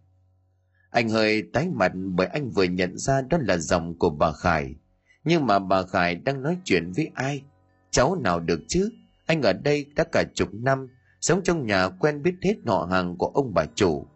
Anh 0.90 1.10
hơi 1.10 1.44
tái 1.54 1.70
mặt 1.74 1.92
bởi 1.96 2.28
anh 2.28 2.50
vừa 2.50 2.64
nhận 2.64 2.98
ra 2.98 3.22
đó 3.22 3.38
là 3.42 3.58
dòng 3.58 3.98
của 4.00 4.10
bà 4.10 4.32
Khải. 4.32 4.76
Nhưng 5.24 5.46
mà 5.46 5.60
bà 5.60 5.84
Khải 5.84 6.16
đang 6.16 6.44
nói 6.44 6.58
chuyện 6.64 6.92
với 6.92 7.12
ai? 7.16 7.44
Cháu 7.92 8.16
nào 8.16 8.40
được 8.40 8.60
chứ? 8.68 8.90
Anh 9.32 9.42
ở 9.42 9.54
đây 9.54 9.86
đã 9.96 10.04
cả 10.04 10.24
chục 10.36 10.50
năm, 10.54 10.88
sống 11.22 11.42
trong 11.44 11.66
nhà 11.66 11.90
quen 11.90 12.24
biết 12.24 12.34
hết 12.42 12.56
họ 12.66 12.88
hàng 12.92 13.18
của 13.18 13.28
ông 13.28 13.54
bà 13.54 13.66
chủ. 13.76 14.08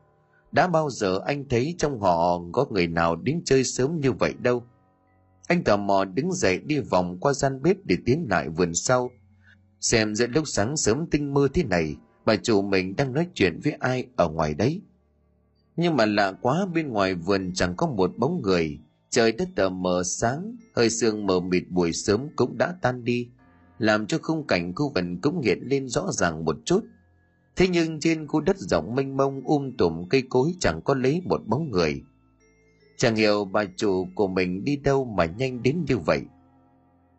Đã 0.51 0.67
bao 0.67 0.89
giờ 0.89 1.19
anh 1.25 1.49
thấy 1.49 1.75
trong 1.77 1.99
họ 1.99 2.41
có 2.51 2.65
người 2.71 2.87
nào 2.87 3.15
đến 3.15 3.41
chơi 3.45 3.63
sớm 3.63 3.99
như 3.99 4.11
vậy 4.11 4.33
đâu? 4.39 4.63
Anh 5.47 5.63
tò 5.63 5.77
mò 5.77 6.05
đứng 6.05 6.33
dậy 6.33 6.59
đi 6.59 6.79
vòng 6.79 7.17
qua 7.19 7.33
gian 7.33 7.61
bếp 7.61 7.77
để 7.83 7.97
tiến 8.05 8.27
lại 8.29 8.49
vườn 8.49 8.73
sau. 8.73 9.11
Xem 9.81 10.15
giữa 10.15 10.27
lúc 10.27 10.47
sáng 10.47 10.77
sớm 10.77 11.05
tinh 11.11 11.33
mơ 11.33 11.47
thế 11.53 11.63
này, 11.63 11.95
bà 12.25 12.35
chủ 12.35 12.61
mình 12.61 12.95
đang 12.95 13.13
nói 13.13 13.27
chuyện 13.33 13.59
với 13.63 13.73
ai 13.73 14.05
ở 14.15 14.29
ngoài 14.29 14.53
đấy 14.53 14.81
nhưng 15.75 15.95
mà 15.95 16.05
lạ 16.05 16.33
quá 16.41 16.65
bên 16.73 16.87
ngoài 16.87 17.15
vườn 17.15 17.51
chẳng 17.53 17.75
có 17.75 17.87
một 17.87 18.11
bóng 18.17 18.41
người 18.41 18.79
trời 19.09 19.31
đất 19.31 19.49
tờ 19.55 19.69
mờ 19.69 20.03
sáng 20.05 20.55
hơi 20.75 20.89
sương 20.89 21.25
mờ 21.25 21.39
mịt 21.39 21.63
buổi 21.69 21.93
sớm 21.93 22.27
cũng 22.35 22.57
đã 22.57 22.75
tan 22.81 23.03
đi 23.03 23.29
làm 23.79 24.07
cho 24.07 24.17
khung 24.21 24.47
cảnh 24.47 24.73
khu 24.75 24.91
vườn 24.95 25.19
cũng 25.21 25.41
hiện 25.41 25.59
lên 25.63 25.87
rõ 25.87 26.11
ràng 26.11 26.45
một 26.45 26.57
chút. 26.65 26.85
Thế 27.55 27.67
nhưng 27.67 27.99
trên 27.99 28.27
khu 28.27 28.41
đất 28.41 28.57
rộng 28.57 28.95
mênh 28.95 29.17
mông 29.17 29.41
um 29.45 29.71
tùm 29.77 30.07
cây 30.09 30.23
cối 30.29 30.53
chẳng 30.59 30.81
có 30.81 30.93
lấy 30.93 31.21
một 31.25 31.41
bóng 31.47 31.71
người. 31.71 32.01
Chẳng 32.97 33.15
hiểu 33.15 33.45
bà 33.45 33.63
chủ 33.75 34.07
của 34.15 34.27
mình 34.27 34.63
đi 34.63 34.75
đâu 34.75 35.05
mà 35.05 35.25
nhanh 35.25 35.63
đến 35.63 35.85
như 35.87 35.97
vậy. 35.97 36.21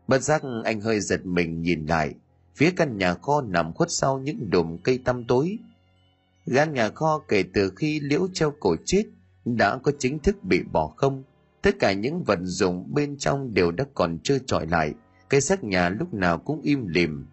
Bất 0.09 0.23
giác 0.23 0.43
anh 0.65 0.81
hơi 0.81 1.01
giật 1.01 1.27
mình 1.27 1.63
nhìn 1.63 1.87
lại, 1.87 2.15
phía 2.55 2.71
căn 2.77 2.99
nhà 2.99 3.15
kho 3.15 3.41
nằm 3.41 3.73
khuất 3.73 3.91
sau 3.91 4.19
những 4.19 4.51
đùm 4.51 4.79
cây 4.79 4.99
tăm 4.99 5.25
tối. 5.25 5.59
Gian 6.47 6.75
nhà 6.75 6.89
kho 6.89 7.19
kể 7.29 7.45
từ 7.55 7.73
khi 7.77 8.01
liễu 8.01 8.29
treo 8.33 8.53
cổ 8.61 8.77
chết 8.85 9.05
đã 9.45 9.79
có 9.79 9.93
chính 9.99 10.19
thức 10.19 10.45
bị 10.45 10.63
bỏ 10.73 10.93
không. 10.97 11.23
Tất 11.63 11.79
cả 11.79 11.93
những 11.93 12.23
vật 12.25 12.39
dụng 12.43 12.95
bên 12.95 13.19
trong 13.19 13.55
đều 13.55 13.71
đã 13.71 13.85
còn 13.95 14.19
chưa 14.23 14.39
trọi 14.39 14.67
lại 14.67 14.95
cái 15.31 15.41
xác 15.41 15.65
nhà 15.65 15.89
lúc 15.89 16.15
nào 16.15 16.39
cũng 16.39 16.61
im 16.63 16.87
lìm. 16.87 17.27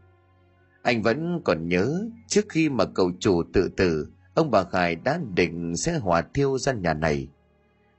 Anh 0.81 1.01
vẫn 1.01 1.41
còn 1.45 1.67
nhớ 1.67 2.09
trước 2.27 2.45
khi 2.49 2.69
mà 2.69 2.85
cậu 2.85 3.11
chủ 3.19 3.43
tự 3.53 3.69
tử 3.77 4.07
ông 4.33 4.51
bà 4.51 4.63
khải 4.63 4.95
đã 4.95 5.19
định 5.35 5.77
sẽ 5.77 5.97
hỏa 5.97 6.21
thiêu 6.33 6.57
gian 6.57 6.81
nhà 6.81 6.93
này. 6.93 7.27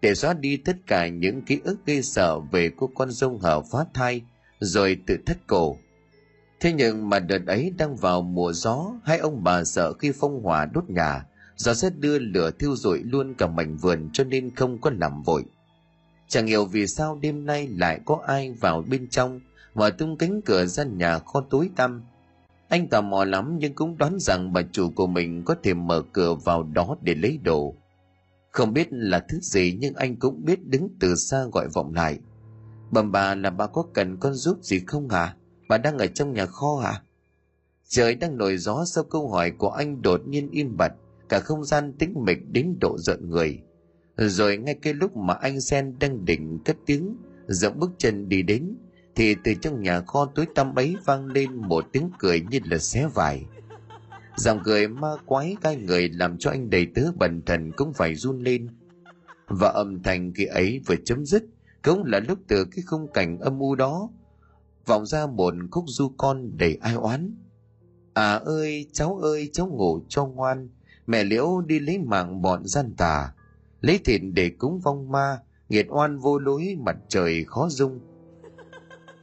Để 0.03 0.15
xóa 0.15 0.35
đi 0.35 0.57
tất 0.57 0.77
cả 0.87 1.09
những 1.09 1.43
ký 1.43 1.61
ức 1.65 1.77
gây 1.87 2.03
sợ 2.03 2.39
về 2.41 2.71
cô 2.77 2.91
con 2.95 3.11
dung 3.11 3.39
hở 3.39 3.63
phá 3.73 3.79
thai 3.95 4.23
rồi 4.61 4.97
tự 5.07 5.17
thất 5.27 5.47
cổ. 5.47 5.77
Thế 6.61 6.73
nhưng 6.73 7.09
mà 7.09 7.19
đợt 7.19 7.47
ấy 7.47 7.73
đang 7.79 7.97
vào 7.97 8.23
mùa 8.23 8.53
gió, 8.53 8.93
hai 9.05 9.19
ông 9.19 9.45
bà 9.45 9.65
sợ 9.65 9.93
khi 9.93 10.13
phong 10.21 10.43
hỏa 10.43 10.65
đốt 10.65 10.91
nhà, 10.91 11.27
gió 11.57 11.75
sẽ 11.75 11.91
đưa 11.91 12.19
lửa 12.19 12.51
thiêu 12.51 12.77
rụi 12.77 13.03
luôn 13.03 13.35
cả 13.35 13.47
mảnh 13.47 13.77
vườn 13.77 14.11
cho 14.13 14.25
nên 14.25 14.55
không 14.55 14.81
có 14.81 14.91
làm 15.01 15.23
vội. 15.23 15.45
Chẳng 16.29 16.47
hiểu 16.47 16.65
vì 16.65 16.87
sao 16.87 17.19
đêm 17.23 17.47
nay 17.47 17.69
lại 17.69 18.01
có 18.05 18.21
ai 18.27 18.53
vào 18.61 18.85
bên 18.91 19.09
trong 19.09 19.41
mở 19.75 19.91
tung 19.91 20.17
cánh 20.17 20.43
cửa 20.43 20.67
ra 20.67 20.85
nhà 20.85 21.19
kho 21.19 21.41
tối 21.51 21.71
tăm. 21.77 22.03
Anh 22.69 22.89
tò 22.89 23.01
mò 23.01 23.25
lắm 23.25 23.57
nhưng 23.59 23.75
cũng 23.75 23.99
đoán 23.99 24.19
rằng 24.21 24.53
bà 24.53 24.63
chủ 24.73 24.91
của 24.91 25.07
mình 25.07 25.43
có 25.45 25.55
thể 25.63 25.75
mở 25.75 26.03
cửa 26.13 26.35
vào 26.35 26.63
đó 26.63 26.97
để 27.03 27.15
lấy 27.15 27.39
đồ. 27.39 27.75
Không 28.51 28.73
biết 28.73 28.89
là 28.91 29.25
thứ 29.29 29.39
gì 29.41 29.77
nhưng 29.81 29.95
anh 29.95 30.17
cũng 30.17 30.45
biết 30.45 30.67
đứng 30.67 30.89
từ 31.01 31.15
xa 31.15 31.45
gọi 31.53 31.69
vọng 31.69 31.95
lại. 31.95 32.19
Bẩm 32.91 33.13
bà 33.13 33.35
là 33.35 33.51
bà 33.51 33.67
có 33.67 33.85
cần 33.95 34.17
con 34.17 34.35
giúp 34.35 34.59
gì 34.63 34.81
không 34.87 35.09
hả? 35.09 35.37
Bà 35.69 35.79
đang 35.79 35.99
ở 35.99 36.07
trong 36.07 36.33
nhà 36.33 36.47
kho 36.47 36.77
hả? 36.83 37.03
Trời 37.89 38.15
đang 38.15 38.37
nổi 38.37 38.57
gió 38.57 38.85
sau 38.85 39.05
câu 39.05 39.29
hỏi 39.29 39.51
của 39.51 39.71
anh 39.71 40.03
đột 40.03 40.21
nhiên 40.27 40.51
im 40.51 40.77
bặt, 40.77 40.93
cả 41.29 41.41
không 41.41 41.65
gian 41.65 41.93
tĩnh 41.93 42.15
mịch 42.25 42.39
đến 42.51 42.77
độ 42.81 42.99
giận 42.99 43.31
người. 43.31 43.63
Rồi 44.17 44.57
ngay 44.57 44.75
cái 44.83 44.95
lúc 44.95 45.17
mà 45.17 45.35
anh 45.35 45.61
sen 45.61 45.99
đang 46.01 46.25
định 46.25 46.59
cất 46.65 46.77
tiếng 46.87 47.17
dẫm 47.47 47.73
bước 47.79 47.91
chân 47.99 48.29
đi 48.29 48.43
đến 48.43 48.77
thì 49.17 49.35
từ 49.45 49.55
trong 49.55 49.83
nhà 49.83 50.01
kho 50.01 50.27
tối 50.35 50.47
tăm 50.55 50.75
ấy 50.75 50.97
vang 51.05 51.27
lên 51.27 51.57
một 51.57 51.85
tiếng 51.93 52.11
cười 52.19 52.41
như 52.51 52.59
là 52.65 52.79
xé 52.79 53.07
vải. 53.15 53.45
Dòng 54.37 54.61
cười 54.65 54.89
ma 54.89 55.09
quái 55.27 55.57
gai 55.63 55.77
người 55.77 56.09
làm 56.09 56.39
cho 56.39 56.51
anh 56.51 56.71
đầy 56.71 56.87
tớ 56.95 57.03
bần 57.19 57.43
thần 57.43 57.73
cũng 57.73 57.93
phải 57.93 58.15
run 58.15 58.41
lên. 58.41 58.69
Và 59.49 59.69
âm 59.69 60.03
thanh 60.03 60.33
kia 60.33 60.45
ấy 60.45 60.81
vừa 60.87 60.97
chấm 61.05 61.27
dứt, 61.27 61.45
cũng 61.83 62.05
là 62.05 62.21
lúc 62.21 62.39
từ 62.49 62.65
cái 62.65 62.83
khung 62.87 63.13
cảnh 63.13 63.39
âm 63.39 63.59
u 63.59 63.75
đó, 63.75 64.11
vọng 64.87 65.07
ra 65.07 65.27
một 65.27 65.55
khúc 65.71 65.85
du 65.87 66.09
con 66.17 66.57
đầy 66.57 66.79
ai 66.81 66.95
oán. 66.95 67.37
À 68.15 68.33
ơi, 68.35 68.87
cháu 68.93 69.19
ơi, 69.19 69.51
cháu 69.53 69.67
ngủ 69.67 70.01
cho 70.09 70.27
ngoan, 70.27 70.69
mẹ 71.07 71.25
liễu 71.25 71.61
đi 71.67 71.81
lấy 71.81 71.99
mạng 71.99 72.43
bọn 72.43 72.67
gian 72.67 72.95
tà. 72.97 73.33
Lấy 73.81 73.99
thịt 73.99 74.21
để 74.33 74.51
cúng 74.51 74.81
vong 74.81 75.13
ma, 75.13 75.39
nghiệt 75.69 75.87
oan 75.89 76.19
vô 76.19 76.39
lối, 76.39 76.77
mặt 76.79 76.97
trời 77.09 77.45
khó 77.45 77.69
dung 77.69 78.01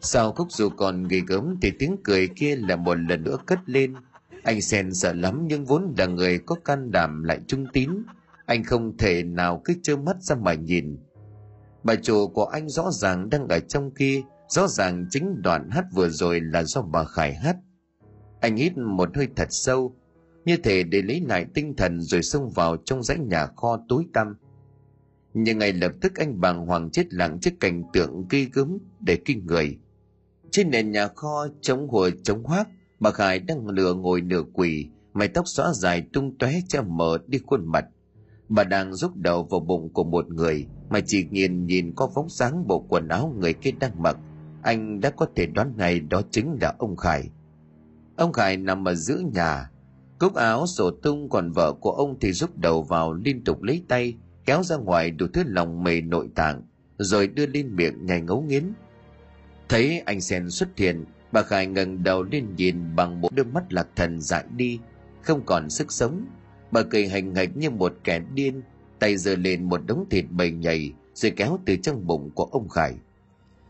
sau 0.01 0.31
khúc 0.31 0.51
dù 0.51 0.69
còn 0.69 1.07
ghê 1.07 1.21
gớm 1.27 1.55
thì 1.61 1.71
tiếng 1.79 1.95
cười 2.03 2.27
kia 2.27 2.55
là 2.55 2.75
một 2.75 2.93
lần 2.93 3.23
nữa 3.23 3.37
cất 3.45 3.59
lên. 3.65 3.93
Anh 4.43 4.61
sen 4.61 4.93
sợ 4.93 5.13
lắm 5.13 5.41
nhưng 5.47 5.65
vốn 5.65 5.93
là 5.97 6.05
người 6.05 6.39
có 6.39 6.55
can 6.55 6.91
đảm 6.91 7.23
lại 7.23 7.39
trung 7.47 7.65
tín. 7.73 7.89
Anh 8.45 8.63
không 8.63 8.97
thể 8.97 9.23
nào 9.23 9.61
cứ 9.65 9.73
trơ 9.83 9.97
mắt 9.97 10.21
ra 10.21 10.35
mà 10.35 10.53
nhìn. 10.53 10.97
Bà 11.83 11.95
chủ 11.95 12.27
của 12.27 12.45
anh 12.45 12.69
rõ 12.69 12.91
ràng 12.91 13.29
đang 13.29 13.47
ở 13.47 13.59
trong 13.59 13.91
kia. 13.91 14.21
Rõ 14.49 14.67
ràng 14.67 15.05
chính 15.09 15.41
đoạn 15.41 15.69
hát 15.69 15.85
vừa 15.93 16.09
rồi 16.09 16.41
là 16.41 16.63
do 16.63 16.81
bà 16.81 17.03
khải 17.03 17.33
hát. 17.33 17.55
Anh 18.41 18.55
hít 18.55 18.77
một 18.77 19.09
hơi 19.15 19.27
thật 19.35 19.47
sâu. 19.49 19.95
Như 20.45 20.57
thể 20.57 20.83
để 20.83 21.01
lấy 21.01 21.21
lại 21.27 21.45
tinh 21.53 21.75
thần 21.75 22.01
rồi 22.01 22.23
xông 22.23 22.49
vào 22.49 22.77
trong 22.77 23.03
dãy 23.03 23.19
nhà 23.19 23.47
kho 23.55 23.79
tối 23.89 24.05
tăm. 24.13 24.35
Nhưng 25.33 25.57
ngay 25.57 25.73
lập 25.73 25.91
tức 26.01 26.15
anh 26.15 26.41
bàng 26.41 26.65
hoàng 26.65 26.89
chết 26.89 27.13
lặng 27.13 27.39
trước 27.41 27.51
cảnh 27.59 27.83
tượng 27.93 28.25
ghi 28.29 28.49
gớm 28.53 28.77
để 28.99 29.15
kinh 29.25 29.45
người 29.45 29.77
trên 30.51 30.69
nền 30.69 30.91
nhà 30.91 31.07
kho 31.07 31.47
chống 31.61 31.87
hùa 31.87 32.09
chống 32.23 32.43
hoác, 32.43 32.67
bà 32.99 33.11
khải 33.11 33.39
đang 33.39 33.67
lừa 33.67 33.93
ngồi 33.93 34.21
nửa 34.21 34.43
quỳ, 34.53 34.87
mái 35.13 35.27
tóc 35.27 35.47
xóa 35.47 35.73
dài 35.73 36.03
tung 36.13 36.37
tóe 36.37 36.53
che 36.67 36.81
mờ 36.81 37.17
đi 37.27 37.39
khuôn 37.45 37.65
mặt. 37.65 37.85
Bà 38.49 38.63
đang 38.63 38.93
rúc 38.93 39.15
đầu 39.15 39.43
vào 39.43 39.59
bụng 39.59 39.93
của 39.93 40.03
một 40.03 40.29
người, 40.29 40.67
mà 40.89 40.99
chỉ 41.05 41.25
nhìn 41.31 41.65
nhìn 41.65 41.93
có 41.95 42.07
vóc 42.07 42.31
dáng 42.31 42.67
bộ 42.67 42.85
quần 42.89 43.07
áo 43.07 43.35
người 43.39 43.53
kia 43.53 43.71
đang 43.79 44.03
mặc. 44.03 44.17
Anh 44.61 44.99
đã 44.99 45.09
có 45.09 45.27
thể 45.35 45.45
đoán 45.45 45.73
ngay 45.77 45.99
đó 45.99 46.21
chính 46.31 46.57
là 46.61 46.75
ông 46.77 46.95
khải. 46.95 47.29
Ông 48.15 48.33
khải 48.33 48.57
nằm 48.57 48.87
ở 48.87 48.95
giữa 48.95 49.19
nhà, 49.33 49.69
cúc 50.19 50.35
áo 50.35 50.67
sổ 50.67 50.91
tung 50.91 51.29
còn 51.29 51.51
vợ 51.51 51.73
của 51.73 51.91
ông 51.91 52.19
thì 52.19 52.31
rúc 52.31 52.57
đầu 52.57 52.83
vào 52.83 53.13
liên 53.13 53.43
tục 53.43 53.63
lấy 53.63 53.83
tay, 53.87 54.17
kéo 54.45 54.63
ra 54.63 54.77
ngoài 54.77 55.11
đủ 55.11 55.25
thứ 55.33 55.43
lòng 55.45 55.83
mề 55.83 56.01
nội 56.01 56.29
tạng, 56.35 56.61
rồi 56.97 57.27
đưa 57.27 57.45
lên 57.45 57.75
miệng 57.75 58.05
nhai 58.05 58.21
ngấu 58.21 58.41
nghiến 58.41 58.63
thấy 59.72 60.01
anh 60.05 60.22
sen 60.22 60.49
xuất 60.49 60.69
hiện, 60.78 61.05
bà 61.32 61.41
khải 61.43 61.67
ngẩng 61.67 62.03
đầu 62.03 62.24
lên 62.24 62.55
nhìn 62.55 62.95
bằng 62.95 63.22
một 63.22 63.30
đôi 63.36 63.45
mắt 63.45 63.74
lạc 63.74 63.88
thần 63.95 64.22
dại 64.22 64.43
đi, 64.55 64.80
không 65.22 65.45
còn 65.45 65.69
sức 65.69 65.91
sống. 65.91 66.26
Bà 66.72 66.84
cười 66.84 67.07
hành 67.07 67.36
hạch 67.36 67.57
như 67.57 67.69
một 67.69 67.93
kẻ 68.03 68.22
điên, 68.34 68.61
tay 68.99 69.17
giơ 69.17 69.36
lên 69.36 69.63
một 69.63 69.82
đống 69.86 70.05
thịt 70.09 70.26
bầy 70.30 70.51
nhầy, 70.51 70.93
rồi 71.13 71.32
kéo 71.36 71.59
từ 71.65 71.76
trong 71.76 72.07
bụng 72.07 72.30
của 72.36 72.43
ông 72.43 72.69
khải. 72.69 72.93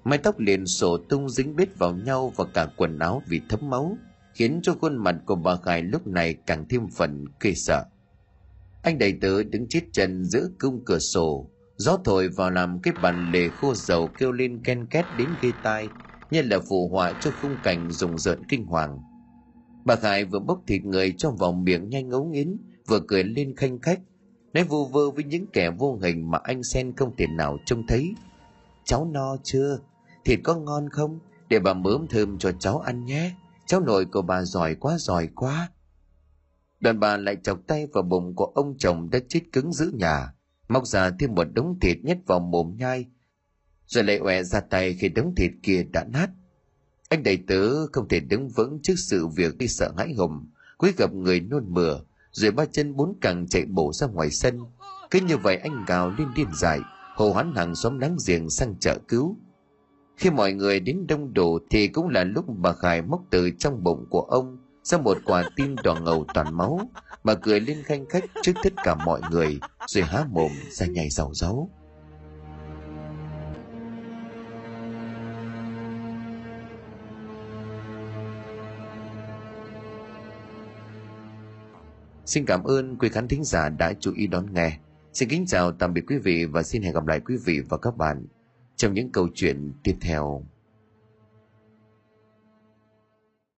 Mái 0.04 0.18
tóc 0.18 0.40
liền 0.40 0.66
sổ 0.66 0.98
tung 0.98 1.30
dính 1.30 1.56
bết 1.56 1.78
vào 1.78 1.96
nhau 1.96 2.34
và 2.36 2.46
cả 2.54 2.68
quần 2.78 3.00
áo 3.00 3.22
vì 3.28 3.42
thấm 3.50 3.70
máu, 3.70 3.98
khiến 4.34 4.60
cho 4.64 4.74
khuôn 4.82 4.98
mặt 4.98 5.16
của 5.26 5.36
bà 5.36 5.56
khải 5.56 5.82
lúc 5.82 6.08
này 6.08 6.34
càng 6.34 6.66
thêm 6.70 6.88
phần 6.88 7.26
ghê 7.40 7.54
sợ. 7.54 7.86
Anh 8.82 8.98
đầy 8.98 9.18
tớ 9.22 9.44
đứng 9.44 9.68
chết 9.68 9.82
chân 9.92 10.26
giữa 10.26 10.50
cung 10.60 10.86
cửa 10.86 11.00
sổ 11.00 11.50
gió 11.82 11.98
thổi 12.06 12.28
vào 12.28 12.52
làm 12.52 12.80
cái 12.80 12.94
bàn 13.02 13.32
lề 13.32 13.50
khô 13.50 13.74
dầu 13.74 14.08
kêu 14.18 14.32
lên 14.32 14.64
ken 14.64 14.86
két 14.86 15.06
đến 15.18 15.30
ghê 15.42 15.52
tai 15.64 15.90
như 16.32 16.42
là 16.42 16.60
phù 16.70 16.90
họa 16.90 17.14
cho 17.22 17.32
khung 17.42 17.56
cảnh 17.64 17.92
rùng 17.92 18.18
rợn 18.18 18.40
kinh 18.50 18.66
hoàng. 18.66 19.00
Bà 19.86 19.96
khải 19.96 20.26
vừa 20.26 20.40
bốc 20.40 20.62
thịt 20.68 20.86
người 20.86 21.14
trong 21.18 21.36
vòng 21.36 21.64
miệng 21.64 21.90
nhanh 21.90 22.10
ngấu 22.10 22.26
nghiến 22.26 22.58
vừa 22.88 23.00
cười 23.08 23.24
lên 23.24 23.56
khanh 23.56 23.80
khách, 23.80 24.00
nói 24.54 24.64
vu 24.64 24.86
vơ 24.86 25.12
với 25.12 25.24
những 25.24 25.46
kẻ 25.54 25.70
vô 25.70 26.00
hình 26.02 26.32
mà 26.32 26.40
anh 26.44 26.64
sen 26.64 26.96
không 26.96 27.16
thể 27.18 27.28
nào 27.28 27.58
trông 27.66 27.88
thấy. 27.88 28.14
Cháu 28.86 29.06
no 29.06 29.38
chưa? 29.44 29.80
Thịt 30.26 30.40
có 30.44 30.56
ngon 30.56 30.90
không? 30.90 31.20
Để 31.50 31.60
bà 31.60 31.74
mớm 31.74 32.08
thơm 32.08 32.38
cho 32.38 32.52
cháu 32.52 32.80
ăn 32.80 33.06
nhé. 33.06 33.32
Cháu 33.66 33.80
nội 33.80 34.06
của 34.06 34.22
bà 34.22 34.44
giỏi 34.44 34.76
quá 34.76 34.98
giỏi 34.98 35.30
quá. 35.36 35.70
Đoàn 36.80 37.00
bà 37.00 37.18
lại 37.18 37.38
chọc 37.44 37.60
tay 37.68 37.88
vào 37.94 38.04
bụng 38.04 38.36
của 38.36 38.46
ông 38.46 38.78
chồng 38.78 39.10
đã 39.10 39.20
chết 39.30 39.42
cứng 39.54 39.74
giữ 39.74 39.92
nhà 39.94 40.34
móc 40.74 40.88
ra 40.88 41.12
thêm 41.20 41.36
một 41.36 41.48
đống 41.54 41.80
thịt 41.82 41.98
nhét 42.04 42.18
vào 42.26 42.40
mồm 42.40 42.76
nhai, 42.78 43.06
rồi 43.86 44.04
lại 44.04 44.18
òe 44.18 44.44
ra 44.44 44.60
tay 44.60 44.94
khi 44.94 45.10
đống 45.10 45.36
thịt 45.36 45.52
kia 45.64 45.84
đã 45.84 46.04
nát. 46.04 46.30
Anh 47.10 47.24
đầy 47.24 47.38
tớ 47.48 47.88
không 47.88 48.08
thể 48.08 48.20
đứng 48.20 48.50
vững 48.50 48.80
trước 48.84 48.94
sự 48.98 49.28
việc 49.28 49.58
đi 49.58 49.68
sợ 49.68 49.92
hãi 49.98 50.14
hùng, 50.14 50.48
cúi 50.78 50.94
gặp 50.98 51.14
người 51.14 51.40
nôn 51.40 51.66
mửa, 51.68 52.00
rồi 52.32 52.52
ba 52.52 52.66
chân 52.66 52.96
bốn 52.96 53.18
cẳng 53.22 53.48
chạy 53.48 53.66
bổ 53.66 53.94
ra 53.94 54.08
ngoài 54.08 54.30
sân. 54.32 54.60
Cứ 55.12 55.20
như 55.20 55.38
vậy 55.38 55.56
anh 55.56 55.86
gào 55.88 56.10
lên 56.18 56.28
điên 56.36 56.48
dại 56.54 56.80
hồ 57.16 57.34
hoán 57.34 57.56
hàng 57.56 57.76
xóm 57.76 58.00
láng 58.00 58.18
giềng 58.28 58.50
sang 58.50 58.76
chợ 58.80 58.98
cứu. 59.08 59.38
Khi 60.18 60.30
mọi 60.30 60.54
người 60.54 60.80
đến 60.80 61.08
đông 61.08 61.34
đủ 61.34 61.60
thì 61.70 61.88
cũng 61.88 62.10
là 62.10 62.24
lúc 62.24 62.46
bà 62.58 62.74
khải 62.74 63.02
móc 63.02 63.22
từ 63.30 63.52
trong 63.60 63.84
bụng 63.84 64.06
của 64.10 64.22
ông 64.22 64.58
ra 64.84 64.98
một 64.98 65.18
quả 65.26 65.44
tim 65.56 65.76
đỏ 65.84 66.00
ngầu 66.02 66.26
toàn 66.34 66.58
máu 66.58 66.80
bà 67.24 67.36
cười 67.36 67.60
lên 67.60 67.84
khanh 67.84 68.06
khách 68.06 68.24
trước 68.42 68.54
tất 68.64 68.74
cả 68.84 68.96
mọi 68.96 69.22
người, 69.32 69.60
rồi 69.88 70.04
há 70.04 70.26
mồm 70.30 70.52
ra 70.70 70.86
nhảy 70.86 71.10
giàu 71.10 71.34
giấu 71.34 71.70
Xin 82.26 82.46
cảm 82.46 82.64
ơn 82.64 82.98
quý 82.98 83.10
khán 83.10 83.28
thính 83.28 83.44
giả 83.44 83.70
đã 83.70 83.94
chú 84.00 84.14
ý 84.16 84.28
đón 84.28 84.54
nghe. 84.54 84.78
Xin 85.14 85.30
kính 85.30 85.46
chào, 85.46 85.72
tạm 85.72 85.94
biệt 85.94 86.04
quý 86.08 86.18
vị 86.18 86.46
và 86.46 86.64
xin 86.64 86.82
hẹn 86.82 86.94
gặp 86.94 87.08
lại 87.08 87.20
quý 87.20 87.36
vị 87.46 87.60
và 87.70 87.78
các 87.78 87.98
bạn 87.98 88.26
trong 88.76 88.94
những 88.94 89.12
câu 89.12 89.28
chuyện 89.36 89.74
tiếp 89.84 89.96
theo. 90.02 90.46